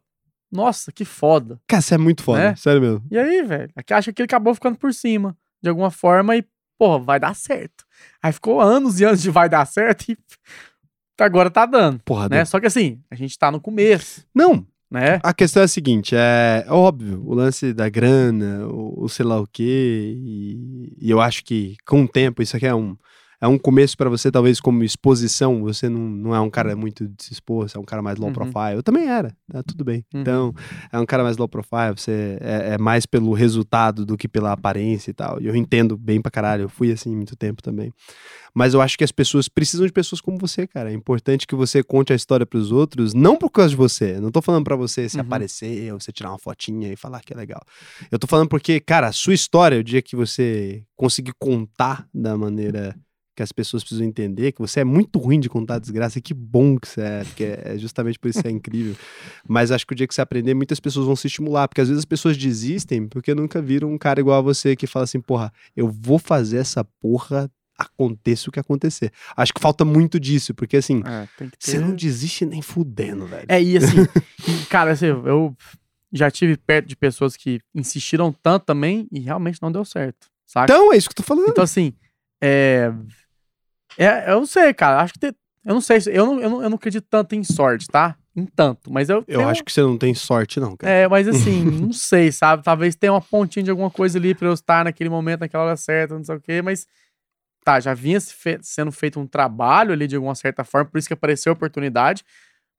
nossa, 0.51 0.93
que 0.93 1.05
foda. 1.05 1.61
Cara, 1.67 1.83
você 1.83 1.95
é 1.95 1.99
muito 1.99 2.23
foda, 2.23 2.39
Né? 2.51 2.57
sério 2.57 2.81
mesmo. 2.81 3.03
E 3.11 3.19
aí, 3.19 3.43
velho? 3.43 3.71
aqui 3.75 3.93
Acha 3.93 4.13
que 4.13 4.23
ele 4.23 4.27
acabou 4.27 4.55
ficando 4.55 4.79
por 4.79 4.93
cima, 4.95 5.37
de 5.63 5.69
alguma 5.69 5.91
forma, 5.91 6.37
e, 6.37 6.45
porra, 6.79 6.99
vai 6.99 7.19
dar 7.21 7.35
certo. 7.35 7.85
Aí 8.23 8.33
ficou 8.33 8.61
anos 8.61 9.01
e 9.01 9.05
anos 9.05 9.21
de 9.21 9.31
vai 9.31 9.49
dar 9.49 9.67
certo 9.67 10.11
e 10.11 10.19
agora 11.19 11.51
tá 11.51 11.67
dando, 11.67 12.01
Porra, 12.05 12.29
né? 12.29 12.45
Só 12.45 12.61
que 12.61 12.67
assim, 12.67 13.01
a 13.11 13.15
gente 13.15 13.39
tá 13.39 13.51
no 13.51 13.61
começo, 13.61 14.25
Não, 14.35 14.67
né? 14.91 15.19
A 15.23 15.35
questão 15.35 15.63
é 15.63 15.65
a 15.65 15.69
seguinte, 15.69 16.15
é 16.15 16.65
óbvio, 16.69 17.23
o 17.27 17.35
lance 17.35 17.73
da 17.73 17.89
grana, 17.89 18.67
o, 18.69 19.05
o 19.05 19.09
sei 19.09 19.25
lá 19.27 19.41
o 19.41 19.47
quê, 19.47 20.15
e, 20.17 20.97
e 21.01 21.11
eu 21.11 21.21
acho 21.21 21.43
que 21.45 21.77
com 21.85 22.05
o 22.05 22.09
tempo 22.09 22.41
isso 22.43 22.57
aqui 22.57 22.67
é 22.67 22.75
um, 22.75 22.97
é 23.41 23.47
um 23.47 23.59
começo 23.59 23.97
pra 23.97 24.09
você, 24.09 24.31
talvez 24.31 24.61
como 24.61 24.83
exposição, 24.85 25.61
você 25.63 25.89
não, 25.89 26.01
não 26.01 26.35
é 26.35 26.41
um 26.41 26.51
cara 26.51 26.75
muito 26.77 27.07
de 27.07 27.23
se 27.25 27.33
expor, 27.33 27.69
você 27.69 27.77
é 27.77 27.81
um 27.81 27.85
cara 27.85 28.03
mais 28.03 28.19
low 28.19 28.29
Uhum. 28.29 28.35
profile, 28.35 28.77
eu 28.77 28.83
também 28.83 29.09
era, 29.09 29.37
tá 29.51 29.63
tudo 29.63 29.85
bem. 29.85 30.05
Uhum. 30.15 30.21
Então, 30.23 30.55
é 30.93 30.99
um 30.99 31.07
cara 31.07 31.23
mais 31.23 31.37
low 31.37 31.49
profile, 31.49 31.93
você 31.97 32.39
é, 32.41 32.75
é 32.75 32.79
mais 32.79 33.07
pelo 33.07 33.33
resultado 33.33 34.05
do 34.07 34.17
que 34.17 34.27
pela 34.29 34.53
aparência 34.53 35.11
e 35.11 35.15
tal, 35.15 35.41
e 35.41 35.47
eu 35.47 35.55
entendo 35.57 35.97
bem 35.97 36.21
pra 36.21 36.31
caralho, 36.31 36.63
eu 36.63 36.69
fui 36.69 36.91
assim 36.93 37.15
muito 37.15 37.37
tempo 37.37 37.63
também. 37.63 37.93
Mas 38.55 38.73
eu 38.73 38.81
acho 38.81 38.97
que 38.97 39.05
as 39.05 39.13
pessoas 39.13 39.49
precisam 39.49 39.87
de 39.87 39.93
pessoas 39.93 40.19
como 40.19 40.39
você, 40.39 40.67
cara. 40.67 40.91
É 40.91 40.95
importante 40.95 41.47
que 41.47 41.55
você 41.55 41.83
conte 41.83 42.15
a 42.15 42.17
história 42.17 42.47
pros 42.47 42.73
outros, 42.73 43.13
não 43.13 43.37
por 43.37 43.51
causa 43.51 43.69
de 43.69 43.77
você. 43.77 44.19
Não 44.19 44.31
tô 44.31 44.41
falando 44.41 44.65
pra 44.65 44.75
você 44.75 45.09
se 45.11 45.17
Uhum. 45.19 45.23
aparecer, 45.23 45.93
ou 45.93 46.01
você 46.01 46.11
tirar 46.11 46.31
uma 46.31 46.39
fotinha 46.39 46.91
e 46.91 46.97
falar 46.97 47.21
que 47.21 47.35
é 47.35 47.37
legal. 47.37 47.61
Eu 48.11 48.19
tô 48.19 48.27
falando 48.27 48.49
porque, 48.49 48.81
cara, 48.81 49.09
a 49.09 49.13
sua 49.13 49.35
história, 49.35 49.79
o 49.79 49.85
dia 49.85 50.01
que 50.01 50.17
você 50.17 50.83
conseguir 50.97 51.33
contar 51.39 52.09
da 52.15 52.35
maneira 52.39 52.97
que 53.37 53.43
as 53.43 53.53
pessoas 53.53 53.85
precisam 53.85 54.07
entender, 54.07 54.53
que 54.53 54.61
você 54.61 54.81
é 54.81 54.85
muito 54.85 55.19
ruim 55.19 55.39
de 55.39 55.49
contar 55.49 55.79
desgraça, 55.79 56.19
e 56.19 56.23
que 56.23 56.33
bom 56.33 56.79
que 56.79 56.89
você 56.89 57.03
é, 57.03 57.25
porque 57.25 57.45
é 57.45 57.77
justamente 57.79 58.19
por 58.19 58.29
isso 58.29 58.39
que 58.39 58.43
você 58.43 58.49
é 58.49 58.51
incrível. 58.51 58.97
Mas 59.47 59.71
acho 59.71 59.87
que 59.87 59.93
o 59.93 59.97
dia 59.97 60.09
que 60.09 60.15
você 60.15 60.23
aprender, 60.23 60.55
muitas 60.55 60.81
pessoas 60.81 61.05
vão 61.05 61.15
se 61.15 61.27
estimular, 61.27 61.69
porque 61.69 61.83
às 61.83 61.89
vezes 61.89 61.99
as 61.99 62.07
pessoas 62.07 62.37
desistem 62.37 63.07
porque 63.07 63.35
nunca 63.35 63.61
viram 63.61 63.93
um 63.93 63.99
cara 63.99 64.19
igual 64.19 64.39
a 64.39 64.43
você 64.43 64.75
que 64.75 64.87
fala 64.87 65.05
assim, 65.05 65.21
porra, 65.21 65.53
eu 65.77 65.89
vou 65.89 66.19
fazer 66.19 66.57
essa 66.57 66.83
porra 66.83 67.51
aconteça 67.79 68.49
o 68.49 68.53
que 68.53 68.59
acontecer. 68.59 69.13
Acho 69.37 69.53
que 69.53 69.61
falta 69.61 69.85
muito 69.85 70.19
disso, 70.19 70.55
porque 70.55 70.79
assim, 70.79 71.03
É, 71.05 71.29
ter... 71.37 71.51
você 71.59 71.79
não 71.79 71.95
desiste 71.95 72.47
nem 72.47 72.63
fudendo, 72.63 73.27
velho. 73.27 73.45
É, 73.49 73.63
e 73.63 73.77
assim, 73.77 73.97
cara, 74.71 74.93
assim, 74.93 75.07
eu 75.07 75.55
já 76.11 76.31
tive 76.31 76.57
perto 76.57 76.87
de 76.87 76.97
pessoas 76.97 77.37
que 77.37 77.61
insistiram 77.75 78.33
tanto 78.33 78.65
também 78.65 79.07
e 79.13 79.21
realmente 79.21 79.61
não 79.61 79.71
deu 79.71 79.85
certo, 79.85 80.27
saca? 80.47 80.73
Então, 80.73 80.91
é 80.91 80.97
isso 80.97 81.09
que 81.09 81.13
eu 81.13 81.17
tô 81.17 81.23
falando. 81.23 81.51
Então, 81.51 81.63
assim, 81.63 81.93
é. 82.43 82.93
É 83.99 84.31
eu 84.31 84.37
não 84.41 84.47
sei, 84.47 84.73
cara. 84.75 85.03
Acho 85.03 85.13
que. 85.15 85.21
te- 85.21 85.37
eu 85.65 85.75
não 85.75 85.81
sei. 85.81 86.01
se- 86.01 86.13
Eu 86.15 86.27
não, 86.27 86.41
eu, 86.41 86.51
não, 86.51 86.63
eu 86.63 86.71
não 86.71 86.77
acredito 86.77 87.07
tanto 87.11 87.35
em 87.35 87.43
sorte, 87.43 87.87
tá? 87.89 88.17
Em 88.37 88.45
tanto. 88.47 88.93
Mas 88.93 89.09
eu. 89.09 89.25
eu 89.27 89.49
acho 89.49 89.65
que 89.65 89.73
você 89.73 89.81
não 89.83 89.97
tem 89.99 90.15
sorte, 90.15 90.61
não, 90.61 90.77
cara. 90.77 90.93
É, 90.93 91.09
mas 91.09 91.27
assim, 91.27 91.63
não 91.81 91.93
sei, 91.93 92.31
sabe? 92.31 92.63
Talvez 92.63 92.95
tenha 92.95 93.13
uma 93.13 93.21
pontinha 93.21 93.63
de 93.63 93.71
alguma 93.71 93.91
coisa 93.91 94.19
ali 94.19 94.35
pra 94.35 94.49
eu 94.49 94.53
estar 94.55 94.85
naquele 94.85 95.09
momento, 95.11 95.41
naquela 95.41 95.65
hora 95.65 95.77
certa, 95.77 96.15
não 96.15 96.25
sei 96.25 96.37
o 96.37 96.41
quê, 96.41 96.63
mas. 96.63 96.87
Tá, 97.65 97.81
já 97.81 97.95
vinha 97.95 98.19
sendo 98.63 98.93
feito 98.93 99.19
um 99.19 99.27
trabalho 99.27 99.93
ali 99.93 100.07
de 100.07 100.15
alguma 100.15 100.37
certa 100.37 100.63
forma, 100.63 100.89
por 100.89 100.99
isso 100.99 101.09
que 101.09 101.15
apareceu 101.15 101.51
a 101.51 101.55
oportunidade. 101.55 102.23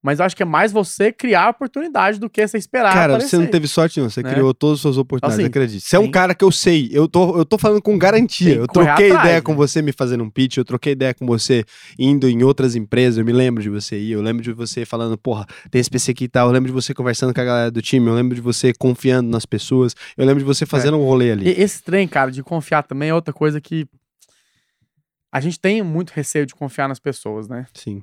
Mas 0.02 0.20
eu 0.20 0.26
acho 0.26 0.36
que 0.36 0.44
é 0.44 0.46
mais 0.46 0.72
você 0.72 1.12
criar 1.12 1.46
a 1.46 1.50
oportunidade 1.50 2.20
do 2.20 2.30
que 2.30 2.46
você 2.48 2.58
esperar. 2.58 2.94
Cara, 2.94 3.14
aparecer. 3.14 3.30
você 3.30 3.38
não 3.38 3.48
teve 3.48 3.68
sorte, 3.68 4.00
não. 4.00 4.10
Você 4.10 4.22
né? 4.22 4.32
criou 4.32 4.54
todas 4.54 4.76
as 4.76 4.82
suas 4.82 4.98
oportunidades, 4.98 5.40
Assim, 5.40 5.48
acredite. 5.48 5.84
Você 5.84 5.96
é 5.96 6.00
um 6.00 6.10
cara 6.10 6.36
que 6.36 6.44
eu 6.44 6.52
sei. 6.52 6.90
Eu 6.92 7.08
tô, 7.08 7.38
eu 7.38 7.44
tô 7.44 7.58
falando 7.58 7.82
com 7.82 7.98
garantia. 7.98 8.56
Eu 8.56 8.68
troquei 8.68 9.08
atrás, 9.08 9.26
ideia 9.26 9.36
né? 9.36 9.42
com 9.42 9.56
você 9.56 9.82
me 9.82 9.92
fazendo 9.92 10.24
um 10.24 10.30
pitch, 10.30 10.58
eu 10.58 10.66
troquei 10.66 10.94
ideia 10.94 11.14
com 11.14 11.26
você 11.26 11.66
indo 11.98 12.30
em 12.30 12.44
outras 12.44 12.76
empresas. 12.76 13.18
Eu 13.18 13.26
me 13.26 13.34
lembro 13.34 13.62
de 13.62 13.70
você 13.70 13.98
ir, 13.98 14.12
eu 14.12 14.22
lembro 14.22 14.44
de 14.44 14.54
você 14.54 14.86
falando, 14.86 15.18
porra, 15.18 15.46
tem 15.72 15.82
esse 15.82 15.90
PC 15.90 16.12
aqui 16.12 16.26
e 16.26 16.30
tal. 16.30 16.48
Eu 16.48 16.54
lembro 16.54 16.68
de 16.68 16.74
você 16.74 16.94
conversando 16.94 17.34
com 17.34 17.42
a 17.42 17.46
galera 17.46 17.72
do 17.72 17.82
time, 17.82 18.08
eu 18.08 18.14
lembro 18.14 18.36
de 18.36 18.42
você 18.42 18.74
confiando 18.74 19.30
nas 19.30 19.46
pessoas, 19.46 19.96
eu 20.16 20.26
lembro 20.26 20.40
de 20.40 20.46
você 20.46 20.66
fazendo 20.66 20.98
um 20.98 21.04
rolê 21.04 21.32
ali. 21.32 21.48
E 21.48 21.62
esse 21.62 21.82
trem, 21.84 22.08
cara, 22.08 22.32
de 22.32 22.44
confiar 22.44 22.84
também 22.84 23.10
é 23.10 23.14
outra 23.14 23.34
coisa 23.34 23.60
que. 23.60 23.88
A 25.30 25.42
gente 25.42 25.60
tem 25.60 25.84
muito 25.84 26.12
receio 26.12 26.46
de 26.46 26.56
confiar 26.56 26.88
nas 26.88 27.00
pessoas, 27.00 27.50
né? 27.50 27.66
Sim. 27.74 28.02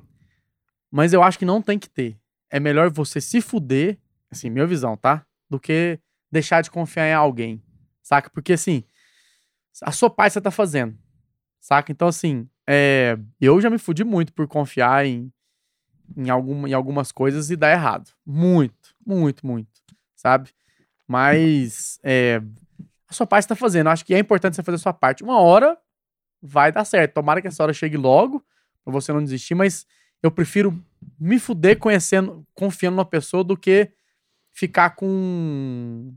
Mas 0.91 1.13
eu 1.13 1.23
acho 1.23 1.37
que 1.39 1.45
não 1.45 1.61
tem 1.61 1.77
que 1.77 1.89
ter. 1.89 2.17
É 2.49 2.59
melhor 2.59 2.89
você 2.89 3.19
se 3.19 3.41
fuder, 3.41 3.97
assim, 4.29 4.49
minha 4.49 4.65
visão, 4.65 4.95
tá? 4.95 5.25
Do 5.49 5.59
que 5.59 5.99
deixar 6.31 6.61
de 6.61 6.71
confiar 6.71 7.07
em 7.07 7.13
alguém, 7.13 7.61
saca? 8.01 8.29
Porque, 8.29 8.53
assim, 8.53 8.83
a 9.81 9.91
sua 9.91 10.09
parte 10.09 10.33
você 10.33 10.41
tá 10.41 10.51
fazendo, 10.51 10.97
saca? 11.59 11.91
Então, 11.91 12.07
assim, 12.07 12.47
é, 12.67 13.17
eu 13.39 13.59
já 13.61 13.69
me 13.69 13.77
fudi 13.77 14.03
muito 14.03 14.33
por 14.33 14.47
confiar 14.47 15.05
em, 15.05 15.31
em, 16.15 16.29
em 16.29 16.73
algumas 16.73 17.11
coisas 17.11 17.49
e 17.49 17.55
dar 17.55 17.71
errado. 17.71 18.11
Muito, 18.25 18.95
muito, 19.05 19.45
muito, 19.45 19.69
sabe? 20.15 20.49
Mas 21.07 21.99
é, 22.03 22.41
a 23.07 23.13
sua 23.13 23.27
parte 23.27 23.43
você 23.43 23.49
tá 23.49 23.55
fazendo. 23.55 23.87
Eu 23.87 23.91
acho 23.91 24.05
que 24.05 24.13
é 24.13 24.19
importante 24.19 24.55
você 24.55 24.63
fazer 24.63 24.75
a 24.75 24.79
sua 24.79 24.93
parte. 24.93 25.23
Uma 25.23 25.39
hora 25.39 25.77
vai 26.41 26.71
dar 26.71 26.85
certo. 26.85 27.13
Tomara 27.13 27.41
que 27.41 27.47
essa 27.47 27.61
hora 27.63 27.73
chegue 27.73 27.97
logo, 27.97 28.43
pra 28.83 28.91
você 28.91 29.13
não 29.13 29.23
desistir, 29.23 29.55
mas 29.55 29.85
eu 30.25 30.31
prefiro 30.31 30.77
me 31.19 31.39
fuder 31.39 31.77
conhecendo, 31.77 32.45
confiando 32.53 32.95
numa 32.95 33.05
pessoa 33.05 33.43
do 33.43 33.55
que 33.57 33.89
ficar 34.53 34.91
com 34.91 36.13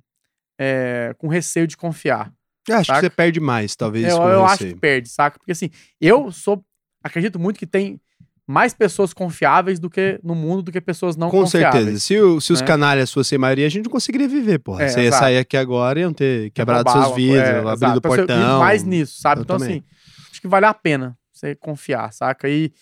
é, 0.58 1.14
com 1.18 1.28
receio 1.28 1.66
de 1.66 1.76
confiar. 1.76 2.32
Eu 2.68 2.76
acho 2.76 2.86
Saca? 2.86 3.00
que 3.00 3.06
você 3.06 3.10
perde 3.10 3.40
mais, 3.40 3.74
talvez. 3.76 4.06
Eu, 4.08 4.18
com 4.18 4.28
eu 4.28 4.44
acho 4.44 4.66
que 4.66 4.74
perde, 4.76 5.08
saca? 5.08 5.38
Porque 5.38 5.52
assim, 5.52 5.70
eu 6.00 6.30
sou 6.32 6.64
acredito 7.02 7.38
muito 7.38 7.58
que 7.58 7.66
tem 7.66 8.00
mais 8.46 8.72
pessoas 8.74 9.12
confiáveis 9.12 9.78
do 9.78 9.88
que 9.90 10.18
no 10.22 10.34
mundo 10.34 10.62
do 10.62 10.72
que 10.72 10.80
pessoas 10.80 11.16
não 11.16 11.30
Com 11.30 11.42
confiáveis. 11.42 11.84
certeza. 11.84 12.00
Se, 12.00 12.18
o- 12.20 12.40
se 12.40 12.52
os 12.52 12.60
né? 12.60 12.66
canalhas 12.66 13.12
fossem 13.12 13.38
maioria, 13.38 13.66
a 13.66 13.68
gente 13.68 13.84
não 13.84 13.90
conseguiria 13.90 14.26
viver, 14.28 14.58
porra. 14.58 14.84
É, 14.84 14.88
você 14.88 15.00
ia 15.02 15.08
exato. 15.08 15.22
sair 15.24 15.38
aqui 15.38 15.56
agora 15.56 15.98
e 15.98 16.02
iam 16.02 16.12
ter 16.12 16.50
quebrado 16.50 16.90
seus 16.90 17.14
vidros, 17.14 17.38
é, 17.46 17.58
abrido 17.58 17.72
exato. 17.74 17.94
o 17.96 17.98
Então, 17.98 18.16
portão. 18.16 18.58
mais 18.58 18.82
nisso, 18.84 19.20
sabe? 19.20 19.40
Eu 19.40 19.44
então, 19.44 19.58
também. 19.58 19.76
assim, 19.78 19.84
acho 20.30 20.40
que 20.40 20.48
vale 20.48 20.66
a 20.66 20.72
pena 20.74 21.16
você 21.32 21.54
confiar, 21.54 22.10
saca? 22.12 22.48
E 22.48 22.72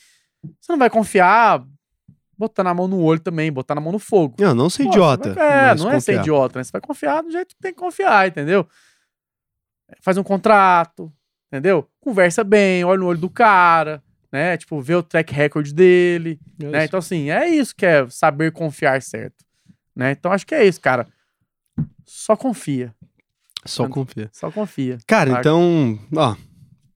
você 0.60 0.72
não 0.72 0.78
vai 0.78 0.90
confiar 0.90 1.64
botando 2.38 2.66
a 2.66 2.74
mão 2.74 2.86
no 2.86 3.00
olho 3.00 3.18
também, 3.20 3.50
botar 3.50 3.74
na 3.74 3.80
mão 3.80 3.92
no 3.92 3.98
fogo. 3.98 4.36
Não, 4.38 4.54
não 4.54 4.68
ser 4.68 4.82
Pô, 4.84 4.90
idiota. 4.90 5.32
vai- 5.32 5.70
é, 5.72 5.74
não 5.74 5.90
é 5.90 5.98
ser 6.00 6.12
confiar. 6.12 6.20
idiota, 6.20 6.58
né? 6.58 6.64
Você 6.64 6.72
vai 6.72 6.80
confiar 6.82 7.22
do 7.22 7.30
jeito 7.30 7.54
que 7.54 7.60
tem 7.62 7.72
que 7.72 7.78
confiar, 7.78 8.28
entendeu? 8.28 8.66
Faz 10.02 10.16
um 10.18 10.22
contrato, 10.22 11.12
entendeu? 11.50 11.88
Conversa 12.00 12.42
bem, 12.44 12.84
olha 12.84 12.98
no 13.00 13.06
olho 13.06 13.18
do 13.18 13.30
cara, 13.30 14.02
né? 14.30 14.56
Tipo, 14.56 14.80
vê 14.80 14.94
o 14.94 15.02
track 15.02 15.32
record 15.32 15.72
dele, 15.72 16.38
né? 16.58 16.84
Então, 16.84 16.98
assim, 16.98 17.30
é 17.30 17.48
isso 17.48 17.74
que 17.74 17.86
é 17.86 18.06
saber 18.10 18.52
confiar 18.52 19.00
certo, 19.00 19.44
né? 19.94 20.10
Então, 20.12 20.30
acho 20.32 20.46
que 20.46 20.54
é 20.54 20.64
isso, 20.66 20.80
cara. 20.80 21.06
Só 22.04 22.36
confia, 22.36 22.94
Só 23.64 23.88
confia. 23.88 24.28
só 24.32 24.50
confia. 24.50 24.98
Cara, 25.06 25.38
então, 25.40 25.98
ó, 26.14 26.36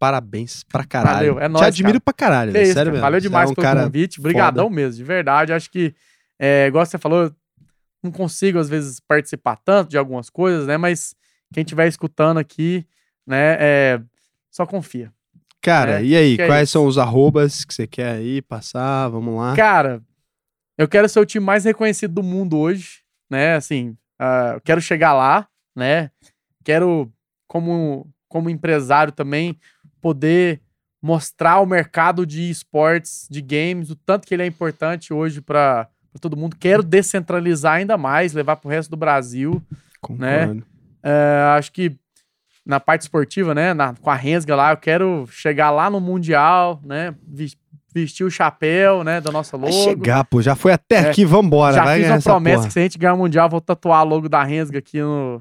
parabéns 0.00 0.64
pra 0.64 0.82
caralho. 0.82 1.34
Valeu, 1.34 1.38
é 1.40 1.46
Te 1.46 1.52
nóis, 1.52 1.66
admiro 1.66 2.00
pra 2.00 2.14
caralho, 2.14 2.52
né? 2.52 2.62
isso, 2.62 2.72
sério 2.72 2.86
cara. 2.86 2.90
mesmo. 2.92 3.02
Valeu 3.02 3.20
demais 3.20 3.48
é 3.48 3.52
um 3.52 3.54
pelo 3.54 3.64
cara 3.64 3.84
convite. 3.84 4.18
Obrigadão 4.18 4.68
mesmo, 4.70 4.96
de 4.96 5.04
verdade. 5.04 5.52
Acho 5.52 5.70
que, 5.70 5.94
é, 6.38 6.66
igual 6.66 6.84
você 6.86 6.96
falou, 6.98 7.30
não 8.02 8.10
consigo, 8.10 8.58
às 8.58 8.68
vezes, 8.68 8.98
participar 8.98 9.56
tanto 9.56 9.90
de 9.90 9.98
algumas 9.98 10.30
coisas, 10.30 10.66
né? 10.66 10.78
Mas 10.78 11.14
quem 11.52 11.62
estiver 11.62 11.86
escutando 11.86 12.38
aqui, 12.38 12.84
né, 13.26 13.56
é, 13.60 14.00
só 14.50 14.64
confia. 14.66 15.12
Cara, 15.60 16.00
É, 16.00 16.04
e 16.04 16.16
aí, 16.16 16.36
é 16.40 16.46
quais 16.46 16.64
isso. 16.70 16.72
são 16.72 16.86
os 16.86 16.96
arrobas 16.96 17.64
que 17.66 17.74
você 17.74 17.86
quer 17.86 18.12
aí 18.16 18.40
passar? 18.40 19.08
Vamos 19.08 19.36
lá. 19.36 19.54
Cara, 19.54 20.00
eu 20.78 20.88
quero 20.88 21.06
ser 21.10 21.20
o 21.20 21.26
time 21.26 21.44
mais 21.44 21.64
reconhecido 21.66 22.14
do 22.14 22.22
mundo 22.22 22.56
hoje, 22.58 23.00
né? 23.30 23.54
Assim, 23.54 23.94
eu 24.54 24.60
quero 24.62 24.80
chegar 24.80 25.12
lá, 25.12 25.46
né? 25.76 26.10
Quero, 26.64 27.12
como, 27.46 28.08
como 28.28 28.48
empresário 28.48 29.12
também, 29.12 29.58
poder 30.00 30.60
mostrar 31.02 31.52
ao 31.52 31.66
mercado 31.66 32.26
de 32.26 32.50
esportes, 32.50 33.26
de 33.30 33.40
games, 33.40 33.90
o 33.90 33.96
tanto 33.96 34.26
que 34.26 34.34
ele 34.34 34.42
é 34.42 34.46
importante 34.46 35.12
hoje 35.14 35.40
para 35.40 35.88
todo 36.20 36.36
mundo. 36.36 36.56
Quero 36.58 36.82
descentralizar 36.82 37.74
ainda 37.74 37.96
mais, 37.96 38.32
levar 38.34 38.56
para 38.56 38.68
o 38.68 38.70
resto 38.70 38.90
do 38.90 38.96
Brasil. 38.96 39.62
Concordo. 40.00 40.62
É, 41.02 41.54
acho 41.56 41.72
que 41.72 41.96
na 42.66 42.78
parte 42.78 43.02
esportiva, 43.02 43.54
né, 43.54 43.72
na- 43.72 43.94
com 43.94 44.10
a 44.10 44.14
Rensga 44.14 44.54
lá, 44.54 44.72
eu 44.72 44.76
quero 44.76 45.26
chegar 45.30 45.70
lá 45.70 45.88
no 45.88 45.98
Mundial, 46.00 46.78
né, 46.84 47.14
vestir 47.94 48.22
o 48.24 48.30
chapéu, 48.30 49.02
né, 49.02 49.20
da 49.20 49.32
nossa 49.32 49.56
Vai 49.56 49.70
logo. 49.70 49.82
chegar, 49.84 50.22
pô. 50.24 50.42
Já 50.42 50.54
foi 50.54 50.72
até 50.72 50.96
É. 50.96 51.10
aqui, 51.10 51.24
vambora. 51.24 51.74
Já 51.76 51.84
vai 51.84 51.98
fiz 52.00 52.08
uma 52.08 52.16
essa 52.16 52.30
promessa 52.30 52.56
porra. 52.58 52.66
que 52.68 52.72
se 52.74 52.78
a 52.78 52.82
gente 52.82 52.98
ganhar 52.98 53.14
o 53.14 53.18
Mundial, 53.18 53.48
vou 53.48 53.60
tatuar 53.60 54.00
a 54.00 54.02
logo 54.02 54.28
da 54.28 54.44
Rensga 54.44 54.78
aqui, 54.78 55.00
no, 55.00 55.40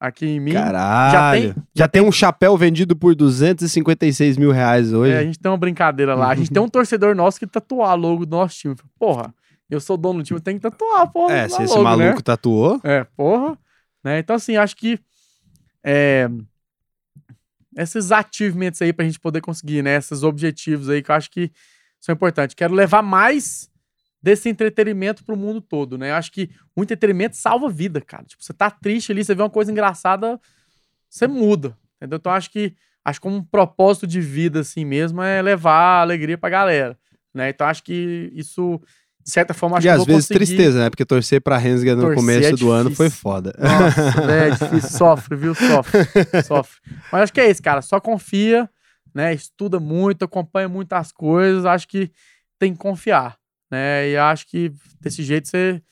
aqui 0.00 0.26
em 0.26 0.40
mim. 0.40 0.52
Caralho. 0.52 1.12
Já 1.12 1.18
Já 1.20 1.32
tem- 1.32 1.52
tem, 1.92 2.02
já 2.02 2.08
um 2.08 2.10
chapéu 2.12 2.56
vendido 2.56 2.96
por 2.96 3.14
256 3.14 4.36
mil 4.38 4.50
reais 4.50 4.92
hoje. 4.92 5.12
É, 5.12 5.18
a 5.18 5.22
gente 5.22 5.38
tem 5.38 5.50
uma 5.52 5.58
brincadeira 5.58 6.14
lá. 6.14 6.30
A 6.30 6.34
gente 6.34 6.50
tem 6.50 6.62
um 6.62 6.68
torcedor 6.68 7.14
nosso 7.14 7.38
que 7.38 7.46
tatuar 7.46 7.94
logo 7.96 8.24
do 8.24 8.30
nosso 8.34 8.56
time. 8.58 8.74
Porra, 8.98 9.32
eu 9.68 9.78
sou 9.78 9.96
dono 9.96 10.20
do 10.20 10.24
time, 10.24 10.38
eu 10.38 10.42
tenho 10.42 10.56
que 10.58 10.62
tatuar, 10.62 11.06
porra. 11.12 11.34
É, 11.34 11.44
a 11.44 11.48
se 11.48 11.62
esse 11.62 11.72
logo, 11.74 11.84
maluco 11.84 12.16
Né? 12.16 12.22
tatuou. 12.24 12.80
É, 12.82 13.04
porra. 13.16 13.56
Né? 14.02 14.18
Então, 14.18 14.34
assim, 14.34 14.56
acho 14.56 14.74
que 14.76 14.98
é, 15.84 16.28
esses 17.76 18.10
achievements 18.10 18.82
aí 18.82 18.92
pra 18.92 19.04
gente 19.04 19.20
poder 19.20 19.40
conseguir, 19.40 19.82
né? 19.82 19.96
Esses 19.96 20.22
objetivos 20.22 20.88
aí 20.88 21.02
que 21.02 21.10
eu 21.10 21.14
acho 21.14 21.30
que 21.30 21.52
são 22.00 22.12
importantes. 22.14 22.54
Quero 22.54 22.74
levar 22.74 23.02
mais 23.02 23.69
desse 24.22 24.48
entretenimento 24.48 25.24
pro 25.24 25.36
mundo 25.36 25.60
todo, 25.60 25.96
né? 25.96 26.10
Eu 26.10 26.14
acho 26.14 26.30
que 26.30 26.50
o 26.76 26.82
entretenimento 26.82 27.36
salva 27.36 27.66
a 27.66 27.70
vida, 27.70 28.00
cara. 28.00 28.24
Tipo, 28.24 28.44
você 28.44 28.52
tá 28.52 28.70
triste 28.70 29.12
ali, 29.12 29.24
você 29.24 29.34
vê 29.34 29.42
uma 29.42 29.50
coisa 29.50 29.72
engraçada, 29.72 30.38
você 31.08 31.26
muda, 31.26 31.76
entendeu? 31.96 32.16
Então, 32.16 32.32
acho 32.32 32.50
que 32.50 32.74
acho 33.02 33.18
que 33.18 33.22
como 33.22 33.36
um 33.36 33.42
propósito 33.42 34.06
de 34.06 34.20
vida 34.20 34.60
assim 34.60 34.84
mesmo 34.84 35.22
é 35.22 35.40
levar 35.40 36.02
alegria 36.02 36.36
pra 36.36 36.50
galera, 36.50 36.98
né? 37.34 37.48
Então, 37.48 37.66
acho 37.66 37.82
que 37.82 38.30
isso 38.34 38.80
de 39.22 39.30
certa 39.30 39.52
forma 39.54 39.76
acho 39.76 39.86
e 39.86 39.88
que 39.88 39.90
às 39.90 40.04
vezes 40.04 40.26
conseguir... 40.26 40.46
tristeza, 40.46 40.78
né? 40.80 40.90
Porque 40.90 41.04
torcer 41.04 41.40
pra 41.40 41.56
Rensga 41.56 41.94
no 41.94 42.02
Torcer 42.02 42.16
começo 42.16 42.48
é 42.48 42.52
do 42.52 42.70
ano 42.70 42.94
foi 42.94 43.10
foda. 43.10 43.54
Nossa, 43.58 44.26
velho, 44.26 44.52
é 44.52 44.56
difícil, 44.56 44.98
sofre, 44.98 45.36
viu? 45.36 45.54
Sofre, 45.54 46.02
sofre. 46.44 46.80
Mas 47.12 47.22
acho 47.22 47.32
que 47.32 47.40
é 47.40 47.50
isso, 47.50 47.62
cara. 47.62 47.82
Só 47.82 48.00
confia, 48.00 48.68
né? 49.14 49.32
Estuda 49.32 49.78
muito, 49.78 50.24
acompanha 50.24 50.68
muitas 50.68 51.12
coisas. 51.12 51.64
Acho 51.64 51.86
que 51.86 52.10
tem 52.58 52.72
que 52.72 52.78
confiar, 52.78 53.36
né? 53.70 54.08
E 54.10 54.16
acho 54.16 54.46
que 54.46 54.72
desse 55.00 55.22
jeito 55.22 55.48
você 55.48 55.82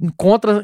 encontra, 0.00 0.62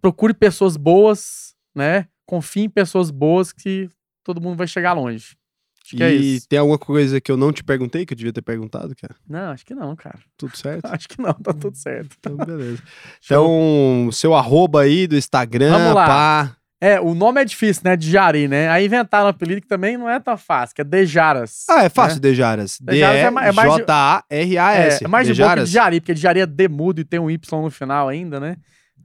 procure 0.00 0.34
pessoas 0.34 0.76
boas, 0.76 1.54
né? 1.74 2.08
Confie 2.26 2.62
em 2.64 2.68
pessoas 2.70 3.10
boas 3.10 3.52
que 3.52 3.88
todo 4.24 4.40
mundo 4.40 4.56
vai 4.56 4.66
chegar 4.66 4.92
longe. 4.92 5.36
Acho 5.84 5.96
que 5.96 6.02
é 6.02 6.12
e 6.12 6.36
isso. 6.36 6.48
tem 6.48 6.58
alguma 6.58 6.78
coisa 6.78 7.20
que 7.20 7.30
eu 7.30 7.36
não 7.36 7.52
te 7.52 7.62
perguntei, 7.62 8.04
que 8.04 8.12
eu 8.12 8.16
devia 8.16 8.32
ter 8.32 8.42
perguntado, 8.42 8.92
cara? 8.96 9.14
Não, 9.28 9.52
acho 9.52 9.64
que 9.64 9.72
não, 9.72 9.94
cara. 9.94 10.18
Tudo 10.36 10.56
certo? 10.58 10.84
Acho 10.86 11.08
que 11.08 11.20
não, 11.22 11.32
tá 11.32 11.52
tudo 11.54 11.76
certo. 11.76 12.16
Então, 12.18 12.36
beleza. 12.36 12.82
Então, 13.24 14.08
seu 14.12 14.34
arroba 14.34 14.82
aí 14.82 15.06
do 15.06 15.16
Instagram, 15.16 15.70
Vamos 15.70 15.94
lá. 15.94 16.06
pá. 16.06 16.56
É, 16.78 17.00
o 17.00 17.14
nome 17.14 17.40
é 17.40 17.44
difícil, 17.44 17.82
né? 17.86 17.96
De 17.96 18.10
Jari, 18.10 18.46
né? 18.48 18.68
Aí 18.68 18.84
inventaram 18.84 19.26
um 19.26 19.30
apelido 19.30 19.62
que 19.62 19.66
também 19.66 19.96
não 19.96 20.10
é 20.10 20.20
tão 20.20 20.36
fácil, 20.36 20.74
que 20.74 20.82
é 20.82 20.84
Dejaras. 20.84 21.64
Ah, 21.70 21.84
é 21.84 21.88
fácil, 21.88 22.20
Dejaras. 22.20 22.78
Dejaras 22.80 23.16
é 23.16 23.20
é 23.24 23.30
mais 23.30 23.54
de- 23.54 23.76
D-E-J-A-R-A-S. 23.76 25.02
É, 25.02 25.06
é 25.06 25.08
mais 25.08 25.26
de 25.26 25.32
que 25.32 25.38
Dejaras. 25.38 25.70
Djari, 25.70 26.00
porque 26.00 26.12
Djari 26.14 26.40
é 26.40 26.46
demudo 26.46 27.00
e 27.00 27.04
tem 27.04 27.18
um 27.18 27.30
Y 27.30 27.62
no 27.62 27.70
final 27.70 28.08
ainda, 28.08 28.38
né? 28.38 28.56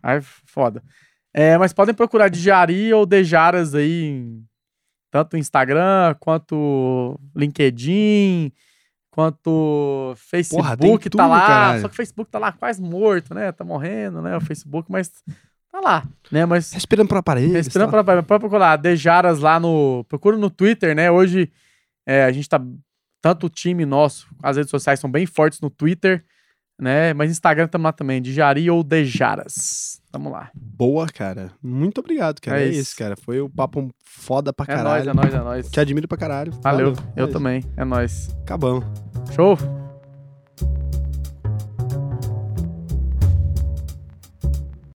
Aí, 0.04 0.20
foda. 0.22 0.84
É, 1.34 1.58
mas 1.58 1.72
podem 1.72 1.96
procurar 1.96 2.30
Djari 2.30 2.94
ou 2.94 3.06
Dejaras 3.06 3.74
aí, 3.74 4.26
tanto 5.10 5.34
no 5.34 5.40
Instagram, 5.40 6.14
quanto 6.20 7.18
LinkedIn, 7.34 8.52
quanto 9.12 10.14
Facebook 10.18 10.78
tem 10.78 10.98
tá 10.98 11.10
tudo, 11.10 11.28
lá. 11.30 11.48
caralho. 11.48 11.82
Só 11.82 11.88
que 11.88 11.94
o 11.94 11.98
Facebook 11.98 12.30
tá 12.30 12.38
lá 12.40 12.52
quase 12.52 12.82
morto, 12.82 13.34
né? 13.34 13.50
Tá 13.54 13.64
morrendo, 13.64 14.22
né? 14.22 14.36
O 14.36 14.42
Facebook, 14.42 14.92
mas 14.92 15.10
tá 15.72 15.80
lá, 15.80 16.04
né? 16.32 16.46
Mas 16.46 16.72
Respirando 16.74 17.08
por 17.10 17.18
aparelho. 17.18 17.54
Respirando 17.54 17.92
tá? 17.92 18.04
pra, 18.04 18.24
pra 18.24 18.40
procurar 18.40 18.76
Dejaras 18.78 19.40
lá 19.40 19.60
no. 19.60 20.04
Procura 20.10 20.38
no 20.38 20.50
Twitter, 20.50 20.96
né? 20.96 21.10
Hoje 21.12 21.52
é, 22.06 22.24
a 22.26 22.32
gente 22.32 22.48
tá. 22.50 22.62
Tanto 23.22 23.46
o 23.46 23.50
time 23.50 23.86
nosso, 23.86 24.28
as 24.42 24.58
redes 24.58 24.72
sociais 24.72 25.00
são 25.00 25.10
bem 25.10 25.28
fortes 25.28 25.62
no 25.62 25.70
Twitter, 25.70 26.26
né? 26.80 27.14
Mas 27.14 27.30
Instagram 27.30 27.68
tamo 27.68 27.84
lá 27.84 27.92
também, 27.94 28.20
Dijari 28.20 28.68
ou 28.68 28.84
Dejaras. 28.84 30.02
Tamo 30.12 30.30
lá. 30.32 30.50
Boa, 30.56 31.06
cara. 31.08 31.52
Muito 31.62 32.00
obrigado, 32.00 32.42
cara. 32.42 32.60
É 32.60 32.66
É, 32.66 32.70
isso. 32.70 32.80
isso, 32.82 32.98
cara. 32.98 33.16
Foi 33.16 33.40
o 33.40 33.48
papo 33.48 33.90
foda 34.04 34.52
pra 34.52 34.66
É 34.68 34.76
caralho. 34.76 35.06
nóis, 35.06 35.08
é 35.08 35.14
nóis, 35.14 35.34
é 35.34 35.40
nóis. 35.44 35.70
Te 35.70 35.80
admiro 35.80 36.08
pra 36.08 36.18
caralho. 36.18 36.52
Valeu, 36.64 36.94
eu 37.16 37.26
É 37.26 37.32
também. 37.32 37.64
É 37.78 37.86
nóis. 37.86 38.36
Acabamos. 38.42 38.84
Show? 39.36 39.56